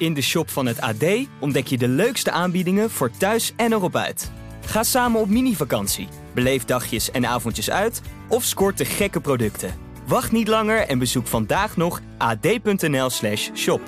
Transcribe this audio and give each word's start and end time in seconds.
In 0.00 0.14
de 0.14 0.20
shop 0.20 0.50
van 0.50 0.66
het 0.66 0.80
AD 0.80 1.04
ontdek 1.40 1.66
je 1.66 1.78
de 1.78 1.88
leukste 1.88 2.30
aanbiedingen 2.30 2.90
voor 2.90 3.10
thuis 3.10 3.52
en 3.56 3.72
erop 3.72 3.96
uit. 3.96 4.30
Ga 4.66 4.82
samen 4.82 5.20
op 5.20 5.28
mini-vakantie, 5.28 6.08
beleef 6.34 6.64
dagjes 6.64 7.10
en 7.10 7.26
avondjes 7.26 7.70
uit 7.70 8.00
of 8.28 8.44
scoort 8.44 8.78
de 8.78 8.84
gekke 8.84 9.20
producten. 9.20 9.74
Wacht 10.06 10.32
niet 10.32 10.48
langer 10.48 10.86
en 10.86 10.98
bezoek 10.98 11.26
vandaag 11.26 11.76
nog 11.76 12.00
ad.nl/slash 12.18 13.50
shop. 13.54 13.80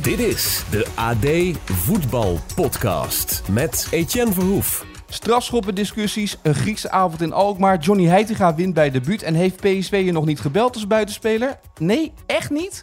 Dit 0.00 0.18
is 0.18 0.64
de 0.70 0.86
AD 0.94 1.58
Voetbal 1.72 2.40
Podcast 2.54 3.42
met 3.50 3.88
Etienne 3.90 4.32
Verhoef. 4.32 4.87
Strafschoppendiscussies, 5.10 6.36
een 6.42 6.54
Griekse 6.54 6.90
avond 6.90 7.22
in 7.22 7.32
Alkmaar. 7.32 7.78
Johnny 7.78 8.06
Heitinga 8.06 8.54
wint 8.54 8.74
bij 8.74 8.90
debuut. 8.90 9.22
En 9.22 9.34
heeft 9.34 9.56
PSV 9.56 10.02
je 10.04 10.12
nog 10.12 10.24
niet 10.24 10.40
gebeld 10.40 10.74
als 10.74 10.86
buitenspeler? 10.86 11.58
Nee, 11.78 12.12
echt 12.26 12.50
niet? 12.50 12.82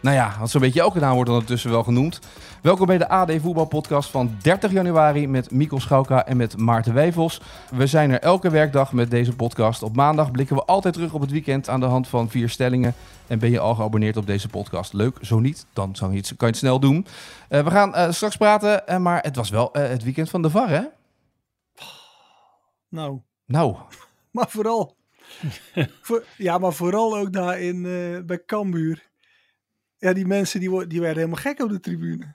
Nou 0.00 0.16
ja, 0.16 0.34
want 0.38 0.50
zo'n 0.50 0.60
beetje 0.60 0.80
elke 0.80 1.00
naam 1.00 1.14
wordt 1.14 1.30
ondertussen 1.30 1.70
wel 1.70 1.82
genoemd. 1.82 2.20
Welkom 2.62 2.86
bij 2.86 2.98
de 2.98 3.08
AD 3.08 3.32
Voetbalpodcast 3.40 4.10
van 4.10 4.36
30 4.42 4.72
januari 4.72 5.28
met 5.28 5.50
Mikkel 5.50 5.80
Schauka 5.80 6.26
en 6.26 6.36
met 6.36 6.56
Maarten 6.56 6.94
Wijfels. 6.94 7.40
We 7.70 7.86
zijn 7.86 8.10
er 8.10 8.20
elke 8.20 8.50
werkdag 8.50 8.92
met 8.92 9.10
deze 9.10 9.36
podcast. 9.36 9.82
Op 9.82 9.96
maandag 9.96 10.30
blikken 10.30 10.56
we 10.56 10.64
altijd 10.64 10.94
terug 10.94 11.12
op 11.12 11.20
het 11.20 11.30
weekend 11.30 11.68
aan 11.68 11.80
de 11.80 11.86
hand 11.86 12.08
van 12.08 12.30
vier 12.30 12.48
stellingen. 12.48 12.94
En 13.26 13.38
ben 13.38 13.50
je 13.50 13.58
al 13.58 13.74
geabonneerd 13.74 14.16
op 14.16 14.26
deze 14.26 14.48
podcast? 14.48 14.92
Leuk, 14.92 15.18
zo 15.20 15.40
niet, 15.40 15.66
dan 15.72 15.94
kan 16.00 16.12
je 16.12 16.34
het, 16.38 16.56
snel 16.56 16.80
doen. 16.80 17.06
Uh, 17.48 17.64
we 17.64 17.70
gaan 17.70 17.88
uh, 17.88 18.10
straks 18.10 18.36
praten, 18.36 18.82
uh, 18.88 18.96
maar 18.96 19.22
het 19.22 19.36
was 19.36 19.50
wel 19.50 19.68
het 19.72 20.04
weekend 20.04 20.30
van 20.30 20.42
de 20.42 20.50
VAR, 20.50 20.68
hè? 20.68 20.82
Nou. 22.92 23.20
Nou. 23.46 23.76
Maar 24.30 24.50
vooral. 24.50 24.96
voor, 26.06 26.24
ja, 26.36 26.58
maar 26.58 26.72
vooral 26.72 27.16
ook 27.16 27.32
daar 27.32 27.60
in, 27.60 27.82
bij 28.26 28.44
Cambuur. 28.46 29.10
Ja, 29.98 30.12
die 30.12 30.26
mensen 30.26 30.60
die, 30.60 30.86
die 30.86 31.00
werden 31.00 31.18
helemaal 31.18 31.42
gek 31.42 31.60
op 31.60 31.68
de 31.68 31.80
tribune. 31.80 32.34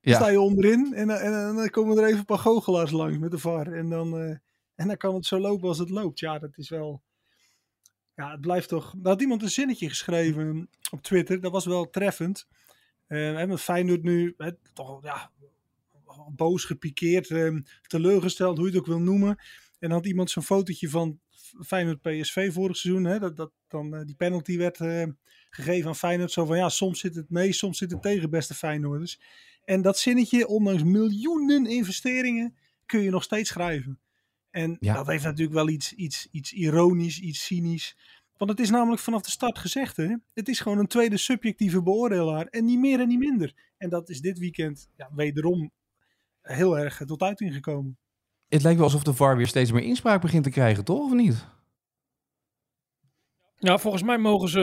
Ja. 0.00 0.14
sta 0.14 0.28
je 0.28 0.40
onderin 0.40 0.94
en, 0.94 1.10
en, 1.10 1.34
en, 1.34 1.56
dan 1.56 1.70
komen 1.70 1.98
er 1.98 2.04
even 2.04 2.18
een 2.18 2.24
paar 2.24 2.38
goochelaars 2.38 2.90
langs 2.90 3.18
met 3.18 3.30
de 3.30 3.38
VAR. 3.38 3.72
En 3.72 3.88
dan, 3.88 4.22
uh, 4.22 4.36
en 4.74 4.86
dan 4.86 4.96
kan 4.96 5.14
het 5.14 5.26
zo 5.26 5.38
lopen 5.38 5.68
als 5.68 5.78
het 5.78 5.90
loopt. 5.90 6.18
Ja, 6.18 6.38
dat 6.38 6.58
is 6.58 6.68
wel... 6.68 7.02
Ja, 8.14 8.30
het 8.30 8.40
blijft 8.40 8.68
toch... 8.68 8.94
Er 9.02 9.08
had 9.08 9.20
iemand 9.20 9.42
een 9.42 9.50
zinnetje 9.50 9.88
geschreven 9.88 10.68
op 10.90 11.02
Twitter. 11.02 11.40
Dat 11.40 11.52
was 11.52 11.64
wel 11.64 11.90
treffend. 11.90 12.46
Uh, 13.08 13.30
we 13.32 13.38
hebben 13.38 13.58
Feyenoord 13.58 14.02
nu 14.02 14.34
hè, 14.36 14.52
toch 14.72 15.02
ja, 15.02 15.30
boos 16.28 16.64
gepikeerd, 16.64 17.34
teleurgesteld, 17.86 18.56
hoe 18.56 18.66
je 18.66 18.72
het 18.72 18.80
ook 18.80 18.86
wil 18.86 19.00
noemen. 19.00 19.38
En 19.78 19.90
had 19.90 20.06
iemand 20.06 20.30
zo'n 20.30 20.42
fotootje 20.42 20.88
van 20.88 21.20
Feyenoord 21.66 22.00
PSV 22.00 22.52
vorig 22.52 22.76
seizoen. 22.76 23.04
Hè, 23.04 23.18
dat, 23.18 23.36
dat 23.36 23.52
dan 23.68 24.04
die 24.04 24.16
penalty 24.16 24.56
werd 24.56 24.76
gegeven 25.50 25.88
aan 25.88 25.96
Feyenoord. 25.96 26.32
Zo 26.32 26.44
van 26.44 26.56
ja, 26.56 26.68
soms 26.68 27.00
zit 27.00 27.14
het 27.14 27.30
mee, 27.30 27.52
soms 27.52 27.78
zit 27.78 27.90
het 27.90 28.02
tegen 28.02 28.30
beste 28.30 28.54
Feyenoorders. 28.54 29.20
En 29.64 29.82
dat 29.82 29.98
zinnetje, 29.98 30.46
ondanks 30.46 30.82
miljoenen 30.82 31.66
investeringen, 31.66 32.56
kun 32.86 33.00
je 33.00 33.10
nog 33.10 33.22
steeds 33.22 33.48
schrijven. 33.48 34.00
En 34.50 34.76
dat 34.80 35.06
heeft 35.06 35.24
natuurlijk 35.24 35.56
wel 35.56 35.68
iets, 35.68 35.92
iets, 35.92 36.28
iets 36.30 36.52
ironisch, 36.52 37.20
iets 37.20 37.44
cynisch. 37.44 37.96
Want 38.36 38.50
het 38.50 38.60
is 38.60 38.70
namelijk 38.70 39.02
vanaf 39.02 39.22
de 39.22 39.30
start 39.30 39.58
gezegd, 39.58 39.96
hè? 39.96 40.14
het 40.34 40.48
is 40.48 40.60
gewoon 40.60 40.78
een 40.78 40.86
tweede 40.86 41.16
subjectieve 41.16 41.82
beoordelaar 41.82 42.46
en 42.46 42.64
niet 42.64 42.78
meer 42.78 43.00
en 43.00 43.08
niet 43.08 43.18
minder. 43.18 43.54
En 43.76 43.88
dat 43.88 44.08
is 44.08 44.20
dit 44.20 44.38
weekend 44.38 44.90
ja, 44.96 45.10
wederom 45.14 45.72
heel 46.42 46.78
erg 46.78 47.02
tot 47.06 47.22
uiting 47.22 47.54
gekomen. 47.54 47.98
Het 48.48 48.62
lijkt 48.62 48.78
wel 48.78 48.86
alsof 48.86 49.02
de 49.02 49.14
VAR 49.14 49.36
weer 49.36 49.46
steeds 49.46 49.72
meer 49.72 49.82
inspraak 49.82 50.20
begint 50.20 50.44
te 50.44 50.50
krijgen, 50.50 50.84
toch? 50.84 51.04
Of 51.04 51.12
niet? 51.12 51.46
Ja, 53.56 53.78
volgens 53.78 54.02
mij 54.02 54.18
mogen 54.18 54.48
ze 54.48 54.60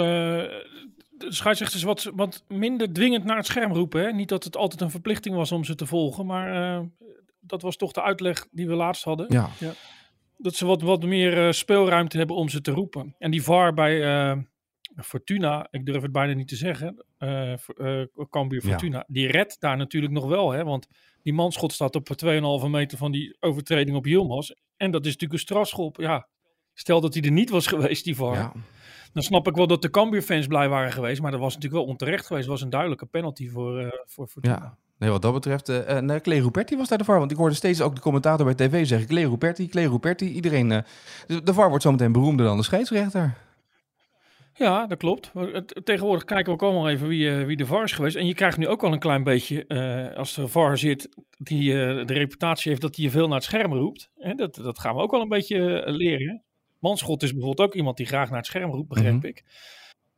de 1.18 1.34
scheidsrechters 1.34 1.84
wat, 1.84 2.12
wat 2.16 2.44
minder 2.48 2.94
dwingend 2.94 3.24
naar 3.24 3.38
het 3.38 3.46
scherm 3.46 3.72
roepen. 3.72 4.02
Hè? 4.02 4.12
Niet 4.12 4.30
dat 4.30 4.44
het 4.44 4.58
altijd 4.58 4.82
een 4.82 4.90
verplichting 4.90 5.36
was 5.36 5.52
om 5.52 5.64
ze 5.64 5.76
te 5.76 5.86
volgen, 5.86 6.26
maar 6.26 6.80
uh, 6.80 6.86
dat 7.40 7.62
was 7.62 7.76
toch 7.76 7.92
de 7.92 8.02
uitleg 8.02 8.48
die 8.52 8.68
we 8.68 8.76
laatst 8.76 9.04
hadden. 9.04 9.26
Ja. 9.30 9.50
ja. 9.60 9.72
Dat 10.38 10.56
ze 10.56 10.66
wat, 10.66 10.82
wat 10.82 11.04
meer 11.04 11.46
uh, 11.46 11.52
speelruimte 11.52 12.18
hebben 12.18 12.36
om 12.36 12.50
ze 12.50 12.62
te 12.62 12.72
roepen. 12.72 13.16
En 13.20 13.32
die 13.32 13.44
VAR 13.44 13.74
bij 13.74 14.26
uh, 14.34 14.42
Fortuna, 14.96 15.68
ik 15.72 15.86
durf 15.86 16.02
het 16.02 16.12
bijna 16.12 16.34
niet 16.34 16.48
te 16.48 16.56
zeggen, 16.56 17.06
Cambuur 18.30 18.62
Fortuna, 18.62 18.98
ja. 18.98 19.06
die 19.08 19.28
redt 19.28 19.60
daar 19.60 19.78
natuurlijk 19.78 20.14
nog 20.14 20.26
wel. 20.26 20.52
Hè? 20.52 20.64
Want 20.64 20.88
die 21.24 21.34
manschot 21.34 21.74
staat 21.74 21.96
op 21.96 22.10
2,5 22.64 22.70
meter 22.70 22.98
van 22.98 23.12
die 23.12 23.38
overtreding 23.40 23.98
op 23.98 24.06
Yilmaz. 24.06 24.52
En 24.78 24.92
dat 24.92 25.02
is 25.02 25.12
natuurlijk 25.12 25.34
een 25.34 25.40
strafschop. 25.40 25.98
Ja, 25.98 26.28
stel 26.74 27.02
dat 27.02 27.14
hij 27.14 27.24
er 27.24 27.32
niet 27.32 27.50
was 27.50 27.68
geweest, 27.68 28.04
die 28.04 28.16
VAR. 28.16 28.36
Ja 28.36 28.54
dan 29.14 29.24
snap 29.24 29.48
ik 29.48 29.56
wel 29.56 29.68
dat 29.68 29.82
de 29.82 29.90
Cambuur-fans 29.90 30.48
blij 30.48 30.70
waren 30.70 30.92
geweest. 30.92 31.22
Maar 31.22 31.32
dat 31.32 31.40
was 31.40 31.54
natuurlijk 31.54 31.82
wel 31.82 31.92
onterecht 31.92 32.26
geweest. 32.26 32.46
Het 32.46 32.54
was 32.54 32.64
een 32.64 32.70
duidelijke 32.70 33.06
penalty 33.06 33.50
voor, 33.50 33.82
uh, 33.82 33.88
voor 34.06 34.28
Fortuna. 34.28 34.56
Ja. 34.56 34.78
Nee, 34.98 35.10
wat 35.10 35.22
dat 35.22 35.34
betreft, 35.34 35.70
uh, 35.70 36.02
uh, 36.02 36.16
Clay 36.16 36.40
Ruperti 36.40 36.78
was 36.78 36.88
daar 36.88 36.98
de 36.98 37.04
VAR. 37.04 37.20
Want 37.20 37.32
ik 37.32 37.38
hoorde 37.38 37.56
steeds 37.56 37.82
ook 37.82 37.96
de 37.96 38.02
commentator 38.02 38.46
bij 38.46 38.68
tv 38.68 38.88
zeggen... 38.88 39.08
Clay 39.08 39.24
Ruperti, 39.24 39.68
Clay 39.68 39.86
Ruperti. 39.86 40.26
Iedereen... 40.26 40.72
Uh, 40.72 40.80
de 41.44 41.54
VAR 41.54 41.70
wordt 41.70 41.84
zometeen 41.84 42.12
beroemder 42.12 42.46
dan 42.46 42.58
de 42.58 42.64
scheidsrechter. 42.64 43.38
Ja, 44.54 44.88
dat 44.88 44.98
klopt. 44.98 45.32
Tegenwoordig 45.84 46.24
kijken 46.24 46.46
we 46.46 46.52
ook 46.52 46.64
allemaal 46.64 46.90
even 46.90 47.08
wie, 47.08 47.32
wie 47.32 47.58
de 47.58 47.66
VAR 47.66 47.84
is 47.84 47.92
geweest. 47.92 48.16
En 48.16 48.26
je 48.26 48.34
krijgt 48.34 48.58
nu 48.58 48.68
ook 48.68 48.82
wel 48.82 48.94
een 48.94 49.00
klein 49.00 49.24
beetje, 49.24 49.68
als 50.18 50.34
de 50.34 50.48
VAR 50.48 50.78
zit, 50.78 51.10
die 51.38 51.74
de 52.06 52.14
reputatie 52.14 52.70
heeft 52.70 52.82
dat 52.82 52.96
hij 52.96 53.06
je 53.06 53.12
veel 53.12 53.28
naar 53.28 53.36
het 53.36 53.46
scherm 53.46 53.74
roept. 53.74 54.10
Dat, 54.36 54.56
dat 54.56 54.80
gaan 54.80 54.96
we 54.96 55.02
ook 55.02 55.12
wel 55.12 55.22
een 55.22 55.30
beetje 55.30 55.84
leren. 55.86 56.44
Manschot 56.80 57.24
is 57.24 57.34
bijvoorbeeld 57.34 57.68
ook 57.68 57.76
iemand 57.76 57.98
die 57.98 58.06
graag 58.06 58.30
naar 58.30 58.38
het 58.38 58.46
scherm 58.46 58.72
roept, 58.72 58.88
begrijp 58.88 59.14
mm 59.14 59.24
ik. 59.24 59.44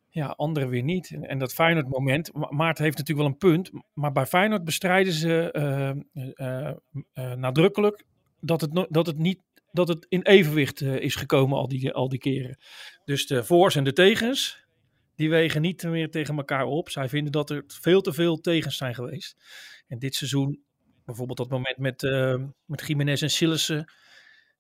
Ja, 0.09 0.28
anderen 0.28 0.69
weer 0.69 0.84
niet. 0.84 1.12
En, 1.12 1.24
en 1.24 1.38
dat 1.38 1.53
Feyenoord 1.53 1.88
moment, 1.88 2.34
Ma 2.34 2.47
Maarten 2.51 2.84
heeft 2.84 2.97
natuurlijk 2.97 3.28
wel 3.28 3.38
een 3.38 3.51
punt, 3.51 3.72
maar 3.94 4.12
bij 4.12 4.25
Feyenoord 4.25 4.63
bestrijden 4.63 5.13
ze 5.13 5.50
uh, 5.53 6.24
uh, 6.35 6.72
uh, 7.13 7.34
nadrukkelijk 7.34 8.06
dat 8.40 8.62
het, 8.62 8.88
dat 8.90 9.06
het 9.06 9.18
niet 9.18 9.41
dat 9.75 9.88
het 9.88 10.06
in 10.09 10.22
evenwicht 10.22 10.81
is 10.81 11.16
gekomen 11.16 11.58
al 11.58 11.68
die, 11.68 11.94
al 11.94 12.09
die 12.09 12.19
keren. 12.19 12.58
Dus 13.06 13.28
de 13.28 13.44
voor's 13.44 13.75
en 13.75 13.84
de 13.84 13.94
tegens, 13.94 14.66
die 15.16 15.30
wegen 15.30 15.62
niet 15.62 15.84
meer 15.84 16.12
tegen 16.12 16.38
elkaar 16.38 16.66
op. 16.66 16.90
Zij 16.90 17.09
vinden 17.09 17.31
dat 17.31 17.50
er 17.50 17.63
veel 17.68 18.02
te 18.02 18.13
veel 18.13 18.41
tegens 18.41 18.78
zijn 18.78 18.96
geweest. 18.96 19.36
En 19.88 20.00
dit 20.00 20.16
seizoen, 20.16 20.63
bijvoorbeeld 21.06 21.38
dat 21.38 21.50
moment 21.50 21.78
met, 21.78 22.02
met 22.66 22.88
Jiménez 22.88 23.22
en 23.22 23.30
Sillissen, 23.30 23.91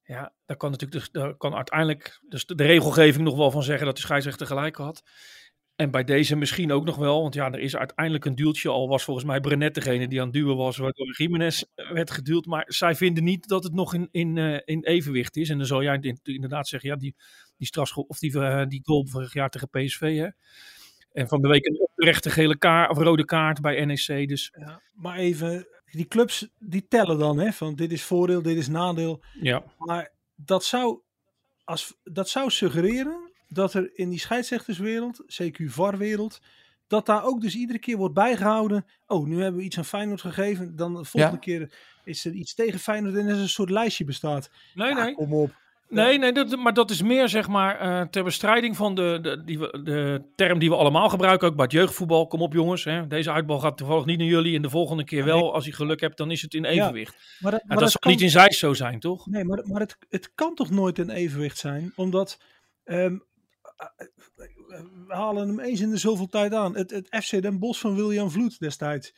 ja, 0.05 0.33
daar 0.45 0.57
kan 0.57 0.71
natuurlijk 0.71 1.01
dus, 1.01 1.11
daar 1.11 1.35
kan 1.35 1.55
uiteindelijk 1.55 2.19
dus 2.29 2.45
de, 2.45 2.63
regelgeving 2.63 3.23
nog 3.23 3.35
wel 3.35 3.51
van 3.51 3.63
zeggen 3.63 3.85
dat 3.85 3.95
de 3.95 4.01
scheidsrechter 4.01 4.47
gelijk 4.47 4.75
had. 4.75 5.03
En 5.75 5.91
bij 5.91 6.03
deze 6.03 6.35
misschien 6.35 6.71
ook 6.71 6.85
nog 6.85 6.95
wel, 6.95 7.21
want 7.21 7.33
ja, 7.33 7.51
er 7.51 7.59
is 7.59 7.75
uiteindelijk 7.75 8.25
een 8.25 8.35
duwtje. 8.35 8.69
Al 8.69 8.87
was 8.87 9.03
volgens 9.03 9.25
mij 9.25 9.39
Brenet 9.39 9.73
degene 9.73 10.07
die 10.07 10.19
aan 10.19 10.25
het 10.25 10.35
duwen 10.35 10.55
was, 10.55 10.77
waardoor 10.77 11.15
Jiménez 11.17 11.63
eh, 11.75 11.91
werd 11.91 12.11
geduwd. 12.11 12.45
Maar 12.45 12.63
zij 12.67 12.95
vinden 12.95 13.23
niet 13.23 13.47
dat 13.47 13.63
het 13.63 13.73
nog 13.73 13.93
in, 13.93 14.07
in, 14.11 14.35
uh, 14.35 14.59
in 14.65 14.83
evenwicht 14.83 15.35
is. 15.35 15.49
En 15.49 15.57
dan 15.57 15.65
zal 15.65 15.83
jij 15.83 16.15
inderdaad 16.23 16.67
zeggen, 16.67 16.89
ja, 16.89 16.95
die, 16.95 17.15
die 17.57 17.67
strafschop 17.67 18.09
of 18.09 18.19
die, 18.19 18.35
uh, 18.35 18.65
die 18.67 18.81
goal 18.83 19.07
vorig 19.07 19.33
jaar 19.33 19.49
tegen 19.49 19.69
PSV, 19.69 20.17
hè. 20.17 20.27
En 21.11 21.27
van 21.27 21.41
de 21.41 21.47
week 21.47 21.65
een 21.65 21.87
rechte 21.95 22.29
gele 22.29 22.57
kaart 22.57 22.91
of 22.91 22.97
rode 22.97 23.25
kaart 23.25 23.61
bij 23.61 23.85
NEC. 23.85 24.27
Dus. 24.27 24.53
Ja, 24.59 24.81
maar 24.93 25.17
even, 25.17 25.67
die 25.85 26.07
clubs 26.07 26.47
die 26.59 26.87
tellen 26.87 27.19
dan, 27.19 27.39
hè, 27.39 27.51
van 27.51 27.75
dit 27.75 27.91
is 27.91 28.03
voordeel, 28.03 28.41
dit 28.41 28.57
is 28.57 28.67
nadeel. 28.67 29.23
Ja. 29.41 29.63
Maar 29.77 30.11
dat 30.35 30.63
zou, 30.63 31.01
als, 31.63 31.97
dat 32.03 32.29
zou 32.29 32.49
suggereren 32.49 33.24
dat 33.55 33.73
er 33.73 33.89
in 33.93 34.09
die 34.09 34.19
scheidsrechterswereld, 34.19 35.23
CQ 35.41 35.65
VAR-wereld, 35.65 36.39
dat 36.87 37.05
daar 37.05 37.23
ook 37.23 37.41
dus 37.41 37.55
iedere 37.55 37.79
keer 37.79 37.97
wordt 37.97 38.13
bijgehouden. 38.13 38.85
Oh, 39.07 39.27
nu 39.27 39.41
hebben 39.41 39.59
we 39.59 39.65
iets 39.65 39.77
aan 39.77 39.85
Feyenoord 39.85 40.21
gegeven. 40.21 40.75
Dan 40.75 40.93
de 40.93 41.03
volgende 41.03 41.39
keer 41.39 41.71
is 42.03 42.25
er 42.25 42.31
iets 42.31 42.53
tegen 42.53 42.79
Feyenoord 42.79 43.15
en 43.15 43.27
er 43.27 43.35
is 43.35 43.41
een 43.41 43.49
soort 43.49 43.69
lijstje 43.69 44.05
bestaat. 44.05 44.49
Nee, 44.73 44.89
ja, 44.89 45.03
nee. 45.03 45.13
Kom 45.13 45.33
op. 45.33 45.63
Nee, 45.89 46.17
nee 46.17 46.31
dat, 46.31 46.55
maar 46.55 46.73
dat 46.73 46.89
is 46.89 47.01
meer 47.01 47.29
zeg 47.29 47.47
maar 47.47 47.85
uh, 47.85 48.01
ter 48.01 48.23
bestrijding 48.23 48.75
van 48.75 48.95
de, 48.95 49.19
de, 49.21 49.43
die, 49.43 49.57
de 49.83 50.21
term 50.35 50.59
die 50.59 50.69
we 50.69 50.75
allemaal 50.75 51.09
gebruiken, 51.09 51.47
ook 51.47 51.55
bij 51.55 51.63
het 51.63 51.73
jeugdvoetbal. 51.73 52.27
Kom 52.27 52.41
op 52.41 52.53
jongens, 52.53 52.83
hè. 52.83 53.07
deze 53.07 53.31
uitbal 53.31 53.59
gaat 53.59 53.77
toevallig 53.77 54.05
niet 54.05 54.17
naar 54.17 54.27
jullie 54.27 54.55
en 54.55 54.61
de 54.61 54.69
volgende 54.69 55.03
keer 55.03 55.23
wel. 55.23 55.53
Als 55.53 55.65
je 55.65 55.73
geluk 55.73 56.01
hebt, 56.01 56.17
dan 56.17 56.31
is 56.31 56.41
het 56.41 56.53
in 56.53 56.65
evenwicht. 56.65 57.13
Ja, 57.13 57.19
maar 57.39 57.51
dat, 57.51 57.61
maar 57.63 57.77
dat, 57.77 57.91
dat 57.91 58.01
zal 58.01 58.11
niet 58.11 58.21
in 58.21 58.29
zijs 58.29 58.59
zo 58.59 58.73
zijn, 58.73 58.99
toch? 58.99 59.27
Nee, 59.27 59.43
maar, 59.43 59.67
maar 59.67 59.81
het, 59.81 59.97
het 60.09 60.31
kan 60.35 60.55
toch 60.55 60.69
nooit 60.69 60.97
in 60.97 61.09
evenwicht 61.09 61.57
zijn, 61.57 61.93
omdat 61.95 62.41
um, 62.85 63.23
we 65.07 65.13
halen 65.13 65.47
hem 65.47 65.59
eens 65.59 65.79
in 65.79 65.89
de 65.89 65.97
zoveel 65.97 66.27
tijd 66.27 66.53
aan. 66.53 66.75
Het, 66.75 67.07
FC 67.09 67.41
Den 67.41 67.59
Bosch 67.59 67.81
van 67.81 67.95
William 67.95 68.31
Vloed 68.31 68.59
destijds. 68.59 69.13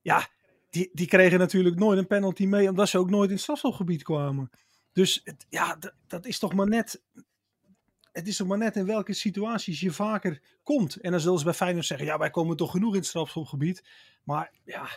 Ja, 0.00 0.28
die, 0.70 0.90
die 0.92 1.06
kregen 1.06 1.38
natuurlijk 1.38 1.76
nooit 1.76 1.98
een 1.98 2.06
penalty 2.06 2.46
mee, 2.46 2.68
omdat 2.68 2.88
ze 2.88 2.98
ook 2.98 3.10
nooit 3.10 3.28
in 3.28 3.34
het 3.34 3.42
strafschopgebied 3.42 4.02
kwamen. 4.02 4.50
Dus 4.92 5.20
het, 5.24 5.46
ja, 5.48 5.78
dat 6.06 6.26
is 6.26 6.38
toch 6.38 6.54
maar 6.54 6.68
net. 6.68 7.02
Het 8.12 8.28
is 8.28 8.36
toch 8.36 8.46
maar 8.46 8.58
net 8.58 8.76
in 8.76 8.86
welke 8.86 9.12
situaties 9.12 9.80
je 9.80 9.90
vaker 9.90 10.42
komt. 10.62 10.96
En 10.96 11.10
dan 11.10 11.20
zullen 11.20 11.38
ze 11.38 11.44
bij 11.44 11.54
Feyenoord 11.54 11.86
zeggen: 11.86 12.06
ja, 12.06 12.18
wij 12.18 12.30
komen 12.30 12.56
toch 12.56 12.70
genoeg 12.70 12.92
in 12.92 12.98
het 12.98 13.06
strafschopgebied. 13.06 13.84
Maar 14.24 14.52
ja, 14.64 14.88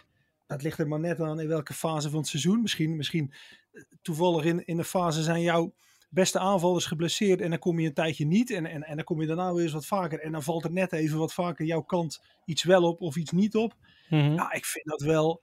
dat 0.45 0.61
ligt 0.61 0.79
er 0.79 0.87
maar 0.87 0.99
net 0.99 1.19
aan 1.21 1.39
in 1.39 1.47
welke 1.47 1.73
fase 1.73 2.09
van 2.09 2.19
het 2.19 2.27
seizoen. 2.27 2.61
Misschien, 2.61 2.95
misschien 2.95 3.33
eh, 3.71 3.83
toevallig 4.01 4.45
in, 4.45 4.65
in 4.65 4.77
de 4.77 4.83
fase 4.83 5.23
zijn 5.23 5.41
jouw 5.41 5.73
beste 6.15 6.39
aanval 6.39 6.77
is 6.77 6.85
geblesseerd 6.85 7.41
en 7.41 7.49
dan 7.49 7.59
kom 7.59 7.79
je 7.79 7.87
een 7.87 7.93
tijdje 7.93 8.25
niet. 8.25 8.51
En, 8.51 8.65
en, 8.65 8.83
en 8.83 8.95
dan 8.95 9.05
kom 9.05 9.21
je 9.21 9.27
daarna 9.27 9.53
weer 9.53 9.63
eens 9.63 9.73
wat 9.73 9.85
vaker. 9.85 10.19
En 10.19 10.31
dan 10.31 10.43
valt 10.43 10.63
er 10.63 10.71
net 10.71 10.93
even 10.93 11.17
wat 11.17 11.33
vaker 11.33 11.65
jouw 11.65 11.81
kant 11.81 12.21
iets 12.45 12.63
wel 12.63 12.83
op 12.83 13.01
of 13.01 13.15
iets 13.15 13.31
niet 13.31 13.55
op. 13.55 13.75
Mhm. 14.09 14.33
Ja, 14.33 14.51
ik 14.51 14.65
vind 14.65 14.85
dat 14.85 15.01
wel. 15.01 15.41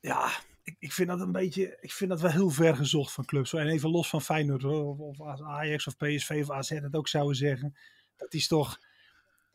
Ja, 0.00 0.30
ik, 0.62 0.76
ik 0.78 0.92
vind 0.92 1.08
dat 1.08 1.20
een 1.20 1.32
beetje. 1.32 1.78
Ik 1.80 1.92
vind 1.92 2.10
dat 2.10 2.20
wel 2.20 2.30
heel 2.30 2.50
ver 2.50 2.76
gezocht 2.76 3.12
van 3.12 3.24
clubs. 3.24 3.52
En 3.52 3.66
even 3.66 3.90
los 3.90 4.08
van 4.08 4.22
Feyenoord 4.22 4.62
hoor, 4.62 4.98
of, 4.98 5.18
of 5.18 5.40
Ajax 5.42 5.86
of 5.86 5.96
PSV 5.96 6.38
of 6.42 6.50
AZ 6.50 6.68
het 6.70 6.96
ook 6.96 7.08
zouden 7.08 7.36
zeggen. 7.36 7.76
Dat 8.16 8.34
is 8.34 8.46
toch. 8.46 8.78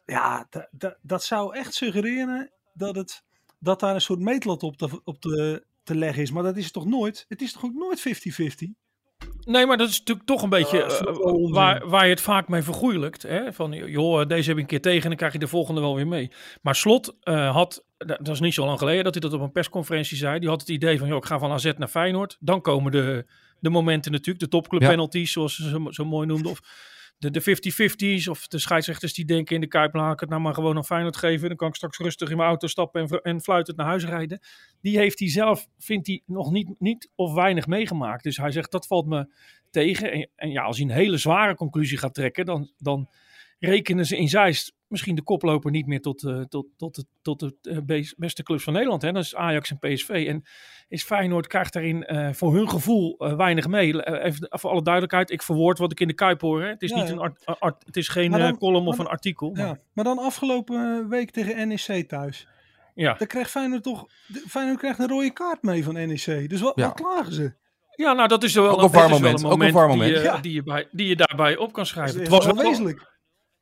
Ja, 0.06 0.48
dat, 0.50 0.68
dat, 0.72 0.98
dat 1.02 1.24
zou 1.24 1.56
echt 1.56 1.74
suggereren 1.74 2.52
dat, 2.74 2.96
het, 2.96 3.24
dat 3.60 3.80
daar 3.80 3.96
een 3.96 4.02
soort 4.02 4.20
meetlat 4.20 4.64
op 4.64 4.78
te, 4.78 5.02
op 5.04 5.22
te, 5.22 5.66
te 5.84 5.96
leggen 5.96 6.22
is. 6.22 6.32
Maar 6.32 6.44
dat 6.44 6.58
is 6.58 6.64
het 6.64 6.74
toch 6.74 6.86
nooit? 6.86 7.26
Het 7.28 7.42
is 7.42 7.52
toch 7.52 7.64
ook 7.64 7.74
nooit 7.74 8.00
50-50? 8.00 8.87
Nee, 9.48 9.66
maar 9.66 9.78
dat 9.78 9.90
is 9.90 10.00
natuurlijk 10.00 10.28
toch 10.28 10.42
een 10.42 10.50
beetje 10.50 10.84
eh, 10.84 11.52
waar, 11.52 11.88
waar 11.88 12.04
je 12.04 12.10
het 12.10 12.22
vaak 12.22 12.48
mee 12.48 12.62
vergoeilijkt. 12.62 13.22
Hè? 13.22 13.54
Van, 13.54 13.72
joh, 13.72 14.28
deze 14.28 14.48
heb 14.50 14.58
ik 14.58 14.64
een 14.64 14.70
keer 14.70 14.82
tegen 14.82 15.02
en 15.02 15.08
dan 15.08 15.18
krijg 15.18 15.34
je 15.34 15.40
de 15.40 15.48
volgende 15.48 15.82
wel 15.82 15.96
weer 15.96 16.08
mee. 16.08 16.32
Maar 16.62 16.76
Slot 16.76 17.16
eh, 17.22 17.52
had, 17.52 17.86
dat 17.98 18.28
is 18.28 18.40
niet 18.40 18.54
zo 18.54 18.66
lang 18.66 18.80
geleden 18.80 19.04
dat 19.04 19.14
hij 19.14 19.22
dat 19.22 19.34
op 19.34 19.42
een 19.42 19.52
persconferentie 19.52 20.18
zei. 20.18 20.40
Die 20.40 20.50
had 20.50 20.60
het 20.60 20.70
idee 20.70 21.00
van, 21.00 21.08
joh, 21.08 21.18
ik 21.18 21.26
ga 21.26 21.40
van 21.40 21.52
AZ 21.52 21.72
naar 21.78 21.88
Feyenoord. 21.88 22.38
Dan 22.40 22.62
komen 22.62 22.92
de, 22.92 23.26
de 23.60 23.70
momenten 23.70 24.12
natuurlijk, 24.12 24.40
de 24.40 24.48
topclub 24.48 24.82
Ja. 24.82 24.88
penalties, 24.90 25.32
zoals 25.32 25.56
ze 25.56 25.70
zo, 25.70 25.92
zo 25.92 26.06
mooi 26.06 26.28
noemden. 26.28 26.52
Of 26.52 26.60
de, 27.18 27.32
de 27.32 27.42
50-50's 27.42 28.28
of 28.28 28.48
de 28.48 28.60
scheidsrechters 28.60 29.14
die 29.14 29.26
denken 29.26 29.56
in 29.56 29.62
de 29.62 29.68
Kuip, 29.68 29.96
ik 29.96 30.20
het 30.20 30.30
nou 30.30 30.42
maar 30.42 30.54
gewoon 30.54 30.78
aan 30.78 30.86
Feyenoord 30.86 31.18
geven. 31.18 31.48
Dan 31.48 31.58
kan 31.58 31.68
ik 31.68 31.76
straks 31.76 31.98
rustig 31.98 32.30
in 32.30 32.38
mijn 32.38 32.50
auto 32.50 32.68
stappen 32.68 33.02
en, 33.02 33.22
en 33.22 33.42
fluitend 33.42 33.78
naar 33.78 33.86
huis 33.86 34.06
rijden. 34.06 34.40
Die 34.82 34.98
heeft 34.98 35.20
hij 35.20 35.30
zelf, 35.30 35.68
vindt 35.78 36.08
hij, 36.08 36.22
nog 36.26 36.52
niet, 36.52 36.80
niet 36.80 37.10
of 37.16 37.34
weinig 37.34 37.68
meegemaakt. 37.68 38.24
Dus 38.24 38.38
hij 38.38 38.52
zegt, 38.52 38.72
dat 38.72 38.88
valt 38.88 39.06
me 39.06 39.34
tegen. 39.70 40.12
En, 40.12 40.30
en 40.36 40.52
ja, 40.52 40.64
als 40.64 40.78
hij 40.78 40.86
een 40.86 40.94
hele 40.94 41.18
zware 41.18 41.56
conclusie 41.56 41.98
gaat 41.98 42.14
trekken, 42.14 42.46
dan, 42.46 42.72
dan 42.78 43.10
rekenen 43.60 44.06
ze 44.06 44.18
in 44.18 44.30
Zeist 44.30 44.76
misschien 44.88 45.16
de 45.16 45.22
koploper 45.24 45.72
niet 45.72 45.86
meer 45.88 46.02
tot, 46.02 46.24
eh, 46.24 46.42
tot, 46.42 46.68
tot, 46.78 46.96
de, 46.96 47.06
tot 47.22 47.40
de 47.40 47.56
eh, 47.62 47.78
be- 47.86 48.14
beste 48.18 48.44
clubs 48.44 48.64
van 48.64 48.74
Nederland. 48.74 49.02
Hè? 49.02 49.12
Dat 49.12 49.24
is 49.24 49.36
Ajax 49.36 49.72
en 49.72 49.78
PSV. 49.80 50.10
En 50.28 50.44
is 50.88 51.04
Feyenoord 51.04 51.48
krijgt 51.48 51.74
daarin 51.74 52.04
eh, 52.04 52.34
voor 52.34 52.56
hun 52.56 52.70
gevoel 52.70 53.18
eh, 53.18 53.36
weinig 53.36 53.68
mee. 53.68 54.22
Even 54.24 54.48
voor 54.50 54.70
alle 54.70 54.82
duidelijkheid, 54.84 55.32
ik 55.32 55.42
verwoord 55.44 55.78
wat 55.78 55.92
ik 55.92 56.00
in 56.00 56.08
de 56.08 56.14
Kuip 56.14 56.42
hoor. 56.42 56.62
Hè? 56.62 56.68
Het, 56.70 56.82
is 56.82 56.90
Ja, 56.90 56.96
niet 56.96 57.08
ja. 57.08 57.14
een 57.14 57.20
art, 57.20 57.46
art- 57.46 57.86
het 57.86 57.98
is 57.98 58.08
geen 58.08 58.32
dan- 58.32 58.58
column 58.58 58.88
of 58.88 58.98
een 58.98 59.08
artikel. 59.08 59.52
maar- 59.52 59.66
Ja, 59.66 59.78
maar 59.94 60.04
dan 60.06 60.18
afgelopen 60.18 61.10
week 61.10 61.32
tegen 61.32 61.68
NEC 61.68 62.08
thuis. 62.08 62.48
ja. 62.96 63.14
Dan 63.14 63.28
krijgt 63.28 63.52
Feyenoord 63.52 63.84
toch... 63.84 64.06
Feyenoord 64.48 64.78
krijgt 64.80 65.00
een 65.00 65.08
rode 65.08 65.34
kaart 65.34 65.62
mee 65.62 65.84
van 65.84 65.94
NEC. 65.94 66.50
Dus 66.50 66.62
wat, 66.62 66.72
Ja. 66.76 66.86
wat 66.88 66.94
klagen 67.02 67.34
ze? 67.34 67.54
Ja, 67.96 68.14
nou 68.14 68.28
dat 68.28 68.44
is 68.44 68.54
wel 68.54 68.70
Ook 68.70 68.78
een, 68.80 68.86
is 68.86 68.92
wel 68.92 69.10
moment, 69.10 69.46
ook 69.46 69.52
een 69.52 69.60
die, 69.60 69.72
moment. 69.74 70.16
je- 70.18 70.22
Ja. 70.24 70.38
die, 70.38 70.54
je 70.54 70.64
bij, 70.64 70.88
die 70.92 71.08
je 71.08 71.16
daarbij 71.16 71.58
op 71.58 71.74
kan 71.74 71.84
Dat 71.84 71.88
schrijven. 71.88 72.16
is 72.16 72.20
Het 72.22 72.30
was 72.30 72.46
wel 72.46 72.56
wel, 72.56 72.64
wezenlijk. 72.64 73.16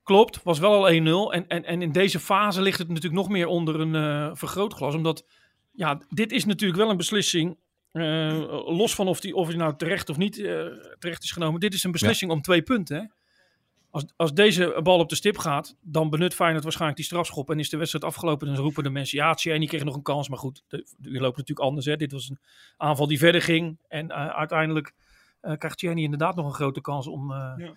Klopt, 0.06 0.44
was 0.44 0.60
wel 0.60 0.86
al 0.86 0.92
1-0. 0.92 1.34
En, 1.34 1.48
en, 1.48 1.66
en 1.66 1.82
in 1.82 1.92
deze 1.92 2.20
fase 2.20 2.62
ligt 2.62 2.78
het 2.78 2.88
natuurlijk 2.88 3.14
nog 3.16 3.30
meer 3.30 3.48
onder 3.48 3.80
een 3.80 3.96
eh, 3.96 4.36
vergrootglas. 4.36 4.96
Omdat, 4.96 5.26
ja, 5.72 6.02
dit 6.10 6.32
is 6.32 6.46
natuurlijk 6.46 6.80
wel 6.80 6.90
een 6.90 6.98
beslissing. 6.98 7.58
eh, 7.92 8.48
los 8.66 8.96
van 8.96 9.08
of 9.08 9.20
die, 9.20 9.36
of 9.36 9.56
nou 9.56 9.76
terecht 9.78 10.10
of 10.10 10.18
niet 10.18 10.40
eh, 10.40 10.66
terecht 11.00 11.24
is 11.24 11.32
genomen. 11.32 11.60
Dit 11.60 11.74
is 11.74 11.84
een 11.84 11.92
beslissing 11.92 12.32
om 12.32 12.42
twee 12.42 12.62
punten. 12.62 12.98
Hè? 12.98 13.04
Als, 13.90 14.06
als 14.16 14.34
deze 14.34 14.80
bal 14.84 15.00
op 15.00 15.10
de 15.10 15.16
stip 15.16 15.38
gaat, 15.38 15.76
dan 15.82 16.10
benut 16.10 16.34
Feyenoord 16.34 16.64
waarschijnlijk 16.64 17.00
die 17.00 17.10
strafschop. 17.10 17.50
En 17.50 17.60
is 17.60 17.70
de 17.70 17.78
wedstrijd 17.78 18.06
afgelopen. 18.06 18.48
En 18.48 18.54
dan 18.54 18.64
roepen 18.64 18.84
de 18.84 18.90
mensen, 18.90 19.18
ja, 19.18 19.36
en 19.36 19.60
die 19.60 19.70
kreeg 19.70 19.84
nog 19.84 19.96
een 19.96 20.02
kans. 20.02 20.30
Maar 20.30 20.40
goed, 20.40 20.64
die 20.98 21.20
loopt 21.20 21.38
natuurlijk 21.38 21.68
anders. 21.68 21.86
Hè? 21.86 21.96
Dit 21.96 22.12
was 22.12 22.30
een 22.30 22.40
aanval 22.78 23.08
die 23.08 23.18
verder 23.18 23.42
ging. 23.42 23.78
En 23.88 24.14
uiteindelijk 24.34 24.94
krijgt 25.42 25.78
Tjerni 25.78 26.04
inderdaad 26.04 26.36
nog 26.36 26.46
een 26.46 26.54
grote 26.54 26.82
kans 26.82 27.08
om... 27.08 27.32
Ja. 27.32 27.74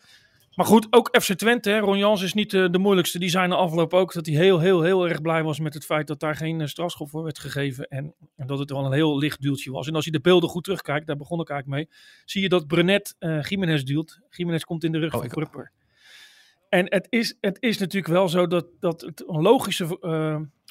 Maar 0.58 0.66
goed, 0.66 0.87
ook 0.90 1.19
FC 1.20 1.32
Twente, 1.32 1.70
hè, 1.70 1.78
Ron 1.78 1.99
Jans 1.99 2.22
is 2.22 2.34
niet 2.34 2.55
eh, 2.55 2.70
de 2.70 2.78
moeilijkste. 2.78 3.19
Die 3.19 3.28
zijn 3.28 3.49
na 3.49 3.55
afloop 3.55 3.94
ook 3.94 4.12
dat 4.12 4.26
hij 4.26 4.34
heel, 4.34 4.60
heel, 4.60 4.82
heel 4.82 5.08
erg 5.08 5.20
blij 5.20 5.43
was 5.43 5.60
met 5.60 5.75
het 5.75 5.84
feit 5.84 6.06
dat 6.06 6.20
daar 6.20 6.37
geen 6.37 6.60
eh, 6.60 6.66
strafschop 6.66 7.10
voor 7.10 7.22
werd 7.22 7.38
gegeven. 7.38 7.88
En, 7.88 8.14
en 8.37 8.46
dat 8.46 8.58
het 8.58 8.70
wel 8.70 8.84
een 8.84 8.93
heel 8.93 9.19
licht 9.19 9.43
duwtje 9.43 9.70
was. 9.70 9.87
En 9.87 9.94
als 9.94 10.05
je 10.05 10.10
de 10.10 10.20
beelden 10.20 10.49
goed 10.49 10.64
terugkijkt, 10.64 11.06
daar 11.06 11.16
begon 11.16 11.40
ik 11.40 11.49
eigenlijk 11.50 11.81
mee, 11.81 11.99
zie 12.25 12.43
je 12.43 12.49
dat 12.49 12.66
Brenet 12.66 13.16
eh 13.19 13.43
Jiménez 13.43 13.82
duwt. 13.82 14.20
Jiménez 14.31 14.62
komt 14.62 14.84
in 14.84 14.93
de 14.93 14.99
rug 14.99 15.14
Oh, 15.14 15.20
van 15.20 15.28
Prupper. 15.28 15.72
En 16.69 16.93
het 16.93 17.06
is, 17.11 17.37
het 17.40 17.56
is 17.61 17.78
natuurlijk 17.78 18.12
wel 18.12 18.28
zo 18.28 18.46
dat, 18.46 18.66
dat 18.81 19.00
het 19.00 19.25
een 19.26 19.43
logische 19.43 19.99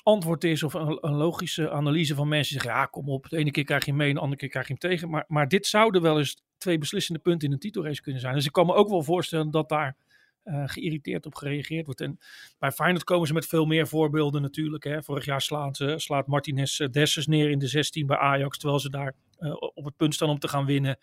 antwoord 0.03 0.43
is, 0.43 0.63
of 0.63 0.73
een, 0.73 0.97
een 1.01 1.15
logische 1.15 1.71
analyse 1.71 2.15
van 2.15 2.27
mensen 2.27 2.53
die 2.53 2.61
zeggen, 2.61 2.81
ja 2.81 2.85
kom 2.85 3.09
op, 3.09 3.29
de 3.29 3.37
ene 3.37 3.51
keer 3.51 3.63
krijg 3.63 3.85
je 3.85 3.89
hem 3.89 3.99
mee 3.99 4.09
en 4.09 4.13
de 4.13 4.19
andere 4.21 4.39
keer 4.39 4.49
krijg 4.49 4.67
je 4.67 4.75
hem 4.79 4.89
tegen. 4.89 5.09
Maar, 5.09 5.25
maar 5.27 5.47
dit 5.47 5.67
zouden 5.67 6.01
wel 6.01 6.17
eens 6.17 6.45
twee 6.67 6.79
beslissende 6.79 7.19
punten 7.19 7.47
in 7.47 7.53
een 7.53 7.59
titelrace 7.59 8.01
kunnen 8.01 8.21
zijn. 8.21 8.33
Dus 8.33 8.45
ik 8.45 8.51
kan 8.51 8.65
me 8.65 8.73
ook 8.73 8.89
wel 8.89 9.03
voorstellen 9.03 9.51
dat 9.51 9.69
daar 9.69 9.95
eh, 10.43 10.63
geïrriteerd 10.65 11.25
op 11.25 11.35
gereageerd 11.35 11.85
wordt. 11.85 12.01
En 12.01 12.19
bij 12.59 12.71
Feyenoord 12.71 13.03
komen 13.03 13.27
ze 13.27 13.33
met 13.33 13.45
veel 13.45 13.65
meer 13.65 13.87
voorbeelden 13.87 14.41
natuurlijk. 14.41 14.83
Hè. 14.83 15.03
Vorig 15.03 15.25
jaar 15.25 15.41
slaat, 15.41 15.77
ze, 15.77 15.93
slaat 15.97 16.27
Martinez 16.27 16.79
eh, 16.79 16.89
Dessers 16.89 17.27
neer 17.27 17.49
in 17.49 17.59
de 17.59 17.67
16 17.67 18.05
bij 18.05 18.17
Ajax, 18.17 18.57
terwijl 18.57 18.79
ze 18.79 18.89
daar 18.89 19.13
eh, 19.37 19.53
op 19.59 19.85
het 19.85 19.95
punt 19.95 20.13
staan 20.13 20.29
om 20.29 20.39
te 20.39 20.47
gaan 20.47 20.65
winnen. 20.65 20.97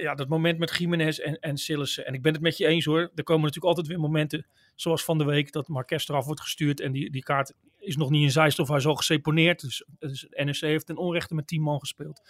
Ja, 0.00 0.14
dat 0.14 0.28
moment 0.28 0.58
met 0.58 0.76
Jiménez 0.76 1.18
en, 1.18 1.38
en 1.38 1.56
Sillissen. 1.56 2.06
En 2.06 2.14
ik 2.14 2.22
ben 2.22 2.32
het 2.32 2.42
met 2.42 2.56
je 2.56 2.66
eens 2.66 2.84
hoor. 2.84 3.10
Er 3.14 3.22
komen 3.22 3.42
natuurlijk 3.42 3.66
altijd 3.66 3.86
weer 3.86 4.00
momenten, 4.00 4.46
zoals 4.74 5.04
van 5.04 5.18
de 5.18 5.24
week, 5.24 5.52
dat 5.52 5.68
Marques 5.68 6.08
eraf 6.08 6.24
wordt 6.24 6.40
gestuurd. 6.40 6.80
En 6.80 6.92
die, 6.92 7.10
die 7.10 7.22
kaart 7.22 7.52
is 7.78 7.96
nog 7.96 8.10
niet 8.10 8.22
in 8.22 8.30
Zeist 8.30 8.58
of 8.58 8.68
hij 8.68 8.76
is 8.76 8.86
al 8.86 8.94
geseponeerd. 8.94 9.60
Dus, 9.60 9.86
dus 9.98 10.26
NEC 10.30 10.60
heeft 10.60 10.86
ten 10.86 10.96
onrechte 10.96 11.34
met 11.34 11.46
10 11.46 11.62
man 11.62 11.78
gespeeld. 11.78 12.20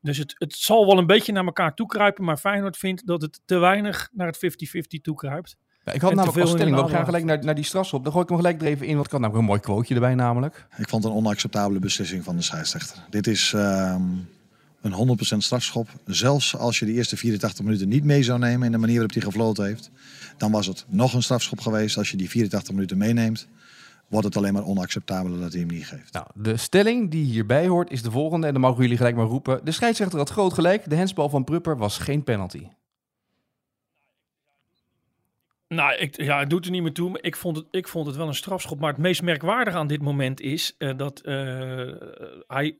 Dus 0.00 0.18
het, 0.18 0.34
het 0.38 0.54
zal 0.54 0.86
wel 0.86 0.98
een 0.98 1.06
beetje 1.06 1.32
naar 1.32 1.44
elkaar 1.44 1.74
toekruipen. 1.74 2.24
Maar 2.24 2.36
Feyenoord 2.36 2.76
vindt 2.76 3.06
dat 3.06 3.22
het 3.22 3.40
te 3.44 3.58
weinig 3.58 4.08
naar 4.12 4.26
het 4.26 4.36
50-50 4.36 5.00
toekruipt. 5.02 5.56
Ja, 5.84 5.92
ik 5.92 6.00
had 6.00 6.10
En 6.10 6.16
namelijk 6.16 6.40
als 6.40 6.50
in 6.50 6.56
stelling, 6.56 6.82
we 6.86 6.88
gaan 6.88 7.04
gelijk 7.04 7.24
naar, 7.24 7.44
naar 7.44 7.54
die 7.54 7.64
strafschop. 7.64 8.02
Dan 8.02 8.12
gooi 8.12 8.24
ik 8.24 8.30
hem 8.30 8.38
gelijk 8.38 8.60
er 8.60 8.66
even 8.66 8.86
in, 8.86 8.94
want 8.94 9.06
ik 9.06 9.12
had 9.12 9.20
namelijk 9.20 9.44
een 9.44 9.50
mooi 9.50 9.60
quoteje 9.60 9.94
erbij 9.94 10.14
namelijk. 10.14 10.66
Ik 10.76 10.88
vond 10.88 11.04
het 11.04 11.12
een 11.12 11.18
onacceptabele 11.18 11.78
beslissing 11.78 12.24
van 12.24 12.36
de 12.36 12.42
scheidsrechter. 12.42 12.96
Dit 13.10 13.26
is 13.26 13.52
ehm, 13.52 14.02
een 14.80 15.18
100% 15.18 15.36
strafschop. 15.36 15.88
Zelfs 16.04 16.56
als 16.56 16.78
je 16.78 16.86
de 16.86 16.92
eerste 16.92 17.16
84 17.16 17.64
minuten 17.64 17.88
niet 17.88 18.04
mee 18.04 18.22
zou 18.22 18.38
nemen 18.38 18.66
in 18.66 18.72
de 18.72 18.78
manier 18.78 18.94
waarop 18.94 19.14
hij 19.14 19.22
gefloten 19.22 19.64
heeft, 19.64 19.90
dan 20.36 20.50
was 20.50 20.66
het 20.66 20.84
nog 20.88 21.14
een 21.14 21.22
strafschop 21.22 21.60
geweest. 21.60 21.96
Als 21.96 22.10
je 22.10 22.16
die 22.16 22.30
84 22.30 22.74
minuten 22.74 22.98
meeneemt, 22.98 23.48
wordt 24.10 24.26
het 24.26 24.36
alleen 24.36 24.52
maar 24.52 24.64
onacceptabeler 24.64 25.40
dat 25.40 25.52
hij 25.52 25.60
hem 25.60 25.70
niet 25.70 25.86
geeft. 25.86 26.12
Nou, 26.12 26.26
de 26.34 26.56
stelling 26.56 27.10
die 27.10 27.24
hierbij 27.24 27.66
hoort 27.66 27.90
is 27.90 28.02
de 28.02 28.10
volgende. 28.10 28.46
En 28.46 28.52
dan 28.52 28.62
mogen 28.62 28.82
jullie 28.82 28.96
gelijk 28.96 29.16
maar 29.16 29.26
roepen. 29.26 29.64
De 29.64 29.72
scheidsrechter 29.72 30.18
had 30.18 30.30
groot 30.30 30.52
gelijk. 30.52 30.90
De 30.90 30.96
hensbal 30.96 31.28
van 31.28 31.44
Prupper 31.44 31.76
was 31.76 31.98
geen 31.98 32.24
penalty. 32.24 32.66
Nou, 35.68 35.94
ik, 35.94 36.22
ja, 36.22 36.38
het 36.38 36.50
doet 36.50 36.64
er 36.64 36.70
niet 36.70 36.82
meer 36.82 36.92
toe. 36.92 37.10
Maar 37.10 37.22
ik 37.22 37.36
vond, 37.36 37.56
het, 37.56 37.66
ik 37.70 37.88
vond 37.88 38.06
het 38.06 38.16
wel 38.16 38.26
een 38.26 38.34
strafschop. 38.34 38.80
Maar 38.80 38.90
het 38.90 39.00
meest 39.00 39.22
merkwaardige 39.22 39.76
aan 39.76 39.86
dit 39.86 40.02
moment 40.02 40.40
is 40.40 40.74
eh, 40.78 40.96
dat 40.96 41.20
eh, 41.20 41.34
hij 42.46 42.78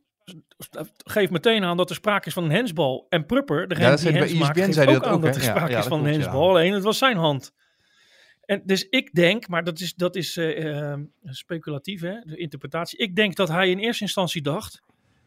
geeft 1.04 1.31
meteen 1.31 1.64
aan 1.64 1.76
dat 1.76 1.90
er 1.90 1.97
sprake 1.97 2.26
is 2.26 2.33
van 2.33 2.45
een 2.45 2.50
hensbal. 2.50 3.07
En 3.09 3.26
Prupper, 3.26 3.69
degene 3.69 3.87
Ja, 3.87 3.90
dat 3.90 4.00
die 4.00 4.12
hens 4.12 4.31
bij 4.31 4.40
maakt, 4.40 4.59
geeft 4.59 4.75
zei 4.75 4.87
hij 4.87 4.95
ook 4.95 5.02
dat 5.02 5.11
aan 5.11 5.16
ook, 5.16 5.23
dat 5.23 5.37
er 5.37 5.43
Ja, 5.43 5.49
sprake 5.49 5.73
ja, 5.73 5.78
is 5.78 5.87
van 5.87 5.99
een 5.99 6.12
hensbal. 6.12 6.49
Alleen 6.49 6.73
het 6.73 6.83
was 6.83 6.99
zijn 6.99 7.16
hand. 7.16 7.52
En 8.50 8.62
dus 8.64 8.88
ik 8.88 9.14
denk, 9.14 9.49
maar 9.49 9.64
dat 9.64 9.80
is, 9.80 9.95
dat 9.95 10.16
is 10.16 10.37
eh, 10.37 10.95
speculatief, 11.25 12.00
hè, 12.00 12.21
de 12.21 12.37
interpretatie. 12.37 12.99
Ik 12.99 13.16
denk 13.16 13.37
dat 13.37 13.49
hij 13.49 13.71
in 13.71 13.78
eerste 13.78 14.02
instantie 14.02 14.42
dacht 14.42 14.83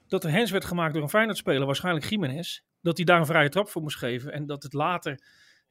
dat 0.08 0.24
er 0.24 0.32
hens 0.32 0.52
werd 0.52 0.66
gemaakt 0.66 0.94
door 0.94 1.04
een 1.04 1.10
Feyenoord-speler, 1.10 1.66
waarschijnlijk 1.66 2.06
Jiménez. 2.06 2.60
Dat 2.82 2.98
hij 2.98 3.06
daar 3.06 3.20
een 3.20 3.26
vrije 3.26 3.50
trap 3.50 3.70
voor 3.70 3.82
moest 3.82 3.98
geven. 3.98 4.34
En 4.34 4.46
dat 4.46 4.64
het 4.64 4.74
later, 4.74 5.20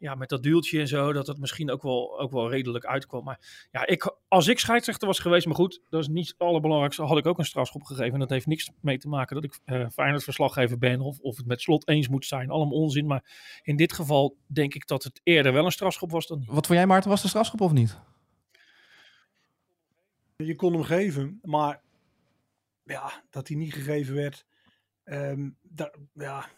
ja, 0.03 0.15
met 0.15 0.29
dat 0.29 0.43
duwtje 0.43 0.81
en 0.81 0.89
zo, 0.89 1.13
dat 1.13 1.27
het 1.27 1.39
misschien 1.39 1.71
ook 1.71 1.83
wel, 1.83 2.21
ook 2.21 2.31
wel 2.31 2.51
redelijk 2.51 2.85
uitkwam. 2.85 3.25
Maar 3.25 3.69
ja, 3.71 3.87
ik, 3.87 4.17
als 4.29 4.49
ik 4.49 4.59
scheidsrechter 4.59 5.07
was 5.07 5.19
geweest, 5.19 5.47
maar 5.47 5.55
goed, 5.55 5.81
dat 5.91 6.01
is 6.01 6.09
niet 6.09 6.29
het 6.29 6.39
allerbelangrijkste, 6.39 7.03
had 7.03 7.19
ik 7.19 7.27
ook 7.27 7.39
een 7.39 7.45
strafschop 7.45 7.83
gegeven. 7.83 8.13
En 8.13 8.19
dat 8.19 8.31
heeft 8.31 8.47
niks 8.47 8.71
mee 8.81 8.99
te 8.99 9.09
maken 9.09 9.35
dat 9.35 9.45
ik 9.45 9.61
eh 9.65 9.89
Feyenoord-verslaggever 9.89 10.79
ben 10.79 11.01
of, 11.01 11.19
of 11.21 11.37
het 11.37 11.47
met 11.47 11.61
slot 11.61 11.89
eens 11.89 12.09
moet 12.09 12.25
zijn. 12.27 12.51
Allemaal 12.51 12.79
onzin. 12.79 13.07
Maar 13.07 13.25
in 13.63 13.77
dit 13.77 13.93
geval 13.93 14.37
denk 14.47 14.75
ik 14.75 14.87
dat 14.87 15.03
het 15.05 15.21
eerder 15.23 15.53
wel 15.53 15.65
een 15.65 15.73
strafschop 15.73 16.11
was 16.11 16.27
dan 16.27 16.39
niet. 16.39 16.49
Wat 16.49 16.67
vond 16.67 16.79
jij, 16.79 16.87
Maarten? 16.87 17.11
Was 17.11 17.23
de 17.23 17.29
strafschop 17.29 17.61
of 17.61 17.73
niet? 17.73 17.99
Je 20.37 20.57
kon 20.57 20.73
hem 20.73 20.83
geven, 20.83 21.39
maar 21.43 21.83
ja, 22.85 23.25
dat 23.31 23.49
hij 23.49 23.57
niet 23.57 23.73
gegeven 23.73 24.15
werd. 24.15 24.45
ehm, 25.05 25.51
da- 25.63 25.95
ja, 26.15 26.49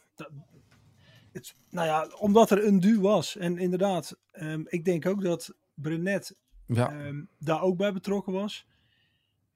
het, 1.34 1.54
nou 1.70 1.86
ja, 1.86 2.08
omdat 2.18 2.50
er 2.50 2.64
een 2.66 2.80
duw 2.80 3.00
was. 3.00 3.36
En 3.36 3.58
inderdaad, 3.58 4.18
ehm, 4.30 4.62
ik 4.66 4.84
denk 4.84 5.06
ook 5.06 5.22
dat 5.22 5.54
Brenet 5.74 6.36
Ja. 6.66 6.90
ehm, 6.90 7.24
daar 7.38 7.62
ook 7.62 7.76
bij 7.76 7.92
betrokken 7.92 8.32
was. 8.32 8.66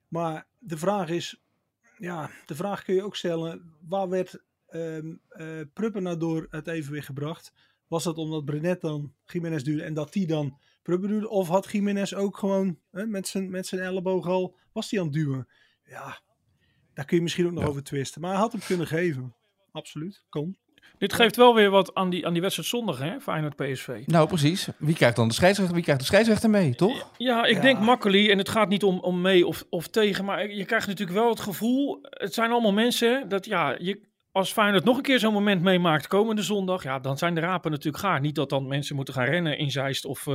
Maar 0.09 0.47
de 0.59 0.79
vraag 0.79 1.09
is, 1.09 1.43
ja, 1.99 2.31
de 2.47 2.55
vraag 2.55 2.83
kun 2.85 2.95
je 2.95 3.03
ook 3.03 3.17
stellen, 3.17 3.73
waar 3.89 4.09
werd 4.09 4.43
Prupper 5.73 6.03
nou 6.03 6.17
door 6.19 6.47
het 6.51 6.67
evenwicht 6.67 7.07
gebracht? 7.07 7.53
Was 7.87 8.05
dat 8.05 8.17
omdat 8.17 8.45
Brenet 8.45 8.81
dan 8.81 9.15
Jiménez 9.25 9.63
duwde 9.63 9.83
en 9.83 9.95
dat 9.95 10.13
die 10.13 10.27
dan 10.27 10.59
Prupper 10.83 11.09
duwde? 11.09 11.29
Of 11.29 11.49
had 11.49 11.71
Jiménez 11.73 12.13
ook 12.13 12.37
gewoon 12.39 12.79
hè, 12.91 13.07
met, 13.07 13.29
zijn, 13.29 13.51
met 13.51 13.67
zijn 13.67 13.81
elleboog 13.81 14.27
al, 14.27 14.57
was 14.73 14.91
hij 14.91 15.01
aan 15.01 15.07
het 15.07 15.15
duwen? 15.15 15.49
Ja, 15.85 16.21
daar 16.95 17.05
kun 17.05 17.17
je 17.17 17.23
misschien 17.23 17.47
ook 17.47 17.53
nog 17.53 17.63
Ja. 17.63 17.69
over 17.69 17.83
twisten. 17.83 18.21
Maar 18.21 18.31
hij 18.31 18.41
had 18.41 18.53
hem 18.53 18.61
kunnen 18.61 18.87
geven. 18.87 19.35
Absoluut, 19.73 20.25
kon. 20.29 20.57
Dit 20.99 21.13
geeft 21.13 21.37
wel 21.37 21.55
weer 21.55 21.71
wat 21.71 21.95
aan 21.95 22.11
die, 22.11 22.27
aan 22.27 22.33
die 22.33 22.43
wedstrijd 22.43 22.69
zondag, 22.69 22.99
hè, 22.99 23.21
Feyenoord 23.21 23.57
PSV. 23.57 24.03
Nou, 24.07 24.29
precies. 24.29 24.69
Wie 24.77 24.95
krijgt 24.95 25.17
dan 25.17 25.29
de 25.29 25.35
scheidsrechter? 25.35 25.75
Wie 25.75 25.85
krijgt 25.85 26.01
de 26.01 26.07
scheidsrechter 26.07 26.51
mee, 26.51 26.75
toch? 26.75 27.11
Ja, 27.17 27.45
ik 27.45 27.61
denk 27.61 27.81
makkelijk. 27.81 28.29
En 28.29 28.39
het 28.39 28.49
gaat 28.49 28.69
niet 28.69 28.83
om, 28.83 28.99
om 28.99 29.21
mee 29.21 29.47
of, 29.47 29.65
of 29.71 29.89
tegen. 29.89 30.25
Maar 30.25 30.51
je 30.51 30.65
krijgt 30.65 30.87
natuurlijk 30.87 31.19
wel 31.19 31.29
het 31.29 31.41
gevoel. 31.41 31.99
Het 32.03 32.35
zijn 32.35 32.51
allemaal 32.51 32.73
mensen 32.73 33.29
dat 33.29 33.45
ja, 33.45 33.77
je, 33.79 34.01
als 34.33 34.53
Feyenoord 34.53 34.85
nog 34.85 34.97
een 34.97 35.03
keer 35.03 35.19
zo'n 35.19 35.33
moment 35.33 35.63
meemaakt 35.63 36.07
komende 36.07 36.43
zondag. 36.43 36.83
Ja, 36.83 36.99
dan 36.99 37.19
zijn 37.19 37.35
de 37.35 37.41
rapen 37.41 37.71
natuurlijk 37.71 38.05
gaar. 38.05 38.21
Niet 38.21 38.35
dat 38.35 38.51
dan 38.51 38.67
mensen 38.67 38.97
moeten 38.97 39.15
gaan 39.15 39.27
rennen 39.27 39.59
in 39.59 39.71
Zeist 39.71 40.05
of 40.05 40.27
uh, 40.27 40.35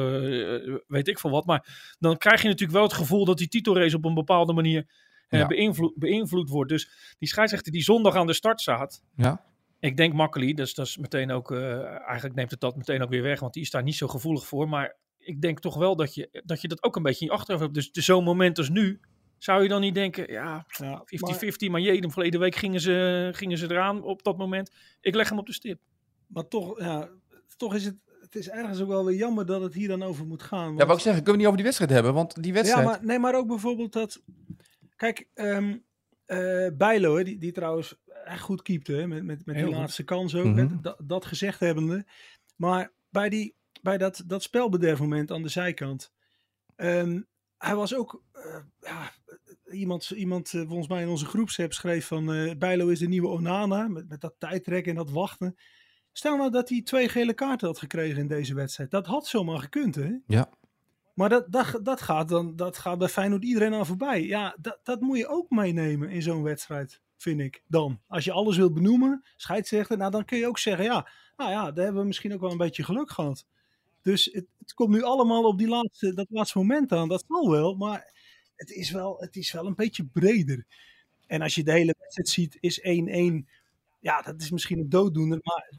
weet 0.88 1.08
ik 1.08 1.20
veel 1.20 1.30
wat. 1.30 1.46
Maar 1.46 1.96
dan 2.00 2.18
krijg 2.18 2.42
je 2.42 2.48
natuurlijk 2.48 2.78
wel 2.78 2.88
het 2.88 2.94
gevoel 2.94 3.26
dat 3.26 3.38
die 3.38 3.48
titelrace 3.48 3.96
op 3.96 4.06
een 4.06 4.14
bepaalde 4.14 4.54
manier 4.54 4.86
uh, 5.30 5.48
beïnvloed, 5.48 5.94
beïnvloed 5.96 6.50
wordt. 6.50 6.70
Dus 6.70 7.16
die 7.20 7.28
scheidsrechter 7.28 7.72
die 7.72 7.84
zondag 7.84 8.16
aan 8.16 8.28
de 8.28 8.34
start 8.34 8.62
staat. 8.62 9.02
Ja 9.16 9.52
ik 9.84 9.98
denk 9.98 10.14
makkelijk, 10.14 10.58
dus 10.58 10.74
dat 10.74 10.86
is 10.86 10.98
meteen 10.98 11.32
ook, 11.32 11.52
uh, 11.52 11.84
eigenlijk 11.86 12.36
neemt 12.36 12.52
het 12.52 12.60
dat 12.60 12.76
meteen 12.76 13.02
ook 13.02 13.10
weer 13.10 13.22
weg, 13.22 13.40
want 13.40 13.54
die 13.54 13.64
is 13.64 13.70
daar 13.70 13.84
niet 13.84 13.96
zo 13.96 14.08
gevoelig 14.08 14.46
voor. 14.46 14.70
Maar 14.70 14.96
ik 15.18 15.42
denk 15.42 15.60
toch 15.60 15.76
wel 15.76 15.96
dat 15.96 16.16
je 16.16 16.42
dat, 16.46 16.62
je 16.62 16.68
dat 16.68 16.84
ook 16.84 16.96
een 16.96 17.04
beetje 17.04 17.26
in 17.26 17.32
je 17.32 17.38
achterhoofd 17.38 17.64
hebt. 17.64 17.76
Dus, 17.76 17.92
dus 17.92 18.06
zo'n 18.06 18.24
moment 18.24 18.58
als 18.58 18.70
nu, 18.70 19.00
zou 19.38 19.64
je 19.64 19.70
dan 19.70 19.82
niet 19.82 19.96
denken, 19.96 20.32
ja, 20.32 20.66
50-50, 20.66 20.76
ja, 20.76 21.00
maar, 21.60 21.72
maar 21.72 21.82
jee, 21.82 22.10
verleden 22.10 22.40
week 22.40 22.56
gingen 22.56 22.80
ze, 22.80 23.30
gingen 23.32 23.58
ze 23.58 23.72
eraan 23.72 24.04
op 24.04 24.24
dat 24.24 24.38
moment. 24.38 24.72
Ik 25.02 25.16
leg 25.16 25.30
hem 25.30 25.40
op 25.40 25.46
de 25.46 25.54
stip. 25.54 25.80
Maar 26.28 26.48
toch, 26.48 26.80
ja, 26.80 27.10
toch 27.58 27.76
is 27.76 27.86
het, 27.86 27.96
het 28.22 28.36
is 28.36 28.50
ergens 28.50 28.82
ook 28.82 28.88
wel 28.88 29.06
weer 29.06 29.18
jammer 29.18 29.46
dat 29.46 29.62
het 29.62 29.74
hier 29.74 29.88
dan 29.88 30.04
over 30.04 30.26
moet 30.26 30.44
gaan. 30.44 30.66
Want... 30.66 30.80
Ja, 30.80 30.86
wou 30.86 30.98
ik 30.98 31.04
zeggen, 31.04 31.24
kunnen 31.24 31.32
we 31.32 31.38
niet 31.38 31.46
over 31.46 31.58
die 31.58 31.66
wedstrijd 31.66 31.92
hebben, 31.92 32.14
want 32.14 32.44
die 32.44 32.54
wedstrijd... 32.54 32.86
Ja, 32.86 32.92
maar, 32.92 33.06
nee, 33.06 33.20
maar 33.20 33.36
ook 33.36 33.48
bijvoorbeeld 33.48 33.94
dat, 33.94 34.22
kijk, 34.96 35.28
um, 35.34 35.84
uh, 36.28 36.68
Bijlo, 36.78 37.24
die, 37.24 37.38
die 37.38 37.52
trouwens 37.52 37.96
echt 38.24 38.42
goed 38.42 38.62
keepte. 38.62 39.08
Met, 39.08 39.24
met, 39.24 39.46
met 39.46 39.56
die 39.56 39.70
laatste 39.70 40.04
kans 40.04 40.36
ook. 40.36 40.46
Mhm. 40.46 40.82
dat, 40.82 40.98
dat, 41.04 41.26
gezegd 41.26 41.60
hebbende. 41.60 42.06
Maar 42.56 42.94
bij, 43.10 43.30
die, 43.30 43.56
bij 43.82 43.98
dat, 43.98 44.24
dat 44.26 44.44
spelbederfmoment 44.44 45.32
aan 45.32 45.42
de 45.42 45.50
zijkant. 45.50 46.12
Um, 46.76 47.28
hij 47.58 47.76
was 47.76 47.96
ook. 47.96 48.24
Uh, 48.34 48.56
ja, 48.80 49.12
iemand, 49.72 50.10
iemand 50.10 50.54
uh, 50.54 50.68
volgens 50.68 50.88
mij 50.88 51.02
in 51.02 51.08
onze 51.08 51.26
groepsapp 51.26 51.74
schreef 51.74 52.08
van. 52.08 52.34
Uh, 52.36 52.56
Bijlo 52.58 52.88
is 52.88 53.00
de 53.00 53.08
nieuwe 53.08 53.28
Onana. 53.28 53.88
Met, 53.88 54.10
met 54.10 54.22
dat 54.22 54.36
tijdrekken 54.38 54.92
en 54.92 54.98
dat 54.98 55.12
wachten. 55.12 55.56
Stel 56.12 56.38
nou 56.38 56.52
dat 56.52 56.70
hij 56.70 56.82
twee 56.82 57.10
gele 57.10 57.34
kaarten 57.34 57.68
had 57.68 57.80
gekregen 57.80 58.20
in 58.20 58.28
deze 58.28 58.54
wedstrijd. 58.54 58.92
Dat 58.92 59.06
had 59.06 59.28
zomaar 59.28 59.60
gekund, 59.60 59.96
hè? 59.96 60.18
Ja. 60.26 60.50
Maar 61.14 61.30
dat, 61.30 61.52
dat, 61.52 61.80
dat, 61.84 62.02
gaat 62.02 62.30
dan, 62.30 62.56
dat 62.56 62.78
gaat 62.78 62.98
bij 62.98 63.08
Feyenoord 63.08 63.44
iedereen 63.44 63.74
aan 63.74 63.86
voorbij. 63.86 64.26
Ja, 64.26 64.58
dat, 64.60 64.80
dat 64.84 65.02
moet 65.02 65.18
je 65.18 65.28
ook 65.28 65.50
meenemen 65.50 66.10
in 66.10 66.22
zo'n 66.22 66.44
wedstrijd 66.44 67.02
vind 67.18 67.40
ik 67.40 67.64
dan. 67.68 68.02
Als 68.08 68.24
je 68.24 68.32
alles 68.32 68.58
wilt 68.58 68.74
benoemen, 68.74 69.24
scheidsrechter, 69.36 69.98
nou 69.98 70.12
dan 70.12 70.26
kun 70.26 70.38
je 70.38 70.48
ook 70.48 70.60
zeggen, 70.60 70.86
ja, 70.86 71.10
nou 71.38 71.52
ja, 71.52 71.72
daar 71.72 71.84
hebben 71.84 72.02
we 72.02 72.08
misschien 72.08 72.34
ook 72.34 72.42
wel 72.42 72.52
een 72.52 72.58
beetje 72.58 72.84
geluk 72.84 73.12
gehad. 73.12 73.46
Dus 74.02 74.30
het, 74.32 74.46
het 74.60 74.74
komt 74.74 74.90
nu 74.90 75.04
allemaal 75.04 75.44
op 75.44 75.58
die 75.58 75.68
laatste, 75.68 76.14
dat 76.14 76.28
laatste 76.30 76.58
moment 76.58 76.92
aan, 76.92 77.10
dat 77.10 77.26
zal 77.28 77.52
wel, 77.52 77.76
maar 77.76 78.14
het 78.56 78.70
is 78.70 78.92
wel, 78.92 79.18
het 79.20 79.36
is 79.36 79.52
wel 79.52 79.66
een 79.66 79.76
beetje 79.76 80.06
breder. 80.06 80.66
En 81.28 81.42
als 81.42 81.56
je 81.56 81.64
de 81.64 81.72
hele 81.72 81.96
wedstrijd 82.00 82.30
ziet, 82.30 82.58
is 82.60 82.82
1-1, 83.44 83.50
ja, 84.00 84.22
dat 84.22 84.42
is 84.42 84.52
misschien 84.52 84.80
een 84.80 84.90
dooddoener, 84.90 85.40
maar 85.44 85.74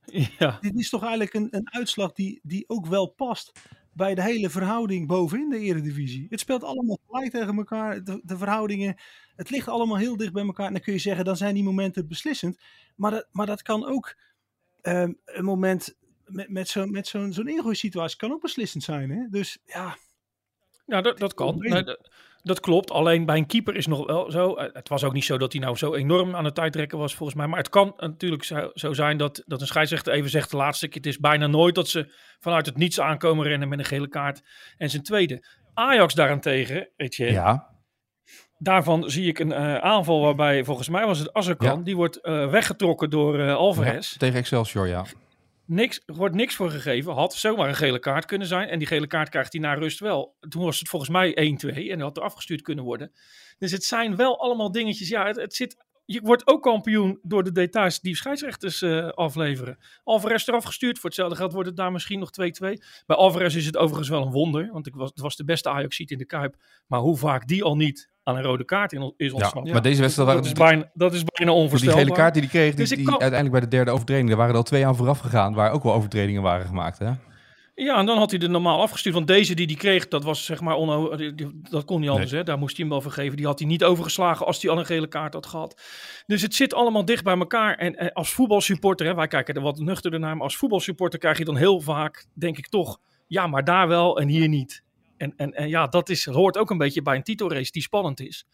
ja. 0.38 0.58
dit 0.60 0.74
is 0.78 0.88
toch 0.88 1.02
eigenlijk 1.02 1.34
een, 1.34 1.48
een 1.50 1.72
uitslag 1.72 2.12
die, 2.12 2.40
die 2.42 2.64
ook 2.68 2.86
wel 2.86 3.06
past 3.06 3.52
bij 3.98 4.14
de 4.14 4.22
hele 4.22 4.50
verhouding 4.50 5.06
bovenin 5.06 5.50
de 5.50 5.58
Eredivisie. 5.58 6.26
Het 6.30 6.40
speelt 6.40 6.64
allemaal 6.64 6.98
gelijk 7.06 7.30
tegen 7.30 7.56
elkaar. 7.56 8.04
De, 8.04 8.20
de, 8.24 8.36
verhoudingen, 8.36 8.96
het 9.36 9.50
ligt 9.50 9.68
allemaal 9.68 9.96
heel 9.96 10.16
dicht 10.16 10.32
bij 10.32 10.44
elkaar. 10.44 10.66
En 10.66 10.72
dan 10.72 10.82
kun 10.82 10.92
je 10.92 10.98
zeggen, 10.98 11.24
dan 11.24 11.36
zijn 11.36 11.54
die 11.54 11.62
momenten 11.62 12.08
beslissend. 12.08 12.60
Maar 12.96 13.10
dat, 13.10 13.28
maar 13.32 13.46
dat 13.46 13.62
kan 13.62 13.86
ook 13.86 14.16
um, 14.82 15.18
een 15.24 15.44
moment 15.44 15.96
met, 16.24 16.48
met 16.48 16.68
zo'n 16.68 16.90
met 16.90 17.06
zo'n 17.06 17.32
zo'n 17.32 17.48
ingooisituatie 17.48 18.16
kan 18.16 18.32
ook 18.32 18.40
beslissend 18.40 18.82
zijn. 18.82 19.10
Hè? 19.10 19.26
Dus 19.30 19.58
ja. 19.64 19.96
Ja, 20.86 21.00
dat, 21.00 21.18
dat 21.18 21.34
kan. 21.34 21.58
Nee, 21.58 21.82
dat, 21.82 22.10
dat 22.42 22.60
klopt. 22.60 22.90
Alleen 22.90 23.26
bij 23.26 23.36
een 23.36 23.46
keeper 23.46 23.76
is 23.76 23.86
nog 23.86 24.06
wel 24.06 24.30
zo. 24.30 24.54
Eh, 24.54 24.68
het 24.72 24.88
was 24.88 25.04
ook 25.04 25.12
niet 25.12 25.24
zo 25.24 25.38
dat 25.38 25.52
hij 25.52 25.60
nou 25.60 25.76
zo 25.76 25.94
enorm 25.94 26.34
aan 26.34 26.44
het 26.44 26.54
tijdrekken 26.54 26.98
was, 26.98 27.14
volgens 27.14 27.38
mij. 27.38 27.46
Maar 27.46 27.58
het 27.58 27.68
kan 27.68 27.94
natuurlijk 27.96 28.44
zo, 28.44 28.70
zo, 28.74 28.92
zijn 28.92 29.16
dat, 29.16 29.42
dat 29.46 29.60
een 29.60 29.66
scheidsrechter 29.66 30.12
even 30.12 30.30
zegt: 30.30 30.50
de 30.50 30.56
laatste 30.56 30.88
keer. 30.88 30.96
Het 30.96 31.06
is 31.06 31.18
bijna 31.18 31.46
nooit 31.46 31.74
dat 31.74 31.88
ze 31.88 32.12
vanuit 32.38 32.66
het 32.66 32.76
niets 32.76 33.00
aankomen 33.00 33.46
rennen 33.46 33.68
met 33.68 33.78
een 33.78 33.84
gele 33.84 34.08
kaart. 34.08 34.42
En 34.76 34.90
zijn 34.90 35.02
tweede. 35.02 35.44
Ajax 35.74 36.14
daarentegen, 36.14 36.88
weet 36.96 37.14
je. 37.14 37.30
Ja. 37.30 37.76
Daarvan 38.58 39.10
zie 39.10 39.26
ik 39.26 39.38
een 39.38 39.50
uh, 39.50 39.76
aanval 39.76 40.20
waarbij, 40.20 40.64
volgens 40.64 40.88
mij 40.88 41.06
was 41.06 41.18
het 41.18 41.32
Azarkan, 41.32 41.78
ja. 41.78 41.84
die 41.84 41.96
wordt 41.96 42.18
uh, 42.22 42.50
weggetrokken 42.50 43.10
door 43.10 43.38
uh, 43.38 43.54
Alvarez. 43.54 44.10
Ja, 44.10 44.16
tegen 44.18 44.38
Excelsior, 44.38 44.88
ja. 44.88 45.04
Niks, 45.68 46.02
wordt 46.06 46.34
niks 46.34 46.54
voor 46.54 46.70
gegeven. 46.70 47.12
Had 47.12 47.34
zomaar 47.34 47.68
een 47.68 47.74
gele 47.74 47.98
kaart 47.98 48.24
kunnen 48.24 48.46
zijn. 48.46 48.68
En 48.68 48.78
die 48.78 48.88
gele 48.88 49.06
kaart 49.06 49.28
krijgt 49.28 49.52
hij 49.52 49.62
na 49.62 49.74
rust 49.74 50.00
wel. 50.00 50.36
Toen 50.48 50.62
was 50.64 50.78
het 50.78 50.88
volgens 50.88 51.10
mij 51.10 51.58
1-2 51.66 51.90
en 51.90 52.00
had 52.00 52.16
er 52.16 52.22
afgestuurd 52.22 52.62
kunnen 52.62 52.84
worden. 52.84 53.12
Dus 53.58 53.70
het 53.70 53.84
zijn 53.84 54.16
wel 54.16 54.40
allemaal 54.40 54.72
dingetjes. 54.72 55.08
Ja, 55.08 55.26
het, 55.26 55.36
het 55.36 55.54
zit, 55.54 55.84
je 56.04 56.20
wordt 56.20 56.46
ook 56.46 56.62
kampioen 56.62 57.18
door 57.22 57.44
de 57.44 57.52
details 57.52 58.00
die 58.00 58.16
scheidsrechters 58.16 58.82
uh, 58.82 59.08
afleveren. 59.08 59.78
Alvarez 60.04 60.48
eraf 60.48 60.64
gestuurd. 60.64 60.98
Voor 60.98 61.08
hetzelfde 61.08 61.36
geld 61.36 61.52
wordt 61.52 61.68
het 61.68 61.76
daar 61.76 61.92
misschien 61.92 62.18
nog 62.18 62.30
2-2. 62.30 62.32
Bij 63.06 63.16
Alvarez 63.16 63.54
is 63.54 63.66
het 63.66 63.76
overigens 63.76 64.08
wel 64.08 64.22
een 64.22 64.32
wonder. 64.32 64.68
Want 64.72 64.86
ik 64.86 64.94
was, 64.94 65.08
het 65.08 65.20
was 65.20 65.36
de 65.36 65.44
beste 65.44 65.68
ajax 65.68 65.98
in 65.98 66.18
de 66.18 66.26
Kuip. 66.26 66.56
Maar 66.86 67.00
hoe 67.00 67.16
vaak 67.16 67.46
die 67.46 67.64
al 67.64 67.76
niet 67.76 68.10
aan 68.28 68.36
een 68.36 68.42
rode 68.42 68.64
kaart 68.64 68.92
in, 68.92 69.14
is 69.16 69.32
ontsnapt. 69.32 69.66
Ja, 69.66 69.72
maar 69.72 69.82
deze 69.82 70.00
wedstrijd 70.00 70.28
waren 70.28 70.42
dat, 70.42 70.52
is 70.52 70.58
bijna, 70.58 70.90
dat 70.94 71.14
is 71.14 71.24
bijna 71.24 71.52
onvoorstelbaar. 71.52 72.04
Die 72.04 72.04
gele 72.06 72.22
kaart 72.22 72.34
die 72.34 72.42
hij 72.42 72.52
kreeg, 72.52 72.68
die, 72.68 72.76
dus 72.76 72.88
die, 72.88 73.04
kan... 73.04 73.20
uiteindelijk 73.20 73.50
bij 73.50 73.60
de 73.60 73.76
derde 73.76 73.90
overtreding, 73.90 74.30
er 74.30 74.36
waren 74.36 74.52
er 74.52 74.56
al 74.56 74.62
twee 74.62 74.86
aan 74.86 74.96
vooraf 74.96 75.18
gegaan, 75.18 75.54
waar 75.54 75.70
ook 75.70 75.82
wel 75.82 75.94
overtredingen 75.94 76.42
waren 76.42 76.66
gemaakt. 76.66 76.98
Hè? 76.98 77.10
Ja, 77.74 77.98
en 77.98 78.06
dan 78.06 78.18
had 78.18 78.30
hij 78.30 78.40
er 78.40 78.50
normaal 78.50 78.80
afgestuurd. 78.80 79.14
Want 79.14 79.26
deze 79.26 79.54
die 79.54 79.66
hij 79.66 79.74
kreeg, 79.74 80.08
dat 80.08 80.24
was 80.24 80.44
zeg 80.44 80.60
maar 80.60 80.76
dat 81.70 81.84
kon 81.84 82.00
niet 82.00 82.10
anders. 82.10 82.30
Nee. 82.30 82.40
Hè? 82.40 82.46
Daar 82.46 82.58
moest 82.58 82.76
hij 82.76 82.86
hem 82.86 82.94
wel 82.94 83.02
vergeven. 83.02 83.36
Die 83.36 83.46
had 83.46 83.58
hij 83.58 83.68
niet 83.68 83.84
overgeslagen 83.84 84.46
als 84.46 84.62
hij 84.62 84.70
al 84.70 84.78
een 84.78 84.86
gele 84.86 85.08
kaart 85.08 85.34
had 85.34 85.46
gehad. 85.46 85.82
Dus 86.26 86.42
het 86.42 86.54
zit 86.54 86.74
allemaal 86.74 87.04
dicht 87.04 87.24
bij 87.24 87.38
elkaar. 87.38 87.74
En, 87.74 87.96
en 87.96 88.12
als 88.12 88.32
voetbalsupporter, 88.32 89.06
hè, 89.06 89.14
wij 89.14 89.26
kijken 89.26 89.54
er 89.54 89.60
wat 89.60 89.78
nuchterder 89.78 90.20
naar. 90.20 90.34
Maar 90.34 90.44
als 90.44 90.56
voetbalsupporter 90.56 91.18
krijg 91.18 91.38
je 91.38 91.44
dan 91.44 91.56
heel 91.56 91.80
vaak, 91.80 92.26
denk 92.34 92.58
ik 92.58 92.68
toch, 92.68 92.98
ja, 93.26 93.46
maar 93.46 93.64
daar 93.64 93.88
wel 93.88 94.20
en 94.20 94.28
hier 94.28 94.48
niet. 94.48 94.82
En, 95.18 95.32
en, 95.36 95.54
en 95.54 95.68
ja, 95.68 95.86
dat 95.86 96.08
is, 96.08 96.24
hoort 96.24 96.58
ook 96.58 96.70
een 96.70 96.78
beetje 96.78 97.02
bij 97.02 97.16
een 97.16 97.22
titelrace 97.22 97.72
die 97.72 97.82
spannend 97.82 98.20
is. 98.20 98.46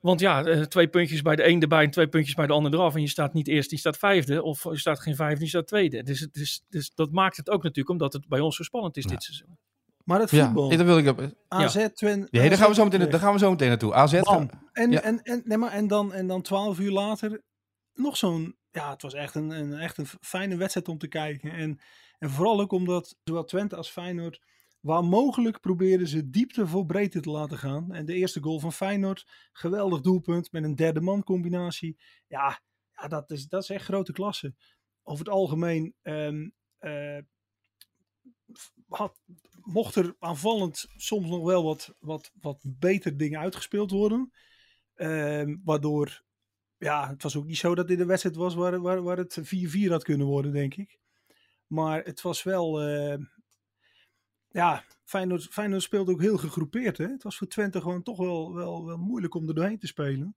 Want 0.00 0.20
ja, 0.20 0.44
eh, 0.44 0.60
twee 0.60 0.88
puntjes 0.88 1.22
bij 1.22 1.36
de 1.36 1.48
een 1.48 1.60
erbij 1.60 1.84
en 1.84 1.90
twee 1.90 2.08
puntjes 2.08 2.34
bij 2.34 2.46
de 2.46 2.52
ander 2.52 2.74
eraf. 2.74 2.94
En 2.94 3.00
je 3.00 3.08
staat 3.08 3.32
niet 3.32 3.48
eerst, 3.48 3.70
je 3.70 3.76
staat 3.76 3.96
vijfde. 3.96 4.42
Of 4.42 4.64
je 4.64 4.78
staat 4.78 5.00
geen 5.00 5.16
vijfde, 5.16 5.44
je 5.44 5.50
staat 5.50 5.66
tweede. 5.66 6.02
Dus, 6.02 6.20
het 6.20 6.36
is, 6.36 6.64
dus 6.68 6.94
dat 6.94 7.10
maakt 7.10 7.36
het 7.36 7.50
ook 7.50 7.62
natuurlijk 7.62 7.88
omdat 7.88 8.12
het 8.12 8.28
bij 8.28 8.40
ons 8.40 8.56
zo 8.56 8.62
spannend 8.62 8.96
is 8.96 9.04
dit 9.04 9.22
seizoen. 9.22 9.58
Maar 10.04 10.20
het 10.20 10.30
voetbal. 10.30 10.70
Ja, 10.70 10.76
dat 10.76 10.86
wil 10.86 10.98
ik. 10.98 11.34
AZ, 11.48 11.74
ja. 11.74 11.88
Twin, 11.88 12.28
ja, 12.30 12.48
daar, 12.48 12.58
gaan 12.58 12.68
we 12.68 12.74
zo 12.74 12.84
meteen, 12.84 13.10
daar 13.10 13.20
gaan 13.20 13.32
we 13.32 13.38
zo 13.38 13.50
meteen 13.50 13.68
naartoe. 13.68 13.94
AZ. 13.94 14.12
En, 14.12 15.02
en, 15.02 15.22
en, 15.22 15.42
nee, 15.44 15.58
maar, 15.58 15.72
en, 15.72 15.86
dan, 15.86 16.12
en 16.12 16.26
dan 16.26 16.42
twaalf 16.42 16.78
uur 16.78 16.90
later 16.90 17.42
nog 17.94 18.16
zo'n... 18.16 18.56
Ja, 18.70 18.90
het 18.90 19.02
was 19.02 19.14
echt 19.14 19.34
een, 19.34 19.50
een, 19.50 19.72
echt 19.72 19.98
een 19.98 20.06
fijne 20.20 20.56
wedstrijd 20.56 20.88
om 20.88 20.98
te 20.98 21.08
kijken. 21.08 21.52
En, 21.52 21.80
en 22.18 22.30
vooral 22.30 22.60
ook 22.60 22.72
omdat 22.72 23.16
zowel 23.24 23.44
Twente 23.44 23.76
als 23.76 23.90
Feyenoord 23.90 24.40
Waar 24.82 25.04
mogelijk 25.04 25.60
probeerden 25.60 26.08
ze 26.08 26.30
diepte 26.30 26.66
voor 26.66 26.86
breedte 26.86 27.20
te 27.20 27.30
laten 27.30 27.58
gaan. 27.58 27.92
En 27.92 28.06
de 28.06 28.14
eerste 28.14 28.42
goal 28.42 28.60
van 28.60 28.72
Feyenoord, 28.72 29.26
geweldig 29.52 30.00
doelpunt 30.00 30.52
met 30.52 30.64
een 30.64 30.74
derde 30.74 31.00
man 31.00 31.24
combinatie. 31.24 31.98
Ja, 32.26 32.60
ja 32.92 33.08
dat, 33.08 33.30
is, 33.30 33.48
dat 33.48 33.62
is 33.62 33.70
echt 33.70 33.84
grote 33.84 34.12
klasse. 34.12 34.54
Over 35.02 35.24
het 35.24 35.34
algemeen 35.34 35.94
um, 36.02 36.54
had, 38.88 39.20
mocht 39.62 39.94
er 39.94 40.16
aanvallend 40.18 40.86
soms 40.96 41.28
nog 41.28 41.44
wel 41.44 41.64
wat, 41.64 41.94
wat, 41.98 42.30
wat 42.40 42.60
beter 42.62 43.16
dingen 43.16 43.40
uitgespeeld 43.40 43.90
worden. 43.90 44.32
Um, 44.94 45.60
waardoor, 45.64 46.22
ja, 46.76 47.08
het 47.08 47.22
was 47.22 47.36
ook 47.36 47.46
niet 47.46 47.58
zo 47.58 47.74
dat 47.74 47.88
dit 47.88 48.00
een 48.00 48.06
wedstrijd 48.06 48.36
was 48.36 48.54
waar, 48.54 48.80
waar, 48.80 49.02
waar 49.02 49.16
het 49.16 49.40
4-4 49.40 49.88
had 49.88 50.04
kunnen 50.04 50.26
worden, 50.26 50.52
denk 50.52 50.74
ik. 50.74 51.00
Maar 51.66 52.02
het 52.02 52.20
was 52.22 52.42
wel, 52.42 52.88
uh, 52.88 53.14
ja, 54.52 54.84
Feyenoord, 55.04 55.48
Feyenoord 55.50 55.82
speelde 55.82 56.12
ook 56.12 56.20
heel 56.20 56.36
gegroepeerd. 56.36 56.98
Hè? 56.98 57.06
Het 57.06 57.22
was 57.22 57.36
voor 57.36 57.46
Twente 57.46 57.80
gewoon 57.80 58.02
toch 58.02 58.18
wel, 58.18 58.54
wel, 58.54 58.86
wel 58.86 58.96
moeilijk 58.96 59.34
om 59.34 59.48
er 59.48 59.54
doorheen 59.54 59.78
te 59.78 59.86
spelen. 59.86 60.36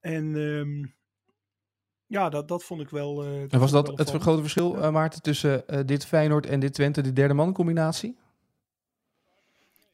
En 0.00 0.34
um, 0.34 0.94
ja, 2.06 2.28
dat, 2.28 2.48
dat 2.48 2.64
vond 2.64 2.80
ik 2.80 2.90
wel. 2.90 3.24
Uh, 3.24 3.52
en 3.52 3.58
was 3.58 3.70
dat 3.70 3.98
het 3.98 4.10
grote 4.10 4.40
verschil, 4.40 4.76
uh, 4.76 4.90
Maarten, 4.90 5.22
tussen 5.22 5.64
uh, 5.66 5.80
dit 5.86 6.06
Feyenoord 6.06 6.46
en 6.46 6.60
dit 6.60 6.74
Twente, 6.74 7.00
de 7.00 7.12
derde 7.12 7.34
man 7.34 7.52
combinatie? 7.52 8.16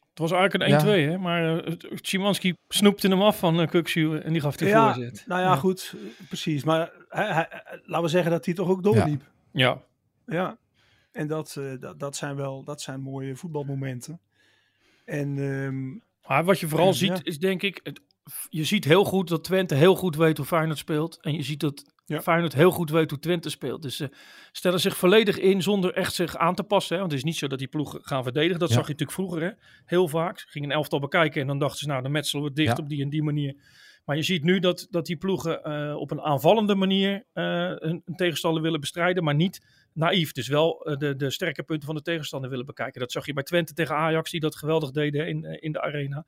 Het 0.08 0.18
was 0.18 0.30
eigenlijk 0.30 0.70
een 0.70 0.80
1-2, 0.80 0.84
ja. 0.86 0.92
hè? 0.92 1.18
maar 1.18 1.68
uh, 1.68 1.74
Szymanski 1.94 2.54
snoepte 2.68 3.08
hem 3.08 3.22
af 3.22 3.38
van 3.38 3.60
uh, 3.60 3.66
Kukshu 3.66 4.18
en 4.18 4.32
die 4.32 4.40
gaf 4.40 4.56
de 4.56 4.66
ja, 4.66 4.94
voorzet. 4.94 5.24
Nou 5.26 5.40
ja, 5.40 5.46
ja, 5.46 5.56
goed, 5.56 5.94
precies. 6.28 6.64
Maar 6.64 6.92
hij, 7.08 7.32
hij, 7.32 7.48
laten 7.84 8.04
we 8.04 8.10
zeggen 8.10 8.30
dat 8.30 8.44
hij 8.44 8.54
toch 8.54 8.68
ook 8.68 8.82
doorliep. 8.82 9.22
Ja. 9.52 9.82
Ja, 10.26 10.58
en 11.12 11.26
dat, 11.26 11.56
uh, 11.58 11.80
dat, 11.80 12.00
dat, 12.00 12.16
zijn 12.16 12.36
wel 12.36 12.64
dat 12.64 12.80
zijn 12.80 13.00
mooie 13.00 13.36
voetbalmomenten. 13.36 14.20
En, 15.04 15.38
um, 15.38 16.02
maar 16.26 16.44
wat 16.44 16.60
je 16.60 16.68
vooral 16.68 16.88
en, 16.88 16.94
ziet 16.94 17.08
ja. 17.08 17.20
is 17.22 17.38
denk 17.38 17.62
ik, 17.62 17.80
het, 17.82 18.00
je 18.48 18.64
ziet 18.64 18.84
heel 18.84 19.04
goed 19.04 19.28
dat 19.28 19.44
Twente 19.44 19.74
heel 19.74 19.94
goed 19.94 20.16
weet 20.16 20.36
hoe 20.36 20.46
Feyenoord 20.46 20.78
speelt. 20.78 21.18
En 21.20 21.32
je 21.32 21.42
ziet 21.42 21.60
dat 21.60 21.84
ja. 22.04 22.22
Feyenoord 22.22 22.54
heel 22.54 22.70
goed 22.70 22.90
weet 22.90 23.10
hoe 23.10 23.18
Twente 23.18 23.50
speelt. 23.50 23.82
Dus 23.82 23.96
ze 23.96 24.10
stellen 24.52 24.80
zich 24.80 24.96
volledig 24.96 25.38
in 25.38 25.62
zonder 25.62 25.94
echt 25.94 26.14
zich 26.14 26.36
aan 26.36 26.54
te 26.54 26.62
passen. 26.62 26.94
Hè? 26.94 27.00
Want 27.00 27.12
het 27.12 27.20
is 27.20 27.26
niet 27.26 27.36
zo 27.36 27.46
dat 27.46 27.58
die 27.58 27.68
ploegen 27.68 28.00
gaan 28.02 28.22
verdedigen. 28.22 28.58
Dat 28.58 28.70
zag 28.70 28.86
je 28.86 28.92
natuurlijk 28.92 29.18
vroeger 29.18 29.42
hè? 29.42 29.50
heel 29.84 30.08
vaak. 30.08 30.38
Ze 30.38 30.46
gingen 30.48 30.70
een 30.70 30.76
elftal 30.76 31.00
bekijken 31.00 31.40
en 31.40 31.46
dan 31.46 31.58
dachten 31.58 31.78
ze, 31.78 31.86
nou 31.86 32.02
dan 32.02 32.12
metselen 32.12 32.44
we 32.44 32.52
dicht 32.52 32.78
op 32.78 32.88
die 32.88 33.02
en 33.02 33.08
die 33.08 33.22
manier. 33.22 33.56
Maar 34.04 34.16
je 34.16 34.22
ziet 34.22 34.44
nu 34.44 34.58
dat, 34.58 34.86
dat 34.90 35.06
die 35.06 35.16
ploegen 35.16 35.60
uh, 35.64 35.96
op 35.96 36.10
een 36.10 36.20
aanvallende 36.20 36.74
manier 36.74 37.12
uh, 37.34 37.68
een, 37.68 38.02
een, 38.04 38.16
tegenstander 38.16 38.62
willen 38.62 38.80
bestrijden, 38.80 39.24
maar 39.24 39.34
niet 39.34 39.66
naïef. 39.94 40.32
Dus 40.32 40.48
wel 40.48 40.90
uh, 40.90 40.96
de, 40.96 41.16
de 41.16 41.30
sterke 41.30 41.62
punten 41.62 41.86
van 41.86 41.94
de 41.94 42.02
tegenstander 42.02 42.50
willen 42.50 42.66
bekijken. 42.66 43.00
Dat 43.00 43.12
zag 43.12 43.26
je 43.26 43.32
bij 43.32 43.42
Twente 43.42 43.72
tegen 43.72 43.94
Ajax, 43.94 44.30
die 44.30 44.40
dat 44.40 44.56
geweldig 44.56 44.90
deden 44.90 45.28
in, 45.28 45.44
in 45.44 45.72
de 45.72 45.80
arena. 45.80 46.26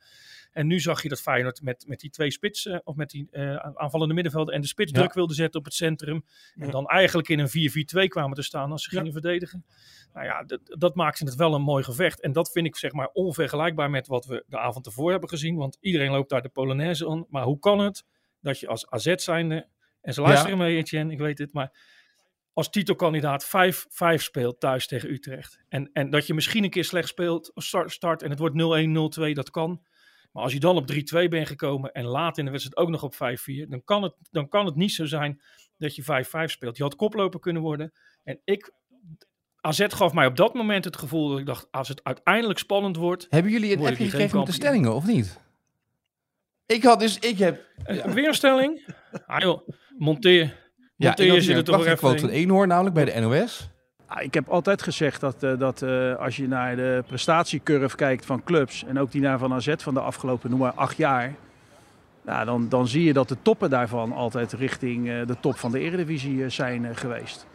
En 0.53 0.67
nu 0.67 0.81
zag 0.81 1.03
je 1.03 1.09
dat 1.09 1.21
Feyenoord 1.21 1.63
met, 1.63 1.85
met 1.87 2.01
die 2.01 2.11
twee 2.11 2.31
spitsen, 2.31 2.87
of 2.87 2.97
met 2.97 3.11
die 3.11 3.29
aanvallende 3.75 4.15
middenvelden 4.15 4.55
en 4.55 4.61
de 4.61 4.67
spits 4.67 4.93
druk 4.93 5.13
wilde 5.13 5.35
zetten 5.35 5.59
op 5.61 5.65
het 5.65 5.75
centrum. 5.75 6.25
En 6.55 6.71
dan 6.71 6.87
eigenlijk 6.87 7.29
in 7.29 7.39
een 7.39 8.05
4-4-2 8.05 8.09
kwamen 8.09 8.37
te 8.37 8.43
staan 8.43 8.71
als 8.73 8.83
ze 8.83 8.91
gingen 8.91 9.13
verdedigen. 9.13 9.65
Nou 10.13 10.27
ja, 10.27 10.43
dat, 10.43 10.61
dat 10.65 10.95
maakte 10.95 11.25
het 11.25 11.35
wel 11.35 11.55
een 11.55 11.63
mooi 11.63 11.85
gevecht. 11.85 12.21
En 12.21 12.33
dat 12.33 12.53
vind 12.53 12.67
ik 12.67 12.77
zeg 12.77 12.93
maar 12.93 13.09
onvergelijkbaar 13.13 13.91
met 13.91 14.07
wat 14.07 14.27
we 14.27 14.45
de 14.47 14.59
avond 14.59 14.87
ervoor 14.87 15.11
hebben 15.11 15.29
gezien. 15.29 15.57
Want 15.57 15.77
iedereen 15.81 16.11
loopt 16.11 16.31
daar 16.31 16.43
de 16.43 16.49
Polonaise 16.49 17.09
aan. 17.09 17.27
Maar 17.29 17.45
hoe 17.45 17.59
kan 17.59 17.79
het 17.79 18.05
dat 18.41 18.61
je 18.61 18.67
als 18.67 18.91
AZ 18.91 19.15
zijnde, 19.15 19.67
en 20.01 20.15
ze 20.15 20.21
luisteren 20.21 20.57
ja. 20.57 20.65
mee 20.65 20.77
Etienne, 20.77 21.13
ik 21.13 21.19
weet 21.19 21.39
het, 21.39 21.53
maar 21.53 21.73
als 22.55 22.71
titelkandidaat 22.71 23.47
5-5 23.47 23.49
speelt 24.17 24.61
thuis 24.61 24.87
tegen 24.87 25.11
Utrecht. 25.11 25.59
En, 25.69 25.91
en 25.93 26.11
dat 26.11 26.27
je 26.27 26.35
misschien 26.35 26.65
een 26.65 26.71
keer 26.71 26.85
slecht 26.85 27.09
speelt, 27.09 27.51
start, 27.55 27.93
start 27.93 28.23
en 28.23 28.31
het 28.31 28.39
wordt 28.39 28.55
0-1, 29.25 29.29
0-2, 29.29 29.33
dat 29.33 29.51
kan. 29.51 29.83
Maar 30.33 30.43
als 30.43 30.53
je 30.53 30.61
dan 30.61 30.77
op 30.77 30.93
3-2 30.93 31.29
bent 31.29 31.47
gekomen 31.47 31.93
en 31.93 32.05
laat 32.05 32.39
in 32.39 32.45
de 32.45 32.51
wedstrijd 32.51 32.77
ook 32.77 32.89
nog 32.89 33.03
op 33.03 33.15
5-4, 33.15 33.19
dan, 33.69 33.85
kan 33.85 34.03
het, 34.03 34.15
dan 34.31 34.49
kan 34.49 34.67
het 34.67 34.75
niet 34.75 34.93
zo 34.93 35.05
zijn 35.05 35.43
dat 35.79 35.95
je 35.95 36.03
5-5 36.03 36.07
speelt. 36.45 36.77
Je 36.77 36.83
had 36.83 36.97
koploper 36.97 37.41
kunnen 37.41 37.63
worden. 37.63 37.93
En 38.23 38.41
ik, 38.45 38.73
AZ 39.61 39.85
gaf 39.89 40.13
mij 40.13 40.27
op 40.27 40.37
dat 40.37 40.55
moment 40.55 40.85
het 40.85 40.97
gevoel 40.97 41.29
dat 41.29 41.39
ik 41.39 41.47
dacht, 41.47 41.69
als 41.71 41.89
het 41.89 42.05
uiteindelijk 42.05 42.59
spannend 42.59 42.97
wordt... 42.97 43.27
Hebben 43.31 43.53
jullie 43.53 43.71
het 43.71 43.85
echt 43.85 43.97
gekregen 43.97 44.39
met 44.39 44.47
de 44.47 44.53
stellingen, 44.53 44.95
of 44.95 45.07
niet? 45.07 45.41
Ik 46.67 46.83
had 46.83 47.01
dus, 47.01 47.19
ik 47.19 47.39
heb... 47.39 47.67
Weer 47.87 48.29
een 48.29 48.35
stelling? 48.35 48.87
Ah 49.27 49.41
joh, 49.41 49.69
monteer. 49.99 50.64
Ja, 50.97 51.41
zit 51.41 51.57
er 51.57 51.65
toch 51.65 51.85
even 51.85 51.97
quote 51.97 52.19
van 52.19 52.29
Eenhoorn, 52.29 52.69
namelijk 52.69 52.95
bij 52.95 53.05
de 53.05 53.21
NOS. 53.21 53.71
Ah, 54.07 54.23
ik 54.23 54.35
heb 54.35 54.49
altijd 54.49 54.83
gezegd 54.83 55.21
dat, 55.21 55.43
uh, 55.43 55.59
dat 55.59 55.83
uh, 55.83 56.17
als 56.17 56.37
je 56.37 56.49
naar 56.49 56.77
de 56.77 57.05
prestatiecurve 57.07 57.97
kijkt 57.97 58.27
van 58.27 58.45
clubs... 58.45 58.85
en 58.85 58.99
ook 58.99 59.13
die 59.13 59.21
naar 59.21 59.39
Van 59.39 59.53
AZ 59.53 59.75
van 59.77 59.95
de 59.95 60.01
afgelopen, 60.01 60.51
noem 60.51 60.59
maar, 60.59 60.73
acht 60.73 60.97
jaar... 60.97 61.35
Nou, 62.25 62.45
dan, 62.45 62.69
dan 62.69 62.89
zie 62.89 63.05
je 63.05 63.13
dat 63.13 63.29
de 63.29 63.37
toppen 63.43 63.71
daarvan 63.71 64.13
altijd 64.13 64.53
richting 64.53 65.09
uh, 65.09 65.27
de 65.27 65.37
top 65.41 65.57
van 65.57 65.73
de 65.73 65.79
eredivisie 65.79 66.49
zijn 66.49 66.97
geweest. 66.97 67.47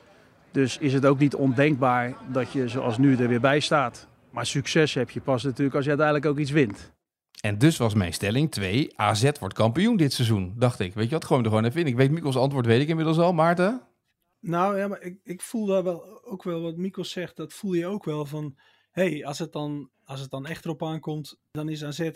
Dus 0.52 0.78
is 0.78 0.94
het 0.94 1.06
ook 1.06 1.20
niet 1.20 1.36
ondenkbaar 1.36 2.14
dat 2.28 2.52
je 2.52 2.68
zoals 2.68 2.98
nu 2.98 3.16
er 3.16 3.28
weer 3.28 3.40
bij 3.40 3.60
staat. 3.60 4.08
Maar 4.30 4.46
succes 4.46 4.94
heb 4.94 5.10
je 5.10 5.22
pas 5.22 5.44
natuurlijk 5.44 5.76
als 5.76 5.84
je 5.84 5.90
uiteindelijk 5.90 6.28
ook 6.28 6.38
iets 6.38 6.52
wint. 6.52 6.92
En 7.42 7.58
dus 7.58 7.78
was 7.78 7.94
mijn 7.94 8.14
stelling 8.14 8.52
2. 8.52 8.98
AZ 8.98 9.32
wordt 9.40 9.56
kampioen 9.56 9.98
dit 9.98 10.14
seizoen. 10.14 10.54
Dacht 10.58 10.80
ik. 10.80 10.94
Weet 10.94 11.06
je 11.06 11.12
wat? 11.12 11.26
Gewoon 11.26 11.44
er 11.44 11.50
gewoon 11.50 11.66
even 11.66 11.82
in. 11.82 11.88
Ik 11.88 11.96
weet 11.96 12.12
Mikkels 12.12 12.38
antwoord, 12.38 12.66
weet 12.66 12.82
ik 12.82 12.88
inmiddels 12.88 13.18
al. 13.18 13.34
Maarten? 13.34 13.82
Nou 14.40 14.78
ja, 14.78 14.88
maar 14.88 15.02
ik, 15.02 15.20
ik 15.24 15.42
voel 15.42 15.66
daar 15.66 15.84
wel 15.84 16.26
ook 16.26 16.44
wel 16.44 16.62
wat 16.62 16.78
Mikkels 16.78 17.12
zegt. 17.12 17.36
Dat 17.36 17.54
voel 17.54 17.74
je 17.74 17.86
ook 17.86 18.06
wel 18.06 18.26
van. 18.26 18.58
hey, 18.92 19.26
als, 19.26 19.40
het 19.40 19.52
dan, 19.52 19.90
als 20.04 20.20
het 20.20 20.30
dan 20.30 20.46
echt 20.46 20.66
erop 20.66 20.84
aankomt, 20.84 21.40
dan 21.52 21.70
is 21.70 21.84
AZ 21.84 22.12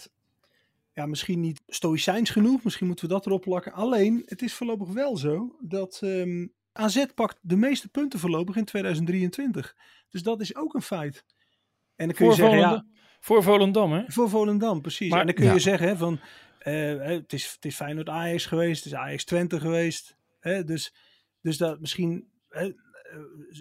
ja, 0.93 1.05
misschien 1.05 1.39
niet 1.39 1.61
stoïcijns 1.67 2.29
genoeg. 2.29 2.63
Misschien 2.63 2.87
moeten 2.87 3.07
we 3.07 3.13
dat 3.13 3.25
erop 3.25 3.41
plakken. 3.41 3.73
Alleen, 3.73 4.23
het 4.25 4.41
is 4.41 4.53
voorlopig 4.53 4.87
wel 4.87 5.17
zo 5.17 5.55
dat 5.59 5.99
um, 6.03 6.53
AZ 6.71 7.05
pakt 7.15 7.39
de 7.41 7.55
meeste 7.55 7.89
punten 7.89 8.19
voorlopig 8.19 8.55
in 8.55 8.65
2023. 8.65 9.75
Dus 10.09 10.23
dat 10.23 10.41
is 10.41 10.55
ook 10.55 10.73
een 10.73 10.81
feit. 10.81 11.25
En 11.95 12.07
dan 12.07 12.15
kun 12.15 12.25
je 12.25 12.33
zeggen, 12.33 12.59
ja, 12.59 12.85
voor 13.23 13.43
Volendam, 13.43 13.93
hè? 13.93 14.03
Voor 14.07 14.29
Volendam, 14.29 14.81
precies. 14.81 15.09
Maar, 15.09 15.19
en 15.19 15.25
dan 15.25 15.35
kun 15.35 15.53
je 15.53 15.59
zeggen 15.59 15.87
hè, 15.87 15.97
van, 15.97 16.19
uh, 16.63 17.03
het, 17.05 17.33
is, 17.33 17.51
het 17.51 17.65
is 17.65 17.75
Feyenoord 17.75 18.09
Ajax 18.09 18.45
geweest, 18.45 18.83
het 18.83 18.93
is 18.93 18.99
Ajax 18.99 19.23
Twente 19.23 19.59
geweest. 19.59 20.17
Hè, 20.39 20.63
dus, 20.63 20.93
dus 21.41 21.57
dat 21.57 21.79
misschien 21.79 22.27
hè, 22.49 22.71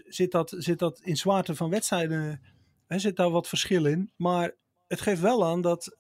zit, 0.09 0.31
dat, 0.31 0.55
zit 0.59 0.79
dat 0.79 1.01
in 1.01 1.17
zwaarte 1.17 1.55
van 1.55 1.71
wedstrijden, 1.71 2.41
hè, 2.87 2.99
zit 2.99 3.17
daar 3.17 3.31
wat 3.31 3.49
verschil 3.49 3.87
in. 3.87 4.11
Maar 4.17 4.55
het 4.89 5.01
geeft 5.01 5.21
wel 5.21 5.47
aan 5.47 5.61
dat, 5.61 5.97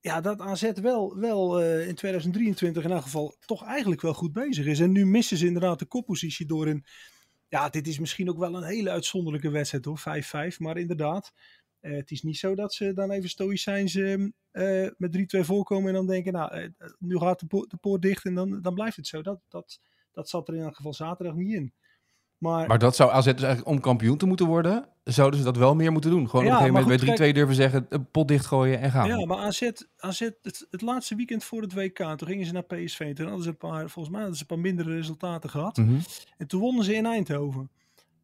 ja, 0.00 0.20
dat 0.20 0.40
AZ 0.40 0.72
wel, 0.72 1.16
wel 1.16 1.62
uh, 1.62 1.88
in 1.88 1.94
2023 1.94 2.84
in 2.84 2.90
elk 2.90 3.02
geval 3.02 3.36
toch 3.46 3.64
eigenlijk 3.64 4.00
wel 4.00 4.14
goed 4.14 4.32
bezig 4.32 4.66
is. 4.66 4.80
En 4.80 4.92
nu 4.92 5.06
missen 5.06 5.36
ze 5.36 5.46
inderdaad 5.46 5.78
de 5.78 5.86
koppositie 5.86 6.46
door 6.46 6.68
in... 6.68 6.84
Ja, 7.48 7.68
dit 7.68 7.86
is 7.86 7.98
misschien 7.98 8.30
ook 8.30 8.38
wel 8.38 8.54
een 8.54 8.64
hele 8.64 8.90
uitzonderlijke 8.90 9.50
wedstrijd 9.50 9.84
hoor, 9.84 10.00
5-5. 10.54 10.56
Maar 10.58 10.78
inderdaad, 10.78 11.32
uh, 11.80 11.96
het 11.96 12.10
is 12.10 12.22
niet 12.22 12.38
zo 12.38 12.54
dat 12.54 12.74
ze 12.74 12.92
dan 12.92 13.10
even 13.10 13.28
stoïcijns 13.28 13.94
uh, 13.94 14.30
met 14.96 15.36
3-2 15.36 15.40
voorkomen 15.40 15.88
en 15.88 15.94
dan 15.94 16.06
denken, 16.06 16.32
nou, 16.32 16.72
nu 16.98 17.18
gaat 17.18 17.40
de, 17.40 17.46
po 17.46 17.66
de, 17.66 17.76
poort 17.76 18.02
dicht 18.02 18.24
en 18.24 18.34
dan, 18.34 18.62
dan 18.62 18.74
blijft 18.74 18.96
het 18.96 19.06
zo. 19.06 19.22
Dat, 19.22 19.40
dat, 19.48 19.80
dat 20.12 20.28
zat 20.28 20.48
er 20.48 20.54
in 20.54 20.62
elk 20.62 20.76
geval 20.76 20.94
zaterdag 20.94 21.34
niet 21.34 21.52
in. 21.52 21.72
Maar, 22.38 22.68
maar 22.68 22.78
dat 22.78 22.96
zou 22.96 23.10
AZ 23.10 23.24
dus 23.24 23.42
eigenlijk 23.42 23.66
om 23.66 23.80
kampioen 23.80 24.16
te 24.16 24.26
moeten 24.26 24.46
worden, 24.46 24.88
zouden 25.04 25.38
ze 25.38 25.44
dat 25.44 25.56
wel 25.56 25.74
meer 25.74 25.92
moeten 25.92 26.10
doen. 26.10 26.28
Gewoon 26.28 26.44
ja, 26.44 26.50
op 26.50 26.58
een 26.58 26.66
gegeven 26.66 26.98
moment 26.98 27.18
bij 27.18 27.30
3-2 27.30 27.34
durven 27.34 27.54
zeggen, 27.54 27.86
een 27.88 28.10
pot 28.10 28.28
dichtgooien 28.28 28.80
en 28.80 28.90
gaan. 28.90 29.08
Ja, 29.08 29.26
maar 29.26 29.38
AZ, 29.38 29.70
AZ 29.96 30.20
het, 30.20 30.66
het, 30.70 30.80
laatste 30.80 31.14
weekend 31.14 31.44
voor 31.44 31.62
het 31.62 31.74
WK, 31.74 31.96
toen 31.96 32.28
gingen 32.28 32.46
ze 32.46 32.52
naar 32.52 32.64
PSV. 32.64 33.14
Toen 33.14 33.26
hadden 33.26 33.44
ze 33.44 33.50
een 33.50 33.56
paar, 33.56 33.90
volgens 33.90 34.08
mij 34.08 34.20
hadden 34.20 34.36
ze 34.36 34.42
een 34.42 34.54
paar 34.54 34.64
mindere 34.64 34.94
resultaten 34.94 35.50
gehad. 35.50 35.76
Mm 35.76 35.86
-hmm. 35.86 36.00
En 36.36 36.46
toen 36.46 36.60
wonnen 36.60 36.84
ze 36.84 36.94
in 36.94 37.06
Eindhoven. 37.06 37.70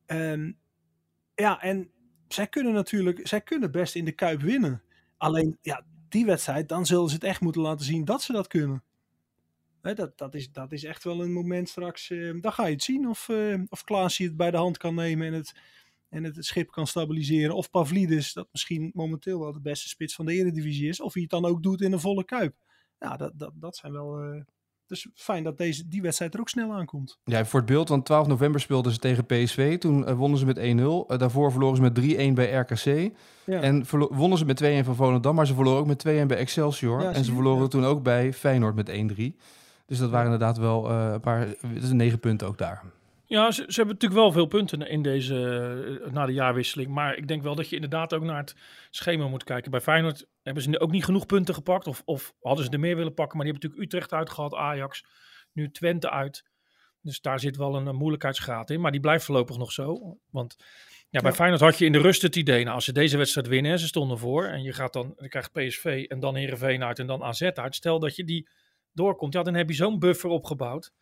En 0.06 0.58
ja, 1.34 1.62
en 1.62 1.90
zij 2.34 2.46
kunnen 2.46 2.72
natuurlijk, 2.72 3.26
zij 3.28 3.40
kunnen 3.40 3.70
best 3.70 3.94
in 3.94 4.04
de 4.04 4.12
Kuip 4.12 4.40
winnen. 4.40 4.82
Alleen, 5.16 5.58
ja, 5.60 5.84
die 6.08 6.26
wedstrijd, 6.26 6.68
dan 6.68 6.86
zullen 6.86 7.08
ze 7.08 7.14
het 7.14 7.24
echt 7.24 7.40
moeten 7.40 7.62
laten 7.62 7.86
zien 7.86 8.04
dat 8.04 8.22
ze 8.22 8.32
dat 8.32 8.46
kunnen. 8.46 8.82
Dat, 9.80 10.18
dat, 10.18 10.34
is, 10.34 10.52
dat 10.52 10.72
is 10.72 10.84
echt 10.84 11.04
wel 11.04 11.22
een 11.22 11.32
moment 11.32 11.68
straks. 11.68 12.10
Uh, 12.10 12.40
dan 12.40 12.52
ga 12.52 12.66
je 12.66 12.72
het 12.72 12.82
zien 12.82 13.08
of, 13.08 13.28
uh, 13.28 13.62
of 13.68 13.84
Klaasje 13.84 14.24
het 14.24 14.36
bij 14.36 14.50
de 14.50 14.56
hand 14.56 14.76
kan 14.76 14.94
nemen 14.94 15.26
en 15.26 15.32
het, 15.32 15.54
en 16.08 16.24
het 16.24 16.44
schip 16.44 16.70
kan 16.70 16.86
stabiliseren. 16.86 17.54
Of 17.54 17.70
Pavlidis, 17.70 18.32
dat 18.32 18.48
misschien 18.52 18.90
momenteel 18.94 19.40
wel 19.40 19.52
de 19.52 19.60
beste 19.60 19.88
spits 19.88 20.14
van 20.14 20.26
de 20.26 20.32
Eredivisie 20.32 20.88
is. 20.88 21.00
Of 21.00 21.12
hij 21.12 21.22
het 21.22 21.30
dan 21.30 21.44
ook 21.44 21.62
doet 21.62 21.80
in 21.80 21.92
een 21.92 22.00
volle 22.00 22.24
kuip. 22.24 22.54
Ja, 22.98 23.16
dat, 23.16 23.32
dat, 23.38 23.52
dat 23.54 23.76
zijn 23.76 23.92
wel. 23.92 24.24
Uh, 24.24 24.42
dus 24.86 25.08
fijn 25.14 25.44
dat 25.44 25.58
deze, 25.58 25.88
die 25.88 26.02
wedstrijd 26.02 26.34
er 26.34 26.40
ook 26.40 26.48
snel 26.48 26.72
aankomt. 26.72 27.18
Ja, 27.24 27.44
voor 27.44 27.60
het 27.60 27.68
beeld, 27.68 27.88
want 27.88 28.04
12 28.04 28.26
november 28.26 28.60
speelden 28.60 28.92
ze 28.92 28.98
tegen 28.98 29.26
PSV. 29.26 29.78
Toen 29.78 30.08
uh, 30.08 30.12
wonnen 30.12 30.38
ze 30.38 30.46
met 30.46 30.58
1-0. 30.58 30.62
Uh, 30.62 31.18
daarvoor 31.18 31.50
verloren 31.50 31.76
ze 31.76 31.82
met 31.82 32.30
3-1 32.30 32.32
bij 32.34 32.52
RKC. 32.52 33.12
Ja. 33.44 33.60
En 33.60 33.84
wonnen 34.10 34.38
ze 34.38 34.44
met 34.44 34.62
2-1 34.62 34.66
van 34.84 34.94
Volendam. 34.94 35.34
Maar 35.34 35.46
ze 35.46 35.54
verloren 35.54 35.80
ook 35.80 35.86
met 35.86 36.06
2-1 36.08 36.26
bij 36.26 36.36
Excelsior. 36.36 37.02
Ja, 37.02 37.12
en 37.12 37.24
ze 37.24 37.32
verloren 37.32 37.62
ja. 37.62 37.68
toen 37.68 37.84
ook 37.84 38.02
bij 38.02 38.32
Feyenoord 38.32 38.74
met 38.74 38.90
1-3. 38.90 38.92
Dus 39.86 39.98
dat 39.98 40.10
waren 40.10 40.32
inderdaad 40.32 40.58
wel 40.58 40.90
uh, 40.90 41.10
een 41.12 41.20
paar, 41.20 41.46
dat 41.46 41.82
is 41.82 41.92
negen 41.92 42.18
punten 42.18 42.46
ook 42.46 42.58
daar. 42.58 42.82
Ja, 43.26 43.50
ze, 43.50 43.64
ze, 43.66 43.74
hebben 43.74 43.94
natuurlijk 43.94 44.20
wel 44.20 44.32
veel 44.32 44.46
punten 44.46 44.88
in 44.88 45.02
deze, 45.02 46.08
na 46.12 46.26
de 46.26 46.32
jaarwisseling. 46.32 46.90
Maar 46.90 47.16
ik 47.16 47.28
denk 47.28 47.42
wel 47.42 47.54
dat 47.54 47.68
je 47.68 47.74
inderdaad 47.74 48.14
ook 48.14 48.22
naar 48.22 48.36
het 48.36 48.56
schema 48.90 49.28
moet 49.28 49.44
kijken. 49.44 49.70
Bij 49.70 49.80
Feyenoord 49.80 50.26
hebben 50.44 50.62
ze 50.62 50.80
ook 50.80 50.90
niet 50.90 51.04
genoeg 51.04 51.26
punten 51.26 51.54
gepakt. 51.54 51.86
Of, 51.86 52.02
of 52.04 52.34
hadden 52.40 52.64
ze 52.64 52.70
er 52.70 52.80
meer 52.80 52.96
willen 52.96 53.14
pakken. 53.14 53.36
Maar 53.36 53.46
die 53.46 53.54
hebben 53.54 53.70
natuurlijk 53.70 53.94
Utrecht 53.94 54.20
uitgehad, 54.20 54.54
Ajax. 54.54 55.04
Nu 55.52 55.70
Twente 55.70 56.10
uit. 56.10 56.44
Dus 57.00 57.20
daar 57.20 57.40
zit 57.40 57.56
wel 57.56 57.76
een, 57.76 57.86
een 57.86 57.96
moeilijkheidsgraad 57.96 58.70
in. 58.70 58.80
Maar 58.80 58.90
die 58.90 59.00
blijft 59.00 59.24
voorlopig 59.24 59.56
nog 59.56 59.72
zo. 59.72 60.18
Want 60.30 60.56
ja, 61.08 61.20
bij 61.20 61.30
ja. 61.30 61.36
Feyenoord 61.36 61.60
had 61.60 61.78
je 61.78 61.84
in 61.84 61.92
de 61.92 62.00
rust 62.00 62.22
het 62.22 62.36
idee. 62.36 62.62
Nou, 62.62 62.74
als 62.74 62.84
ze 62.84 62.92
deze 62.92 63.16
wedstrijd 63.16 63.46
winnen, 63.46 63.78
ze 63.78 63.86
stonden 63.86 64.18
voor. 64.18 64.44
En 64.44 64.62
je 64.62 64.72
gaat 64.72 64.92
dan, 64.92 65.14
krijgt 65.16 65.52
PSV 65.52 66.04
en 66.08 66.20
dan 66.20 66.34
Heerenveen 66.36 66.84
uit 66.84 66.98
en 66.98 67.06
dan 67.06 67.22
AZ 67.22 67.42
uit. 67.42 67.74
Stel 67.74 67.98
dat 67.98 68.16
je 68.16 68.24
die 68.24 68.48
doorkomt. 68.92 69.32
Ja, 69.32 69.42
dan 69.42 69.54
heb 69.54 69.68
je 69.68 69.74
zo'n 69.74 69.98
buffer 69.98 70.30
opgebouwd 70.30 70.92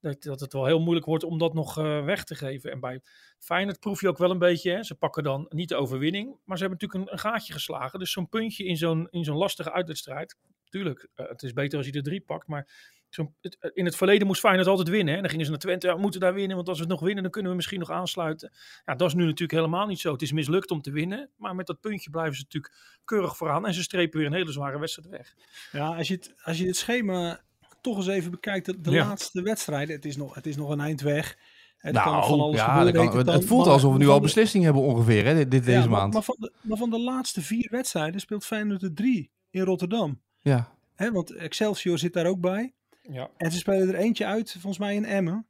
dat, 0.00 0.22
dat 0.22 0.40
het 0.40 0.52
wel 0.52 0.66
heel 0.66 0.80
moeilijk 0.80 1.06
wordt 1.06 1.24
om 1.24 1.38
dat 1.38 1.54
nog 1.54 1.78
uh, 1.78 2.04
weg 2.04 2.24
te 2.24 2.34
geven. 2.34 2.70
En 2.70 2.80
bij 2.80 3.00
Feyenoord 3.38 3.80
proef 3.80 4.00
je 4.00 4.08
ook 4.08 4.18
wel 4.18 4.30
een 4.30 4.38
beetje, 4.38 4.70
hè, 4.70 4.82
ze 4.82 4.94
pakken 4.94 5.22
dan 5.22 5.46
niet 5.48 5.68
de 5.68 5.76
overwinning, 5.76 6.36
maar 6.44 6.58
ze 6.58 6.64
hebben 6.64 6.80
natuurlijk 6.80 7.12
een, 7.12 7.18
gaatje 7.18 7.52
geslagen. 7.52 7.98
Dus 7.98 8.12
zo'n 8.12 8.28
puntje 8.28 8.64
in 8.64 8.76
zo'n, 8.76 9.08
in 9.10 9.24
zo'n 9.24 9.36
lastige 9.36 9.72
uitwedstrijd, 9.72 10.36
tuurlijk, 10.64 11.08
uh, 11.16 11.28
het 11.28 11.42
is 11.42 11.52
beter 11.52 11.78
als 11.78 11.86
je 11.86 11.92
er 11.92 12.02
drie 12.02 12.20
pakt, 12.20 12.46
maar 12.46 12.98
eh, 13.10 13.70
in 13.72 13.84
het 13.84 13.96
verleden 13.96 14.26
moest 14.26 14.40
Feyenoord 14.40 14.68
altijd 14.68 14.88
winnen. 14.88 15.14
Hè. 15.14 15.20
Dan 15.20 15.30
gingen 15.30 15.44
ze 15.44 15.50
naar 15.50 15.60
Twente, 15.60 15.86
ja, 15.86 15.94
we 15.94 16.00
moeten 16.00 16.20
daar 16.20 16.34
winnen, 16.34 16.56
want 16.56 16.68
als 16.68 16.76
we 16.76 16.82
het 16.82 16.92
nog 16.92 17.00
winnen, 17.00 17.22
dan 17.22 17.32
kunnen 17.32 17.50
we 17.50 17.56
misschien 17.56 17.78
nog 17.78 17.90
aansluiten. 17.90 18.52
Ja, 18.84 18.94
dat 18.94 19.08
is 19.08 19.14
nu 19.14 19.24
natuurlijk 19.24 19.52
helemaal 19.52 19.86
niet 19.86 20.00
zo. 20.00 20.12
Het 20.12 20.22
is 20.22 20.32
mislukt 20.32 20.70
om 20.70 20.82
te 20.82 20.90
winnen, 20.90 21.30
maar 21.36 21.54
met 21.54 21.66
dat 21.66 21.80
puntje 21.80 22.10
blijven 22.10 22.34
ze 22.34 22.42
natuurlijk 22.42 22.74
keurig 23.04 23.36
vooraan 23.36 23.66
en 23.66 23.74
ze 23.74 23.82
strepen 23.82 24.18
weer 24.18 24.26
een 24.28 24.34
hele 24.34 24.52
zware 24.52 24.78
wedstrijd 24.78 25.08
weg. 25.08 25.34
Ja, 25.72 25.96
als 25.96 26.08
je 26.08 26.14
het, 26.14 26.34
als 26.42 26.58
je 26.58 26.66
het 26.66 26.76
schema 26.76 27.44
toch 27.80 27.96
eens 27.96 28.06
even 28.06 28.30
bekijkt, 28.30 28.66
de, 28.66 28.80
de 28.80 28.90
ja. 28.90 29.06
laatste 29.06 29.42
wedstrijden, 29.42 29.94
het 29.94 30.04
is, 30.04 30.16
nog, 30.16 30.34
het 30.34 30.46
is 30.46 30.56
nog 30.56 30.70
een 30.70 30.80
eind 30.80 31.00
weg. 31.00 31.38
Het 31.76 31.94
nou, 31.94 32.10
kan 32.10 32.28
van 32.28 32.40
alles 32.40 32.56
ja, 32.56 32.90
kan, 32.90 33.16
het, 33.16 33.26
het 33.26 33.44
voelt 33.44 33.64
maar, 33.64 33.72
alsof 33.72 33.92
we 33.92 33.98
nu 33.98 34.08
al 34.08 34.20
beslissing 34.20 34.64
hebben 34.64 34.82
ongeveer, 34.82 35.24
hè, 35.24 35.34
dit, 35.34 35.50
dit 35.50 35.64
ja, 35.64 35.70
deze 35.70 35.88
maar, 35.88 36.00
maand. 36.00 36.12
Maar 36.12 36.22
van, 36.22 36.36
de, 36.38 36.52
maar 36.62 36.78
van 36.78 36.90
de 36.90 36.98
laatste 36.98 37.42
vier 37.42 37.68
wedstrijden 37.70 38.20
speelt 38.20 38.44
Feyenoord 38.44 38.82
er 38.82 38.94
drie 38.94 39.30
in 39.50 39.62
Rotterdam. 39.62 40.20
Ja. 40.38 40.72
Hè, 40.94 41.12
want 41.12 41.30
Excelsior 41.30 41.98
zit 41.98 42.12
daar 42.12 42.26
ook 42.26 42.40
bij. 42.40 42.74
Ja. 43.02 43.30
En 43.36 43.52
ze 43.52 43.58
spelen 43.58 43.88
er 43.88 43.94
eentje 43.94 44.26
uit, 44.26 44.50
volgens 44.50 44.78
mij 44.78 44.94
in 44.94 45.04
Emmen. 45.04 45.46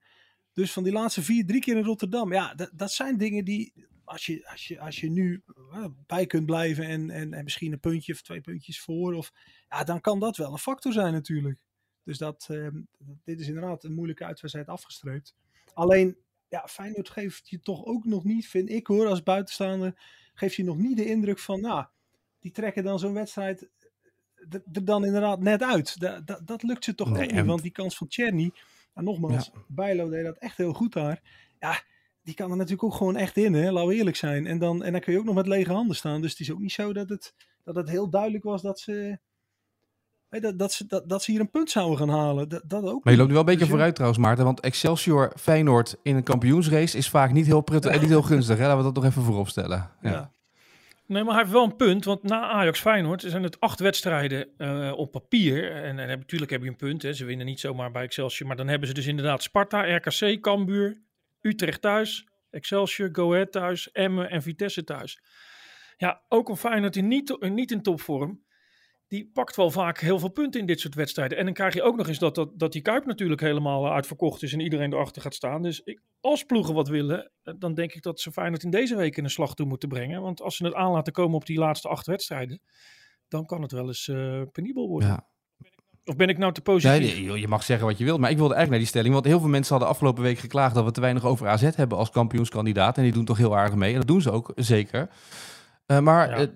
Dus 0.53 0.73
van 0.73 0.83
die 0.83 0.93
laatste 0.93 1.23
vier, 1.23 1.47
drie 1.47 1.61
keer 1.61 1.77
in 1.77 1.85
Rotterdam. 1.85 2.33
Ja, 2.33 2.55
dat, 2.55 2.71
dat 2.73 2.93
zijn 2.93 3.17
dingen 3.17 3.45
die, 3.45 3.87
als 4.05 4.27
je, 4.27 4.49
als 4.51 4.67
je, 4.67 4.81
als 4.81 5.01
je 5.01 5.11
nu 5.11 5.43
uh, 5.73 5.85
bij 6.07 6.27
kunt 6.27 6.47
blijven 6.47 6.85
en, 6.85 7.11
en, 7.11 7.33
en 7.33 7.45
misschien 7.45 7.73
een 7.73 7.81
puntje 7.81 8.13
of 8.13 8.23
twee 8.23 8.41
puntjes 8.41 8.81
voor. 8.81 9.15
Of, 9.15 9.33
ja, 9.69 9.85
dan 9.85 10.01
kan 10.01 10.19
dat 10.19 10.37
wel 10.37 10.53
een 10.53 10.59
factor 10.59 10.93
zijn 10.93 11.13
natuurlijk. 11.13 11.59
Dus 12.05 12.19
dat, 12.19 12.49
uh, 12.51 12.69
dit 13.25 13.41
is 13.41 13.47
inderdaad 13.47 13.85
een 13.85 13.95
moeilijke 13.95 14.25
uitwedstrijd 14.25 14.69
afgestreept. 14.69 15.35
Alleen, 15.75 16.17
ja, 16.49 16.69
Feyenoord 16.69 17.09
geeft 17.09 17.49
je 17.49 17.61
toch 17.61 17.85
ook 17.85 18.05
nog 18.05 18.25
niet, 18.25 18.49
vind 18.49 18.71
ik 18.71 18.87
hoor, 18.87 19.07
als 19.07 19.23
buitenstaander, 19.23 20.03
geeft 20.35 20.55
je 20.55 20.65
nog 20.65 20.77
niet 20.77 20.97
de 20.97 21.07
indruk 21.07 21.39
van, 21.39 21.61
nou, 21.61 21.87
die 22.39 22.51
trekken 22.51 22.85
dan 22.85 22.99
zo'n 22.99 23.15
wedstrijd 23.15 23.69
er 24.73 24.85
dan 24.85 25.05
inderdaad 25.05 25.41
net 25.41 25.63
uit. 25.63 26.01
Dat, 26.45 26.63
lukt 26.63 26.85
ze 26.85 26.95
toch 26.95 27.11
nee, 27.11 27.25
ook 27.25 27.33
niet, 27.33 27.45
want 27.45 27.63
die 27.63 27.71
kans 27.71 27.97
van 27.97 28.07
Cherny, 28.11 28.53
en 28.95 29.05
nogmaals, 29.05 29.51
ja. 29.55 29.61
Bijlo 29.69 30.09
deed 30.09 30.25
dat 30.25 30.39
echt 30.39 30.57
heel 30.57 30.73
goed 30.73 30.93
daar. 30.93 31.23
Ja, 31.59 31.83
die 32.23 32.35
kan 32.35 32.51
er 32.51 32.57
natuurlijk 32.57 32.83
ook 32.83 32.95
gewoon 32.95 33.17
echt 33.17 33.37
in, 33.37 33.55
hè? 33.55 33.71
laten 33.71 33.89
we 33.89 33.95
eerlijk 33.95 34.17
zijn. 34.17 34.47
En 34.47 34.59
dan, 34.59 34.83
en 34.83 34.93
dan 34.93 35.01
kun 35.01 35.13
je 35.13 35.19
ook 35.19 35.25
nog 35.25 35.35
met 35.35 35.47
lege 35.47 35.73
handen 35.73 35.97
staan. 35.97 36.21
Dus 36.21 36.31
het 36.31 36.41
is 36.41 36.51
ook 36.51 36.59
niet 36.59 36.73
zo 36.73 36.93
dat 36.93 37.09
het, 37.09 37.35
dat 37.65 37.75
het 37.75 37.89
heel 37.89 38.11
duidelijk 38.11 38.45
was 38.45 38.63
dat 38.63 38.81
ze, 38.81 39.19
dat, 40.39 40.59
dat, 40.59 40.73
ze, 40.73 40.87
dat, 40.87 41.09
dat 41.09 41.23
ze 41.23 41.31
hier 41.31 41.41
een 41.41 41.51
punt 41.51 41.71
zouden 41.71 41.99
gaan 41.99 42.09
halen. 42.09 42.49
Dat, 42.49 42.63
dat 42.65 42.85
ook 42.85 43.05
maar 43.05 43.13
je 43.13 43.19
loopt 43.19 43.29
nu 43.29 43.35
wel 43.35 43.45
een 43.45 43.51
beetje 43.51 43.61
dus 43.61 43.69
vooruit 43.69 43.95
trouwens, 43.95 44.23
Maarten. 44.23 44.45
Want 44.45 44.61
Excelsior 44.61 45.33
Feyenoord 45.37 45.97
in 46.03 46.17
een 46.17 46.23
kampioensrace 46.23 46.97
is 46.97 47.09
vaak 47.09 47.33
niet 47.33 47.47
heel 47.47 47.61
prettig 47.61 47.93
en 47.93 48.01
niet 48.01 48.09
heel 48.09 48.23
gunstig. 48.23 48.57
Hè? 48.59 48.63
Laten 48.63 48.79
we 48.79 48.85
dat 48.85 48.95
nog 48.95 49.05
even 49.05 49.23
voorop 49.23 49.49
stellen. 49.49 49.91
Ja. 50.03 50.11
ja. 50.11 50.33
Nee, 51.07 51.25
maar 51.25 51.33
hij 51.33 51.43
heeft 51.43 51.55
wel 51.55 51.65
een 51.65 51.77
punt. 51.77 52.05
Want 52.05 52.23
na 52.23 52.49
Ajax 52.49 52.81
Feyenoord 52.81 53.23
zijn 53.27 53.43
het 53.43 53.61
acht 53.61 53.81
wedstrijden 53.81 54.49
uh, 54.59 54.93
op 54.97 55.11
papier. 55.11 55.73
En, 55.73 55.99
en 55.99 56.09
natuurlijk 56.09 56.51
heb 56.51 56.63
je 56.63 56.69
een 56.69 56.77
punt. 56.77 57.03
Hè. 57.03 57.13
Ze 57.13 57.25
winnen 57.25 57.47
niet 57.47 57.61
zomaar 57.61 57.91
bij 57.91 58.03
Excelsior. 58.03 58.49
Maar 58.49 58.57
dan 58.57 58.69
hebben 58.69 58.89
ze 58.89 58.95
dus 58.95 59.07
inderdaad 59.07 59.43
Sparta, 59.43 59.97
RKC, 59.97 60.41
Cambuur, 60.41 61.01
Utrecht 61.41 61.81
thuis, 61.81 62.27
Excelsior, 62.51 63.09
Go 63.13 63.33
Ahead 63.33 63.53
thuis, 63.53 63.93
Emmen 63.93 64.31
en 64.31 64.43
Vitesse 64.43 64.85
thuis. 64.85 65.21
Ja, 65.97 66.21
ook 66.29 66.49
een 66.49 66.57
Feyenoord 66.57 66.93
die 66.93 67.03
niet, 67.03 67.37
niet 67.41 67.71
in 67.71 67.83
topvorm 67.83 68.41
die 69.11 69.31
pakt 69.33 69.57
wel 69.57 69.71
vaak 69.71 70.01
heel 70.01 70.19
veel 70.19 70.29
punten 70.29 70.61
in 70.61 70.67
dit 70.67 70.81
soort 70.81 70.95
wedstrijden. 70.95 71.39
En 71.39 71.45
dan 71.45 71.55
krijg 71.55 71.75
je 71.75 71.83
ook 71.83 71.97
nog 71.97 72.09
eens 72.09 72.19
dat, 72.19 72.35
dat, 72.35 72.59
dat 72.59 72.73
die 72.73 72.83
Kuip 72.83 73.07
natuurlijk 73.07 73.41
helemaal 73.41 73.87
eh, 73.87 73.93
uitverkocht 73.93 74.43
is 74.43 74.53
en 74.53 74.61
iedereen 74.61 74.93
erachter 74.93 75.23
gaat 75.23 75.35
staan. 75.35 75.63
Dus 75.63 75.81
ik, 75.81 76.01
als 76.21 76.45
ploegen 76.45 76.75
wat 76.75 76.89
willen, 76.89 77.31
eh, 77.43 77.55
dan 77.59 77.75
denk 77.75 77.93
ik 77.93 78.03
dat 78.03 78.21
ze 78.21 78.33
Feyenoord 78.33 78.63
in 78.63 78.71
deze 78.71 78.97
week 78.97 79.17
in 79.17 79.25
een 79.25 79.31
slag 79.31 79.55
toe 79.55 79.67
moeten 79.67 79.89
brengen. 79.89 80.23
Want 80.23 80.43
als 80.43 80.57
ze 80.57 80.65
het 80.65 80.75
aan 80.75 80.91
laten 80.91 81.13
komen 81.13 81.37
op 81.37 81.47
die 81.47 81.59
laatste 81.59 81.89
acht 81.89 82.07
wedstrijden, 82.07 82.61
dan 83.29 83.47
kan 83.47 83.63
het 83.63 83.73
wel 83.73 83.87
eens 83.87 84.09
uh, 84.09 84.43
penibel 84.53 84.89
worden. 84.89 85.09
Ja. 85.09 85.27
Of 86.05 86.17
ben 86.17 86.29
ik 86.29 86.39
nou 86.39 86.53
te 86.53 86.61
positief? 86.61 87.15
Nee, 87.15 87.29
nee, 87.29 87.41
je 87.41 87.49
mag 87.49 87.63
zeggen 87.63 87.87
wat 87.87 87.99
je 87.99 88.05
wilt, 88.05 88.21
maar 88.21 88.31
ik 88.31 88.37
wilde 88.37 88.55
eigenlijk 88.55 88.71
naar 88.71 88.79
die 88.79 88.89
stelling. 88.89 89.13
Want 89.15 89.27
heel 89.27 89.41
veel 89.41 89.49
mensen 89.49 89.71
hadden 89.71 89.89
afgelopen 89.89 90.23
week 90.23 90.39
geklaagd 90.39 90.75
dat 90.75 90.85
we 90.85 90.91
te 90.91 91.01
weinig 91.01 91.25
over 91.25 91.49
AZ 91.49 91.75
hebben 91.75 91.99
als 91.99 92.11
kampioenskandidaat. 92.11 92.97
En 92.97 93.03
die 93.03 93.13
doen 93.13 93.25
toch 93.25 93.37
heel 93.37 93.57
aardig 93.57 93.75
mee. 93.75 93.93
En 93.93 93.99
dat 93.99 94.07
doen 94.07 94.23
ze 94.23 94.31
ook, 94.31 94.53
zeker. 94.57 95.11
Uh, 95.87 95.99
maar 95.99 96.41
ja. 96.41 96.49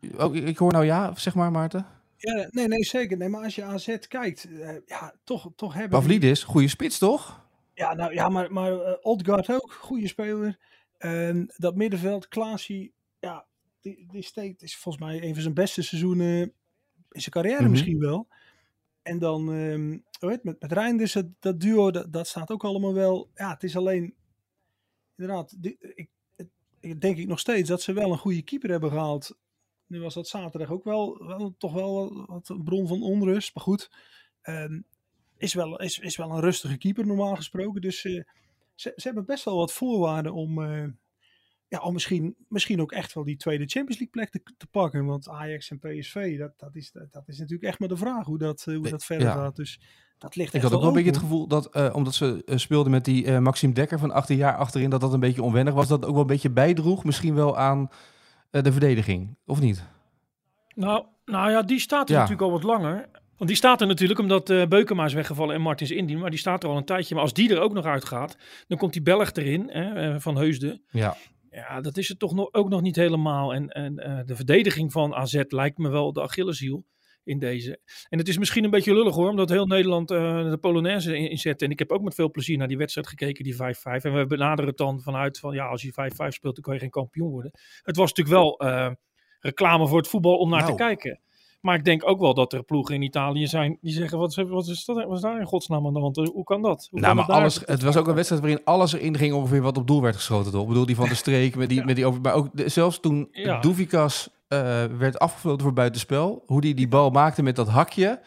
uh, 0.00 0.46
ik 0.46 0.58
hoor 0.58 0.72
nou 0.72 0.84
ja, 0.84 1.12
zeg 1.14 1.34
maar 1.34 1.50
Maarten. 1.50 1.95
Ja, 2.16 2.48
nee, 2.50 2.68
nee, 2.68 2.84
zeker. 2.84 3.16
Nee, 3.16 3.28
maar 3.28 3.44
als 3.44 3.54
je 3.54 3.62
AZ 3.62 3.98
kijkt, 4.08 4.46
uh, 4.48 4.68
ja, 4.86 5.14
toch, 5.24 5.52
toch 5.56 5.74
hebben... 5.74 5.98
Pavlidis, 5.98 6.44
goede 6.44 6.68
spits, 6.68 6.98
toch? 6.98 7.48
Ja, 7.74 7.94
nou 7.94 8.14
ja, 8.14 8.28
maar, 8.28 8.52
maar 8.52 8.72
uh, 8.72 8.92
Odgaard 9.00 9.50
ook, 9.50 9.72
goede 9.72 10.08
speler. 10.08 10.58
En 10.98 11.52
dat 11.56 11.74
middenveld, 11.74 12.28
Klaasie, 12.28 12.92
ja, 13.20 13.46
die, 13.80 14.06
die 14.10 14.22
steekt, 14.22 14.62
is 14.62 14.76
volgens 14.76 15.04
mij 15.04 15.22
een 15.22 15.32
van 15.32 15.42
zijn 15.42 15.54
beste 15.54 15.82
seizoenen 15.82 16.40
in 17.10 17.20
zijn 17.20 17.30
carrière 17.30 17.56
mm-hmm. 17.56 17.70
misschien 17.70 17.98
wel. 17.98 18.28
En 19.02 19.18
dan, 19.18 19.48
um, 19.48 20.04
met, 20.20 20.44
met 20.44 20.72
Reinders, 20.72 21.12
dat, 21.12 21.26
dat 21.38 21.60
duo, 21.60 21.90
dat, 21.90 22.12
dat 22.12 22.26
staat 22.26 22.50
ook 22.50 22.64
allemaal 22.64 22.94
wel. 22.94 23.30
Ja, 23.34 23.50
het 23.50 23.62
is 23.62 23.76
alleen, 23.76 24.14
inderdaad, 25.16 25.62
die, 25.62 25.78
ik 26.80 27.00
denk 27.00 27.16
ik 27.16 27.26
nog 27.26 27.38
steeds 27.38 27.68
dat 27.68 27.82
ze 27.82 27.92
wel 27.92 28.12
een 28.12 28.18
goede 28.18 28.42
keeper 28.42 28.70
hebben 28.70 28.90
gehaald. 28.90 29.38
Nu 29.86 30.00
was 30.00 30.14
dat 30.14 30.28
zaterdag 30.28 30.70
ook 30.70 30.84
wel, 30.84 31.26
wel 31.26 31.54
toch 31.58 31.72
wel 31.72 32.24
wat 32.26 32.48
een 32.48 32.64
bron 32.64 32.88
van 32.88 33.02
onrust. 33.02 33.54
Maar 33.54 33.64
goed, 33.64 33.90
um, 34.42 34.84
is, 35.36 35.54
wel, 35.54 35.80
is, 35.80 35.98
is 35.98 36.16
wel 36.16 36.30
een 36.30 36.40
rustige 36.40 36.78
keeper 36.78 37.06
normaal 37.06 37.36
gesproken. 37.36 37.80
Dus 37.80 38.04
uh, 38.04 38.22
ze, 38.74 38.92
ze 38.96 39.06
hebben 39.06 39.24
best 39.24 39.44
wel 39.44 39.56
wat 39.56 39.72
voorwaarden 39.72 40.32
om, 40.32 40.58
uh, 40.58 40.86
ja, 41.68 41.80
om 41.80 41.92
misschien, 41.92 42.36
misschien 42.48 42.80
ook 42.80 42.92
echt 42.92 43.12
wel 43.12 43.24
die 43.24 43.36
tweede 43.36 43.66
Champions 43.66 44.00
League 44.00 44.10
plek 44.10 44.30
te, 44.30 44.54
te 44.56 44.66
pakken. 44.66 45.04
Want 45.04 45.28
Ajax 45.28 45.70
en 45.70 45.78
PSV, 45.78 46.38
dat, 46.38 46.52
dat, 46.56 46.74
is, 46.74 46.92
dat, 46.92 47.12
dat 47.12 47.28
is 47.28 47.38
natuurlijk 47.38 47.68
echt 47.68 47.78
maar 47.78 47.88
de 47.88 47.96
vraag 47.96 48.26
hoe 48.26 48.38
dat, 48.38 48.64
uh, 48.68 48.76
hoe 48.76 48.88
dat 48.88 49.04
verder 49.04 49.26
ja. 49.26 49.34
gaat. 49.34 49.56
Dus 49.56 49.80
dat 50.18 50.36
ligt 50.36 50.54
Ik 50.54 50.62
had 50.62 50.72
ook 50.72 50.80
wel 50.80 50.88
een 50.88 50.94
beetje 50.94 51.10
het 51.10 51.20
gevoel 51.20 51.46
dat, 51.46 51.92
omdat 51.92 52.14
ze 52.14 52.42
speelden 52.44 52.92
met 52.92 53.04
die 53.04 53.40
Maxime 53.40 53.72
Dekker 53.72 53.98
van 53.98 54.10
18 54.10 54.36
jaar 54.36 54.56
achterin, 54.56 54.90
dat 54.90 55.00
dat 55.00 55.12
een 55.12 55.20
beetje 55.20 55.42
onwennig 55.42 55.74
was. 55.74 55.88
Dat 55.88 56.04
ook 56.04 56.12
wel 56.12 56.20
een 56.20 56.26
beetje 56.26 56.50
bijdroeg 56.50 57.04
misschien 57.04 57.34
wel 57.34 57.58
aan 57.58 57.90
de 58.62 58.72
verdediging, 58.72 59.36
of 59.46 59.60
niet? 59.60 59.84
Nou, 60.74 61.04
nou 61.24 61.50
ja, 61.50 61.62
die 61.62 61.80
staat 61.80 62.08
er 62.08 62.14
ja. 62.14 62.20
natuurlijk 62.20 62.48
al 62.48 62.52
wat 62.52 62.62
langer. 62.62 63.08
Want 63.36 63.48
die 63.48 63.58
staat 63.58 63.80
er 63.80 63.86
natuurlijk 63.86 64.18
omdat 64.18 64.50
uh, 64.50 64.66
Beukema 64.66 65.04
is 65.04 65.12
weggevallen 65.12 65.54
en 65.54 65.60
Martins 65.60 65.90
Indien. 65.90 66.18
Maar 66.18 66.30
die 66.30 66.38
staat 66.38 66.62
er 66.62 66.68
al 66.68 66.76
een 66.76 66.84
tijdje. 66.84 67.14
Maar 67.14 67.22
als 67.22 67.32
die 67.32 67.54
er 67.54 67.60
ook 67.60 67.72
nog 67.72 67.84
uitgaat, 67.84 68.36
dan 68.68 68.78
komt 68.78 68.92
die 68.92 69.02
Belg 69.02 69.32
erin 69.32 69.70
hè, 69.70 70.12
uh, 70.12 70.20
van 70.20 70.36
Heusden. 70.36 70.82
Ja. 70.90 71.16
Ja, 71.50 71.80
dat 71.80 71.96
is 71.96 72.08
het 72.08 72.18
toch 72.18 72.34
nog, 72.34 72.52
ook 72.52 72.68
nog 72.68 72.80
niet 72.80 72.96
helemaal. 72.96 73.54
En, 73.54 73.68
en 73.68 73.92
uh, 74.06 74.18
de 74.26 74.36
verdediging 74.36 74.92
van 74.92 75.14
AZ 75.14 75.42
lijkt 75.48 75.78
me 75.78 75.88
wel 75.88 76.12
de 76.12 76.22
Achilleshiel 76.22 76.84
in 77.26 77.38
deze. 77.38 77.80
En 78.08 78.18
het 78.18 78.28
is 78.28 78.38
misschien 78.38 78.64
een 78.64 78.70
beetje 78.70 78.94
lullig 78.94 79.14
hoor, 79.14 79.30
omdat 79.30 79.48
heel 79.48 79.66
Nederland 79.66 80.08
de 80.08 80.58
Polonaise 80.60 81.16
inzet. 81.16 81.62
En 81.62 81.70
ik 81.70 81.78
heb 81.78 81.92
ook 81.92 82.02
met 82.02 82.14
veel 82.14 82.30
plezier 82.30 82.58
naar 82.58 82.68
die 82.68 82.78
wedstrijd 82.78 83.06
gekeken, 83.06 83.44
die 83.44 83.54
5-5. 83.54 83.58
En 84.02 84.14
we 84.14 84.26
benaderen 84.26 84.66
het 84.66 84.76
dan 84.76 85.00
vanuit 85.00 85.38
van, 85.38 85.54
ja, 85.54 85.66
als 85.66 85.82
je 85.82 85.92
5-5 85.92 86.28
speelt, 86.28 86.54
dan 86.54 86.64
kan 86.64 86.74
je 86.74 86.80
geen 86.80 86.90
kampioen 86.90 87.30
worden. 87.30 87.50
Het 87.82 87.96
was 87.96 88.12
natuurlijk 88.12 88.36
wel 88.36 88.60
reclame 89.40 89.88
voor 89.88 89.98
het 89.98 90.08
voetbal 90.08 90.36
om 90.36 90.50
naar 90.50 90.60
nou. 90.60 90.70
te 90.70 90.82
kijken. 90.82 91.20
Maar 91.60 91.74
ik 91.74 91.84
denk 91.84 92.08
ook 92.08 92.20
wel 92.20 92.34
dat 92.34 92.52
er 92.52 92.62
ploegen 92.62 92.94
in 92.94 93.02
Italië 93.02 93.46
zijn 93.46 93.78
die 93.80 93.92
zeggen: 93.92 94.18
wat, 94.18 94.34
wat, 94.34 94.66
is, 94.66 94.84
dat, 94.84 95.04
wat 95.04 95.16
is 95.16 95.22
daar 95.22 95.40
in 95.40 95.46
godsnaam 95.46 95.86
aan 95.86 95.92
de 95.92 96.00
hand? 96.00 96.16
Hoe 96.16 96.44
kan 96.44 96.62
dat? 96.62 96.88
Hoe 96.90 97.00
nou, 97.00 97.16
kan 97.16 97.26
maar 97.26 97.36
alles, 97.36 97.62
het 97.64 97.82
was 97.82 97.96
ook 97.96 98.06
een 98.08 98.14
wedstrijd 98.14 98.42
waarin 98.42 98.64
alles 98.64 98.92
erin 98.92 99.16
ging 99.16 99.34
ongeveer 99.34 99.62
wat 99.62 99.76
op 99.76 99.86
doel 99.86 100.02
werd 100.02 100.14
geschoten. 100.14 100.52
Toch? 100.52 100.62
Ik 100.62 100.68
bedoel, 100.68 100.86
die 100.86 100.96
van 100.96 101.08
de 101.08 101.14
streek, 101.14 101.56
met 101.56 101.68
die, 101.68 101.78
ja. 101.78 101.84
met 101.84 101.96
die 101.96 102.06
over, 102.06 102.20
maar 102.20 102.34
ook 102.34 102.48
de, 102.52 102.68
zelfs 102.68 103.00
toen 103.00 103.28
ja. 103.30 103.60
Doevikas 103.60 104.30
werd 104.98 105.18
afgevloten 105.18 105.62
voor 105.62 105.72
buitenspel, 105.72 106.42
hoe 106.46 106.60
die 106.60 106.74
die 106.74 106.88
bal 106.88 107.10
maakte 107.10 107.42
met 107.42 107.56
dat 107.56 107.68
hakje. 107.68 108.20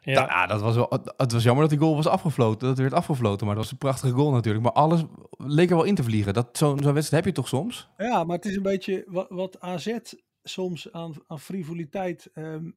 Ja. 0.00 0.14
Da, 0.14 0.42
ah, 0.42 0.48
dat 0.48 0.60
was 0.60 0.74
wel, 0.74 1.00
het 1.16 1.32
was 1.32 1.42
jammer 1.42 1.62
dat 1.62 1.70
die 1.70 1.80
goal 1.80 1.96
was 1.96 2.06
afgefloten. 2.06 2.68
Dat 2.68 2.78
werd 2.78 2.92
afgefloten, 2.92 3.46
maar 3.46 3.54
dat 3.54 3.64
was 3.64 3.72
een 3.72 3.78
prachtige 3.78 4.14
goal 4.14 4.30
natuurlijk. 4.30 4.64
Maar 4.64 4.72
alles 4.72 5.04
leek 5.36 5.70
er 5.70 5.76
wel 5.76 5.84
in 5.84 5.94
te 5.94 6.02
vliegen. 6.02 6.46
Zo'n 6.52 6.78
zo 6.82 6.92
wedstrijd 6.92 7.24
heb 7.24 7.34
je 7.34 7.40
toch 7.40 7.48
soms? 7.48 7.88
Ja, 7.96 8.24
maar 8.24 8.36
het 8.36 8.44
is 8.44 8.56
een 8.56 8.62
beetje 8.62 9.04
wat, 9.06 9.26
wat 9.28 9.60
AZ 9.60 9.98
soms 10.42 10.92
aan, 10.92 11.14
aan 11.26 11.40
frivoliteit 11.40 12.30
um, 12.34 12.76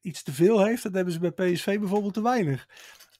iets 0.00 0.22
te 0.22 0.32
veel 0.32 0.64
heeft. 0.64 0.82
Dat 0.82 0.94
hebben 0.94 1.12
ze 1.12 1.18
bij 1.18 1.52
PSV 1.52 1.78
bijvoorbeeld 1.78 2.14
te 2.14 2.22
weinig. 2.22 2.68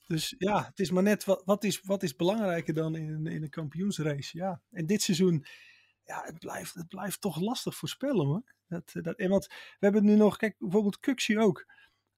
Dus 0.06 0.34
ja, 0.38 0.64
het 0.64 0.78
is 0.78 0.90
maar 0.90 1.02
net 1.02 1.24
wat, 1.24 1.42
wat, 1.44 1.64
is, 1.64 1.80
wat 1.80 2.02
is 2.02 2.16
belangrijker 2.16 2.74
dan 2.74 2.96
in 2.96 3.08
een, 3.08 3.26
in 3.26 3.42
een 3.42 3.50
kampioensrace. 3.50 4.38
Ja, 4.38 4.60
en 4.70 4.86
dit 4.86 5.02
seizoen, 5.02 5.44
ja, 6.04 6.22
het 6.24 6.38
blijft, 6.38 6.74
het 6.74 6.88
blijft 6.88 7.20
toch 7.20 7.40
lastig 7.40 7.74
voorspellen 7.74 8.26
hoor. 8.26 8.42
Dat, 8.68 8.92
dat, 8.92 9.16
en 9.16 9.30
want 9.30 9.46
we 9.46 9.54
hebben 9.78 10.04
nu 10.04 10.14
nog, 10.16 10.36
kijk, 10.36 10.56
bijvoorbeeld 10.58 11.00
Kuxie 11.00 11.38
ook. 11.38 11.66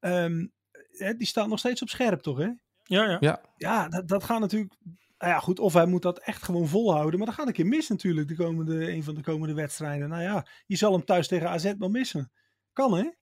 Um, 0.00 0.52
hè, 0.90 1.16
die 1.16 1.26
staat 1.26 1.48
nog 1.48 1.58
steeds 1.58 1.82
op 1.82 1.88
scherp 1.88 2.20
toch 2.20 2.38
hè? 2.38 2.50
Ja, 2.82 3.10
ja. 3.10 3.16
Ja, 3.20 3.40
ja 3.56 3.88
dat, 3.88 4.08
dat 4.08 4.24
gaat 4.24 4.40
natuurlijk 4.40 4.74
nou 5.18 5.32
ja, 5.32 5.38
goed, 5.38 5.58
of 5.58 5.72
hij 5.72 5.86
moet 5.86 6.02
dat 6.02 6.18
echt 6.18 6.42
gewoon 6.42 6.66
volhouden. 6.66 7.18
Maar 7.18 7.26
dan 7.26 7.36
gaat 7.36 7.46
een 7.46 7.52
keer 7.52 7.66
mis 7.66 7.88
natuurlijk, 7.88 8.28
de 8.28 8.36
komende, 8.36 8.92
een 8.92 9.04
van 9.04 9.14
de 9.14 9.22
komende 9.22 9.54
wedstrijden. 9.54 10.08
Nou 10.08 10.22
ja, 10.22 10.46
je 10.66 10.76
zal 10.76 10.92
hem 10.92 11.04
thuis 11.04 11.28
tegen 11.28 11.48
AZ 11.48 11.74
wel 11.78 11.88
missen. 11.88 12.32
Kan 12.72 12.92
hè? 12.92 13.02
Het 13.02 13.14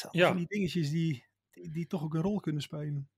zijn 0.00 0.12
ja. 0.16 0.28
van 0.28 0.36
die 0.36 0.46
dingetjes 0.46 0.90
die, 0.90 1.26
die, 1.50 1.70
die, 1.70 1.86
toch 1.86 2.02
ook 2.02 2.14
een 2.14 2.22
rol 2.22 2.40
kunnen 2.40 2.62
spelen. 2.62 3.10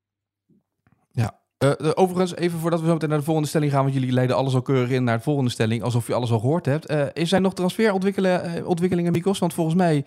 Ja. 1.11 1.44
Uh, 1.59 1.91
overigens, 1.95 2.35
even 2.35 2.59
voordat 2.59 2.81
we 2.81 2.87
zo 2.87 2.93
meteen 2.93 3.09
naar 3.09 3.19
de 3.19 3.25
volgende 3.25 3.49
stelling 3.49 3.73
gaan, 3.73 3.83
want 3.83 3.95
jullie 3.95 4.13
leiden 4.13 4.37
alles 4.37 4.55
al 4.55 4.63
keurig 4.63 4.91
in 4.91 5.05
naar 5.05 5.17
de 5.17 5.23
volgende 5.23 5.51
stelling, 5.51 5.83
alsof 5.83 6.07
je 6.07 6.15
alles 6.15 6.31
al 6.31 6.39
gehoord 6.39 6.67
hebt. 6.67 6.91
Uh, 6.91 7.07
is 7.13 7.33
er 7.33 7.41
nog 7.41 7.55
transferontwikkelingen, 7.55 8.67
ontwikkelingen, 8.67 9.13
Mikos? 9.13 9.39
Want 9.39 9.55
volgens 9.55 9.77
mij, 9.77 10.05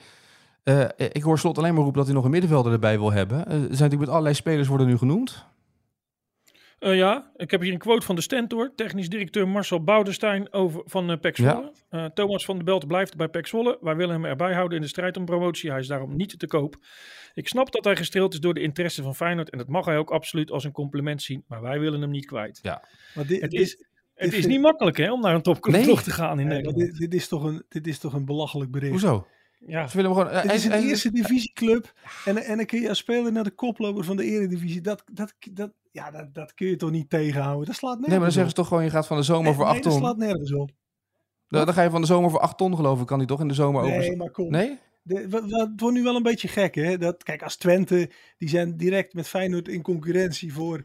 ik 0.98 1.24
hoor 1.24 1.40
Slot 1.40 1.58
alleen 1.58 1.74
maar 1.74 1.84
roepen 1.84 1.98
dat 1.98 2.06
hij 2.06 2.16
nog 2.16 2.26
een 2.26 2.32
middenvelder 2.32 2.72
erbij 2.72 2.98
wil 3.00 3.12
hebben. 3.12 3.38
er 3.38 3.54
zijn 3.54 3.68
natuurlijk 3.70 4.00
met 4.00 4.10
allerlei 4.10 4.36
spelers 4.36 4.68
worden 4.68 4.88
nu 4.88 4.98
genoemd. 4.98 5.46
Uh, 6.80 6.96
ja, 6.96 7.32
ik 7.36 7.52
heb 7.52 7.62
hier 7.62 7.74
een 7.74 7.78
quote 7.78 8.06
van 8.06 8.16
de 8.16 8.22
Stentor, 8.22 8.72
technisch 8.76 9.10
directeur 9.10 9.48
Marcel 9.48 9.84
Boudenstein 9.84 10.54
over, 10.54 10.82
van 10.86 11.12
uh, 11.12 11.18
Pek 11.18 11.36
Zwolle. 11.36 11.72
Ja. 11.90 12.04
Uh, 12.04 12.06
Thomas 12.06 12.46
van 12.46 12.56
der 12.56 12.66
Belt 12.66 12.88
blijft 12.88 13.16
bij 13.16 13.28
Pek 13.28 13.48
Zwolle. 13.48 13.78
Wij 13.82 13.96
willen 13.96 14.14
hem 14.14 14.26
erbij 14.26 14.54
houden 14.54 14.78
in 14.78 14.84
de 14.84 14.90
strijd 14.90 15.18
om 15.18 15.26
promotie. 15.26 15.70
Hij 15.70 15.80
is 15.80 15.88
daarom 15.88 16.16
niet 16.16 16.40
te 16.40 16.48
koop. 16.48 16.76
Ik 17.34 17.48
snap 17.48 17.72
dat 17.72 17.84
hij 17.84 17.96
gestreeld 17.96 18.34
is 18.34 18.40
door 18.40 18.54
de 18.54 18.62
interesse 18.62 19.04
van 19.04 19.16
Feyenoord 19.16 19.50
en 19.50 19.58
dat 19.58 19.68
mag 19.68 19.86
hij 19.86 19.98
ook 19.98 20.10
absoluut 20.10 20.52
als 20.52 20.64
een 20.64 20.72
compliment 20.72 21.22
zien, 21.22 21.44
maar 21.48 21.62
wij 21.62 21.80
willen 21.80 22.02
hem 22.02 22.10
niet 22.10 22.26
kwijt. 22.26 22.60
Ja. 22.62 22.88
Maar 23.16 23.28
dit, 23.28 23.42
het 23.42 23.54
is, 23.54 23.86
het 24.14 24.34
is 24.34 24.46
niet 24.46 24.62
makkelijk 24.62 24.98
hè, 24.98 25.12
om 25.12 25.22
naar 25.22 25.36
een 25.36 25.42
topclub 25.42 25.86
nee. 25.86 26.02
te 26.02 26.12
gaan 26.12 26.40
in 26.40 26.48
nee, 26.48 26.58
Nederland. 26.58 26.78
Dit, 26.78 26.98
dit, 26.98 27.14
is 27.14 27.28
toch 27.28 27.44
een, 27.44 27.64
dit 27.70 27.88
is 27.88 28.00
toch 28.00 28.14
een 28.14 28.26
belachelijk 28.26 28.72
bericht. 28.72 28.92
Hoezo? 28.92 29.28
Ja. 29.66 29.88
Ze 29.88 29.96
willen 29.96 30.12
hem 30.12 30.20
gewoon... 30.20 30.36
Het 30.38 30.46
hij- 30.46 30.56
is 30.56 30.66
een 30.66 30.88
eerste 30.88 31.12
divisieclub. 31.12 31.94
En, 32.26 32.38
en 32.38 32.58
dan 32.58 32.66
kun 32.66 32.82
je 32.82 32.90
als 32.90 32.98
speler 32.98 33.32
naar 33.32 33.44
de 33.44 33.52
koploper 33.52 34.04
van 34.04 34.18
de 34.18 34.24
eredivisie. 34.24 34.82
Dat, 34.82 35.04
dat, 35.14 35.34
dat, 35.52 35.72
ja, 35.98 36.12
dat, 36.12 36.34
dat 36.34 36.54
kun 36.54 36.68
je 36.68 36.76
toch 36.76 36.92
niet 36.92 37.10
tegenhouden? 37.10 37.66
Dat 37.66 37.76
slaat 37.76 37.92
nergens 38.00 38.08
Nee, 38.10 38.18
maar 38.20 38.26
dan 38.28 38.32
zeggen 38.38 38.50
ze 38.50 38.56
toch 38.58 38.68
gewoon, 38.68 38.84
je 38.84 38.90
gaat 38.90 39.08
van 39.08 39.18
de 39.18 39.24
zomer 39.24 39.54
voor 39.54 39.64
nee, 39.66 39.74
8 39.74 39.84
dat 39.84 39.92
ton. 39.92 40.02
slaat 40.02 40.18
nergens 40.18 40.54
op. 40.54 40.72
Dan, 41.48 41.66
dan 41.66 41.74
ga 41.74 41.82
je 41.82 41.90
van 41.90 42.02
de 42.02 42.08
zomer 42.08 42.30
voor 42.30 42.40
8 42.40 42.58
ton 42.58 42.76
geloof 42.76 43.02
ik, 43.02 43.06
kan 43.08 43.18
die 43.18 43.28
toch 43.28 43.40
in 43.42 43.48
de 43.48 43.54
zomer 43.54 43.82
over... 43.82 43.98
Nee, 43.98 44.16
maar 44.16 44.32
kom. 44.32 44.52
Nee? 44.52 44.78
De, 45.02 45.30
wa- 45.30 45.48
wa- 45.48 45.70
het 45.70 45.80
wordt 45.82 45.96
nu 45.96 46.04
wel 46.04 46.16
een 46.16 46.24
beetje 46.24 46.48
gek, 46.48 46.76
hè? 46.76 46.98
Dat, 46.98 47.24
kijk, 47.24 47.44
als 47.44 47.56
Twente, 47.56 48.12
die 48.38 48.50
zijn 48.50 48.78
direct 48.78 49.14
met 49.14 49.28
Feyenoord 49.28 49.68
in 49.68 49.82
concurrentie 49.82 50.54
voor, 50.54 50.84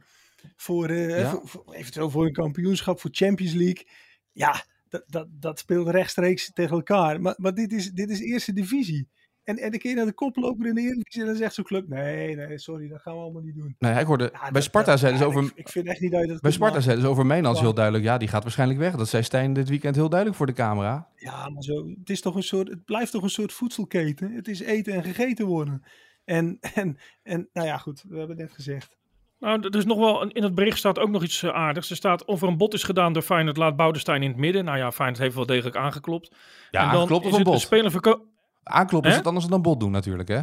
voor, 0.57 0.93
Ja. 0.93 1.31
voor- 1.31 1.49
voor- 1.49 1.73
eventueel 1.75 2.11
voor 2.11 2.27
een 2.27 2.33
kampioenschap, 2.33 3.01
voor 3.01 3.11
Champions 3.13 3.53
League. 3.55 3.87
Ja, 4.33 4.65
dat, 4.89 5.05
dat, 5.07 5.27
dat 5.31 5.59
speelt 5.59 5.89
rechtstreeks 5.89 6.53
tegen 6.53 6.77
elkaar. 6.77 7.21
Maar, 7.21 7.35
maar 7.37 7.55
dit, 7.55 7.73
is, 7.73 7.91
dit 7.91 8.11
is 8.11 8.21
eerste 8.21 8.53
divisie. 8.53 9.09
En, 9.45 9.59
en 9.59 9.71
dan 9.71 9.81
kun 9.81 9.91
je 9.91 9.97
naar 9.97 10.07
de 10.07 10.13
koploper 10.13 10.67
in 10.67 10.75
de 10.75 10.81
Eredivisie 10.81 11.21
en 11.21 11.27
dan 11.27 11.37
zegt 11.37 11.55
zo'n 11.55 11.65
club, 11.65 11.89
nee, 11.89 12.37
nee, 12.37 12.59
sorry, 12.59 12.89
dat 12.89 13.01
gaan 13.01 13.15
we 13.15 13.21
allemaal 13.21 13.43
niet 13.43 13.55
doen. 13.55 13.75
Nee, 13.79 14.01
ik 14.01 14.07
hoorde... 14.07 14.31
Ja, 14.33 14.51
bij 14.51 14.63
Sparta 14.63 14.97
zeiden 14.97 15.21
ze 15.21 15.27
ja, 15.27 15.31
over... 15.31 15.45
Ik, 15.45 15.53
ik 15.55 15.69
vind 15.69 15.87
echt 15.87 16.01
niet 16.01 16.13
dat 16.13 16.41
Bij 16.41 16.51
Sparta 16.51 16.81
zeiden 16.81 17.05
ze 17.05 17.11
over 17.11 17.27
Mijnans 17.27 17.57
Ja. 17.59 17.63
heel 17.65 17.75
duidelijk. 17.75 18.05
Ja, 18.05 18.19
die 18.19 18.29
gaat 18.29 18.43
waarschijnlijk 18.43 18.81
weg. 18.81 18.97
Dat 18.97 19.09
zei 19.09 19.23
Stijn 19.23 19.53
dit 19.53 19.69
weekend 19.69 19.95
heel 19.95 20.09
duidelijk 20.09 20.39
voor 20.39 20.47
de 20.47 20.53
camera. 20.53 21.09
Ja, 21.17 21.49
maar 21.49 21.63
zo, 21.63 21.89
het, 21.99 22.11
is 22.11 22.21
toch 22.21 22.35
een 22.35 22.43
soort, 22.43 22.69
het 22.69 22.85
blijft 22.85 23.13
toch 23.13 23.23
een 23.23 23.31
soort 23.31 23.53
voedselketen. 23.53 24.33
Het 24.33 24.49
is 24.49 24.61
eten 24.61 24.93
en 24.93 25.05
gegeten 25.05 25.47
worden. 25.47 25.83
En, 26.25 26.59
en, 26.75 26.99
en 27.23 27.49
nou 27.53 27.67
ja, 27.67 27.79
goed, 27.79 28.05
we 28.09 28.19
hebben 28.19 28.37
het 28.37 28.47
net 28.47 28.55
gezegd. 28.55 28.97
Nou, 29.39 29.61
er 29.61 29.77
is 29.77 29.85
nog 29.85 29.99
wel, 29.99 30.29
in 30.29 30.43
het 30.43 30.55
bericht 30.55 30.79
staat 30.79 30.99
ook 30.99 31.11
nog 31.11 31.23
iets 31.23 31.43
eh, 31.43 31.51
aardigs. 31.51 31.91
Er 31.91 31.97
staat, 31.97 32.25
of 32.25 32.43
er 32.43 32.49
een 32.49 32.57
bod 32.57 32.75
is 32.75 32.83
gedaan 32.83 33.13
door 33.13 33.23
Feyenoord, 33.23 33.57
laat 33.57 33.77
Boudestein 33.77 34.23
in 34.23 34.29
het 34.29 34.39
midden. 34.39 34.65
Nou 34.65 34.79
ja, 34.79 34.93
Feyenoord 34.93 35.21
heeft 35.21 35.35
wel 35.35 35.47
degelijk 35.47 35.77
aangeklopt. 35.77 36.35
Ja, 36.71 36.85
en 36.87 36.93
dan 36.93 37.07
klopt 37.07 37.25
of 37.25 37.33
is 37.33 37.39
een 37.39 37.45
bot? 37.45 37.61
speler 37.61 37.91
verko- 37.91 38.27
Aankloppen 38.63 39.11
is 39.11 39.17
het 39.17 39.27
anders 39.27 39.47
dan 39.47 39.55
een 39.57 39.63
bot 39.63 39.81
doen 39.81 39.91
natuurlijk, 39.91 40.29
hè? 40.29 40.41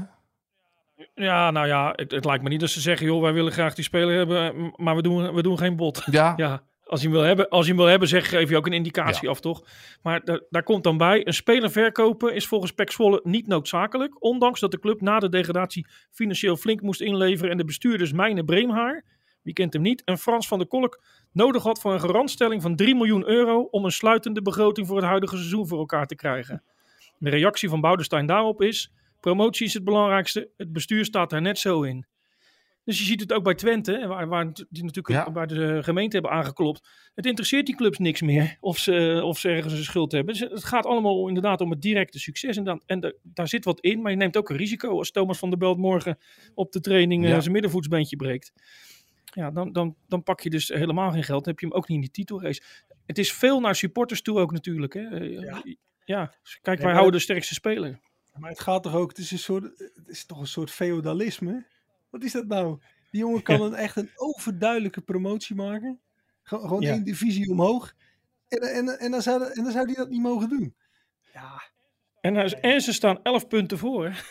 Ja, 1.15 1.51
nou 1.51 1.67
ja, 1.67 1.93
het, 1.95 2.11
het 2.11 2.25
lijkt 2.25 2.43
me 2.43 2.49
niet 2.49 2.59
dat 2.59 2.69
ze 2.69 2.81
zeggen, 2.81 3.05
joh, 3.05 3.21
wij 3.21 3.33
willen 3.33 3.51
graag 3.51 3.75
die 3.75 3.83
speler 3.83 4.17
hebben, 4.17 4.71
maar 4.75 4.95
we 4.95 5.01
doen, 5.01 5.33
we 5.33 5.41
doen 5.41 5.57
geen 5.57 5.75
bod. 5.75 6.03
Ja, 6.11 6.33
Ja, 6.37 6.63
als 6.85 7.01
je 7.01 7.07
hem 7.07 7.15
wil 7.15 7.25
hebben, 7.25 7.49
als 7.49 7.65
je 7.65 7.71
hem 7.71 7.81
wil 7.81 7.89
hebben 7.89 8.07
zeg, 8.07 8.29
geef 8.29 8.49
je 8.49 8.57
ook 8.57 8.65
een 8.65 8.73
indicatie 8.73 9.29
af, 9.29 9.39
toch? 9.39 9.63
Maar 10.01 10.23
da- 10.23 10.41
daar 10.49 10.63
komt 10.63 10.83
dan 10.83 10.97
bij, 10.97 11.27
een 11.27 11.33
speler 11.33 11.71
verkopen 11.71 12.35
is 12.35 12.47
volgens 12.47 12.71
Pek 12.71 12.91
Zwolle 12.91 13.19
niet 13.23 13.47
noodzakelijk. 13.47 14.23
Ondanks 14.23 14.59
dat 14.59 14.71
de 14.71 14.79
club 14.79 15.01
na 15.01 15.19
de 15.19 15.29
degradatie 15.29 15.87
financieel 16.11 16.55
flink 16.55 16.81
moest 16.81 17.01
inleveren 17.01 17.51
en 17.51 17.57
de 17.57 17.65
bestuurders 17.65 18.11
Mijne 18.13 18.43
Breemhaar, 18.43 19.05
wie 19.41 19.53
kent 19.53 19.73
hem 19.73 19.81
niet, 19.81 20.03
en 20.03 20.17
Frans 20.17 20.47
van 20.47 20.57
der 20.57 20.67
Kolk 20.67 21.03
nodig 21.31 21.63
had 21.63 21.81
voor 21.81 21.93
een 21.93 21.99
garantstelling 21.99 22.61
van 22.61 22.75
3 22.75 22.95
miljoen 22.95 23.27
euro 23.27 23.61
om 23.61 23.85
een 23.85 23.91
sluitende 23.91 24.41
begroting 24.41 24.87
voor 24.87 24.95
het 24.97 25.05
huidige 25.05 25.35
seizoen 25.35 25.67
voor 25.67 25.79
elkaar 25.79 26.05
te 26.07 26.15
krijgen. 26.15 26.63
De 27.19 27.29
reactie 27.29 27.69
van 27.69 27.81
Boudestein 27.81 28.25
daarop 28.25 28.61
is, 28.61 28.91
promotie 29.19 29.65
is 29.65 29.73
het 29.73 29.83
belangrijkste, 29.83 30.49
het 30.57 30.71
bestuur 30.73 31.05
staat 31.05 31.29
daar 31.29 31.41
net 31.41 31.59
zo 31.59 31.81
in. 31.81 32.05
Dus 32.83 32.99
je 32.99 33.03
ziet 33.05 33.19
het 33.19 33.33
ook 33.33 33.43
bij 33.43 33.55
Twente, 33.55 34.07
waar, 34.07 34.27
waar 34.27 34.53
die 34.69 34.83
natuurlijk 34.83 35.07
Ja. 35.25 35.31
waar 35.31 35.47
de 35.47 35.83
gemeente 35.83 36.13
hebben 36.17 36.31
aangeklopt. 36.35 36.89
Het 37.15 37.25
interesseert 37.25 37.65
die 37.65 37.75
clubs 37.75 37.97
niks 37.97 38.21
meer 38.21 38.57
of 38.59 38.77
ze, 38.77 39.21
of 39.23 39.39
ze 39.39 39.49
ergens 39.49 39.73
een 39.73 39.83
schuld 39.83 40.11
hebben. 40.11 40.33
Dus 40.33 40.49
het 40.49 40.63
gaat 40.63 40.85
allemaal 40.85 41.27
inderdaad 41.27 41.61
om 41.61 41.69
het 41.69 41.81
directe 41.81 42.19
succes. 42.19 42.57
En, 42.57 42.63
dan, 42.63 42.81
en 42.85 42.99
da- 42.99 43.13
daar 43.23 43.47
zit 43.47 43.65
wat 43.65 43.79
in, 43.79 44.01
maar 44.01 44.11
je 44.11 44.17
neemt 44.17 44.37
ook 44.37 44.49
een 44.49 44.55
risico. 44.57 44.97
Als 44.97 45.11
Thomas 45.11 45.37
van 45.37 45.49
der 45.49 45.57
Belt 45.59 45.77
morgen 45.77 46.17
op 46.53 46.71
de 46.71 46.79
training 46.79 47.23
eh, 47.23 47.29
Ja. 47.29 47.39
zijn 47.39 47.53
middenvoetsbeentje 47.53 48.15
breekt. 48.15 48.51
Ja, 49.23 49.51
dan, 49.51 49.71
dan, 49.71 49.95
dan 50.07 50.23
pak 50.23 50.39
je 50.41 50.49
dus 50.49 50.67
helemaal 50.67 51.11
geen 51.11 51.23
geld. 51.23 51.43
Dan 51.43 51.53
heb 51.53 51.59
je 51.61 51.67
hem 51.67 51.75
ook 51.75 51.87
niet 51.87 51.95
in 51.97 52.03
die 52.03 52.11
titelrace. 52.11 52.61
Het 53.05 53.17
is 53.17 53.33
veel 53.33 53.59
naar 53.59 53.75
supporters 53.75 54.21
toe 54.21 54.39
ook 54.39 54.51
natuurlijk. 54.51 54.93
Hè. 54.93 55.01
Eh, 55.07 55.73
Ja. 56.09 56.19
ja. 56.19 56.33
kijk, 56.61 56.79
wij 56.81 56.91
houden 56.91 57.11
de 57.13 57.19
sterkste 57.19 57.53
speler. 57.53 57.99
Maar 58.33 58.49
het 58.49 58.59
gaat 58.59 58.83
toch 58.83 58.95
ook, 58.95 59.09
het 59.09 59.17
is, 59.17 59.31
een 59.31 59.39
soort, 59.39 59.63
het 59.77 60.07
is 60.07 60.25
toch 60.25 60.39
een 60.39 60.47
soort 60.47 60.71
feodalisme? 60.71 61.65
Wat 62.09 62.23
is 62.23 62.31
dat 62.31 62.47
nou? 62.47 62.79
Die 63.11 63.19
jongen 63.21 63.41
kan 63.43 63.61
een, 63.65 63.73
echt 63.73 63.95
een 63.95 64.09
overduidelijke 64.15 65.01
promotie 65.01 65.55
maken. 65.55 65.99
Gewoon, 66.43 66.67
gewoon 66.67 66.81
Ja. 66.81 66.91
één 66.91 67.03
divisie 67.03 67.49
omhoog. 67.49 67.93
En, 68.47 68.59
en, 68.61 68.99
en, 68.99 69.11
dan 69.11 69.21
zou, 69.21 69.43
en 69.43 69.63
dan 69.63 69.71
zou 69.71 69.85
die 69.85 69.95
dat 69.95 70.09
niet 70.09 70.21
mogen 70.21 70.49
doen. 70.49 70.75
Ja, 71.33 71.61
En, 72.21 72.35
hij 72.35 72.59
en 72.59 72.81
ze 72.81 72.93
staan 72.93 73.23
11 73.23 73.47
punten 73.47 73.77
voor. 73.77 74.05
hè. 74.05 74.11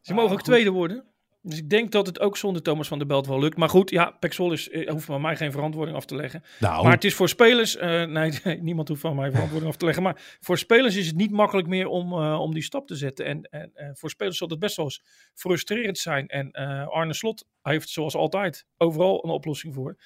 Ze 0.00 0.14
mogen 0.14 0.30
ook 0.30 0.36
goed. 0.36 0.44
tweede 0.44 0.70
worden. 0.70 1.13
Dus 1.46 1.58
ik 1.58 1.70
denk 1.70 1.90
dat 1.90 2.06
het 2.06 2.20
ook 2.20 2.36
zonder 2.36 2.62
Thomas 2.62 2.88
van 2.88 2.98
der 2.98 3.06
Belt 3.06 3.26
wel 3.26 3.40
lukt. 3.40 3.56
Maar 3.56 3.68
goed, 3.68 3.90
ja, 3.90 4.10
Pexol 4.10 4.52
is, 4.52 4.68
eh, 4.68 4.90
hoeft 4.90 5.04
van 5.04 5.20
mij 5.20 5.36
geen 5.36 5.52
verantwoording 5.52 5.96
af 5.96 6.04
te 6.04 6.14
leggen. 6.16 6.42
nou, 6.60 6.82
Maar 6.84 6.92
het 6.92 7.04
is 7.04 7.14
voor 7.14 7.28
spelers, 7.28 7.76
eh, 7.76 8.04
nee, 8.04 8.32
nee, 8.44 8.62
niemand 8.62 8.88
hoeft 8.88 9.00
van 9.00 9.16
mij 9.16 9.30
verantwoording 9.30 9.70
af 9.70 9.76
te 9.78 9.84
leggen. 9.84 10.02
Maar 10.02 10.36
voor 10.40 10.58
spelers 10.58 10.96
is 10.96 11.06
het 11.06 11.16
niet 11.16 11.30
makkelijk 11.30 11.68
meer 11.68 11.86
om, 11.86 12.12
eh, 12.12 12.40
om 12.40 12.54
die 12.54 12.62
stap 12.62 12.86
te 12.86 12.94
zetten. 12.94 13.24
En, 13.24 13.48
en 13.74 13.96
voor 13.96 14.10
spelers 14.10 14.36
zal 14.38 14.48
het 14.48 14.58
best 14.58 14.76
wel 14.76 14.84
eens 14.84 15.02
frustrerend 15.34 15.98
zijn. 15.98 16.26
En 16.26 16.50
Arne 16.90 17.14
Slot 17.14 17.46
heeft 17.62 17.88
zoals 17.88 18.14
altijd 18.14 18.66
overal 18.76 19.24
een 19.24 19.30
oplossing 19.30 19.74
voor. 19.74 19.96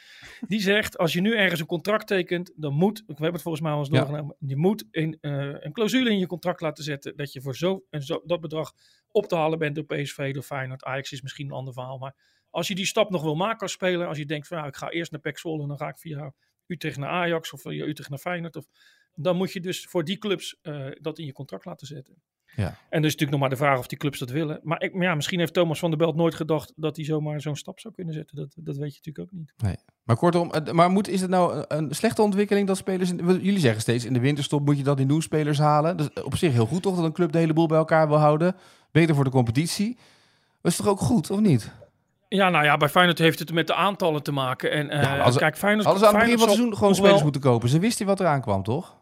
Die 0.49 0.61
zegt, 0.61 0.99
als 0.99 1.13
je 1.13 1.21
nu 1.21 1.37
ergens 1.37 1.61
een 1.61 1.67
contract 1.67 2.07
tekent, 2.07 2.53
dan 2.57 2.73
moet, 2.75 2.99
we 3.07 3.13
hebben 3.13 3.33
het 3.33 3.43
volgens 3.43 3.63
mij 3.65 3.73
al 3.73 3.79
eens 3.79 3.89
Ja. 3.89 3.95
doorgenomen, 3.99 4.37
je 4.39 4.57
moet 4.57 4.85
een, 4.91 5.17
een 5.21 5.73
clausule 5.73 6.11
in 6.11 6.19
je 6.19 6.27
contract 6.27 6.61
laten 6.61 6.85
zetten 6.85 7.17
dat 7.17 7.33
je 7.33 7.41
voor 7.41 7.57
zo 7.57 7.85
en 7.91 8.03
zo 8.03 8.23
dat 8.25 8.41
bedrag 8.41 8.73
op 9.11 9.27
te 9.27 9.37
halen 9.37 9.59
bent 9.59 9.75
door 9.75 9.85
PSV, 9.85 10.33
door 10.35 10.43
Feyenoord. 10.43 10.85
Ajax 10.85 11.13
is 11.13 11.23
misschien 11.23 11.47
een 11.47 11.53
ander 11.53 11.73
verhaal, 11.73 11.99
maar 11.99 12.15
als 12.51 12.69
je 12.69 12.75
die 12.75 12.87
stap 12.87 13.11
nog 13.11 13.23
wil 13.23 13.35
maken 13.35 13.61
als 13.61 13.73
speler, 13.73 14.07
als 14.07 14.19
je 14.19 14.27
denkt 14.27 14.47
van 14.47 14.57
nou, 14.57 14.69
ik 14.69 14.77
ga 14.77 14.91
eerst 14.91 15.11
naar 15.11 15.21
PEC 15.21 15.39
Zwolle 15.39 15.63
en 15.63 15.69
dan 15.69 15.77
ga 15.79 15.89
ik 15.89 15.99
via 15.99 16.33
Utrecht 16.67 16.97
naar 16.97 17.11
Ajax 17.11 17.53
of 17.53 17.61
via 17.61 17.85
Utrecht 17.85 18.11
naar 18.11 18.19
Feyenoord, 18.19 18.57
of, 18.57 18.67
dan 19.15 19.37
moet 19.37 19.53
je 19.53 19.61
dus 19.61 19.87
voor 19.87 20.05
die 20.05 20.19
clubs 20.19 20.59
eh, 20.63 20.87
dat 21.01 21.19
in 21.19 21.27
je 21.27 21.33
contract 21.33 21.65
laten 21.65 21.87
zetten. 21.87 22.23
Ja. 22.57 22.67
En 22.67 22.99
is 22.99 23.13
natuurlijk 23.13 23.31
nog 23.31 23.41
maar 23.41 23.49
de 23.49 23.57
vraag 23.57 23.79
of 23.79 23.87
die 23.87 23.99
clubs 23.99 24.19
dat 24.19 24.31
willen. 24.31 24.61
Maar, 24.63 24.83
ik, 24.83 24.95
maar 24.95 25.07
ja, 25.07 25.15
misschien 25.15 25.39
heeft 25.39 25.53
Thomas 25.53 25.79
van 25.79 25.91
der 25.91 25.99
Belt 25.99 26.17
nooit 26.17 26.35
gedacht 26.35 26.73
dat 26.77 26.97
hij 26.97 27.05
zomaar 27.05 27.41
zo'n 27.41 27.57
stap 27.57 27.81
zou 27.81 27.95
kunnen 27.95 28.15
zetten. 28.15 28.37
Dat, 28.37 28.55
dat 28.57 28.77
weet 28.77 28.95
je 28.95 29.01
natuurlijk 29.05 29.19
ook 29.19 29.39
niet. 29.39 29.53
Maar 30.03 30.17
kortom, 30.17 30.51
het- 30.51 30.73
maar 30.73 30.91
moet, 30.91 31.09
is 31.09 31.21
het 31.21 31.31
nou 31.31 31.65
een, 31.69 31.95
slechte 31.95 32.23
ontwikkeling 32.23 32.67
dat 32.67 32.77
spelers... 32.77 33.11
In, 33.11 33.27
jullie 33.27 33.59
zeggen 33.59 33.81
steeds, 33.81 34.05
in 34.05 34.13
de 34.13 34.21
winterstop 34.21 34.65
moet 34.65 34.77
je 34.77 34.83
dat 34.83 34.99
niet 34.99 35.09
doen, 35.09 35.23
spelers 35.23 35.59
halen. 35.59 35.97
Dat 35.97 36.11
is 36.15 36.23
op 36.23 36.37
zich 36.37 36.53
heel 36.53 36.67
goed 36.67 36.83
toch, 36.83 36.97
dat 36.97 37.05
een 37.05 37.13
club 37.13 37.33
de 37.33 37.39
hele 37.39 37.53
boel 37.53 37.67
bij 37.67 37.79
elkaar 37.79 38.09
wil 38.09 38.19
houden. 38.19 38.57
Beter 38.93 39.15
voor 39.15 39.25
de 39.25 39.31
competitie. 39.31 39.97
Dat 40.63 40.73
is 40.73 40.77
toch 40.79 40.89
ook 40.89 41.01
goed, 41.01 41.31
of 41.31 41.41
niet? 41.41 41.73
Ja, 42.29 42.49
nou 42.51 42.65
ja, 42.65 42.77
bij 42.77 42.89
Feyenoord 42.89 43.19
heeft 43.19 43.39
het 43.39 43.53
met 43.53 43.67
de 43.67 43.75
aantallen 43.75 44.23
te 44.23 44.33
maken. 44.33 44.71
En 44.71 44.91
eh, 44.91 45.03
Ja, 45.03 45.19
als- 45.19 45.37
kijk, 45.37 45.57
Feyenoord, 45.57 45.85
Hadden 45.85 46.03
ze 46.05 46.09
aan 46.09 46.15
het 46.15 46.25
begin 46.25 46.39
van 46.39 46.49
het 46.49 46.57
seizoen 46.57 46.77
gewoon 46.79 46.95
spelers 46.95 47.15
wel- 47.15 47.23
moeten 47.23 47.41
kopen. 47.41 47.69
Ze 47.69 47.79
wisten 47.79 48.07
wat 48.07 48.21
eraan 48.21 48.41
kwam, 48.41 48.63
toch? 48.63 48.97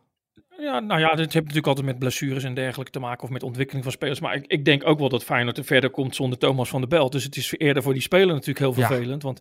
Ja, 0.59 0.81
nou 0.81 1.01
ja, 1.01 1.09
dit 1.09 1.19
heeft 1.19 1.35
natuurlijk 1.35 1.67
altijd 1.67 1.87
met 1.87 1.99
blessures 1.99 2.45
en 2.45 2.55
dergelijke 2.55 2.93
te 2.93 2.99
maken 2.99 3.23
of 3.25 3.31
met 3.31 3.43
ontwikkeling 3.43 3.85
van 3.85 3.93
spelers. 3.93 4.21
Maar 4.21 4.35
ik, 4.35 4.47
ik 4.47 4.65
denk 4.65 4.87
ook 4.87 4.99
wel 4.99 5.09
dat 5.09 5.25
Feyenoord 5.25 5.59
er 5.59 5.65
verder 5.65 5.91
komt 5.91 6.15
zonder 6.15 6.39
Thomas 6.39 6.69
van 6.69 6.81
der 6.81 6.89
Belt. 6.89 7.13
Dus 7.13 7.25
het 7.25 7.37
is 7.37 7.55
eerder 7.57 7.83
voor 7.83 7.93
die 7.93 8.03
speler 8.03 8.27
natuurlijk 8.35 8.59
heel 8.59 8.75
Ja. 8.77 8.87
vervelend. 8.87 9.23
Want 9.23 9.41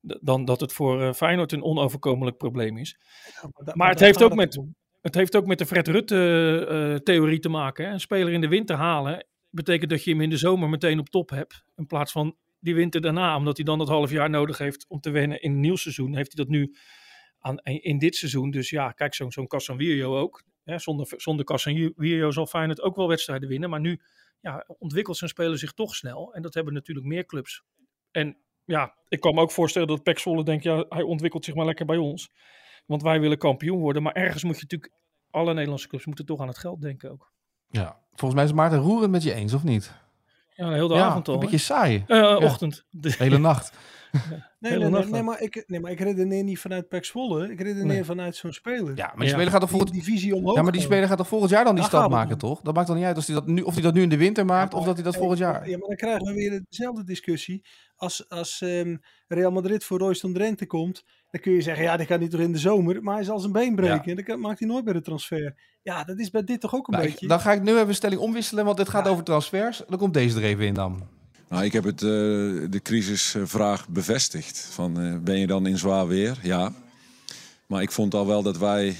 dan 0.00 0.44
dat 0.44 0.60
het 0.60 0.72
voor 0.72 1.02
eh, 1.02 1.12
Feyenoord 1.12 1.52
een 1.52 1.62
onoverkomelijk 1.62 2.36
probleem 2.36 2.76
is. 2.78 2.98
Maar 3.74 3.88
het 3.90 4.00
heeft 4.00 4.22
ook 4.22 4.34
met, 4.34 4.60
het 5.02 5.14
heeft 5.14 5.36
ook 5.36 5.46
met 5.46 5.58
de 5.58 5.66
Fred 5.66 5.88
Rutte-theorie 5.88 7.38
te 7.40 7.48
maken. 7.48 7.84
Hè. 7.86 7.92
Een 7.92 8.00
speler 8.00 8.32
in 8.32 8.40
de 8.40 8.48
winter 8.48 8.76
halen 8.76 9.26
betekent 9.56 9.90
dat 9.90 10.04
je 10.04 10.10
hem 10.10 10.20
in 10.20 10.30
de 10.30 10.36
zomer 10.36 10.68
meteen 10.68 10.98
op 10.98 11.08
top 11.08 11.30
hebt. 11.30 11.64
In 11.76 11.86
plaats 11.86 12.12
van 12.12 12.36
die 12.58 12.74
winter 12.74 13.00
daarna, 13.00 13.36
omdat 13.36 13.56
hij 13.56 13.64
dan 13.64 13.78
dat 13.78 13.88
half 13.88 14.10
jaar 14.10 14.30
nodig 14.30 14.58
heeft 14.58 14.86
om 14.88 15.00
te 15.00 15.10
wennen 15.10 15.42
in 15.42 15.50
een 15.52 15.60
nieuw 15.60 15.76
seizoen. 15.76 16.14
Heeft 16.14 16.36
hij 16.36 16.44
dat 16.44 16.54
nu 16.54 16.76
aan, 17.38 17.58
in 17.58 17.98
dit 17.98 18.16
seizoen. 18.16 18.50
Dus 18.50 18.70
ja, 18.70 18.90
kijk, 18.90 19.14
zo'n 19.14 19.32
zo'n 19.32 19.46
Casemiro 19.46 20.18
ook. 20.18 20.42
Hè. 20.64 20.78
Zonder, 20.78 21.12
zonder 21.16 21.44
Casemiro 21.44 22.30
zal 22.30 22.46
Feyenoord 22.46 22.80
ook 22.80 22.96
wel 22.96 23.08
wedstrijden 23.08 23.48
winnen. 23.48 23.70
Maar 23.70 23.80
nu 23.80 24.00
ja, 24.40 24.64
ontwikkelt 24.78 25.16
zijn 25.16 25.30
speler 25.30 25.58
zich 25.58 25.72
toch 25.72 25.94
snel. 25.94 26.34
En 26.34 26.42
dat 26.42 26.54
hebben 26.54 26.72
natuurlijk 26.72 27.06
meer 27.06 27.26
clubs. 27.26 27.62
En 28.10 28.36
ja, 28.64 28.96
ik 29.08 29.20
kan 29.20 29.34
me 29.34 29.40
ook 29.40 29.50
voorstellen 29.50 29.88
dat 29.88 30.02
Pek 30.02 30.18
Zwolle 30.18 30.44
denkt, 30.44 30.64
ja, 30.64 30.84
hij 30.88 31.02
ontwikkelt 31.02 31.44
zich 31.44 31.54
maar 31.54 31.66
lekker 31.66 31.86
bij 31.86 31.96
ons. 31.96 32.30
Want 32.86 33.02
wij 33.02 33.20
willen 33.20 33.38
kampioen 33.38 33.80
worden. 33.80 34.02
Maar 34.02 34.12
ergens 34.12 34.44
moet 34.44 34.56
je 34.56 34.62
natuurlijk, 34.62 34.92
alle 35.30 35.52
Nederlandse 35.52 35.88
clubs 35.88 36.06
moeten 36.06 36.26
toch 36.26 36.40
aan 36.40 36.48
het 36.48 36.58
geld 36.58 36.80
denken 36.80 37.10
ook. 37.10 37.34
Ja. 37.68 37.96
Volgens 38.14 38.34
mij 38.40 38.44
is 38.44 38.52
Maarten 38.56 38.78
roerend 38.78 39.10
met 39.10 39.22
je 39.22 39.32
eens, 39.34 39.54
of 39.54 39.64
niet? 39.64 39.92
Ja, 40.54 40.70
heel 40.72 40.88
de 40.88 40.94
ja, 40.94 41.04
avond 41.04 41.28
al. 41.28 41.34
een 41.34 41.40
hè? 41.40 41.46
beetje 41.46 41.64
saai. 41.64 42.04
Eh, 42.06 42.36
Ochtend. 42.42 42.84
De 42.90 43.14
hele 43.18 43.38
nacht. 43.38 43.72
Nee, 44.58 44.70
Hele 44.72 44.84
nee, 44.84 44.92
nee, 44.92 45.00
nacht 45.00 45.12
nee, 45.12 45.22
lang. 45.22 45.24
maar 45.24 45.40
ik, 45.42 45.64
nee, 45.66 45.80
maar 45.80 45.90
ik 45.90 46.00
redeneer 46.00 46.44
niet 46.44 46.58
vanuit 46.58 46.88
Pek 46.88 47.04
Zwolle. 47.04 47.50
Ik 47.50 47.60
redeneer 47.60 47.86
Nee. 47.86 48.04
vanuit 48.04 48.36
zo'n 48.36 48.52
speler. 48.52 48.96
Ja, 48.96 49.06
maar 49.06 49.16
die 49.16 49.24
Ja. 49.26 49.32
speler 49.32 49.50
gaat 49.50 49.60
toch 49.60 49.70
Die 49.70 49.78
volgend... 49.78 50.04
divisie 50.04 50.34
omhoog. 50.34 50.54
Ja, 50.56 50.62
maar 50.62 50.72
die 50.72 50.80
speler 50.80 51.08
gaat 51.08 51.16
toch 51.16 51.28
volgend 51.28 51.50
jaar 51.50 51.64
dan 51.64 51.74
die 51.74 51.84
stap 51.84 52.10
maken, 52.10 52.38
toch? 52.38 52.60
Dat 52.60 52.74
maakt 52.74 52.86
dan 52.86 52.96
niet 52.96 53.04
uit 53.04 53.16
als 53.16 53.26
hij 53.26 53.34
dat 53.34 53.46
nu, 53.46 53.62
of 53.62 53.72
hij 53.74 53.82
dat 53.82 53.94
nu 53.94 54.02
in 54.02 54.08
de 54.08 54.16
winter 54.16 54.44
maakt 54.44 54.72
Ja, 54.72 54.78
of 54.78 54.84
dat 54.84 54.94
hij 54.94 55.02
dat 55.02 55.12
maar- 55.12 55.20
volgend 55.20 55.40
jaar. 55.40 55.68
Ja, 55.68 55.78
maar 55.78 55.88
dan 55.88 55.96
krijgen 55.96 56.26
we 56.26 56.32
weer 56.32 56.62
dezelfde 56.68 57.04
discussie. 57.04 57.66
Als, 57.96 58.28
als 58.28 58.60
ehm, 58.60 58.96
Real 59.28 59.50
Madrid 59.50 59.84
voor 59.84 59.98
Royston 59.98 60.32
Drenthe 60.32 60.66
komt, 60.66 61.04
dan 61.30 61.40
kun 61.40 61.52
je 61.52 61.60
zeggen, 61.60 61.84
ja, 61.84 61.96
die 61.96 62.06
kan 62.06 62.20
niet 62.20 62.30
toch 62.30 62.40
in 62.40 62.52
de 62.52 62.58
zomer, 62.58 63.02
maar 63.02 63.14
hij 63.14 63.24
zal 63.24 63.38
zijn 63.38 63.52
been 63.52 63.74
breken. 63.74 63.94
Ja. 63.96 64.02
En 64.04 64.14
dan 64.14 64.24
kan- 64.24 64.40
maakt 64.40 64.58
hij 64.58 64.68
nooit 64.68 64.84
bij 64.84 64.92
de 64.92 65.00
transfer. 65.02 65.54
Ja, 65.82 66.04
dat 66.04 66.18
is 66.18 66.30
bij 66.30 66.44
dit 66.44 66.60
toch 66.60 66.74
ook 66.74 66.86
een 66.86 66.92
Nou, 66.92 67.04
ik- 67.04 67.10
beetje... 67.10 67.28
dan 67.28 67.40
ga 67.40 67.52
ik 67.52 67.62
nu 67.62 67.74
even 67.74 67.88
een 67.88 67.94
stelling 67.94 68.20
omwisselen, 68.20 68.64
want 68.64 68.76
dit 68.76 68.88
gaat 68.88 69.08
over 69.08 69.24
transfers. 69.24 69.82
Dan 69.88 69.98
komt 69.98 70.14
deze 70.14 70.36
er 70.36 70.44
even 70.44 70.66
in 70.66 70.74
dan. 70.74 71.02
Nou, 71.48 71.64
ik 71.64 71.72
heb 71.72 71.84
het, 71.84 72.02
eh, 72.02 72.08
de 72.70 72.80
crisisvraag 72.82 73.88
bevestigd. 73.88 74.58
Van, 74.58 75.00
eh, 75.00 75.18
ben 75.18 75.38
je 75.38 75.46
dan 75.46 75.66
in 75.66 75.78
zwaar 75.78 76.06
weer? 76.06 76.38
Ja. 76.42 76.72
Maar 77.66 77.82
ik 77.82 77.90
vond 77.90 78.14
al 78.14 78.26
wel 78.26 78.42
dat 78.42 78.58
wij 78.58 78.96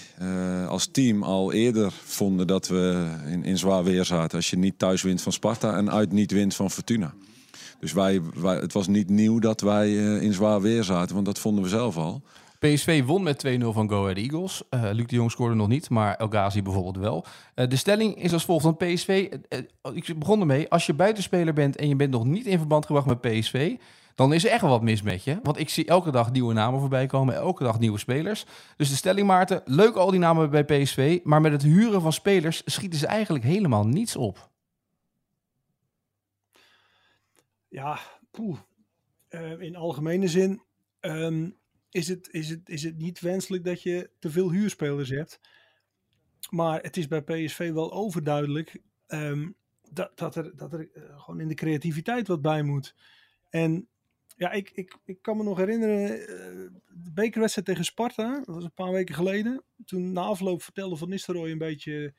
als 0.69 0.87
team 0.87 1.23
al 1.23 1.53
eerder 1.53 1.93
vonden 2.05 2.47
dat 2.47 2.69
we 2.69 3.11
in, 3.27 3.45
in 3.45 3.59
zwaar 3.59 3.85
weer 3.85 4.05
zaten. 4.05 4.37
Als 4.37 4.51
je 4.51 4.59
niet 4.59 4.79
thuis 4.79 5.03
wint 5.03 5.23
van 5.23 5.33
Sparta 5.33 5.77
en 5.77 5.91
uit 5.91 6.13
niet 6.13 6.31
wint 6.33 6.55
van 6.55 6.71
Fortuna. 6.71 7.15
Dus 7.87 7.95
wij, 7.95 8.21
het 8.43 8.73
was 8.73 8.87
niet 8.87 9.11
nieuw 9.11 9.39
dat 9.39 9.61
wij 9.61 9.93
in 10.21 10.33
zwaar 10.33 10.61
weer 10.61 10.85
zaten, 10.85 11.15
want 11.15 11.27
dat 11.27 11.39
vonden 11.39 11.63
we 11.63 11.69
zelf 11.69 11.97
al. 11.97 12.23
PSV 12.59 13.05
won 13.05 13.23
met 13.23 13.47
2-0 13.47 13.51
van 13.65 13.89
Go 13.89 14.03
Ahead 14.03 14.17
Eagles. 14.17 14.63
Uh, 14.71 14.81
Luc 14.93 15.07
de 15.07 15.15
Jong 15.17 15.31
scoorde 15.31 15.55
nog 15.55 15.69
niet, 15.69 15.91
maar 15.91 16.15
El 16.15 16.29
Ghazi 16.29 16.63
bijvoorbeeld 16.63 16.97
wel. 16.97 17.25
Uh, 17.55 17.69
de 17.69 17.77
stelling 17.77 18.23
is 18.23 18.33
als 18.33 18.45
volgt. 18.45 18.65
Want 18.65 18.79
PSV, 18.79 19.29
ik 19.95 20.19
begon 20.19 20.41
ermee, 20.41 20.71
als 20.71 20.87
je 20.87 20.95
buitenspeler 20.95 21.53
bent 21.55 21.77
en 21.77 21.89
je 21.89 21.97
bent 21.97 22.11
nog 22.11 22.25
niet 22.25 22.47
in 22.47 22.59
verband 22.59 22.87
gebracht 22.87 23.07
met 23.07 23.21
PSV... 23.21 23.77
dan 24.15 24.33
is 24.33 24.45
er 24.45 24.51
echt 24.51 24.63
wat 24.63 24.83
mis 24.83 25.03
met 25.03 25.25
je. 25.25 25.39
Want 25.43 25.59
ik 25.59 25.69
zie 25.69 25.87
elke 25.87 26.11
dag 26.11 26.33
nieuwe 26.33 26.55
namen 26.55 26.81
voorbij 26.81 27.07
komen, 27.07 27.35
elke 27.35 27.65
dag 27.65 27.79
nieuwe 27.79 27.99
spelers. 27.99 28.45
Dus 28.77 28.89
de 28.89 28.97
stelling, 28.97 29.27
Maarten, 29.27 29.63
leuk 29.65 29.95
al 29.95 30.11
die 30.11 30.21
namen 30.21 30.51
bij 30.51 30.65
PSV... 30.65 31.19
maar 31.25 31.41
met 31.41 31.53
het 31.53 31.63
huren 31.63 32.01
van 32.01 32.13
spelers 32.13 32.63
schieten 32.65 32.99
ze 32.99 33.07
eigenlijk 33.07 33.45
helemaal 33.45 33.87
niets 33.87 34.17
op. 34.17 34.55
Ja, 37.69 37.99
poeh. 38.31 38.59
in 39.59 39.77
algemene 39.77 40.29
zin... 40.29 40.63
Um 41.01 41.57
is 41.97 42.09
het, 42.09 42.29
is, 42.31 42.49
het, 42.49 42.69
is 42.69 42.83
het 42.83 42.99
niet 42.99 43.21
wenselijk 43.21 43.65
dat 43.65 43.83
je 43.83 44.11
te 44.19 44.31
veel 44.31 44.51
huurspelers 44.51 45.09
hebt. 45.09 45.41
Maar 46.51 46.83
het 46.83 46.97
is 46.97 47.09
bij 47.09 47.23
PSV 47.23 47.73
wel 47.73 47.93
overduidelijk 47.93 48.83
um, 49.07 49.57
dat, 49.91 50.19
dat 50.19 50.37
er, 50.37 50.57
dat 50.57 50.73
er 50.73 50.89
uh, 50.95 51.21
gewoon 51.21 51.41
in 51.41 51.49
de 51.49 51.55
creativiteit 51.55 52.29
wat 52.29 52.43
bij 52.43 52.63
moet. 52.63 52.95
En 53.51 53.89
ja, 54.37 54.51
ik, 54.51 54.71
ik, 54.71 54.99
ik 55.05 55.23
kan 55.23 55.37
me 55.37 55.43
nog 55.43 55.59
herinneren, 55.59 56.21
uh, 56.21 56.27
de 57.05 57.13
bekerwedstrijd 57.13 57.69
tegen 57.69 57.85
Sparta, 57.85 58.43
dat 58.45 58.55
was 58.55 58.65
een 58.65 58.75
paar 58.75 58.93
weken 58.93 59.15
geleden. 59.15 59.65
Toen 59.85 60.13
na 60.13 60.21
afloop 60.21 60.63
vertelde 60.63 60.97
Van 60.97 61.09
Nistelrooy 61.09 61.51
een 61.51 61.59
beetje 61.59 62.15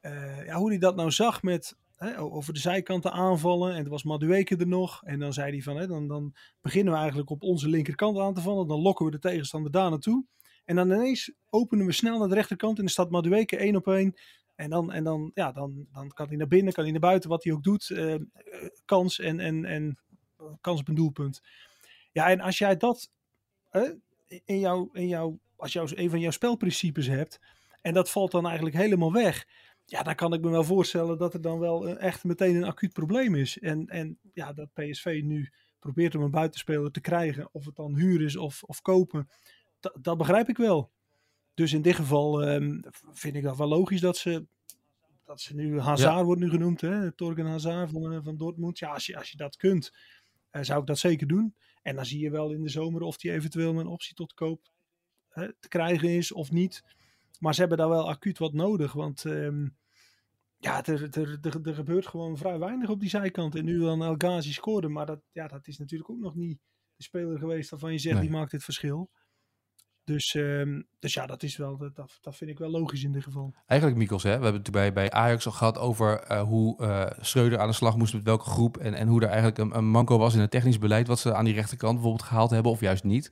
uh, 0.00 0.44
ja, 0.44 0.56
hoe 0.56 0.68
hij 0.68 0.78
dat 0.78 0.96
nou 0.96 1.10
zag 1.10 1.42
met 1.42 1.76
hè, 1.96 2.20
over 2.20 2.52
de 2.52 2.58
zijkanten 2.58 3.12
aanvallen. 3.12 3.74
En 3.74 3.84
er 3.84 3.90
was 3.90 4.02
Madueke 4.02 4.56
er 4.56 4.66
nog. 4.66 5.02
En 5.04 5.18
dan 5.18 5.32
zei 5.32 5.50
hij 5.50 5.62
van, 5.62 5.76
hè, 5.76 5.86
dan, 5.86 6.08
dan 6.08 6.34
beginnen 6.60 6.92
we 6.92 6.98
eigenlijk 6.98 7.30
op 7.30 7.42
onze 7.42 7.68
linkerkant 7.68 8.18
aan 8.18 8.34
te 8.34 8.40
vallen. 8.40 8.68
Dan 8.68 8.80
lokken 8.80 9.04
we 9.04 9.10
de 9.10 9.18
tegenstander 9.18 9.70
daar 9.70 9.90
naartoe. 9.90 10.24
En 10.64 10.76
dan 10.76 10.90
ineens 10.90 11.32
openen 11.50 11.86
we 11.86 11.92
snel 11.92 12.18
naar 12.18 12.28
de 12.28 12.34
rechterkant. 12.34 12.76
En 12.76 12.82
dan 12.82 12.92
staat 12.92 13.10
Madueke 13.10 13.56
één 13.56 13.76
op 13.76 13.86
één. 13.88 14.14
En, 14.54 14.70
dan, 14.70 14.92
en 14.92 15.04
dan, 15.04 15.30
ja, 15.34 15.52
dan, 15.52 15.86
dan 15.92 16.08
kan 16.08 16.28
hij 16.28 16.36
naar 16.36 16.48
binnen, 16.48 16.72
kan 16.72 16.82
hij 16.82 16.92
naar 16.92 17.00
buiten, 17.00 17.30
wat 17.30 17.44
hij 17.44 17.52
ook 17.52 17.62
doet. 17.62 17.88
Uh, 17.88 18.14
kans 18.84 19.18
en, 19.18 19.40
en, 19.40 19.64
en 19.64 19.98
kans 20.60 20.80
op 20.80 20.88
een 20.88 20.94
doelpunt. 20.94 21.40
Ja, 22.12 22.30
en 22.30 22.40
als 22.40 22.58
jij 22.58 22.76
dat 22.76 23.10
uh, 23.72 23.90
in 24.44 24.58
jouw, 24.58 24.88
in 24.92 25.08
jouw, 25.08 25.38
als 25.56 25.72
jou 25.72 25.90
een 25.94 26.10
van 26.10 26.20
jouw 26.20 26.30
spelprincipes 26.30 27.06
hebt. 27.06 27.40
En 27.80 27.94
dat 27.94 28.10
valt 28.10 28.30
dan 28.30 28.46
eigenlijk 28.46 28.76
helemaal 28.76 29.12
weg 29.12 29.46
ja, 29.86 30.02
dan 30.02 30.14
kan 30.14 30.32
ik 30.32 30.40
me 30.40 30.50
wel 30.50 30.64
voorstellen 30.64 31.18
dat 31.18 31.34
er 31.34 31.40
dan 31.40 31.58
wel 31.58 31.88
echt 31.88 32.24
meteen 32.24 32.56
een 32.56 32.64
acuut 32.64 32.92
probleem 32.92 33.34
is. 33.34 33.58
En, 33.58 33.86
en 33.86 34.18
ja, 34.32 34.52
dat 34.52 34.72
PSV 34.72 35.20
nu 35.24 35.52
probeert 35.78 36.14
om 36.14 36.22
een 36.22 36.30
buitenspeler 36.30 36.90
te 36.90 37.00
krijgen, 37.00 37.48
of 37.52 37.64
het 37.64 37.76
dan 37.76 37.96
huur 37.96 38.22
is 38.22 38.36
of, 38.36 38.62
of 38.62 38.82
kopen, 38.82 39.28
dat 40.00 40.18
begrijp 40.18 40.48
ik 40.48 40.56
wel. 40.56 40.90
Dus 41.54 41.72
in 41.72 41.82
dit 41.82 41.94
geval 41.94 42.48
um, 42.48 42.80
vind 43.12 43.36
ik 43.36 43.42
dat 43.42 43.56
wel 43.56 43.68
logisch 43.68 44.00
dat 44.00 44.16
ze, 44.16 44.46
dat 45.24 45.40
ze 45.40 45.54
nu 45.54 45.80
Hazard 45.80 46.24
wordt 46.24 46.40
nu 46.40 46.50
genoemd, 46.50 46.80
hè? 46.80 47.12
Torgen 47.12 47.46
Hazard 47.46 47.90
van, 47.90 48.12
eh, 48.12 48.18
van 48.22 48.36
Dortmund. 48.36 48.78
Ja, 48.78 48.92
als 48.92 49.06
je, 49.06 49.16
als 49.16 49.30
je 49.30 49.36
dat 49.36 49.56
kunt, 49.56 49.92
uh, 50.52 50.62
zou 50.62 50.80
ik 50.80 50.86
dat 50.86 50.98
zeker 50.98 51.26
doen. 51.26 51.54
En 51.82 51.96
dan 51.96 52.06
zie 52.06 52.20
je 52.20 52.30
wel 52.30 52.50
in 52.52 52.62
de 52.62 52.68
zomer 52.68 53.02
of 53.02 53.16
die 53.16 53.32
eventueel 53.32 53.78
een 53.78 53.86
optie 53.86 54.14
tot 54.14 54.34
koop 54.34 54.60
hè, 55.28 55.52
te 55.58 55.68
krijgen 55.68 56.08
is 56.08 56.32
of 56.32 56.50
niet. 56.50 56.82
Maar 57.38 57.54
ze 57.54 57.60
hebben 57.60 57.78
daar 57.78 57.88
wel 57.88 58.08
acuut 58.08 58.38
wat 58.38 58.52
nodig. 58.52 58.92
Want 58.92 59.24
um, 59.24 59.76
ja, 60.58 60.84
er, 60.84 61.02
er, 61.02 61.38
er, 61.42 61.60
er, 61.62 61.74
gebeurt 61.74 62.06
gewoon 62.06 62.36
vrij 62.36 62.58
weinig 62.58 62.88
op 62.88 63.00
die 63.00 63.08
zijkant. 63.08 63.54
En 63.54 63.64
nu 63.64 63.78
dan 63.78 64.02
El 64.02 64.14
Ghazi 64.18 64.52
scoorde. 64.52 64.88
Maar 64.88 65.06
dat, 65.06 65.20
ja, 65.32 65.48
dat 65.48 65.66
is 65.66 65.78
natuurlijk 65.78 66.10
ook 66.10 66.20
nog 66.20 66.34
niet 66.34 66.58
de 66.96 67.02
speler 67.02 67.38
geweest 67.38 67.70
waarvan 67.70 67.92
je 67.92 67.98
zegt 67.98 68.20
die 68.20 68.30
maakt 68.30 68.52
het 68.52 68.64
verschil. 68.64 69.10
Dus, 70.04 70.34
um, 70.34 70.86
dus 70.98 71.14
ja, 71.14 71.26
dat 71.26 71.42
is 71.42 71.56
wel, 71.56 71.76
dat, 71.76 72.18
dat 72.20 72.36
vind 72.36 72.50
ik 72.50 72.58
wel 72.58 72.70
logisch 72.70 73.04
in 73.04 73.12
dit 73.12 73.22
geval. 73.22 73.54
Eigenlijk, 73.66 74.00
Mikkels, 74.00 74.22
hè, 74.22 74.36
we 74.36 74.42
hebben 74.42 74.62
het 74.62 74.70
bij, 74.70 74.92
bij 74.92 75.10
Ajax 75.10 75.46
al 75.46 75.52
gehad 75.52 75.78
over 75.78 76.30
uh, 76.30 76.42
hoe 76.42 76.82
uh, 76.82 77.06
Schreuder 77.20 77.58
aan 77.58 77.68
de 77.68 77.74
slag 77.74 77.96
moest 77.96 78.14
met 78.14 78.22
welke 78.22 78.44
groep. 78.44 78.76
En, 78.76 78.94
en 78.94 79.08
hoe 79.08 79.20
er 79.20 79.28
eigenlijk 79.28 79.58
een, 79.58 79.76
een 79.76 79.88
manco 79.88 80.18
was 80.18 80.34
in 80.34 80.40
het 80.40 80.50
technisch 80.50 80.78
beleid, 80.78 81.06
wat 81.06 81.18
ze 81.18 81.34
aan 81.34 81.44
die 81.44 81.54
rechterkant 81.54 81.92
bijvoorbeeld 81.92 82.28
gehaald 82.28 82.50
hebben, 82.50 82.72
of 82.72 82.80
juist 82.80 83.04
niet. 83.04 83.30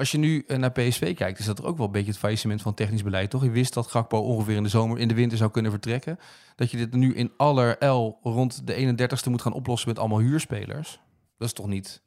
Als 0.00 0.10
je 0.10 0.18
nu 0.18 0.44
eh, 0.46 0.56
naar 0.56 0.72
PSV 0.72 1.14
kijkt, 1.14 1.38
is 1.38 1.44
dat 1.44 1.58
er 1.58 1.64
ook 1.64 1.76
wel 1.76 1.86
een 1.86 1.92
beetje 1.92 2.10
het 2.10 2.18
faillissement 2.18 2.62
van 2.62 2.74
technisch 2.74 3.02
beleid, 3.02 3.30
toch? 3.30 3.42
Je 3.42 3.50
wist 3.50 3.74
dat 3.74 3.86
Gakpo 3.86 4.18
ongeveer 4.18 4.56
in 4.56 4.62
de 4.62 4.68
zomer, 4.68 4.98
in 4.98 5.08
de 5.08 5.14
winter 5.14 5.38
zou 5.38 5.50
kunnen 5.50 5.70
vertrekken. 5.70 6.18
Dat 6.56 6.70
je 6.70 6.76
dit 6.76 6.92
nu 6.92 7.14
in 7.14 7.32
aller 7.36 7.84
L 7.86 8.18
rond 8.22 8.66
de 8.66 8.74
31ste 8.74 9.30
moet 9.30 9.42
gaan 9.42 9.52
oplossen 9.52 9.88
met 9.88 9.98
allemaal 9.98 10.18
huurspelers. 10.18 11.00
Dat 11.38 11.48
is 11.48 11.54
toch 11.54 11.66
niet... 11.66 12.02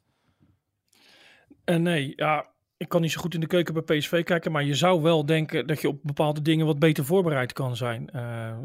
Uh, 1.64 1.76
nee, 1.76 2.12
ja, 2.16 2.46
ik 2.76 2.88
kan 2.88 3.00
niet 3.00 3.12
zo 3.12 3.20
goed 3.20 3.34
in 3.34 3.40
de 3.40 3.46
keuken 3.46 3.74
bij 3.74 3.98
PSV 3.98 4.22
kijken, 4.22 4.52
maar 4.52 4.64
je 4.64 4.74
zou 4.74 5.02
wel 5.02 5.26
denken 5.26 5.66
dat 5.66 5.80
je 5.80 5.88
op 5.88 5.98
bepaalde 6.02 6.42
dingen 6.42 6.66
wat 6.66 6.78
beter 6.78 7.04
voorbereid 7.04 7.52
kan 7.52 7.76
zijn. 7.76 8.10
Uh, 8.14 8.58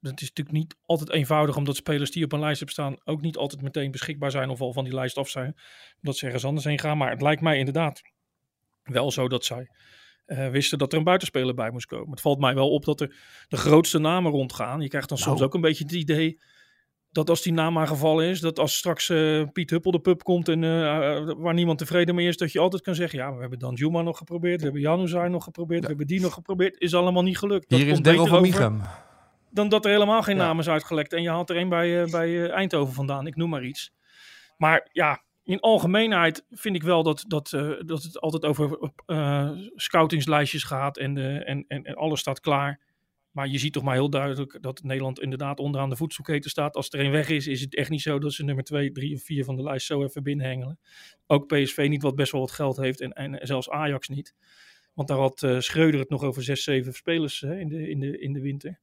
het 0.00 0.20
is 0.20 0.28
natuurlijk 0.28 0.56
niet 0.56 0.76
altijd 0.86 1.10
eenvoudig, 1.10 1.56
omdat 1.56 1.76
spelers 1.76 2.10
die 2.10 2.24
op 2.24 2.32
een 2.32 2.40
lijst 2.40 2.58
hebben 2.58 2.74
staan 2.74 2.96
ook 3.04 3.20
niet 3.20 3.36
altijd 3.36 3.62
meteen 3.62 3.90
beschikbaar 3.90 4.30
zijn 4.30 4.48
of 4.48 4.60
al 4.60 4.72
van 4.72 4.84
die 4.84 4.94
lijst 4.94 5.16
af 5.16 5.28
zijn. 5.28 5.56
Omdat 5.96 6.16
ze 6.16 6.26
ergens 6.26 6.44
anders 6.44 6.64
heen 6.64 6.78
gaan. 6.78 6.98
Maar 6.98 7.10
het 7.10 7.22
lijkt 7.22 7.42
mij 7.42 7.58
inderdaad 7.58 8.02
wel 8.90 9.10
zo 9.10 9.28
dat 9.28 9.44
zij 9.44 9.70
uh, 10.26 10.48
wisten 10.48 10.78
dat 10.78 10.92
er 10.92 10.98
een 10.98 11.04
buitenspeler 11.04 11.54
bij 11.54 11.70
moest 11.70 11.86
komen. 11.86 12.10
Het 12.10 12.20
valt 12.20 12.38
mij 12.38 12.54
wel 12.54 12.70
op 12.70 12.84
dat 12.84 13.00
er 13.00 13.16
de 13.48 13.56
grootste 13.56 13.98
namen 13.98 14.32
rondgaan. 14.32 14.80
Je 14.80 14.88
krijgt 14.88 15.08
dan 15.08 15.18
soms 15.18 15.34
nou. 15.34 15.46
ook 15.46 15.54
een 15.54 15.60
beetje 15.60 15.84
het 15.84 15.92
idee 15.92 16.40
dat 17.10 17.30
als 17.30 17.42
die 17.42 17.52
naam 17.52 17.78
aangevallen 17.78 18.26
is, 18.26 18.40
dat 18.40 18.58
als 18.58 18.76
straks 18.76 19.08
uh, 19.08 19.44
Piet 19.52 19.70
Huppel 19.70 19.90
de 19.90 20.00
pub 20.00 20.22
komt 20.22 20.48
en 20.48 20.62
uh, 20.62 21.32
waar 21.36 21.54
niemand 21.54 21.78
tevreden 21.78 22.14
mee 22.14 22.26
is, 22.26 22.36
dat 22.36 22.52
je 22.52 22.58
altijd 22.58 22.82
kan 22.82 22.94
zeggen, 22.94 23.18
ja, 23.18 23.34
we 23.34 23.40
hebben 23.40 23.58
dan 23.58 23.74
Juma 23.74 24.02
nog 24.02 24.18
geprobeerd, 24.18 24.58
we 24.58 24.64
hebben 24.64 24.82
Januzaj 24.82 25.28
nog 25.28 25.44
geprobeerd, 25.44 25.80
ja. 25.80 25.82
we 25.82 25.88
hebben 25.88 26.06
die 26.06 26.20
nog 26.20 26.34
geprobeerd, 26.34 26.80
is 26.80 26.94
allemaal 26.94 27.22
niet 27.22 27.38
gelukt. 27.38 27.68
Dat 27.68 27.78
Hier 27.78 27.88
is 27.88 28.00
Daryl 28.00 28.26
van 28.26 28.42
Michem 28.42 28.82
dan 29.50 29.68
dat 29.68 29.84
er 29.84 29.90
helemaal 29.90 30.22
geen 30.22 30.36
ja. 30.36 30.42
naam 30.42 30.58
is 30.58 30.68
uitgelekt. 30.68 31.12
En 31.12 31.22
je 31.22 31.28
haalt 31.28 31.50
er 31.50 31.56
een 31.56 31.68
bij, 31.68 32.06
bij 32.10 32.50
Eindhoven 32.50 32.94
vandaan, 32.94 33.26
ik 33.26 33.36
noem 33.36 33.50
maar 33.50 33.64
iets. 33.64 33.92
Maar 34.56 34.88
ja, 34.92 35.22
in 35.42 35.60
algemeenheid 35.60 36.44
vind 36.50 36.76
ik 36.76 36.82
wel 36.82 37.02
dat, 37.02 37.24
dat, 37.28 37.52
uh, 37.52 37.80
dat 37.80 38.02
het 38.02 38.20
altijd 38.20 38.44
over 38.44 38.92
scoutingslijstjes 39.74 40.64
gaat 40.64 40.96
en, 40.96 41.44
en, 41.46 41.64
en, 41.68 41.94
alles 41.94 42.20
staat 42.20 42.40
klaar. 42.40 42.80
Maar 43.30 43.48
je 43.48 43.58
ziet 43.58 43.72
toch 43.72 43.82
maar 43.82 43.94
heel 43.94 44.10
duidelijk 44.10 44.58
dat 44.60 44.82
Nederland 44.82 45.20
inderdaad 45.20 45.58
onderaan 45.58 45.90
de 45.90 45.96
voedselketen 45.96 46.50
staat. 46.50 46.76
Als 46.76 46.90
er 46.90 47.00
een 47.00 47.10
weg 47.10 47.28
is, 47.28 47.46
is 47.46 47.60
het 47.60 47.74
echt 47.76 47.90
niet 47.90 48.00
zo 48.00 48.18
dat 48.18 48.32
ze 48.32 48.44
nummer 48.44 48.64
2, 48.64 48.92
3 48.92 49.14
of 49.14 49.22
4 49.22 49.44
van 49.44 49.56
de 49.56 49.62
lijst 49.62 49.86
zo 49.86 50.02
even 50.02 50.22
binnenhengelen. 50.22 50.78
Ook 51.26 51.46
PSV 51.46 51.86
niet, 51.88 52.02
wat 52.02 52.14
best 52.14 52.32
wel 52.32 52.40
wat 52.40 52.50
geld 52.50 52.76
heeft 52.76 53.00
en, 53.00 53.12
en 53.12 53.46
zelfs 53.46 53.70
Ajax 53.70 54.08
niet. 54.08 54.34
Want 54.94 55.08
daar 55.08 55.18
had 55.18 55.46
Schreuder 55.58 56.00
het 56.00 56.10
nog 56.10 56.22
over 56.22 56.42
6, 56.42 56.62
7 56.62 56.92
spelers 56.92 57.40
hè, 57.40 57.58
in, 57.58 57.68
de, 57.68 57.88
in, 57.88 58.00
de, 58.00 58.18
in 58.18 58.32
de 58.32 58.40
winter. 58.40 58.80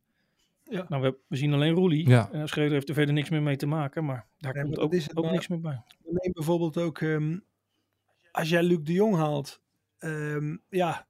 Ja. 0.70 0.86
Nou, 0.90 1.02
we, 1.02 1.18
we, 1.28 1.36
zien 1.36 1.54
alleen 1.54 1.74
Roelie. 1.74 2.10
Ja. 2.10 2.30
Uh, 2.34 2.46
Schreuder 2.46 2.74
heeft 2.74 2.90
er 2.90 2.96
verder 2.96 3.14
niks 3.14 3.30
meer 3.30 3.42
mee 3.42 3.56
te 3.56 3.66
maken, 3.66 4.06
maar 4.06 4.28
daar 4.38 4.54
nee, 4.54 4.64
komt 4.64 4.76
maar 4.76 4.86
ook, 4.86 4.94
ook 5.14 5.24
maar, 5.24 5.34
niks 5.34 5.48
meer 5.48 5.60
bij. 5.60 5.84
Neem 6.04 6.34
bijvoorbeeld 6.34 6.78
ook, 6.78 7.02
um, 7.02 7.46
als 8.32 8.50
jij 8.50 8.64
Luc 8.64 8.80
de 8.84 8.94
Jong 8.94 9.16
haalt, 9.16 9.62
um, 10.00 10.64
ja, 10.70 11.08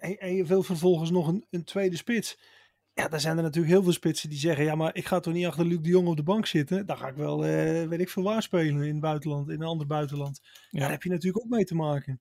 en, 0.00 0.18
en, 0.18 0.34
je 0.34 0.44
wil 0.44 0.62
vervolgens 0.62 1.10
nog 1.10 1.28
een, 1.28 1.46
een, 1.50 1.64
tweede 1.64 1.96
spits. 1.96 2.38
Ja, 2.94 3.08
dan 3.08 3.20
zijn 3.20 3.36
er 3.36 3.42
natuurlijk 3.42 3.72
heel 3.72 3.82
veel 3.82 3.92
spitsen 3.92 4.28
die 4.28 4.38
zeggen, 4.38 4.64
ja, 4.64 4.74
maar 4.74 4.94
ik 4.94 5.06
ga 5.06 5.20
toch 5.20 5.34
niet 5.34 5.46
achter 5.46 5.66
Luc 5.66 5.78
de 5.80 5.88
Jong 5.88 6.08
op 6.08 6.16
de 6.16 6.22
bank 6.22 6.46
zitten. 6.46 6.86
Dan 6.86 6.98
ga 6.98 7.08
ik 7.08 7.14
wel, 7.14 7.46
uh, 7.46 7.88
weet 7.88 8.00
ik 8.00 8.08
veel 8.08 8.22
waar 8.22 8.42
spelen 8.42 8.82
in 8.82 8.92
het 8.92 9.00
buitenland, 9.00 9.48
in 9.48 9.60
een 9.60 9.66
ander 9.66 9.86
buitenland. 9.86 10.40
Ja. 10.70 10.80
Daar 10.80 10.90
heb 10.90 11.02
je 11.02 11.10
natuurlijk 11.10 11.44
ook 11.44 11.50
mee 11.50 11.64
te 11.64 11.74
maken. 11.74 12.20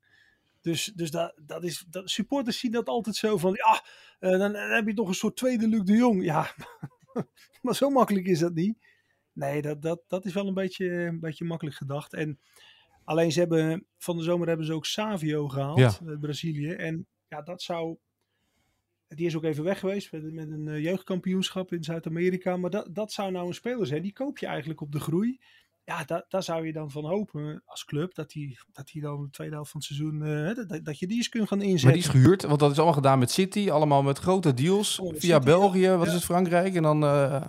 Dus, 0.65 0.91
dus 0.95 1.11
dat, 1.11 1.33
dat 1.41 1.63
is, 1.63 1.85
dat, 1.89 2.09
supporters 2.09 2.59
zien 2.59 2.71
dat 2.71 2.87
altijd 2.87 3.15
zo 3.15 3.37
van, 3.37 3.53
ja, 3.53 3.83
uh, 4.19 4.39
dan, 4.39 4.53
dan, 4.53 4.69
heb 4.69 4.87
je 4.87 4.93
toch 4.93 5.07
een 5.07 5.13
soort 5.13 5.35
tweede 5.35 5.67
Luc 5.67 5.83
de 5.83 5.93
Jong. 5.93 6.23
Ja, 6.23 6.55
maar 7.61 7.75
zo 7.75 7.89
makkelijk 7.89 8.25
is 8.25 8.39
dat 8.39 8.53
niet. 8.53 8.77
Nee, 9.31 9.61
dat, 9.61 9.81
dat, 9.81 10.03
dat 10.07 10.25
is 10.25 10.33
wel 10.33 10.47
een 10.47 10.53
beetje, 10.53 10.89
een 10.89 11.19
beetje 11.19 11.45
makkelijk 11.45 11.75
gedacht. 11.75 12.13
En 12.13 12.39
alleen 13.03 13.31
ze 13.31 13.39
hebben, 13.39 13.87
van 13.97 14.17
de 14.17 14.23
zomer 14.23 14.47
hebben 14.47 14.65
ze 14.65 14.73
ook 14.73 14.85
Savio 14.85 15.47
gehaald, 15.47 15.79
ja. 15.79 15.99
uit 16.05 16.19
Brazilië. 16.19 16.71
En 16.71 17.07
ja, 17.27 17.41
dat 17.41 17.61
zou, 17.61 17.97
die 19.07 19.25
is 19.25 19.35
ook 19.35 19.43
even 19.43 19.63
weg 19.63 19.79
geweest 19.79 20.11
met, 20.11 20.33
met 20.33 20.51
een 20.51 20.67
uh, 20.67 20.83
jeugdkampioenschap 20.83 21.73
in 21.73 21.83
Zuid-Amerika. 21.83 22.57
Maar 22.57 22.69
dat, 22.69 22.95
dat 22.95 23.11
zou 23.11 23.31
nou 23.31 23.47
een 23.47 23.53
speler 23.53 23.87
zijn, 23.87 24.01
die 24.01 24.13
koop 24.13 24.37
je 24.37 24.45
eigenlijk 24.45 24.81
op 24.81 24.91
de 24.91 24.99
groei 24.99 25.39
ja, 25.85 26.03
da 26.03 26.25
daar 26.29 26.43
zou 26.43 26.65
je 26.65 26.73
dan 26.73 26.91
van 26.91 27.05
hopen 27.05 27.61
als 27.65 27.85
club 27.85 28.15
dat 28.15 28.33
hij 28.33 28.57
dat 28.71 28.87
die 28.87 29.01
dan 29.01 29.23
de 29.23 29.29
tweede 29.29 29.53
helft 29.53 29.71
van 29.71 29.79
het 29.79 29.89
seizoen, 29.89 30.21
uh, 30.21 30.55
dat, 30.55 30.85
dat 30.85 30.99
je 30.99 31.07
die 31.07 31.17
eens 31.17 31.29
kunt 31.29 31.47
gaan 31.47 31.61
inzetten. 31.61 31.83
Maar 31.83 31.97
die 31.97 32.03
is 32.03 32.09
gehuurd, 32.09 32.43
want 32.43 32.59
dat 32.59 32.71
is 32.71 32.77
allemaal 32.77 32.95
gedaan 32.95 33.19
met 33.19 33.31
City, 33.31 33.69
allemaal 33.69 34.03
met 34.03 34.17
grote 34.17 34.53
deals 34.53 34.99
oh, 34.99 35.13
via 35.15 35.35
City, 35.35 35.45
België, 35.45 35.79
ja. 35.79 35.97
wat 35.97 36.07
is 36.07 36.13
het, 36.13 36.23
Frankrijk 36.23 36.75
en 36.75 36.83
dan... 36.83 37.03
Uh... 37.03 37.45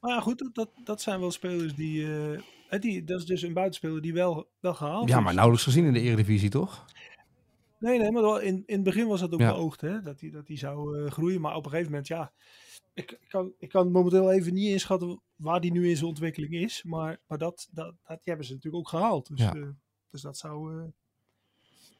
Maar 0.00 0.10
ja, 0.10 0.20
goed, 0.20 0.50
dat, 0.52 0.70
dat 0.84 1.00
zijn 1.00 1.20
wel 1.20 1.30
spelers 1.30 1.74
die, 1.74 2.02
uh, 2.02 2.40
die, 2.80 3.04
dat 3.04 3.18
is 3.18 3.26
dus 3.26 3.42
een 3.42 3.52
buitenspeler 3.52 4.00
die 4.00 4.12
wel, 4.12 4.48
wel 4.60 4.74
gehaald 4.74 5.08
Ja, 5.08 5.20
maar 5.20 5.34
nauwelijks 5.34 5.64
gezien 5.64 5.84
in 5.84 5.92
de 5.92 6.00
Eredivisie, 6.00 6.50
toch? 6.50 6.84
Nee, 7.78 7.98
nee, 7.98 8.12
maar 8.12 8.42
in, 8.42 8.62
in 8.66 8.74
het 8.74 8.84
begin 8.84 9.06
was 9.06 9.20
dat 9.20 9.32
ook 9.32 9.40
ja. 9.40 9.52
beoogd, 9.52 9.80
hè? 9.80 10.02
Dat 10.02 10.20
hij 10.20 10.30
dat 10.30 10.46
die 10.46 10.58
zou 10.58 11.08
groeien. 11.08 11.40
Maar 11.40 11.54
op 11.54 11.64
een 11.64 11.70
gegeven 11.70 11.90
moment, 11.90 12.08
ja, 12.08 12.32
ik, 12.94 13.10
ik, 13.10 13.28
kan, 13.28 13.52
ik 13.58 13.68
kan 13.68 13.90
momenteel 13.90 14.32
even 14.32 14.54
niet 14.54 14.68
inschatten 14.68 15.20
waar 15.36 15.60
die 15.60 15.72
nu 15.72 15.88
in 15.88 15.96
zijn 15.96 16.08
ontwikkeling 16.08 16.52
is. 16.54 16.82
Maar, 16.82 17.20
maar 17.26 17.38
dat, 17.38 17.68
dat, 17.70 17.86
dat 17.86 17.96
die 18.06 18.18
hebben 18.22 18.46
ze 18.46 18.52
natuurlijk 18.52 18.82
ook 18.82 18.88
gehaald. 18.88 19.28
Dus, 19.28 19.40
ja. 19.40 19.54
uh, 19.54 19.68
dus 20.10 20.22
dat 20.22 20.36
zou... 20.36 20.74
Uh, 20.74 20.82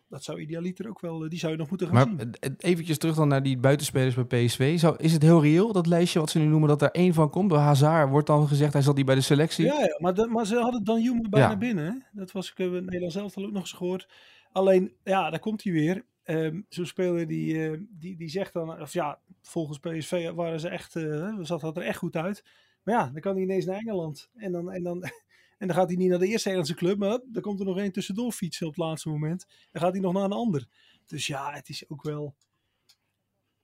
dat 0.08 0.24
zou 0.24 0.40
idealiter 0.40 0.88
ook 0.88 1.00
wel, 1.00 1.28
die 1.28 1.38
zou 1.38 1.52
je 1.52 1.58
nog 1.58 1.68
moeten 1.68 1.86
gaan 1.86 2.14
maar, 2.16 2.26
zien. 2.40 2.56
Eventjes 2.58 2.98
terug 2.98 3.16
dan 3.16 3.28
naar 3.28 3.42
die 3.42 3.58
buitenspelers 3.58 4.14
bij 4.14 4.44
PSV. 4.44 4.78
Zou, 4.78 4.96
is 4.96 5.12
het 5.12 5.22
heel 5.22 5.42
reëel, 5.42 5.72
dat 5.72 5.86
lijstje 5.86 6.18
wat 6.18 6.30
ze 6.30 6.38
nu 6.38 6.44
noemen, 6.44 6.68
dat 6.68 6.82
er 6.82 6.90
één 6.90 7.14
van 7.14 7.30
komt? 7.30 7.48
Bij 7.48 7.58
Hazard 7.58 8.10
wordt 8.10 8.26
dan 8.26 8.48
gezegd, 8.48 8.72
hij 8.72 8.82
zat 8.82 8.96
die 8.96 9.04
bij 9.04 9.14
de 9.14 9.20
selectie. 9.20 9.64
Ja, 9.64 9.80
ja 9.80 9.96
maar, 9.98 10.14
de, 10.14 10.26
maar 10.26 10.46
ze 10.46 10.56
hadden 10.56 10.84
dan 10.84 11.02
Juma 11.02 11.28
bijna 11.28 11.50
ja. 11.50 11.56
binnen. 11.56 11.84
Hè? 11.84 12.20
Dat 12.20 12.32
was 12.32 12.50
ik 12.50 12.58
in 12.58 12.72
Nederland 12.72 13.12
zelf 13.12 13.36
al 13.36 13.44
ook 13.44 13.52
nog 13.52 13.60
eens 13.60 13.72
gehoord. 13.72 14.08
Alleen, 14.52 14.92
ja, 15.04 15.30
daar 15.30 15.40
komt 15.40 15.62
hij 15.62 15.72
weer. 15.72 16.04
Um, 16.30 16.66
Zo'n 16.68 16.86
speler 16.86 17.26
die, 17.26 17.54
uh, 17.54 17.78
die, 17.88 18.16
die 18.16 18.28
zegt 18.28 18.52
dan, 18.52 18.80
of 18.80 18.92
ja, 18.92 19.20
volgens 19.42 19.78
PSV 19.78 20.30
waren 20.30 20.60
ze 20.60 20.68
echt, 20.68 20.94
uh, 20.94 21.38
zat 21.40 21.60
dat 21.60 21.76
er 21.76 21.82
echt 21.82 21.98
goed 21.98 22.16
uit. 22.16 22.44
Maar 22.82 22.94
ja, 22.94 23.10
dan 23.10 23.20
kan 23.20 23.34
hij 23.34 23.42
ineens 23.42 23.64
naar 23.64 23.78
Engeland. 23.78 24.30
En 24.34 24.52
dan, 24.52 24.70
en 24.70 24.82
dan, 24.82 25.02
en 25.58 25.66
dan 25.66 25.76
gaat 25.76 25.88
hij 25.88 25.96
niet 25.96 26.08
naar 26.08 26.18
de 26.18 26.26
eerste 26.26 26.50
Engelse 26.50 26.74
club, 26.74 26.98
maar 26.98 27.20
dan 27.26 27.42
komt 27.42 27.60
er 27.60 27.66
nog 27.66 27.78
één 27.78 27.92
tussendoor 27.92 28.32
fietsen 28.32 28.66
op 28.66 28.74
het 28.74 28.84
laatste 28.84 29.08
moment. 29.08 29.46
Dan 29.72 29.82
gaat 29.82 29.92
hij 29.92 30.00
nog 30.00 30.12
naar 30.12 30.24
een 30.24 30.32
ander. 30.32 30.66
Dus 31.06 31.26
ja, 31.26 31.52
het 31.52 31.68
is 31.68 31.88
ook 31.88 32.02
wel, 32.02 32.34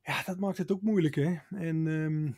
ja, 0.03 0.23
dat 0.23 0.39
maakt 0.39 0.59
het 0.59 0.73
ook 0.73 0.83
moeilijk 0.83 1.15
hè. 1.15 1.37
En... 1.51 1.87
Um, 1.87 2.37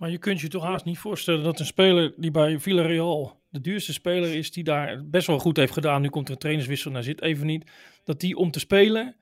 maar 0.00 0.10
je 0.10 0.18
kunt 0.18 0.40
je 0.40 0.48
toch 0.48 0.62
haast 0.62 0.84
niet 0.84 0.98
voorstellen 0.98 1.44
dat 1.44 1.60
een 1.60 1.66
speler 1.66 2.12
die 2.16 2.30
bij 2.30 2.58
Villarreal 2.58 3.40
de 3.48 3.60
duurste 3.60 3.92
speler 3.92 4.34
is, 4.34 4.52
die 4.52 4.64
daar 4.64 5.06
best 5.06 5.26
wel 5.26 5.38
goed 5.38 5.56
heeft 5.56 5.72
gedaan. 5.72 6.02
Nu 6.02 6.08
komt 6.08 6.26
er 6.26 6.32
een 6.32 6.38
trainerswissel, 6.38 6.90
naar 6.90 7.02
zit 7.02 7.22
even 7.22 7.46
niet. 7.46 7.70
Dat 8.04 8.20
die 8.20 8.36
om 8.36 8.50
te 8.50 8.58
spelen 8.58 9.16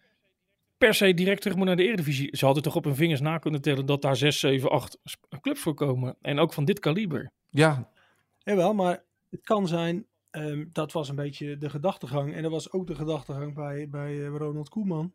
per 0.76 0.95
se 0.95 1.14
direct 1.14 1.41
terug 1.43 1.57
moet 1.57 1.66
naar 1.66 1.76
de 1.76 1.83
Eredivisie. 1.87 2.37
Ze 2.37 2.45
hadden 2.45 2.62
toch 2.62 2.76
op 2.76 2.85
hun 2.85 2.95
vingers 2.95 3.20
na 3.20 3.39
kunnen 3.39 3.62
tellen 3.62 3.87
dat 3.87 4.03
daar 4.03 4.16
6, 4.16 4.39
7, 4.39 4.70
8 4.70 4.99
clubs 5.41 5.61
voor 5.61 5.74
komen. 5.74 6.16
En 6.20 6.39
ook 6.39 6.53
van 6.53 6.64
dit 6.64 6.79
kaliber. 6.79 7.31
Ja. 7.49 7.91
Jawel, 8.39 8.74
maar 8.74 9.03
het 9.31 9.43
kan 9.43 9.68
zijn, 9.68 10.07
um, 10.31 10.68
dat 10.72 10.93
was 10.93 11.09
een 11.09 11.16
beetje 11.16 11.59
de 11.59 11.70
gedachtegang. 11.70 12.35
En 12.35 12.43
dat 12.43 12.51
was 12.51 12.72
ook 12.72 12.87
de 12.87 12.95
gedachtegang 12.95 13.55
bij, 13.55 13.89
bij 13.89 14.14
uh, 14.14 14.37
Ronald 14.37 14.68
Koeman. 14.68 15.12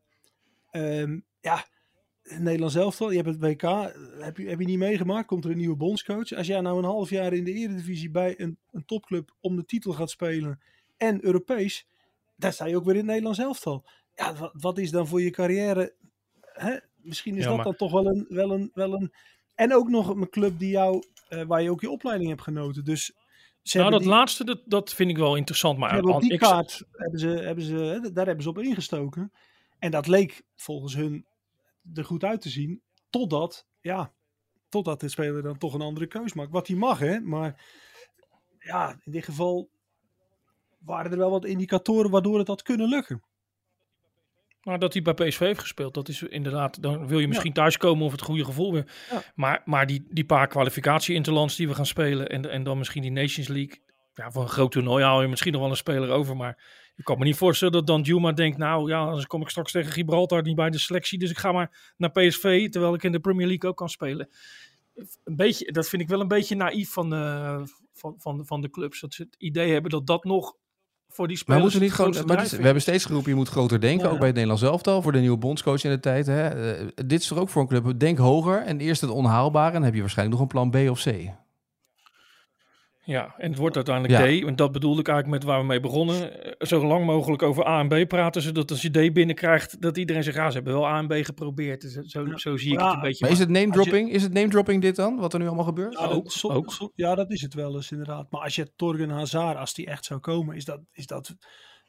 Um, 0.71 1.25
ja, 1.39 1.65
Nederland 2.23 2.71
zelf 2.71 3.01
al, 3.01 3.09
je 3.09 3.21
hebt 3.21 3.27
het 3.27 3.39
WK, 3.39 3.61
heb 4.19 4.37
je, 4.37 4.49
heb 4.49 4.59
je 4.59 4.65
niet 4.65 4.77
meegemaakt, 4.77 5.27
komt 5.27 5.45
er 5.45 5.51
een 5.51 5.57
nieuwe 5.57 5.75
bondscoach. 5.75 6.31
Als 6.31 6.47
jij 6.47 6.61
nou 6.61 6.77
een 6.77 6.83
half 6.83 7.09
jaar 7.09 7.33
in 7.33 7.43
de 7.43 7.53
Eredivisie 7.53 8.11
bij 8.11 8.39
een, 8.39 8.57
een 8.71 8.85
topclub 8.85 9.35
om 9.41 9.55
de 9.55 9.65
titel 9.65 9.93
gaat 9.93 10.09
spelen 10.09 10.61
en 10.97 11.25
Europees, 11.25 11.87
dan 12.35 12.53
sta 12.53 12.65
je 12.65 12.75
ook 12.75 12.83
weer 12.83 12.93
in 12.93 12.99
het 12.99 13.07
Nederlands 13.07 13.39
elftal. 13.39 13.85
Ja, 14.15 14.35
wat, 14.35 14.51
wat 14.53 14.77
is 14.77 14.91
dan 14.91 15.07
voor 15.07 15.21
je 15.21 15.29
carrière? 15.29 15.93
Hè? 16.41 16.77
Misschien 16.95 17.35
is 17.35 17.43
ja, 17.43 17.47
dat 17.47 17.55
maar... 17.55 17.65
dan 17.65 17.75
toch 17.75 17.91
wel 17.91 18.05
een, 18.05 18.25
wel, 18.29 18.51
een, 18.51 18.71
wel 18.73 18.93
een. 18.93 19.13
En 19.55 19.73
ook 19.73 19.89
nog 19.89 20.09
een 20.09 20.29
club 20.29 20.59
die 20.59 20.69
jou, 20.69 21.03
uh, 21.29 21.41
waar 21.41 21.61
je 21.61 21.71
ook 21.71 21.81
je 21.81 21.89
opleiding 21.89 22.29
hebt 22.29 22.41
genoten. 22.41 22.85
Dus 22.85 23.13
nou, 23.71 23.91
dat 23.91 23.99
die... 23.99 24.09
laatste, 24.09 24.43
dat, 24.43 24.61
dat 24.65 24.93
vind 24.93 25.09
ik 25.09 25.17
wel 25.17 25.35
interessant. 25.35 25.77
Maar 25.77 26.01
die 26.01 26.37
kaart 26.37 26.83
hebben 26.91 27.19
ze, 27.19 27.27
hebben 27.27 27.63
ze, 27.63 28.09
daar 28.13 28.25
hebben 28.25 28.43
ze 28.43 28.49
op 28.49 28.59
ingestoken. 28.59 29.31
En 29.79 29.91
dat 29.91 30.07
leek 30.07 30.41
volgens 30.55 30.95
hun 30.95 31.25
er 31.93 32.05
goed 32.05 32.23
uit 32.23 32.41
te 32.41 32.49
zien. 32.49 32.81
Totdat, 33.09 33.67
ja, 33.81 34.13
totdat 34.69 34.99
de 34.99 35.09
speler 35.09 35.41
dan 35.43 35.57
toch 35.57 35.73
een 35.73 35.81
andere 35.81 36.07
keus 36.07 36.33
maakt. 36.33 36.51
Wat 36.51 36.67
hij 36.67 36.75
mag, 36.75 36.99
hè. 36.99 37.19
Maar 37.19 37.65
ja, 38.59 38.99
in 39.03 39.11
dit 39.11 39.23
geval 39.23 39.69
waren 40.79 41.11
er 41.11 41.17
wel 41.17 41.31
wat 41.31 41.45
indicatoren 41.45 42.11
waardoor 42.11 42.39
het 42.39 42.47
had 42.47 42.61
kunnen 42.61 42.89
lukken. 42.89 43.23
Nou, 44.61 44.77
dat 44.77 44.93
hij 44.93 45.01
bij 45.01 45.13
PSV 45.13 45.39
heeft 45.39 45.59
gespeeld, 45.59 45.93
dat 45.93 46.07
is 46.07 46.21
inderdaad, 46.21 46.81
dan 46.81 47.07
wil 47.07 47.19
je 47.19 47.27
misschien 47.27 47.51
ja. 47.53 47.55
thuiskomen 47.55 48.05
of 48.05 48.11
het 48.11 48.21
goede 48.21 48.45
gevoel 48.45 48.73
weer. 48.73 48.91
Ja. 49.11 49.23
Maar, 49.35 49.61
maar 49.65 49.87
die, 49.87 50.05
die 50.09 50.25
paar 50.25 50.47
kwalificatie-interlands 50.47 51.55
die 51.55 51.67
we 51.67 51.75
gaan 51.75 51.85
spelen 51.85 52.29
en, 52.29 52.49
en 52.49 52.63
dan 52.63 52.77
misschien 52.77 53.01
die 53.01 53.11
Nations 53.11 53.47
League. 53.47 53.81
Ja, 54.13 54.31
voor 54.31 54.41
een 54.41 54.49
groot 54.49 54.71
toernooi 54.71 55.03
haal 55.03 55.21
je 55.21 55.27
misschien 55.27 55.51
nog 55.51 55.61
wel 55.61 55.69
een 55.69 55.75
speler 55.75 56.09
over, 56.09 56.35
maar 56.35 56.63
ik 56.95 57.03
kan 57.03 57.17
me 57.17 57.25
niet 57.25 57.35
voorstellen 57.35 57.73
dat 57.73 57.87
dan 57.87 58.01
Juma 58.01 58.31
denkt, 58.31 58.57
nou 58.57 58.89
ja, 58.89 59.05
dan 59.05 59.25
kom 59.25 59.41
ik 59.41 59.49
straks 59.49 59.71
tegen 59.71 59.91
Gibraltar 59.91 60.41
niet 60.41 60.55
bij 60.55 60.69
de 60.69 60.77
selectie, 60.79 61.19
dus 61.19 61.29
ik 61.29 61.37
ga 61.37 61.51
maar 61.51 61.93
naar 61.97 62.11
PSV, 62.11 62.69
terwijl 62.69 62.93
ik 62.93 63.03
in 63.03 63.11
de 63.11 63.19
Premier 63.19 63.47
League 63.47 63.69
ook 63.69 63.77
kan 63.77 63.89
spelen. 63.89 64.29
Een 65.23 65.35
beetje, 65.35 65.71
dat 65.71 65.89
vind 65.89 66.01
ik 66.01 66.07
wel 66.07 66.19
een 66.19 66.27
beetje 66.27 66.55
naïef 66.55 66.91
van, 66.91 67.13
uh, 67.13 67.61
van, 67.93 68.15
van, 68.17 68.45
van 68.45 68.61
de 68.61 68.69
clubs. 68.69 68.99
Dat 68.99 69.13
ze 69.13 69.23
het 69.23 69.35
idee 69.37 69.71
hebben 69.71 69.91
dat 69.91 70.07
dat 70.07 70.23
nog 70.23 70.55
voor 71.07 71.27
die 71.27 71.37
spelers. 71.37 71.61
Maar 71.61 71.71
moeten 71.71 71.81
niet 71.81 71.93
gewoon. 71.93 72.37
Maar 72.37 72.57
we 72.57 72.63
hebben 72.63 72.81
steeds 72.81 73.05
geroepen, 73.05 73.29
je 73.29 73.35
moet 73.35 73.49
groter 73.49 73.81
denken. 73.81 74.05
Ja. 74.05 74.11
Ook 74.11 74.17
bij 74.17 74.27
het 74.27 74.35
Nederlands 74.35 74.63
elftal, 74.63 75.01
voor 75.01 75.11
de 75.11 75.19
nieuwe 75.19 75.37
bondscoach 75.37 75.83
in 75.83 75.91
de 75.91 75.99
tijd. 75.99 76.25
Hè. 76.25 76.79
Uh, 76.81 76.87
dit 76.95 77.21
is 77.21 77.29
er 77.29 77.39
ook 77.39 77.49
voor 77.49 77.61
een 77.61 77.67
club. 77.67 77.99
Denk 77.99 78.17
hoger 78.17 78.61
en 78.61 78.79
eerst 78.79 79.01
het 79.01 79.09
onhaalbare. 79.09 79.67
En 79.67 79.73
dan 79.73 79.83
heb 79.83 79.93
je 79.93 80.01
waarschijnlijk 80.01 80.39
nog 80.39 80.47
een 80.47 80.69
plan 80.69 80.69
B 80.69 80.89
of 80.89 81.03
C. 81.03 81.31
Ja, 83.05 83.35
en 83.37 83.49
het 83.49 83.59
wordt 83.59 83.75
uiteindelijk 83.75 84.29
ja. 84.29 84.39
D. 84.39 84.47
En 84.47 84.55
dat 84.55 84.71
bedoelde 84.71 84.99
ik 84.99 85.07
eigenlijk 85.07 85.39
met 85.39 85.51
waar 85.51 85.59
we 85.59 85.67
mee 85.67 85.79
begonnen. 85.79 86.31
Zo 86.59 86.85
lang 86.85 87.05
mogelijk 87.05 87.41
over 87.41 87.67
A 87.67 87.79
en 87.79 87.87
B 87.87 88.07
praten, 88.07 88.41
zodat 88.41 88.71
als 88.71 88.81
je 88.81 88.89
D 88.89 89.13
binnenkrijgt, 89.13 89.81
dat 89.81 89.97
iedereen 89.97 90.23
zegt, 90.23 90.35
ja, 90.35 90.49
ze 90.49 90.55
hebben 90.55 90.73
wel 90.73 90.87
A 90.87 90.97
en 90.97 91.07
B 91.07 91.13
geprobeerd. 91.13 91.81
Dus 91.81 91.93
zo, 91.93 92.27
ja. 92.27 92.37
zo 92.37 92.57
zie 92.57 92.73
ik 92.73 92.79
ja, 92.79 92.85
het 92.85 92.95
een 92.95 93.01
beetje. 93.01 93.25
Maar 93.25 93.33
is 93.33 93.39
het 93.39 93.49
name 93.49 93.71
dropping? 93.71 94.07
Je... 94.07 94.13
Is 94.13 94.23
het 94.23 94.33
name 94.33 94.47
dropping 94.47 94.81
dit 94.81 94.95
dan, 94.95 95.17
wat 95.17 95.33
er 95.33 95.39
nu 95.39 95.45
allemaal 95.45 95.65
gebeurt? 95.65 95.93
Ja, 95.99 96.05
ook. 96.05 96.31
So, 96.31 96.91
ja, 96.95 97.15
dat 97.15 97.31
is 97.31 97.41
het 97.41 97.53
wel 97.53 97.75
eens 97.75 97.91
inderdaad. 97.91 98.31
Maar 98.31 98.41
als 98.41 98.55
je 98.55 98.73
Torgen 98.75 99.09
Hazard, 99.09 99.57
als 99.57 99.73
die 99.73 99.85
echt 99.85 100.05
zou 100.05 100.19
komen, 100.19 100.55
is 100.55 100.65
dat, 100.65 100.79
is 100.91 101.07
dat, 101.07 101.35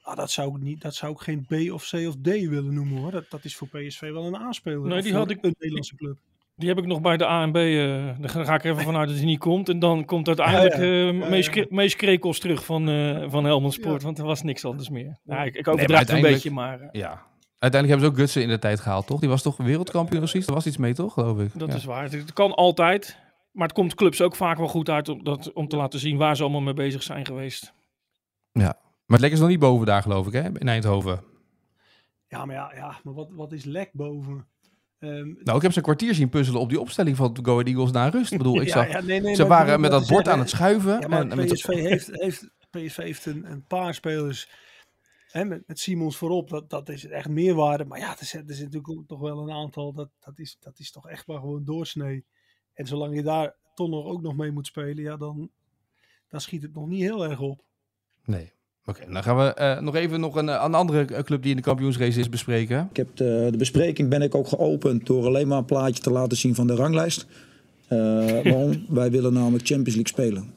ah, 0.02 0.16
dat 0.16 0.30
zou 0.30 0.56
ik 0.56 0.62
niet, 0.62 0.80
dat 0.80 0.94
zou 0.94 1.12
ik 1.12 1.20
geen 1.20 1.44
B 1.46 1.72
of 1.72 1.90
C 1.90 1.94
of 1.94 2.14
D 2.14 2.26
willen 2.26 2.74
noemen 2.74 2.98
hoor. 2.98 3.10
Dat, 3.10 3.30
dat 3.30 3.44
is 3.44 3.56
voor 3.56 3.68
PSV 3.68 4.00
wel 4.00 4.26
een 4.26 4.36
aanspeler. 4.36 4.88
Nee, 4.88 5.02
die 5.02 5.14
had 5.14 5.30
ik 5.30 5.38
een 5.42 5.54
Nederlandse 5.58 5.96
club. 5.96 6.18
Die 6.56 6.68
heb 6.68 6.78
ik 6.78 6.86
nog 6.86 7.00
bij 7.00 7.16
de 7.16 7.26
ANB. 7.26 7.56
Uh, 7.56 8.08
daar 8.18 8.44
ga 8.44 8.54
ik 8.54 8.64
er 8.64 8.70
even 8.70 8.82
vanuit 8.82 9.08
dat 9.08 9.16
hij 9.16 9.26
niet 9.26 9.38
komt. 9.38 9.68
En 9.68 9.78
dan 9.78 10.04
komt 10.04 10.26
uiteindelijk 10.26 10.76
uh, 11.22 11.28
Mees, 11.28 11.46
ja, 11.46 11.64
Mees 11.68 11.96
Krekels 11.96 12.38
terug 12.38 12.64
van, 12.64 12.88
uh, 12.88 13.30
van 13.30 13.44
Helmond 13.44 13.72
Sport. 13.72 14.02
Want 14.02 14.18
er 14.18 14.24
was 14.24 14.42
niks 14.42 14.64
anders 14.64 14.88
meer. 14.88 15.18
Nou, 15.24 15.46
ik, 15.46 15.54
ik 15.54 15.68
overdrijf 15.68 16.08
nee, 16.08 16.16
een 16.16 16.22
beetje, 16.22 16.50
maar... 16.50 16.88
ja. 16.92 17.22
Uiteindelijk 17.58 17.88
hebben 17.88 18.00
ze 18.00 18.06
ook 18.06 18.16
Gutsen 18.16 18.42
in 18.42 18.48
de 18.48 18.58
tijd 18.58 18.80
gehaald, 18.80 19.06
toch? 19.06 19.20
Die 19.20 19.28
was 19.28 19.42
toch 19.42 19.56
wereldkampioen 19.56 20.20
precies? 20.20 20.46
Er 20.46 20.54
was 20.54 20.66
iets 20.66 20.76
mee, 20.76 20.94
toch? 20.94 21.12
Geloof 21.12 21.38
ik. 21.38 21.58
Dat 21.58 21.74
is 21.74 21.84
waar. 21.84 22.10
Het 22.10 22.32
kan 22.32 22.54
altijd. 22.54 23.18
Maar 23.52 23.66
het 23.66 23.76
komt 23.76 23.94
clubs 23.94 24.20
ook 24.20 24.36
vaak 24.36 24.58
wel 24.58 24.68
goed 24.68 24.88
uit 24.88 25.08
om, 25.08 25.24
dat, 25.24 25.52
om 25.52 25.68
te 25.68 25.76
laten 25.76 25.98
zien 25.98 26.16
waar 26.16 26.36
ze 26.36 26.42
allemaal 26.42 26.60
mee 26.60 26.74
bezig 26.74 27.02
zijn 27.02 27.26
geweest. 27.26 27.72
Ja, 28.52 28.78
maar 29.06 29.18
het 29.18 29.20
lek 29.20 29.32
is 29.32 29.38
nog 29.38 29.48
niet 29.48 29.58
boven 29.58 29.86
daar, 29.86 30.02
geloof 30.02 30.26
ik, 30.26 30.32
hè? 30.32 30.42
In 30.42 30.68
Eindhoven. 30.68 31.22
Ja, 32.28 32.44
maar 32.44 32.54
ja, 32.54 32.72
ja 32.74 32.98
maar 33.02 33.14
wat, 33.14 33.28
wat 33.30 33.52
is 33.52 33.64
lek 33.64 33.90
boven? 33.92 34.46
Um, 35.04 35.38
nou, 35.42 35.56
ik 35.56 35.62
heb 35.62 35.72
ze 35.72 35.78
een 35.78 35.84
kwartier 35.84 36.14
zien 36.14 36.28
puzzelen 36.28 36.60
op 36.60 36.68
die 36.68 36.80
opstelling 36.80 37.16
van 37.16 37.38
Go 37.42 37.52
Ahead 37.52 37.66
Eagles 37.66 37.90
naar 37.90 38.10
rust. 38.10 38.32
Ik 38.32 38.38
bedoel, 38.38 38.60
ik 38.60 38.68
zag, 38.68 38.88
ja, 38.88 39.00
nee, 39.00 39.20
nee, 39.20 39.34
ze 39.34 39.46
waren 39.46 39.80
met 39.80 39.90
dat 39.90 40.06
bord 40.06 40.28
aan 40.28 40.38
het 40.38 40.50
schuiven. 40.50 41.00
Ja, 41.00 41.28
en, 41.28 41.46
PSV, 41.46 41.66
heeft, 41.66 42.08
heeft, 42.12 42.50
PSV 42.70 42.96
heeft 42.96 43.26
een, 43.26 43.50
een 43.50 43.64
paar 43.66 43.94
spelers 43.94 44.48
hè, 45.30 45.44
met, 45.44 45.62
met 45.66 45.78
Simons 45.78 46.16
voorop. 46.16 46.48
Dat, 46.48 46.70
dat 46.70 46.88
is 46.88 47.06
echt 47.06 47.28
meerwaarde. 47.28 47.84
Maar 47.84 47.98
ja, 47.98 48.18
er 48.18 48.24
zit, 48.24 48.48
er 48.48 48.54
zit 48.54 48.64
natuurlijk 48.64 48.98
ook 48.98 49.06
toch 49.06 49.20
wel 49.20 49.38
een 49.38 49.50
aantal. 49.50 49.92
Dat, 49.92 50.08
dat, 50.20 50.38
is, 50.38 50.56
dat 50.60 50.78
is 50.78 50.90
toch 50.90 51.08
echt 51.08 51.26
maar 51.26 51.38
gewoon 51.38 51.64
doorsnee. 51.64 52.24
En 52.74 52.86
zolang 52.86 53.14
je 53.14 53.22
daar 53.22 53.54
toch 53.74 53.88
nog 53.88 54.04
ook 54.04 54.22
nog 54.22 54.36
mee 54.36 54.50
moet 54.50 54.66
spelen, 54.66 55.02
ja, 55.02 55.16
dan, 55.16 55.50
dan 56.28 56.40
schiet 56.40 56.62
het 56.62 56.74
nog 56.74 56.86
niet 56.86 57.00
heel 57.00 57.24
erg 57.24 57.40
op. 57.40 57.64
Nee. 58.24 58.52
Oké, 58.86 59.00
okay, 59.00 59.12
dan 59.12 59.22
gaan 59.22 59.36
we 59.36 59.56
uh, 59.60 59.80
nog 59.80 59.94
even 59.94 60.20
nog 60.20 60.36
een, 60.36 60.48
een, 60.48 60.74
andere 60.74 61.22
club 61.22 61.42
die 61.42 61.50
in 61.50 61.56
de 61.56 61.62
kampioensrace 61.62 62.20
is 62.20 62.28
bespreken. 62.28 62.88
Ik 62.90 62.96
heb 62.96 63.08
de, 63.14 63.48
de, 63.50 63.56
bespreking 63.56 64.08
ben 64.08 64.22
ik 64.22 64.34
ook 64.34 64.48
geopend 64.48 65.06
door 65.06 65.26
alleen 65.26 65.48
maar 65.48 65.58
een 65.58 65.64
plaatje 65.64 66.02
te 66.02 66.10
laten 66.10 66.36
zien 66.36 66.54
van 66.54 66.66
de 66.66 66.74
ranglijst. 66.74 67.26
Uh, 67.88 67.98
waarom? 68.44 68.84
Wij 68.88 69.10
willen 69.10 69.32
namelijk 69.32 69.66
Champions 69.66 69.94
League 69.94 70.12
spelen. 70.12 70.52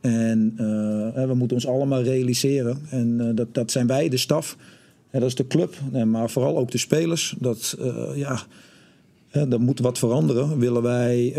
En 0.00 0.52
uh, 0.52 1.26
we 1.26 1.34
moeten 1.34 1.56
ons 1.56 1.66
allemaal 1.66 2.02
realiseren. 2.02 2.78
En 2.90 3.34
dat, 3.34 3.54
dat 3.54 3.70
zijn 3.70 3.86
wij, 3.86 4.08
de 4.08 4.16
staf. 4.16 4.56
En 5.10 5.20
dat 5.20 5.28
is 5.28 5.34
de 5.34 5.46
club. 5.46 5.74
maar 6.04 6.30
vooral 6.30 6.58
ook 6.58 6.70
de 6.70 6.78
spelers. 6.78 7.34
Dat, 7.38 7.76
ja, 8.14 8.42
dat 9.30 9.58
moet 9.58 9.78
wat 9.78 9.98
veranderen. 9.98 10.58
Willen 10.58 10.82
wij 10.82 11.32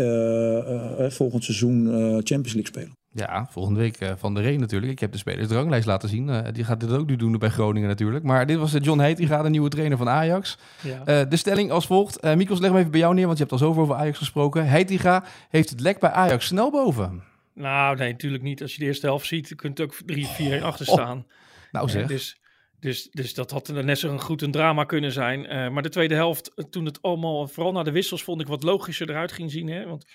volgend 1.10 1.44
seizoen 1.44 1.86
Champions 2.24 2.52
League 2.52 2.66
spelen. 2.66 3.03
Ja, 3.14 3.46
volgende 3.50 3.80
week 3.80 4.00
uh, 4.00 4.12
Van 4.16 4.34
de 4.34 4.40
Reen 4.40 4.60
natuurlijk. 4.60 4.92
Ik 4.92 4.98
heb 4.98 5.12
de 5.12 5.18
spelers 5.18 5.48
de 5.48 5.54
ranglijst 5.54 5.86
laten 5.86 6.08
zien. 6.08 6.28
Uh, 6.28 6.40
die 6.52 6.64
gaat 6.64 6.80
dit 6.80 6.90
ook 6.90 7.06
nu 7.06 7.16
doen 7.16 7.38
bij 7.38 7.48
Groningen 7.48 7.88
natuurlijk. 7.88 8.24
Maar 8.24 8.46
dit 8.46 8.58
was 8.58 8.72
John 8.80 9.00
Heet, 9.00 9.16
die 9.16 9.26
gaat 9.26 9.42
de 9.42 9.48
nieuwe 9.48 9.68
trainer 9.68 9.98
van 9.98 10.08
Ajax. 10.08 10.58
Ja. 10.80 10.98
Uh, 10.98 11.30
de 11.30 11.36
stelling 11.36 11.70
als 11.70 11.86
volgt. 11.86 12.24
Uh, 12.24 12.34
Mikos, 12.34 12.60
leg 12.60 12.70
hem 12.70 12.78
even 12.78 12.90
bij 12.90 13.00
jou 13.00 13.14
neer, 13.14 13.26
want 13.26 13.38
je 13.38 13.44
hebt 13.44 13.60
al 13.60 13.66
zoveel 13.66 13.82
over 13.82 13.94
Ajax 13.94 14.18
gesproken. 14.18 14.68
Heitinga 14.68 15.24
heeft 15.48 15.70
het 15.70 15.80
lek 15.80 15.98
bij 15.98 16.10
Ajax 16.10 16.46
snel 16.46 16.70
boven. 16.70 17.22
Nou, 17.54 17.96
nee, 17.96 18.12
natuurlijk 18.12 18.42
niet. 18.42 18.62
Als 18.62 18.72
je 18.72 18.78
de 18.78 18.84
eerste 18.84 19.06
helft 19.06 19.26
ziet, 19.26 19.54
kunt 19.54 19.80
ook 19.80 19.94
3-4 19.94 20.62
achter 20.62 20.86
staan. 20.86 21.18
Oh, 21.18 21.24
nou 21.72 21.88
zeg. 21.88 22.06
dus, 22.06 22.40
dus, 22.80 23.08
dus 23.10 23.34
dat 23.34 23.50
had 23.50 23.68
net 23.68 23.98
zo 23.98 24.18
goed 24.18 24.42
een 24.42 24.50
drama 24.50 24.84
kunnen 24.84 25.12
zijn. 25.12 25.72
maar 25.72 25.82
de 25.82 25.88
tweede 25.88 26.14
helft, 26.14 26.52
toen 26.70 26.84
het 26.84 27.02
allemaal, 27.02 27.48
vooral 27.48 27.72
na 27.72 27.82
de 27.82 27.92
wissels, 27.92 28.24
vond 28.24 28.40
ik 28.40 28.46
wat 28.46 28.62
logischer 28.62 29.10
eruit 29.10 29.32
ging 29.32 29.50
zien. 29.50 29.68
Hè? 29.68 29.86
Want 29.86 30.06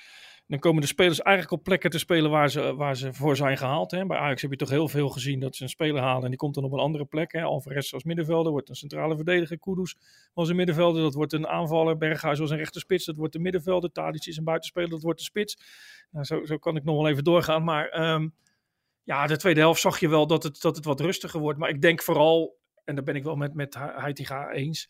Dan 0.49 0.59
komen 0.59 0.81
de 0.81 0.87
spelers 0.87 1.21
eigenlijk 1.21 1.57
op 1.57 1.63
plekken 1.63 1.89
te 1.89 1.99
spelen 1.99 2.31
waar 2.31 2.49
ze, 2.49 2.75
waar 2.75 2.95
ze 2.95 3.13
voor 3.13 3.35
zijn 3.35 3.57
gehaald. 3.57 3.91
Hè. 3.91 4.05
Bij 4.05 4.17
Ajax 4.17 4.41
heb 4.41 4.51
je 4.51 4.57
toch 4.57 4.69
heel 4.69 4.87
veel 4.87 5.09
gezien 5.09 5.39
dat 5.39 5.55
ze 5.55 5.63
een 5.63 5.69
speler 5.69 6.01
halen 6.01 6.23
en 6.23 6.29
die 6.29 6.37
komt 6.37 6.55
dan 6.55 6.63
op 6.63 6.71
een 6.71 6.79
andere 6.79 7.05
plek. 7.05 7.31
Hè. 7.31 7.41
Alvarez 7.41 7.93
als 7.93 8.03
middenvelder 8.03 8.51
wordt 8.51 8.69
een 8.69 8.75
centrale 8.75 9.15
verdediger. 9.15 9.59
Kudus 9.59 9.97
was 10.33 10.49
een 10.49 10.55
middenvelder, 10.55 11.01
dat 11.01 11.13
wordt 11.13 11.33
een 11.33 11.47
aanvaller. 11.47 11.97
Berghuis 11.97 12.39
was 12.39 12.49
een 12.49 12.57
rechterspits, 12.57 13.05
dat 13.05 13.15
wordt 13.15 13.35
een 13.35 13.41
middenvelder. 13.41 13.91
Tadic 13.91 14.25
is 14.25 14.37
een 14.37 14.43
buitenspeler, 14.43 14.89
dat 14.89 15.01
wordt 15.01 15.19
een 15.19 15.25
spits. 15.25 15.57
Nou, 16.11 16.25
zo, 16.25 16.45
zo 16.45 16.57
kan 16.57 16.75
ik 16.75 16.83
nog 16.83 16.95
wel 16.95 17.07
even 17.07 17.23
doorgaan. 17.23 17.63
Maar 17.63 17.89
ehm, 17.89 18.27
ja, 19.03 19.27
de 19.27 19.37
tweede 19.37 19.59
helft 19.59 19.81
zag 19.81 19.99
je 19.99 20.09
wel 20.09 20.27
dat 20.27 20.43
het, 20.43 20.61
dat 20.61 20.75
het 20.75 20.85
wat 20.85 20.99
rustiger 20.99 21.39
wordt. 21.39 21.59
Maar 21.59 21.69
ik 21.69 21.81
denk 21.81 22.01
vooral, 22.01 22.57
en 22.83 22.95
daar 22.95 23.03
ben 23.03 23.15
ik 23.15 23.23
wel 23.23 23.35
met, 23.35 23.53
met 23.53 23.75
Heitinga 23.75 24.51
eens 24.51 24.89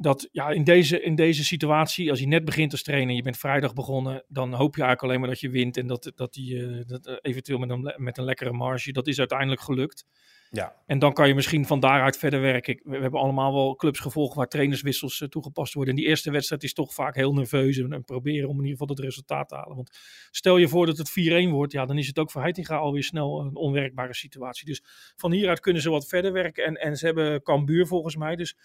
dat 0.00 0.28
ja, 0.32 0.50
in, 0.50 0.64
deze, 0.64 1.02
in 1.02 1.14
deze 1.14 1.44
situatie, 1.44 2.10
als 2.10 2.20
je 2.20 2.26
net 2.26 2.44
begint 2.44 2.72
als 2.72 2.82
trainer, 2.82 3.14
je 3.14 3.22
bent 3.22 3.38
vrijdag 3.38 3.74
begonnen, 3.74 4.24
dan 4.28 4.52
hoop 4.52 4.76
je 4.76 4.82
eigenlijk 4.82 5.02
alleen 5.02 5.20
maar 5.20 5.28
dat 5.28 5.40
je 5.40 5.50
wint 5.50 5.76
en 5.76 5.86
dat, 5.86 6.12
dat 6.14 6.32
die 6.32 6.54
uh, 6.54 6.82
dat, 6.86 7.06
uh, 7.06 7.14
eventueel 7.20 7.58
met 7.58 7.70
een, 7.70 7.94
met 7.96 8.18
een 8.18 8.24
lekkere 8.24 8.52
marge, 8.52 8.92
dat 8.92 9.06
is 9.06 9.18
uiteindelijk 9.18 9.60
gelukt. 9.60 10.06
Ja. 10.50 10.76
En 10.86 10.98
dan 10.98 11.12
kan 11.12 11.28
je 11.28 11.34
misschien 11.34 11.66
van 11.66 11.80
daaruit 11.80 12.16
verder 12.16 12.40
werken. 12.40 12.80
We, 12.84 12.96
hebben 12.96 13.20
allemaal 13.20 13.52
wel 13.52 13.76
clubs 13.76 13.98
gevolgd 13.98 14.34
waar 14.34 14.48
trainerswissels 14.48 15.20
uh, 15.20 15.28
toegepast 15.28 15.74
worden. 15.74 15.94
En 15.94 16.00
die 16.00 16.08
eerste 16.08 16.30
wedstrijd 16.30 16.62
is 16.62 16.74
toch 16.74 16.94
vaak 16.94 17.14
heel 17.14 17.32
nerveus 17.32 17.78
en, 17.78 17.92
en, 17.92 18.04
proberen 18.04 18.48
om 18.48 18.56
in 18.56 18.64
ieder 18.64 18.78
geval 18.78 18.96
het 18.96 19.04
resultaat 19.04 19.48
te 19.48 19.54
halen. 19.54 19.76
Want 19.76 19.98
stel 20.30 20.56
je 20.56 20.68
voor 20.68 20.86
dat 20.86 20.98
het 20.98 21.10
4-1 21.46 21.48
wordt, 21.50 21.72
ja, 21.72 21.86
dan 21.86 21.98
is 21.98 22.06
het 22.06 22.18
ook 22.18 22.30
voor 22.30 22.40
Heitinga 22.40 22.76
alweer 22.76 23.02
snel 23.02 23.40
een 23.40 23.56
onwerkbare 23.56 24.14
situatie. 24.14 24.66
Dus 24.66 24.82
van 25.16 25.32
hieruit 25.32 25.60
kunnen 25.60 25.82
ze 25.82 25.90
wat 25.90 26.08
verder 26.08 26.32
werken 26.32 26.64
en, 26.64 26.74
en 26.74 26.96
ze 26.96 27.06
hebben 27.06 27.42
Cambuur 27.42 27.86
volgens 27.86 28.16
mij. 28.16 28.36
Dus 28.36 28.56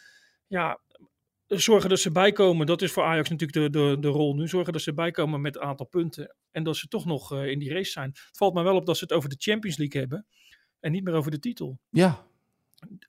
ja, 0.47 0.79
zorgen 1.47 1.89
dat 1.89 1.99
ze 1.99 2.11
bijkomen. 2.11 2.65
Dat 2.65 2.81
is 2.81 2.91
voor 2.91 3.03
Ajax 3.03 3.29
natuurlijk 3.29 3.73
de, 3.73 3.79
de, 3.79 3.97
de 3.99 4.07
rol 4.07 4.35
nu. 4.35 4.47
Zorgen 4.47 4.73
dat 4.73 4.81
ze 4.81 4.93
bijkomen 4.93 5.41
met 5.41 5.55
een 5.55 5.61
aantal 5.61 5.85
punten. 5.85 6.35
En 6.51 6.63
dat 6.63 6.77
ze 6.77 6.87
toch 6.87 7.05
nog 7.05 7.33
uh, 7.33 7.47
in 7.47 7.59
die 7.59 7.73
race 7.73 7.91
zijn. 7.91 8.09
Het 8.09 8.37
valt 8.37 8.53
mij 8.53 8.63
wel 8.63 8.75
op 8.75 8.85
dat 8.85 8.97
ze 8.97 9.03
het 9.03 9.13
over 9.13 9.29
de 9.29 9.35
Champions 9.39 9.77
League 9.77 9.99
hebben. 9.99 10.25
En 10.79 10.91
niet 10.91 11.03
meer 11.03 11.13
over 11.13 11.31
de 11.31 11.39
titel. 11.39 11.79
Ja. 11.89 12.25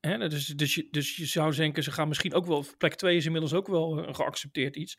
Hè, 0.01 0.29
dus, 0.29 0.47
dus, 0.47 0.75
je, 0.75 0.89
dus 0.91 1.17
je 1.17 1.27
zou 1.27 1.55
denken, 1.55 1.83
ze 1.83 1.93
gaan 1.93 2.09
misschien 2.09 2.35
ook 2.35 2.47
wel. 2.47 2.65
Plek 2.79 2.95
2 2.95 3.17
is 3.17 3.25
inmiddels 3.25 3.55
ook 3.55 3.67
wel 3.67 3.99
een 3.99 4.15
geaccepteerd 4.15 4.77
iets. 4.77 4.99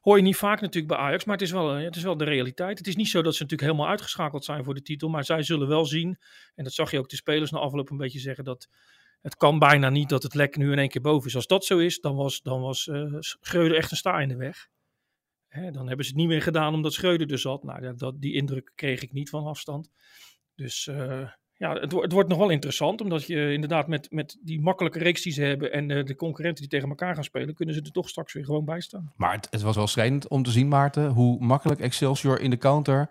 Hoor 0.00 0.16
je 0.16 0.22
niet 0.22 0.36
vaak 0.36 0.60
natuurlijk 0.60 0.92
bij 0.94 1.02
Ajax, 1.02 1.24
maar 1.24 1.34
het 1.34 1.44
is, 1.44 1.50
wel, 1.50 1.68
het 1.68 1.96
is 1.96 2.02
wel 2.02 2.16
de 2.16 2.24
realiteit. 2.24 2.78
Het 2.78 2.86
is 2.86 2.96
niet 2.96 3.08
zo 3.08 3.22
dat 3.22 3.34
ze 3.34 3.42
natuurlijk 3.42 3.70
helemaal 3.70 3.90
uitgeschakeld 3.90 4.44
zijn 4.44 4.64
voor 4.64 4.74
de 4.74 4.82
titel. 4.82 5.08
Maar 5.08 5.24
zij 5.24 5.42
zullen 5.42 5.68
wel 5.68 5.84
zien, 5.84 6.18
en 6.54 6.64
dat 6.64 6.72
zag 6.72 6.90
je 6.90 6.98
ook 6.98 7.08
de 7.08 7.16
spelers 7.16 7.50
na 7.50 7.58
afloop 7.58 7.90
een 7.90 7.96
beetje 7.96 8.18
zeggen, 8.18 8.44
dat 8.44 8.68
het 9.20 9.36
kan 9.36 9.58
bijna 9.58 9.90
niet 9.90 10.08
dat 10.08 10.22
het 10.22 10.34
lek 10.34 10.56
nu 10.56 10.72
in 10.72 10.78
één 10.78 10.88
keer 10.88 11.02
boven 11.02 11.28
is. 11.28 11.36
Als 11.36 11.46
dat 11.46 11.64
zo 11.64 11.78
is, 11.78 12.00
dan 12.00 12.16
was, 12.16 12.42
dan 12.42 12.60
was 12.60 12.86
uh, 12.86 13.16
Schreuder 13.18 13.76
echt 13.76 13.90
een 13.90 13.96
sta 13.96 14.20
in 14.20 14.28
de 14.28 14.36
weg. 14.36 14.68
Hè, 15.48 15.70
dan 15.70 15.86
hebben 15.86 16.04
ze 16.04 16.10
het 16.10 16.20
niet 16.20 16.28
meer 16.28 16.42
gedaan 16.42 16.74
omdat 16.74 16.92
Schreuder 16.92 17.32
er 17.32 17.38
zat. 17.38 17.62
Nou, 17.62 17.94
dat, 17.94 18.20
die 18.20 18.34
indruk 18.34 18.72
kreeg 18.74 19.02
ik 19.02 19.12
niet 19.12 19.30
van 19.30 19.46
afstand. 19.46 19.90
Dus 20.54 20.86
uh, 20.86 21.28
ja, 21.52 21.72
het, 21.72 21.92
het, 21.92 22.12
wordt 22.12 22.28
nog 22.28 22.38
wel 22.38 22.50
interessant. 22.50 23.00
Omdat 23.00 23.26
je 23.26 23.52
inderdaad 23.52 23.88
met, 23.88 24.10
met 24.10 24.38
die 24.42 24.60
makkelijke 24.60 24.98
reeks 24.98 25.22
die 25.22 25.32
ze 25.32 25.42
hebben 25.42 25.72
en 25.72 25.88
uh, 25.88 26.04
de 26.04 26.16
concurrenten 26.16 26.60
die 26.60 26.70
tegen 26.70 26.88
elkaar 26.88 27.14
gaan 27.14 27.24
spelen, 27.24 27.54
kunnen 27.54 27.74
ze 27.74 27.82
er 27.82 27.92
toch 27.92 28.08
straks 28.08 28.32
weer 28.32 28.44
gewoon 28.44 28.64
bij 28.64 28.80
staan. 28.80 29.12
Maar 29.16 29.32
het, 29.32 29.46
het 29.50 29.62
was 29.62 29.76
wel 29.76 29.86
schrijnend 29.86 30.28
om 30.28 30.42
te 30.42 30.50
zien, 30.50 30.68
Maarten, 30.68 31.08
hoe 31.08 31.40
makkelijk 31.40 31.80
Excelsior 31.80 32.40
in 32.40 32.50
de 32.50 32.58
counter 32.58 33.10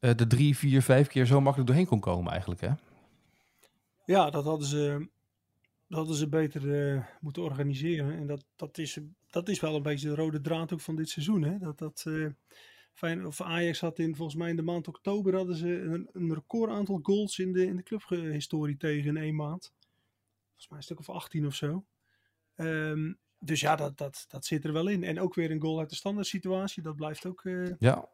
de 0.00 0.26
drie, 0.26 0.56
vier, 0.56 0.82
vijf 0.82 1.08
keer 1.08 1.26
zo 1.26 1.40
makkelijk 1.40 1.68
doorheen 1.68 1.86
kon 1.86 2.00
komen 2.00 2.32
eigenlijk. 2.32 2.60
Hè? 2.60 2.70
Ja, 4.04 4.30
dat 4.30 4.44
hadden 4.44 4.66
ze 4.66 5.08
dat 5.90 5.98
hadden 5.98 6.16
ze 6.16 6.28
beter 6.28 6.64
uh, 6.64 7.04
moeten 7.20 7.42
organiseren. 7.42 8.18
En 8.18 8.26
dat, 8.26 8.44
dat, 8.56 8.78
is, 8.78 8.98
dat 9.30 9.48
is 9.48 9.60
wel 9.60 9.74
een 9.74 9.82
beetje 9.82 10.08
de 10.08 10.14
rode 10.14 10.40
draad 10.40 10.72
ook 10.72 10.80
van 10.80 10.96
dit 10.96 11.08
seizoen. 11.08 11.42
Hè? 11.42 11.58
Dat, 11.58 11.78
dat, 11.78 12.06
fijn, 12.92 13.26
of 13.26 13.40
Ajax 13.40 13.80
had 13.80 13.98
in, 13.98 14.16
volgens 14.16 14.38
mij 14.38 14.50
in 14.50 14.56
de 14.56 14.62
maand 14.62 14.88
oktober 14.88 15.34
hadden 15.34 15.56
ze 15.56 15.80
een, 15.80 16.08
een 16.12 16.34
record 16.34 16.70
aantal 16.70 16.98
goals 17.02 17.38
in 17.38 17.52
de, 17.52 17.66
in 17.66 17.76
de 17.76 17.82
clubhistorie 17.82 18.76
tegen 18.76 19.08
in 19.08 19.16
één 19.16 19.34
maand. 19.34 19.72
Volgens 20.46 20.68
mij 20.68 20.78
een 20.78 20.84
stuk 20.84 20.98
of 20.98 21.10
18 21.10 21.46
of 21.46 21.54
zo. 21.54 21.84
Um, 22.56 23.18
dus 23.38 23.60
ja, 23.60 23.76
dat, 23.76 23.98
dat, 23.98 24.24
dat 24.28 24.44
zit 24.44 24.64
er 24.64 24.72
wel 24.72 24.88
in. 24.88 25.04
En 25.04 25.20
ook 25.20 25.34
weer 25.34 25.50
een 25.50 25.60
goal 25.60 25.78
uit 25.78 25.90
de 25.90 25.96
standaard 25.96 26.26
situatie. 26.26 26.82
Dat 26.82 26.96
blijft 26.96 27.26
ook, 27.26 27.44
uh, 27.44 27.72
ja. 27.78 28.08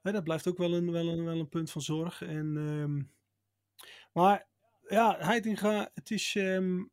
Hè, 0.00 0.12
dat 0.12 0.24
blijft 0.24 0.48
ook 0.48 0.58
wel 0.58 0.74
een, 0.74 0.90
wel 0.90 1.08
een, 1.08 1.24
wel 1.24 1.38
een 1.38 1.48
punt 1.48 1.70
van 1.70 1.82
zorg. 1.82 2.22
En, 2.22 2.56
um, 2.56 3.10
maar 4.12 4.47
ja, 4.88 5.16
Heitinga, 5.18 5.90
het 5.94 6.10
is. 6.10 6.34
Um, 6.34 6.90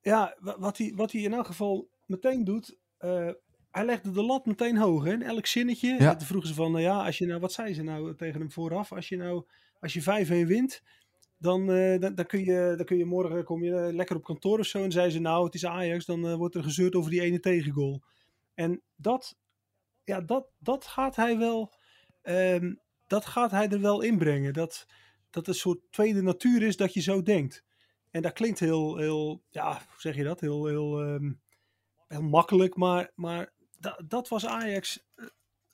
ja, 0.00 0.36
wat 0.40 0.78
hij, 0.78 0.92
wat 0.96 1.12
hij 1.12 1.20
in 1.20 1.32
elk 1.32 1.46
geval 1.46 1.88
meteen 2.06 2.44
doet. 2.44 2.76
Uh, 3.00 3.30
hij 3.70 3.84
legde 3.84 4.10
de 4.10 4.22
lat 4.22 4.46
meteen 4.46 4.76
hoog. 4.76 5.04
Hè? 5.04 5.12
In 5.12 5.22
elk 5.22 5.46
zinnetje. 5.46 5.96
Ja. 5.98 6.16
Toen 6.16 6.26
vroegen 6.26 6.48
ze 6.48 6.54
van, 6.54 6.72
nou 6.72 6.82
ja, 6.82 7.04
als 7.04 7.18
je 7.18 7.26
nou, 7.26 7.40
wat 7.40 7.52
zei 7.52 7.74
ze 7.74 7.82
nou 7.82 8.16
tegen 8.16 8.40
hem 8.40 8.52
vooraf? 8.52 8.92
Als 8.92 9.08
je 9.08 9.16
nou, 9.16 9.46
als 9.80 9.92
je 9.92 10.24
5-1 10.44 10.46
wint, 10.46 10.82
dan, 11.38 11.70
uh, 11.70 12.00
dan, 12.00 12.14
dan, 12.14 12.26
kun 12.26 12.44
je, 12.44 12.74
dan 12.76 12.86
kun 12.86 12.96
je 12.96 13.04
morgen 13.04 13.44
kom 13.44 13.64
je 13.64 13.92
lekker 13.92 14.16
op 14.16 14.24
kantoor 14.24 14.58
of 14.58 14.66
zo. 14.66 14.82
En 14.82 14.92
zei 14.92 15.10
ze, 15.10 15.18
nou, 15.18 15.44
het 15.44 15.54
is 15.54 15.66
Ajax, 15.66 16.04
dan 16.04 16.26
uh, 16.26 16.34
wordt 16.34 16.54
er 16.54 16.62
gezeurd 16.62 16.94
over 16.94 17.10
die 17.10 17.20
ene 17.20 17.40
tegengoal. 17.40 18.02
En 18.54 18.82
dat, 18.96 19.36
ja, 20.04 20.20
dat, 20.20 20.46
dat 20.58 20.86
gaat 20.86 21.16
hij 21.16 21.38
wel, 21.38 21.72
um, 22.22 22.80
dat 23.06 23.24
gaat 23.24 23.50
hij 23.50 23.68
er 23.68 23.80
wel 23.80 24.00
inbrengen. 24.02 24.52
Dat, 24.52 24.86
dat 25.32 25.48
een 25.48 25.54
soort 25.54 25.80
tweede 25.90 26.22
natuur 26.22 26.62
is 26.62 26.76
dat 26.76 26.94
je 26.94 27.00
zo 27.00 27.22
denkt. 27.22 27.64
En 28.10 28.22
dat 28.22 28.32
klinkt 28.32 28.58
heel, 28.58 28.96
heel 28.96 29.42
ja, 29.50 29.72
hoe 29.72 30.00
zeg 30.00 30.16
je 30.16 30.24
dat? 30.24 30.40
Heel, 30.40 30.66
heel, 30.66 31.00
um, 31.00 31.40
heel 32.06 32.22
makkelijk, 32.22 32.76
maar, 32.76 33.12
maar 33.14 33.52
dat, 34.06 34.28
was 34.28 34.46
Ajax 34.46 35.04
uh, 35.16 35.26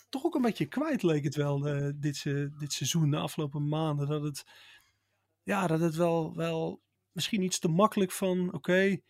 toch 0.09 0.25
ook 0.25 0.35
een 0.35 0.43
beetje 0.43 0.67
kwijt, 0.67 1.03
leek 1.03 1.25
het 1.25 1.35
wel, 1.35 1.69
uh, 1.69 1.91
dit, 1.95 2.23
dit 2.59 2.73
seizoen, 2.73 3.11
de 3.11 3.17
afgelopen 3.17 3.69
maanden. 3.69 4.09
Dat 4.09 4.23
het, 4.23 4.45
ja, 5.43 5.67
dat 5.67 5.81
het 5.81 5.95
wel, 5.95 6.37
wel 6.37 6.83
misschien 7.13 7.43
iets 7.43 7.59
te 7.59 7.69
makkelijk 7.69 8.13
van, 8.13 8.47
oké, 8.47 8.57
okay, 8.57 9.03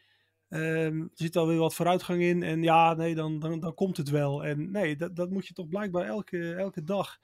um, 0.49 1.03
er 1.03 1.11
zit 1.15 1.37
alweer 1.37 1.59
wat 1.59 1.75
vooruitgang 1.75 2.23
in 2.23 2.43
en 2.43 2.63
ja, 2.63 2.95
nee, 2.95 3.15
dan, 3.15 3.39
dan, 3.39 3.61
dan 3.61 3.75
komt 3.75 3.97
het 3.97 4.09
wel. 4.09 4.45
En 4.45 4.71
nee, 4.71 4.97
dat, 4.97 5.17
dat 5.17 5.31
moet 5.31 5.47
je 5.47 5.55
toch 5.55 5.69
blijkbaar 5.69 6.07
elke, 6.07 6.55
elke 6.55 6.85
dag, 6.85 7.19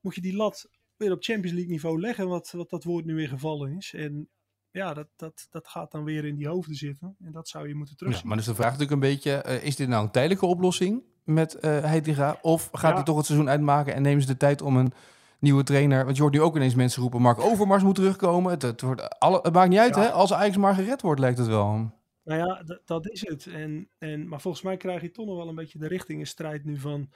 moet 0.00 0.14
je 0.14 0.20
die 0.20 0.36
lat 0.36 0.68
weer 1.00 1.12
op 1.12 1.22
Champions 1.22 1.52
League 1.52 1.70
niveau 1.70 2.00
leggen, 2.00 2.28
wat, 2.28 2.50
wat 2.50 2.70
dat 2.70 2.84
woord 2.84 3.04
nu 3.04 3.14
weer 3.14 3.28
gevallen 3.28 3.76
is. 3.76 3.94
En 3.94 4.28
ja, 4.70 4.94
dat, 4.94 5.08
dat, 5.16 5.46
dat 5.50 5.68
gaat 5.68 5.90
dan 5.90 6.04
weer 6.04 6.24
in 6.24 6.36
die 6.36 6.48
hoofden 6.48 6.74
zitten. 6.74 7.16
En 7.24 7.32
dat 7.32 7.48
zou 7.48 7.68
je 7.68 7.74
moeten 7.74 7.96
terugzien. 7.96 8.22
Ja, 8.22 8.28
maar 8.28 8.36
dus 8.36 8.46
de 8.46 8.54
vraag 8.54 8.72
natuurlijk 8.72 9.02
een 9.02 9.08
beetje, 9.08 9.44
uh, 9.46 9.64
is 9.64 9.76
dit 9.76 9.88
nou 9.88 10.04
een 10.04 10.10
tijdelijke 10.10 10.46
oplossing 10.46 11.02
met 11.24 11.54
uh, 11.54 11.60
Heitinga? 11.60 12.38
Of 12.42 12.68
gaat 12.72 12.90
ja. 12.90 12.94
hij 12.94 13.04
toch 13.04 13.16
het 13.16 13.26
seizoen 13.26 13.48
uitmaken 13.48 13.94
en 13.94 14.02
nemen 14.02 14.22
ze 14.22 14.28
de 14.28 14.36
tijd 14.36 14.62
om 14.62 14.76
een 14.76 14.92
nieuwe 15.38 15.62
trainer... 15.62 16.04
Want 16.04 16.16
je 16.16 16.22
hoort 16.22 16.34
nu 16.34 16.40
ook 16.40 16.56
ineens 16.56 16.74
mensen 16.74 17.02
roepen, 17.02 17.20
Mark 17.20 17.38
Overmars 17.38 17.82
moet 17.82 17.94
terugkomen. 17.94 18.52
Het, 18.52 18.62
het, 18.62 18.80
wordt 18.80 19.18
alle, 19.18 19.38
het 19.42 19.52
maakt 19.52 19.70
niet 19.70 19.78
uit, 19.78 19.94
ja. 19.94 20.00
hè? 20.00 20.10
Als 20.10 20.32
Ajax 20.32 20.56
maar 20.56 20.74
gered 20.74 21.02
wordt, 21.02 21.20
lijkt 21.20 21.38
het 21.38 21.46
wel. 21.46 21.92
Nou 22.24 22.38
ja, 22.38 22.76
dat 22.84 23.08
is 23.08 23.28
het. 23.28 23.46
En, 23.46 23.88
en, 23.98 24.28
maar 24.28 24.40
volgens 24.40 24.62
mij 24.62 24.76
krijg 24.76 25.02
je 25.02 25.10
toch 25.10 25.26
nog 25.26 25.36
wel 25.36 25.48
een 25.48 25.54
beetje 25.54 25.78
de 25.78 25.88
richtingenstrijd 25.88 26.64
nu 26.64 26.78
van 26.78 27.10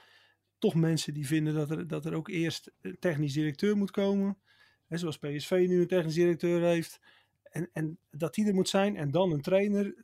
toch 0.65 0.75
mensen 0.75 1.13
die 1.13 1.27
vinden 1.27 1.53
dat 1.53 1.71
er, 1.71 1.87
dat 1.87 2.05
er 2.05 2.13
ook 2.13 2.29
eerst 2.29 2.71
een 2.81 2.97
technisch 2.99 3.33
directeur 3.33 3.77
moet 3.77 3.91
komen. 3.91 4.37
En 4.87 4.99
zoals 4.99 5.17
PSV 5.17 5.65
nu 5.67 5.81
een 5.81 5.87
technisch 5.87 6.13
directeur 6.13 6.61
heeft. 6.61 6.99
En, 7.43 7.69
en 7.73 7.97
dat 8.11 8.33
die 8.33 8.47
er 8.47 8.53
moet 8.53 8.69
zijn. 8.69 8.95
En 8.95 9.11
dan 9.11 9.31
een 9.31 9.41
trainer. 9.41 9.95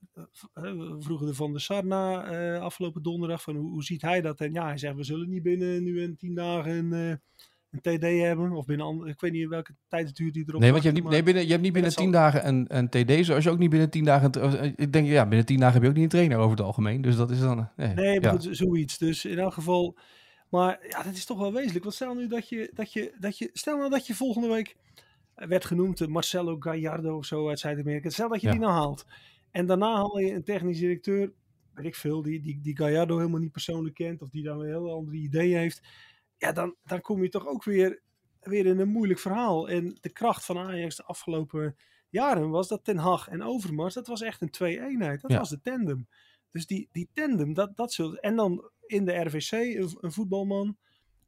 We 0.54 0.96
vroegen 1.00 1.28
de 1.28 1.34
Van 1.34 1.52
der 1.52 1.62
Sarna 1.62 2.32
uh, 2.32 2.62
afgelopen 2.62 3.04
donderdag. 3.04 3.42
Van 3.42 3.56
hoe, 3.56 3.72
hoe, 3.72 3.84
ziet 3.84 4.02
hij 4.02 4.22
dat? 4.22 4.40
En 4.40 4.54
ja, 4.54 4.66
hij 4.66 4.78
zegt 4.78 4.96
we 4.96 5.04
zullen 5.04 5.30
niet 5.30 5.44
binnen 5.44 5.84
nu 5.84 6.04
en 6.04 6.16
tien 6.18 6.36
dagen 6.36 6.72
een, 6.72 6.92
uh, 6.92 7.16
een 7.70 7.82
TD 7.82 8.04
hebben. 8.04 8.52
Of 8.52 8.66
binnen, 8.66 8.86
andere, 8.86 9.10
ik 9.10 9.20
weet 9.20 9.32
niet 9.32 9.48
welke 9.48 9.76
tijd 9.88 10.16
duurt 10.16 10.34
die 10.34 10.44
erop. 10.48 10.62
Nee, 10.62 10.72
want 10.72 10.84
je 10.84 10.90
hebt 10.90 11.02
niet, 11.02 11.12
nee, 11.12 11.24
binnen, 11.24 11.44
je 11.44 11.50
hebt 11.50 11.62
niet 11.62 11.74
binnen 11.74 11.96
tien 11.96 12.12
dagen 12.12 12.48
een, 12.48 12.66
een 12.68 12.90
TD. 12.90 13.26
Zoals 13.26 13.44
je 13.44 13.50
ook 13.50 13.60
niet 13.60 13.70
binnen 13.70 13.90
tien 13.90 14.04
dagen... 14.04 14.32
Ik 14.76 14.94
denk, 14.94 15.08
ja, 15.08 15.28
binnen 15.28 15.46
tien 15.46 15.60
dagen 15.60 15.74
heb 15.74 15.84
je 15.84 15.90
ook 15.90 15.96
niet 15.96 16.04
een 16.04 16.10
trainer 16.10 16.38
over 16.38 16.58
het 16.58 16.66
algemeen. 16.66 17.02
Dus 17.02 17.16
dat 17.16 17.32
is 17.32 17.40
dan... 17.40 17.70
Nee, 17.76 17.94
nee 17.94 18.22
ja. 18.22 18.30
goed, 18.30 18.48
zoiets. 18.52 18.98
Dus 18.98 19.26
in 19.26 19.40
elk 19.40 19.54
geval... 19.54 19.98
Maar 20.52 20.80
ja, 20.88 21.04
dat 21.04 21.14
is 21.14 21.26
toch 21.26 21.38
wel 21.38 21.54
wezenlijk. 21.54 21.84
Want 21.84 21.96
stel 21.96 22.14
nu 22.14 22.28
dat 22.28 22.50
je, 22.50 22.72
dat 22.74 22.94
je, 22.94 23.14
dat 23.20 23.38
je, 23.38 23.50
stel 23.54 23.78
nou 23.78 23.90
dat 23.90 24.08
je 24.08 24.16
volgende 24.16 24.48
week 24.48 24.76
werd 25.36 25.66
genoemd 25.66 26.08
Marcelo 26.08 26.56
Gallardo 26.60 27.18
of 27.18 27.26
zo 27.26 27.50
uit 27.50 27.60
Zuid-Amerika. 27.60 28.10
Stel 28.10 28.30
dat 28.30 28.42
je 28.42 28.48
ja. 28.48 28.54
die 28.54 28.62
nou 28.62 28.74
haalt. 28.74 29.06
En 29.52 29.66
daarna 29.66 29.96
haal 29.96 30.20
je 30.20 30.34
een 30.34 30.44
technisch 30.44 30.80
directeur, 30.80 31.32
weet 31.74 31.86
ik 31.86 31.96
veel, 31.96 32.22
die, 32.22 32.42
die, 32.42 32.60
die 32.62 32.78
Gallardo 32.78 33.18
helemaal 33.18 33.40
niet 33.40 33.52
persoonlijk 33.52 33.96
kent. 33.96 34.22
Of 34.22 34.30
die 34.30 34.44
dan 34.44 34.60
een 34.60 34.68
heel 34.68 34.92
andere 34.92 35.18
idee 35.18 35.56
heeft. 35.56 35.82
Ja, 36.38 36.52
dan, 36.52 36.76
dan 36.84 37.02
kom 37.02 37.24
je 37.24 37.30
toch 37.30 37.48
ook 37.48 37.64
weer, 37.64 38.02
weer 38.42 38.66
in 38.66 38.80
een 38.80 38.90
moeilijk 38.90 39.20
verhaal. 39.20 39.70
En 39.70 39.98
de 40.02 40.10
kracht 40.10 40.46
van 40.46 40.58
Ajax 40.58 40.96
de 40.96 41.04
afgelopen 41.04 41.76
jaren 42.10 42.50
was 42.50 42.68
dat 42.68 42.84
Ten 42.84 42.98
Hag 42.98 43.28
en 43.28 43.44
Overmars, 43.44 43.94
dat 43.94 44.08
was 44.08 44.22
echt 44.22 44.42
een 44.42 44.50
twee-eenheid. 44.50 45.22
Dat 45.22 45.32
ja. 45.32 45.38
was 45.38 45.50
de 45.50 45.62
tandem. 45.62 46.08
Dus 46.52 46.66
die, 46.68 46.90
die 46.92 47.10
tandem, 47.14 47.54
dat, 47.54 47.78
dat 47.78 47.94
zult... 47.94 48.20
En 48.20 48.36
dan 48.36 48.70
in 48.86 49.06
de 49.06 49.14
RVC, 49.14 49.52
een, 49.52 49.98
een 50.00 50.12
voetbalman. 50.12 50.78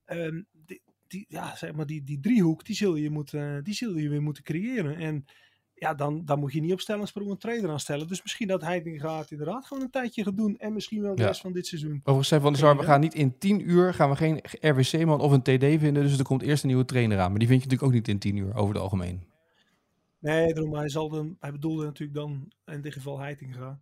Um, 0.05 0.45
die, 0.65 0.81
die, 1.07 1.25
ja, 1.27 1.55
zeg 1.55 1.73
maar 1.73 1.85
die, 1.85 2.03
die 2.03 2.19
driehoek, 2.19 2.65
die 2.65 2.75
zul, 2.75 2.95
je 2.95 3.09
moeten, 3.09 3.63
die 3.63 3.73
zul 3.73 3.97
je 3.97 4.09
weer 4.09 4.21
moeten 4.21 4.43
creëren. 4.43 4.95
En 4.95 5.25
ja, 5.73 5.93
dan, 5.93 6.25
dan 6.25 6.39
moet 6.39 6.53
je 6.53 6.61
niet 6.61 6.71
op 6.71 6.79
stellensprong 6.79 7.29
een 7.29 7.37
trainer 7.37 7.69
aanstellen. 7.69 8.07
Dus 8.07 8.21
misschien 8.21 8.47
dat 8.47 8.61
Heitinga 8.61 9.17
het 9.17 9.31
inderdaad 9.31 9.65
gewoon 9.65 9.83
een 9.83 9.89
tijdje 9.89 10.23
gaat 10.23 10.37
doen. 10.37 10.57
En 10.57 10.73
misschien 10.73 11.01
wel 11.01 11.15
de 11.15 11.21
Ja. 11.21 11.27
rest 11.27 11.41
van 11.41 11.53
dit 11.53 11.67
seizoen. 11.67 11.95
Overigens 11.97 12.27
zei 12.27 12.41
Van 12.41 12.51
der 12.51 12.61
Sar, 12.61 12.77
we 12.77 12.83
gaan 12.83 12.99
niet 12.99 13.13
in 13.13 13.37
10 13.37 13.69
uur 13.69 13.93
gaan 13.93 14.09
we 14.09 14.15
geen 14.15 14.39
RWC-man 14.61 15.19
of 15.21 15.31
een 15.31 15.41
TD 15.41 15.79
vinden. 15.79 15.93
Dus 16.03 16.17
er 16.17 16.23
komt 16.23 16.41
eerst 16.41 16.63
een 16.63 16.69
nieuwe 16.69 16.85
trainer 16.85 17.19
aan. 17.19 17.29
Maar 17.29 17.39
die 17.39 17.47
vind 17.47 17.63
je 17.63 17.67
natuurlijk 17.67 17.83
ook 17.83 17.97
niet 17.97 18.07
in 18.07 18.19
10 18.19 18.37
uur 18.37 18.55
over 18.55 18.73
het 18.73 18.83
algemeen. 18.83 19.23
Nee, 20.19 20.53
daarom, 20.53 20.75
hij, 20.75 20.89
zal 20.89 21.09
dan, 21.09 21.35
hij 21.39 21.51
bedoelde 21.51 21.85
natuurlijk 21.85 22.17
dan 22.17 22.51
in 22.65 22.81
dit 22.81 22.93
geval 22.93 23.19
Heitinga. 23.19 23.79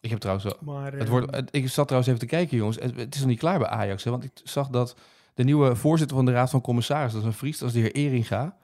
Ik 0.00 0.10
heb 0.10 0.18
trouwens 0.18 0.46
wel- 0.46 0.74
Maar, 0.74 0.92
Het 0.92 1.08
wordt, 1.08 1.36
het- 1.36 1.48
ik 1.52 1.68
zat 1.68 1.84
trouwens 1.86 2.06
even 2.14 2.28
te 2.28 2.34
kijken, 2.36 2.56
jongens. 2.56 2.76
Het, 2.80 2.96
het 2.96 3.14
is 3.14 3.20
nog 3.20 3.28
niet 3.28 3.38
klaar 3.38 3.58
bij 3.58 3.68
Ajax. 3.68 4.04
Hè? 4.04 4.10
Want 4.10 4.24
ik 4.24 4.30
zag 4.44 4.68
dat 4.68 4.96
de 5.34 5.44
nieuwe 5.44 5.76
voorzitter 5.76 6.16
van 6.16 6.26
de 6.26 6.32
Raad 6.32 6.50
van 6.50 6.60
Commissarissen, 6.60 7.20
dat 7.20 7.28
is 7.28 7.34
een 7.34 7.38
Fries, 7.38 7.58
dat 7.58 7.68
is 7.68 7.74
de 7.74 7.80
heer 7.80 7.92
Eringa. 7.94 8.56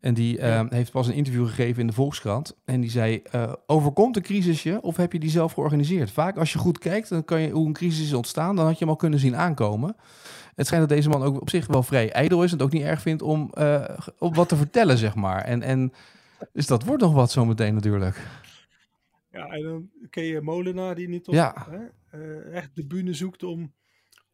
En 0.00 0.14
die 0.14 0.38
eh, 0.38 0.60
heeft 0.68 0.90
pas 0.90 1.06
een 1.06 1.14
interview 1.14 1.46
gegeven 1.46 1.80
in 1.80 1.86
de 1.86 1.92
Volkskrant. 1.92 2.54
En 2.64 2.80
die 2.80 2.90
zei, 2.90 3.22
eh, 3.30 3.52
overkomt 3.66 4.16
een 4.16 4.22
crisisje 4.22 4.78
of 4.82 4.96
heb 4.96 5.12
je 5.12 5.18
die 5.18 5.30
zelf 5.30 5.52
georganiseerd? 5.52 6.10
Vaak 6.10 6.36
als 6.38 6.52
je 6.52 6.58
goed 6.58 6.78
kijkt, 6.78 7.08
dan 7.08 7.24
kan 7.24 7.40
je 7.40 7.50
hoe 7.50 7.66
een 7.66 7.72
crisis 7.72 8.04
is 8.06 8.12
ontstaan, 8.12 8.56
dan 8.56 8.64
had 8.64 8.74
je 8.74 8.80
hem 8.84 8.88
al 8.88 8.96
kunnen 8.96 9.18
zien 9.18 9.36
aankomen. 9.36 9.96
Het 10.54 10.66
schijnt 10.66 10.88
dat 10.88 10.96
deze 10.96 11.08
man 11.08 11.22
ook 11.22 11.40
op 11.40 11.50
zich 11.50 11.66
wel 11.66 11.82
vrij 11.82 12.12
ijdel 12.12 12.42
is 12.42 12.50
en 12.52 12.56
het 12.56 12.66
ook 12.66 12.72
niet 12.72 12.82
erg 12.82 13.00
vindt 13.00 13.22
om, 13.22 13.50
eh, 13.54 13.84
om 14.18 14.34
wat 14.34 14.48
te 14.48 14.56
vertellen, 14.56 14.98
zeg 14.98 15.14
maar. 15.14 15.40
En, 15.44 15.62
en, 15.62 15.92
dus 16.52 16.66
dat 16.66 16.84
wordt 16.84 17.02
nog 17.02 17.12
wat 17.12 17.30
zometeen 17.30 17.74
natuurlijk. 17.74 18.20
Ja, 19.34 19.48
en 19.48 19.62
dan 19.62 19.90
ken 20.10 20.24
je 20.24 20.40
Molenaar 20.40 20.94
die 20.94 21.08
niet 21.08 21.28
op 21.28 21.34
Ja. 21.34 21.66
hè, 21.70 21.86
eh, 22.18 22.56
echt 22.56 22.76
de 22.76 22.86
bühne 22.86 23.14
zoekt 23.14 23.42
om, 23.42 23.74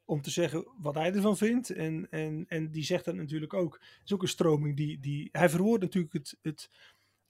om 0.04 0.22
te 0.22 0.30
zeggen 0.30 0.66
wat 0.78 0.94
hij 0.94 1.12
ervan 1.14 1.36
vindt. 1.36 1.70
En, 1.70 2.06
en, 2.10 2.44
en 2.48 2.70
die 2.70 2.84
zegt 2.84 3.04
dat 3.04 3.14
natuurlijk 3.14 3.54
ook. 3.54 3.72
Het 3.80 4.00
is 4.04 4.12
ook 4.12 4.22
een 4.22 4.28
stroming 4.28 4.76
die. 4.76 5.00
die 5.00 5.28
hij 5.32 5.48
verwoordt 5.48 5.82
natuurlijk 5.82 6.12
het, 6.12 6.36
het, 6.42 6.70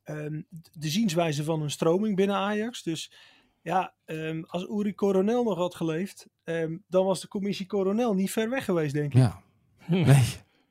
ehm, 0.03 0.43
de 0.73 0.89
zienswijze 0.89 1.45
van 1.45 1.63
een 1.63 1.71
stroming 1.71 2.17
binnen 2.17 2.37
Ajax. 2.37 2.83
Dus 2.83 3.13
ja, 3.63 3.95
ehm, 4.05 4.43
als 4.47 4.67
Uri 4.69 4.95
Coronel 4.95 5.45
nog 5.45 5.57
had 5.57 5.75
geleefd, 5.75 6.27
ehm, 6.45 6.77
dan 6.89 7.05
was 7.05 7.21
de 7.21 7.29
commissie 7.29 7.67
Coronel 7.67 8.15
niet 8.15 8.31
ver 8.31 8.51
weg 8.51 8.65
geweest, 8.65 8.95
denk 8.95 9.13
ik. 9.15 9.19
Ja. 9.19 9.41
Nee. 9.89 10.25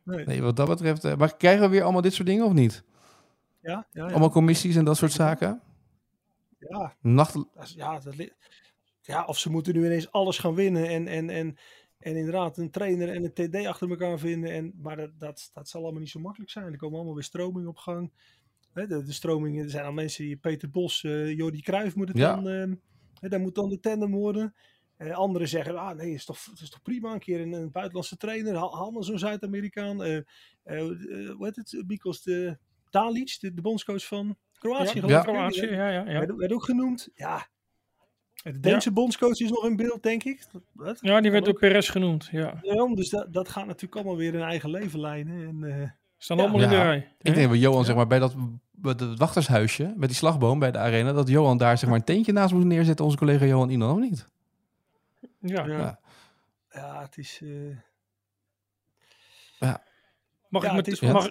Nee. 0.04 0.26
nee, 0.26 0.41
wat 0.41 0.56
dat 0.56 0.68
betreft. 0.68 1.04
eh, 1.04 1.16
maar 1.16 1.38
krijgen 1.38 1.62
we 1.62 1.70
weer 1.70 1.84
allemaal 1.84 2.02
dit 2.02 2.14
soort 2.14 2.28
dingen 2.28 2.45
of 2.45 2.54
niet? 2.54 2.84
Ja, 3.62 3.72
ja, 3.72 3.88
ja. 3.91 4.10
Allemaal 4.10 4.30
commissies 4.30 4.76
en 4.76 4.86
dat 4.86 4.97
soort 4.97 5.12
zaken? 5.12 5.62
Ja, 6.60 6.95
Nacht... 7.01 7.38
Ja, 7.76 7.99
dat 7.99 8.16
ja, 9.01 9.26
of 9.26 9.38
ze 9.39 9.51
moeten 9.51 9.74
nu 9.74 9.86
ineens 9.86 10.12
alles 10.12 10.38
gaan 10.38 10.55
winnen 10.55 10.88
en, 10.88 11.07
en, 11.07 11.30
en, 11.30 11.57
en 11.97 12.16
inderdaad 12.16 12.57
een 12.57 12.72
trainer 12.72 13.10
en 13.10 13.24
een 13.24 13.34
TD 13.34 13.66
achter 13.66 13.89
elkaar 13.89 14.20
vinden. 14.20 14.51
En, 14.51 14.74
maar 14.82 14.95
dat, 14.95 15.12
dat, 15.18 15.49
dat 15.53 15.70
zal 15.70 15.82
allemaal 15.82 15.99
niet 15.99 16.10
zo 16.10 16.20
makkelijk 16.20 16.51
zijn. 16.51 16.72
Er 16.72 16.78
komen 16.78 16.95
allemaal 16.95 17.14
weer 17.16 17.24
stromingen 17.24 17.70
op 17.70 17.78
gang. 17.78 18.14
De, 18.74 18.88
de 18.88 19.14
stromingen, 19.14 19.64
er 19.64 19.70
zijn 19.70 19.86
al 19.86 19.91
mensen 19.91 20.24
die 20.24 20.38
Peter 20.38 20.70
Bos, 20.70 21.03
eh 21.03 21.32
Jordi 21.38 21.62
Cruijff 21.62 21.95
moet 21.95 22.07
het 22.07 22.18
Ja. 22.18 22.36
dan, 22.36 22.80
hè, 23.20 23.30
daar 23.30 23.39
moet 23.39 23.55
dan 23.55 23.70
de 23.70 23.80
tandem 23.80 24.12
worden. 24.12 24.55
Eh, 24.97 25.12
anderen 25.12 25.47
zeggen, 25.47 25.78
ah 25.78 25.95
nee, 25.95 26.07
het 26.07 26.16
is 26.16 26.26
toch, 26.26 26.38
is 26.62 26.70
toch 26.70 26.82
prima 26.82 27.14
een 27.14 27.20
keer 27.20 27.41
een, 27.41 27.53
een 27.53 27.72
buitenlandse 27.72 28.18
trainer. 28.18 28.55
Haal, 28.55 28.91
maar 28.91 29.03
zo'n 29.03 29.20
Zuid-Amerikaan. 29.20 30.03
eh 30.03 30.18
eh, 30.64 30.80
eh, 30.80 31.36
hoe 31.36 31.45
heet 31.45 31.55
het? 31.55 31.84
Bikos 31.88 32.22
de 32.22 32.57
Dalic, 32.89 33.38
de, 33.39 33.53
de 33.53 33.62
bondscoach 33.62 34.05
van 34.05 34.38
Kroatië. 34.60 34.99
Ja, 35.01 35.07
ja. 35.07 35.22
Kroatië, 35.22 35.66
ja, 35.66 35.89
ja, 35.89 36.10
ja. 36.10 36.20
werd, 36.20 36.36
werd 36.36 36.51
ook 36.51 36.64
genoemd. 36.64 37.10
Ja. 37.16 37.47
De 38.43 38.60
Deense 38.60 38.91
bondscoach 38.91 39.39
is 39.39 39.49
nog 39.49 39.66
in 39.66 39.76
beeld, 39.76 40.03
denk 40.03 40.24
ik. 40.24 40.45
Dat-? 40.74 40.97
Ja, 41.01 41.22
die 41.22 41.32
werd 41.32 41.43
Kan 41.43 41.51
door 41.53 41.62
Perez 41.62 41.91
genoemd. 41.91 42.28
Ja. 42.32 42.47
ook. 42.47 42.64
Daarom, 42.64 42.95
dus 42.95 43.10
dat, 43.10 43.34
dat 43.34 43.49
gaat 43.49 43.66
natuurlijk 43.66 43.95
allemaal 43.95 44.18
weer 44.18 44.36
een 44.36 44.41
eigen 44.41 44.70
leven 44.70 44.99
leiden. 44.99 45.34
En, 45.47 45.64
eh, 45.82 45.89
Staan 46.18 46.38
Ja. 46.38 46.43
allemaal 46.43 46.62
in 46.62 46.70
de 46.70 46.76
Ja. 46.76 46.84
rij. 46.84 47.16
Ik 47.22 47.36
denk 47.36 47.49
dat 47.49 47.60
Johan, 47.60 47.86
zeg 47.86 47.95
maar, 47.95 48.07
bij 48.07 48.20
dat, 48.20 48.36
bij 48.72 48.95
dat 48.95 49.18
wachtershuisje, 49.18 49.93
met 49.97 50.10
die 50.10 50.18
slagboom 50.18 50.60
bij 50.60 50.72
de 50.72 50.78
arena, 50.78 51.14
dat 51.14 51.28
Johan 51.28 51.57
daar 51.57 51.78
zeg 51.78 51.89
maar 51.89 51.97
een 51.99 52.05
teentje 52.05 52.32
naast 52.32 52.53
moest 52.53 52.66
neerzetten, 52.66 53.05
onze 53.05 53.18
collega 53.18 53.45
Johan 53.45 53.70
Inan, 53.70 53.93
of 53.93 53.99
niet? 53.99 54.26
Ja. 55.39 55.66
ja. 55.66 55.78
Ja. 55.78 55.99
ja. 56.70 57.01
het 57.01 57.18
is... 57.18 57.41
eh, 57.43 57.78
Mag 60.49 60.64
Ja, 60.64 60.70
ik 60.70 60.76
met, 60.76 61.01
mag, 61.01 61.30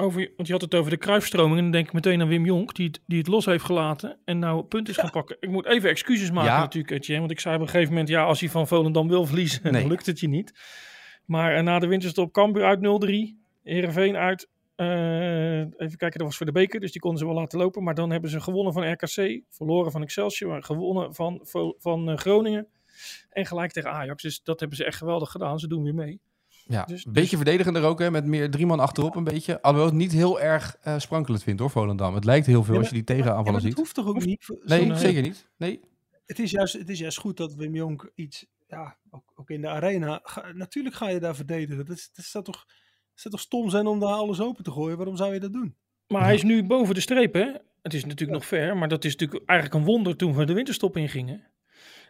over, 0.00 0.30
want 0.36 0.46
je 0.48 0.52
had 0.52 0.62
het 0.62 0.74
over 0.74 0.90
de 0.90 0.96
kruifstroming. 0.96 1.56
En 1.56 1.62
dan 1.62 1.72
denk 1.72 1.86
ik 1.86 1.92
meteen 1.92 2.20
aan 2.20 2.28
Wim 2.28 2.44
Jonk, 2.44 2.74
die 2.74 2.86
het, 2.86 3.00
die 3.06 3.18
het 3.18 3.26
los 3.26 3.44
heeft 3.44 3.64
gelaten. 3.64 4.18
En 4.24 4.38
nou 4.38 4.62
punt 4.64 4.88
is 4.88 4.96
gaan 4.96 5.10
pakken. 5.10 5.36
Ik 5.40 5.48
moet 5.50 5.66
even 5.66 5.90
excuses 5.90 6.30
maken 6.30 6.52
Ja. 6.52 6.58
natuurlijk, 6.58 6.92
Etienne. 6.92 7.20
Want 7.20 7.32
ik 7.32 7.40
zei 7.40 7.54
op 7.54 7.60
een 7.60 7.68
gegeven 7.68 7.90
moment, 7.92 8.08
ja, 8.08 8.24
als 8.24 8.40
hij 8.40 8.48
van 8.48 8.68
Volendam 8.68 9.08
wil 9.08 9.26
verliezen, 9.26 9.60
Nee. 9.72 9.72
dan 9.72 9.90
lukt 9.90 10.06
het 10.06 10.20
je 10.20 10.28
niet. 10.28 10.52
Maar 11.24 11.54
eh, 11.56 11.62
na 11.62 11.78
de 11.78 11.86
winterstop, 11.86 12.32
Cambuur 12.32 12.64
uit 12.64 12.78
0-3. 12.80 13.36
Heerenveen 13.62 14.16
uit, 14.16 14.48
eh, 14.74 15.58
even 15.60 15.96
kijken, 15.96 16.18
dat 16.18 16.26
was 16.26 16.36
voor 16.36 16.46
de 16.46 16.52
beker. 16.52 16.80
Dus 16.80 16.92
die 16.92 17.00
konden 17.00 17.18
ze 17.20 17.26
wel 17.26 17.34
laten 17.34 17.58
lopen. 17.58 17.82
Maar 17.82 17.94
dan 17.94 18.10
hebben 18.10 18.30
ze 18.30 18.40
gewonnen 18.40 18.72
van 18.72 18.92
RKC, 18.92 19.42
verloren 19.50 19.92
van 19.92 20.02
Excelsior, 20.02 20.62
gewonnen 20.62 21.14
van, 21.14 21.40
van 21.78 22.10
eh, 22.10 22.16
Groningen. 22.16 22.66
En 23.30 23.46
gelijk 23.46 23.72
tegen 23.72 23.90
Ajax. 23.90 24.22
Dus 24.22 24.42
dat 24.42 24.60
hebben 24.60 24.78
ze 24.78 24.84
echt 24.84 24.96
geweldig 24.98 25.30
gedaan. 25.30 25.58
Ze 25.58 25.68
doen 25.68 25.82
weer 25.82 25.94
mee. 25.94 26.20
Ja, 26.68 26.84
Dus- 26.84 27.04
een 27.06 27.12
beetje 27.12 27.36
verdedigender 27.36 27.82
ook, 27.82 27.98
hè, 27.98 28.10
met 28.10 28.24
meer 28.24 28.50
drie 28.50 28.66
man 28.66 28.80
achterop 28.80 29.14
een 29.16 29.24
beetje. 29.24 29.62
Alhoewel 29.62 29.88
het 29.88 29.98
niet 29.98 30.12
heel 30.12 30.40
erg 30.40 30.76
eh, 30.80 30.98
sprankelend 30.98 31.42
vindt 31.42 31.60
hoor, 31.60 31.70
Volendam. 31.70 32.14
Het 32.14 32.24
lijkt 32.24 32.46
heel 32.46 32.64
veel 32.64 32.74
Ja, 32.74 32.78
als 32.80 32.88
je 32.88 32.94
die 32.94 33.04
tegenaanvallen 33.04 33.60
ziet. 33.60 33.70
dat 33.70 33.78
hoeft 33.78 33.94
toch 33.94 34.06
ook 34.06 34.24
niet? 34.24 34.46
Nee, 34.64 34.86
zo'n- 34.86 34.96
zeker 34.96 35.22
niet. 35.22 35.48
Nee. 35.56 35.80
Het 36.26 36.38
is, 36.38 36.50
juist, 36.50 36.72
het 36.72 36.88
is 36.88 36.98
juist 36.98 37.18
goed 37.18 37.36
dat 37.36 37.54
Wim 37.54 37.74
Jonk 37.74 38.10
iets... 38.14 38.46
Ja, 38.66 38.96
ook, 39.10 39.32
ook 39.34 39.50
in 39.50 39.60
de 39.60 39.68
arena... 39.68 40.20
ga- 40.22 40.52
natuurlijk 40.54 40.94
ga 40.94 41.08
je 41.08 41.20
daar 41.20 41.34
verdedigen. 41.34 41.86
Dat, 41.86 41.96
is, 41.96 42.10
dat 42.12 42.24
zou 42.24 42.44
toch, 42.44 42.64
zou 43.14 43.34
toch 43.34 43.42
stom 43.42 43.70
zijn 43.70 43.86
om 43.86 44.00
daar 44.00 44.08
alles 44.12 44.40
open 44.40 44.64
te 44.64 44.70
gooien? 44.70 44.96
Waarom 44.96 45.16
zou 45.16 45.34
je 45.34 45.40
dat 45.40 45.52
doen? 45.52 45.76
Maar 46.08 46.22
hij 46.24 46.34
is 46.34 46.42
nu 46.42 46.64
boven 46.64 46.94
de 46.94 47.00
streep, 47.00 47.34
hè? 47.34 47.52
Het 47.82 47.94
is 47.94 48.04
natuurlijk 48.04 48.38
nog 48.38 48.46
ver, 48.46 48.76
maar 48.76 48.88
dat 48.88 49.04
is 49.04 49.16
natuurlijk 49.16 49.42
eigenlijk 49.48 49.80
een 49.80 49.86
wonder 49.92 50.16
toen 50.16 50.34
we 50.34 50.44
de 50.44 50.52
winterstop 50.52 50.96
ingingen. 50.96 51.46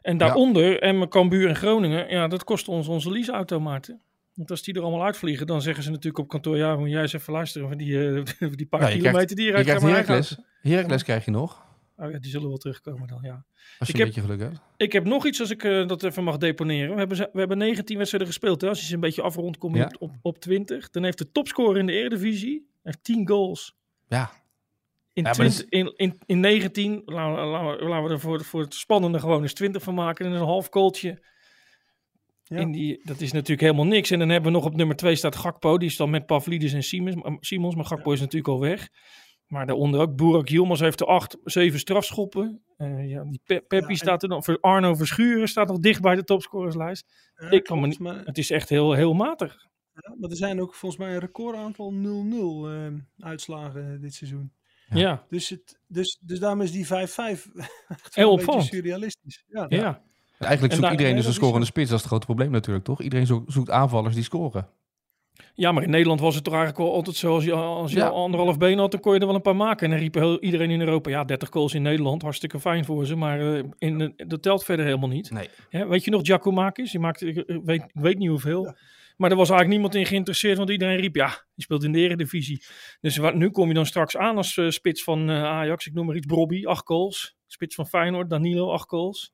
En 0.02 0.16
daaronder, 0.16 0.80
en 0.82 1.08
Cambuur 1.08 1.48
en 1.48 1.56
Groningen, 1.56 2.08
ja, 2.10 2.28
dat 2.28 2.44
kost 2.44 2.68
ons 2.68 2.88
onze 2.88 3.10
leaseauto, 3.10 3.60
Maarten. 3.60 4.00
Want 4.38 4.50
als 4.50 4.62
die 4.62 4.74
er 4.74 4.82
allemaal 4.82 5.04
uitvliegen, 5.04 5.46
dan 5.46 5.62
zeggen 5.62 5.82
ze 5.84 5.90
natuurlijk 5.90 6.18
op 6.18 6.28
kantoor, 6.28 6.56
ja, 6.56 6.76
moet 6.76 6.90
jij 6.90 7.00
eens 7.02 7.12
even 7.12 7.32
luisteren 7.32 7.68
van 7.68 7.78
die, 7.78 8.08
eh, 8.08 8.24
die 8.56 8.66
paar 8.66 8.80
kilometer 8.80 9.10
krijgt- 9.10 9.36
die 9.36 9.44
je 9.46 9.52
rijdt. 9.52 9.68
eigen 9.68 9.88
Heracles. 9.88 10.38
Heracles 10.62 11.02
krijg 11.02 11.24
je 11.24 11.30
nog. 11.30 11.66
Oh 11.96 12.10
ja, 12.10 12.18
die 12.18 12.30
zullen 12.30 12.48
wel 12.48 12.56
terugkomen 12.58 13.08
dan, 13.08 13.18
ja. 13.22 13.44
als 13.78 13.88
je 13.88 13.94
Ik 13.94 14.00
een 14.00 14.06
heb- 14.06 14.14
beetje 14.14 14.20
geluk 14.20 14.40
hebt. 14.40 14.60
Ik 14.76 14.92
heb 14.92 15.04
nog 15.04 15.26
iets 15.26 15.40
als 15.40 15.50
ik 15.50 15.64
eh, 15.64 15.86
dat 15.88 16.02
even 16.02 16.24
mag 16.24 16.36
deponeren. 16.36 16.92
We 16.92 16.98
hebben, 16.98 17.16
we 17.32 17.38
hebben 17.38 17.58
19 17.58 17.96
wedstrijden 17.96 18.28
gespeeld. 18.28 18.60
Hè? 18.60 18.68
Als 18.68 18.80
je 18.80 18.86
ze 18.86 18.94
een 18.94 19.00
beetje 19.00 19.22
afrondt, 19.22 19.58
kom 19.58 19.72
je 19.74 19.78
Ja. 19.80 19.86
op, 19.86 20.02
op, 20.02 20.14
op 20.22 20.38
20. 20.40 20.90
Dan 20.90 21.04
heeft 21.04 21.18
de 21.18 21.30
topscorer 21.32 21.78
in 21.78 21.86
de 21.86 21.92
Eredivisie 21.92 22.68
heeft 22.82 23.04
10 23.04 23.28
goals. 23.28 23.76
Ja, 24.08 24.30
In, 25.12 25.22
Ja, 25.24 25.30
maar 25.36 25.44
dat 25.46 25.54
20, 25.56 25.66
in, 25.68 25.92
in, 25.96 26.18
in 26.26 26.40
19, 26.40 27.02
laten 27.04 27.34
we, 27.34 27.48
laten 27.50 27.78
we, 27.78 27.88
laten 27.88 28.06
we 28.06 28.12
er 28.12 28.20
voor, 28.20 28.44
voor 28.44 28.60
het 28.60 28.74
spannende 28.74 29.18
gewoon 29.18 29.42
eens 29.42 29.54
20 29.54 29.82
van 29.82 29.94
maken. 29.94 30.26
En 30.26 30.32
een 30.32 30.38
half 30.38 30.68
goaltje. 30.70 31.22
Ja. 32.48 32.56
In 32.56 32.70
die, 32.72 33.00
dat 33.04 33.20
is 33.20 33.32
natuurlijk 33.32 33.60
helemaal 33.60 33.86
niks. 33.86 34.10
En 34.10 34.18
dan 34.18 34.28
hebben 34.28 34.52
we 34.52 34.58
nog 34.58 34.66
op 34.66 34.76
nummer 34.76 34.96
2 34.96 35.14
staat 35.14 35.36
Gakpo. 35.36 35.78
Die 35.78 35.88
is 35.88 35.96
dan 35.96 36.10
met 36.10 36.26
Pavlidis 36.26 36.72
en 36.72 36.82
Simons. 36.82 37.14
Maar- 37.16 37.36
Simons 37.40 37.74
maar 37.74 37.84
Gakpo 37.84 38.12
is 38.12 38.20
natuurlijk 38.20 38.48
al 38.48 38.60
weg. 38.60 38.88
Maar 39.46 39.66
daaronder 39.66 40.00
ook 40.00 40.16
Burak 40.16 40.48
Yilmaz 40.48 40.80
heeft 40.80 41.00
er 41.00 41.06
8, 41.06 41.36
7 41.44 41.78
strafschoppen. 41.78 42.62
Eh, 42.76 43.08
ja, 43.10 43.22
die 43.24 43.40
Pe- 43.44 43.64
Peppi 43.68 43.86
en- 43.92 43.96
staat 43.96 44.22
er 44.22 44.28
nog. 44.28 44.44
Voor 44.44 44.58
Arno 44.60 44.94
Verschuren 44.94 45.48
staat 45.48 45.68
nog 45.68 45.78
dicht 45.78 46.00
bij 46.00 46.14
de 46.14 46.24
topscorerslijst. 46.24 47.32
Ja, 47.36 47.50
Ik 47.50 47.64
kan 47.64 47.76
me 47.80 47.82
klopt, 47.82 47.86
niet- 47.86 47.98
maar, 47.98 48.24
Het 48.24 48.38
is 48.38 48.50
echt 48.50 48.68
heel, 48.68 48.92
heel 48.92 49.12
matig. 49.14 49.66
ja, 49.94 50.14
maar 50.18 50.30
er 50.30 50.36
zijn 50.36 50.60
ook 50.60 50.74
volgens 50.74 51.00
mij 51.00 51.12
een 51.12 51.20
record 51.20 51.56
aantal 51.56 51.92
0-0 51.92 52.68
eh, 52.70 52.86
uitslagen 53.18 54.00
dit 54.00 54.14
seizoen. 54.14 54.52
Ja, 54.88 54.98
ja. 54.98 55.26
Dus, 55.30 55.48
het, 55.48 55.78
dus, 55.86 56.18
dus 56.20 56.38
daarom 56.38 56.60
is 56.60 56.70
die 56.72 56.86
5-5 56.86 56.88
echt 56.90 58.14
wel 58.14 58.24
Heel 58.24 58.26
een 58.32 58.38
opvallend. 58.38 58.44
beetje 58.44 58.76
surrealistisch. 58.76 59.44
Ja, 59.48 59.66
eigenlijk 60.38 60.62
En 60.62 60.70
zoekt 60.70 60.80
daar- 60.82 60.90
iedereen 60.90 61.12
nee, 61.14 61.22
dus 61.22 61.26
een 61.26 61.36
scorende 61.42 61.66
spits. 61.66 61.86
Dat 61.88 61.94
is 61.96 62.00
het 62.04 62.10
grote 62.10 62.26
probleem 62.26 62.50
natuurlijk, 62.50 62.84
toch? 62.84 63.02
Iedereen 63.02 63.26
zo- 63.26 63.44
zoekt 63.46 63.70
aanvallers 63.70 64.14
die 64.14 64.24
scoren. 64.24 64.68
Ja, 65.54 65.72
maar 65.72 65.82
in 65.82 65.90
Nederland 65.90 66.20
was 66.20 66.34
het 66.34 66.44
toch 66.44 66.54
eigenlijk 66.54 66.84
wel 66.84 66.94
altijd 66.94 67.16
zo. 67.16 67.34
Als 67.34 67.44
je, 67.44 67.52
als 67.52 67.92
je 67.92 67.98
Ja. 67.98 68.06
anderhalf 68.08 68.58
been 68.58 68.78
had, 68.78 68.90
dan 68.90 69.00
kon 69.00 69.14
je 69.14 69.20
er 69.20 69.26
wel 69.26 69.34
een 69.34 69.42
paar 69.42 69.56
maken. 69.56 69.84
En 69.84 69.90
dan 69.90 69.98
riep 70.00 70.14
heel- 70.14 70.40
iedereen 70.40 70.70
in 70.70 70.80
Europa, 70.80 71.10
ja, 71.10 71.24
30 71.24 71.48
goals 71.52 71.74
in 71.74 71.82
Nederland. 71.82 72.22
Hartstikke 72.22 72.60
fijn 72.60 72.84
voor 72.84 73.06
ze. 73.06 73.16
Maar 73.16 73.54
eh, 73.54 73.62
in, 73.78 73.98
de- 73.98 74.12
dat 74.26 74.42
telt 74.42 74.64
verder 74.64 74.84
helemaal 74.84 75.08
niet. 75.08 75.30
Nee. 75.30 75.48
Hè, 75.68 75.86
weet 75.86 76.04
je 76.04 76.10
nog, 76.10 76.20
Giacomakis? 76.26 76.90
Die 76.90 77.00
maakte, 77.00 77.26
ik 77.26 77.36
eh, 77.36 77.56
weet, 77.64 77.82
ik 77.82 77.90
weet 77.92 78.18
niet 78.18 78.28
hoeveel. 78.28 78.74
Maar 79.16 79.30
er 79.30 79.36
was 79.36 79.50
eigenlijk 79.50 79.80
niemand 79.80 79.94
in 79.94 80.06
geïnteresseerd. 80.06 80.56
Want 80.58 80.70
iedereen 80.70 80.96
riep, 81.00 81.14
ja, 81.14 81.26
die 81.28 81.64
speelt 81.64 81.84
in 81.84 81.92
de 81.92 81.98
eredivisie. 81.98 82.62
Dus 83.00 83.16
wat, 83.16 83.34
nu 83.34 83.50
kom 83.50 83.68
je 83.68 83.74
dan 83.74 83.86
straks 83.86 84.16
aan 84.16 84.36
als 84.36 84.56
eh, 84.56 84.68
spits 84.70 85.02
van 85.04 85.30
eh, 85.30 85.42
Ajax. 85.44 85.86
Ik 85.86 85.94
noem 85.94 86.06
maar 86.06 86.16
iets, 86.16 86.26
Brobby, 86.26 86.64
8 86.66 86.86
goals. 86.86 87.36
Spits 87.46 87.74
van 87.74 87.86
Feyenoord, 87.86 88.30
Danilo, 88.30 88.70
8 88.72 88.88
goals. 88.88 89.32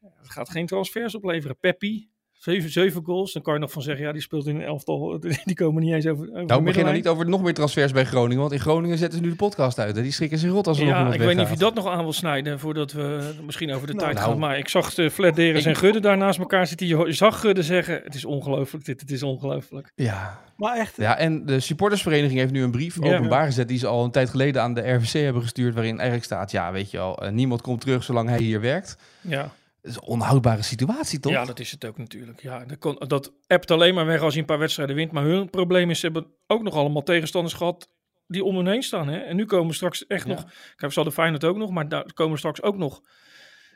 Ja, 0.00 0.08
Dat 0.20 0.30
gaat 0.30 0.50
geen 0.50 0.66
transfers 0.66 1.14
opleveren. 1.14 1.58
Peppi, 1.58 2.10
Zeven, 2.40 2.70
zeven 2.70 3.04
goals. 3.04 3.32
Dan 3.32 3.42
kan 3.42 3.54
je 3.54 3.60
nog 3.60 3.72
van 3.72 3.82
zeggen, 3.82 4.04
ja, 4.04 4.12
die 4.12 4.22
speelt 4.22 4.46
in 4.46 4.56
een 4.56 4.62
elftal. 4.62 5.20
Die 5.44 5.54
komen 5.54 5.82
niet 5.82 5.92
eens 5.94 6.06
over. 6.06 6.28
over 6.30 6.44
nou, 6.44 6.62
begin 6.62 6.84
dan 6.84 6.94
niet 6.94 7.08
over 7.08 7.28
nog 7.28 7.42
meer 7.42 7.54
transfers 7.54 7.92
bij 7.92 8.04
Groningen. 8.04 8.40
Want 8.40 8.52
in 8.52 8.60
Groningen 8.60 8.98
zetten 8.98 9.18
ze 9.18 9.24
nu 9.24 9.30
de 9.30 9.36
podcast 9.36 9.78
uit. 9.78 9.96
Hè? 9.96 10.02
Die 10.02 10.12
schrikken 10.12 10.38
zich 10.38 10.50
rot 10.50 10.66
als 10.66 10.78
er 10.78 10.86
ja, 10.86 11.04
nog 11.04 11.14
ik 11.14 11.20
weet 11.20 11.36
niet 11.36 11.44
of 11.44 11.50
je 11.50 11.56
dat 11.56 11.74
nog 11.74 11.86
aan 11.86 12.02
wil 12.02 12.12
snijden. 12.12 12.58
Voordat 12.58 12.92
we 12.92 13.34
misschien 13.44 13.72
over 13.72 13.86
de 13.86 13.92
nou, 13.92 14.04
tijd 14.04 14.18
nou. 14.18 14.30
gaan. 14.30 14.38
Maar 14.38 14.58
ik 14.58 14.68
zag 14.68 14.94
de 14.94 15.10
Flederis 15.10 15.64
en 15.64 15.76
Gudde 15.76 16.00
daar 16.00 16.16
naast 16.16 16.38
elkaar 16.38 16.66
zitten. 16.66 16.86
Je 16.86 17.12
zag 17.12 17.40
Gudde 17.40 17.62
zeggen, 17.62 18.00
het 18.04 18.14
is 18.14 18.24
ongelooflijk 18.24 18.84
dit. 18.84 19.00
Het 19.00 19.10
is 19.10 19.22
ongelooflijk. 19.22 19.92
Ja. 19.94 20.40
Maar 20.56 20.76
echt. 20.76 20.96
Ja, 20.96 21.16
en 21.16 21.46
de 21.46 21.60
supportersvereniging 21.60 22.38
heeft 22.38 22.52
nu 22.52 22.62
een 22.62 22.70
brief 22.70 23.04
Ja. 23.04 23.16
openbaar 23.16 23.44
gezet. 23.46 23.68
Die 23.68 23.78
ze 23.78 23.86
al 23.86 24.04
een 24.04 24.10
tijd 24.10 24.30
geleden 24.30 24.62
aan 24.62 24.74
de 24.74 24.92
RVC 24.92 25.12
hebben 25.12 25.42
gestuurd. 25.42 25.74
Waarin 25.74 25.94
eigenlijk 25.94 26.24
staat, 26.24 26.50
ja, 26.50 26.72
weet 26.72 26.90
je 26.90 26.96
wel, 26.96 27.18
eh, 27.22 27.30
niemand 27.30 27.60
komt 27.60 27.80
terug 27.80 28.02
zolang 28.02 28.28
hij 28.28 28.38
hier 28.38 28.60
werkt. 28.60 28.96
Ja. 29.20 29.42
Dat 29.82 29.90
is 29.90 29.96
een 29.96 30.02
onhoudbare 30.02 30.62
situatie, 30.62 31.20
toch? 31.20 31.32
Ja, 31.32 31.44
dat 31.44 31.58
is 31.58 31.70
het 31.70 31.84
ook 31.84 31.98
natuurlijk. 31.98 32.42
Ja, 32.42 32.64
dat, 32.64 32.78
kon, 32.78 32.96
dat 33.08 33.32
appt 33.46 33.70
alleen 33.70 33.94
maar 33.94 34.06
weg 34.06 34.20
als 34.20 34.34
je 34.34 34.40
een 34.40 34.46
paar 34.46 34.58
wedstrijden 34.58 34.96
wint. 34.96 35.12
Maar 35.12 35.24
hun 35.24 35.50
probleem 35.50 35.90
is, 35.90 36.00
ze 36.00 36.06
hebben 36.06 36.26
ook 36.46 36.62
nog 36.62 36.74
allemaal 36.74 37.02
tegenstanders 37.02 37.54
gehad 37.54 37.90
die 38.26 38.44
om 38.44 38.56
hen 38.56 38.66
heen 38.66 38.82
staan. 38.82 39.08
Hè? 39.08 39.18
En 39.18 39.36
nu 39.36 39.44
komen 39.44 39.74
straks 39.74 40.06
echt 40.06 40.26
Ja. 40.26 40.32
nog, 40.34 40.42
kijk, 40.76 40.92
ze 40.92 40.98
hadden 40.98 41.12
Feyenoord 41.12 41.44
ook 41.44 41.56
nog, 41.56 41.70
maar 41.70 41.88
daar 41.88 42.12
komen 42.12 42.38
straks 42.38 42.62
ook 42.62 42.76
nog 42.76 43.00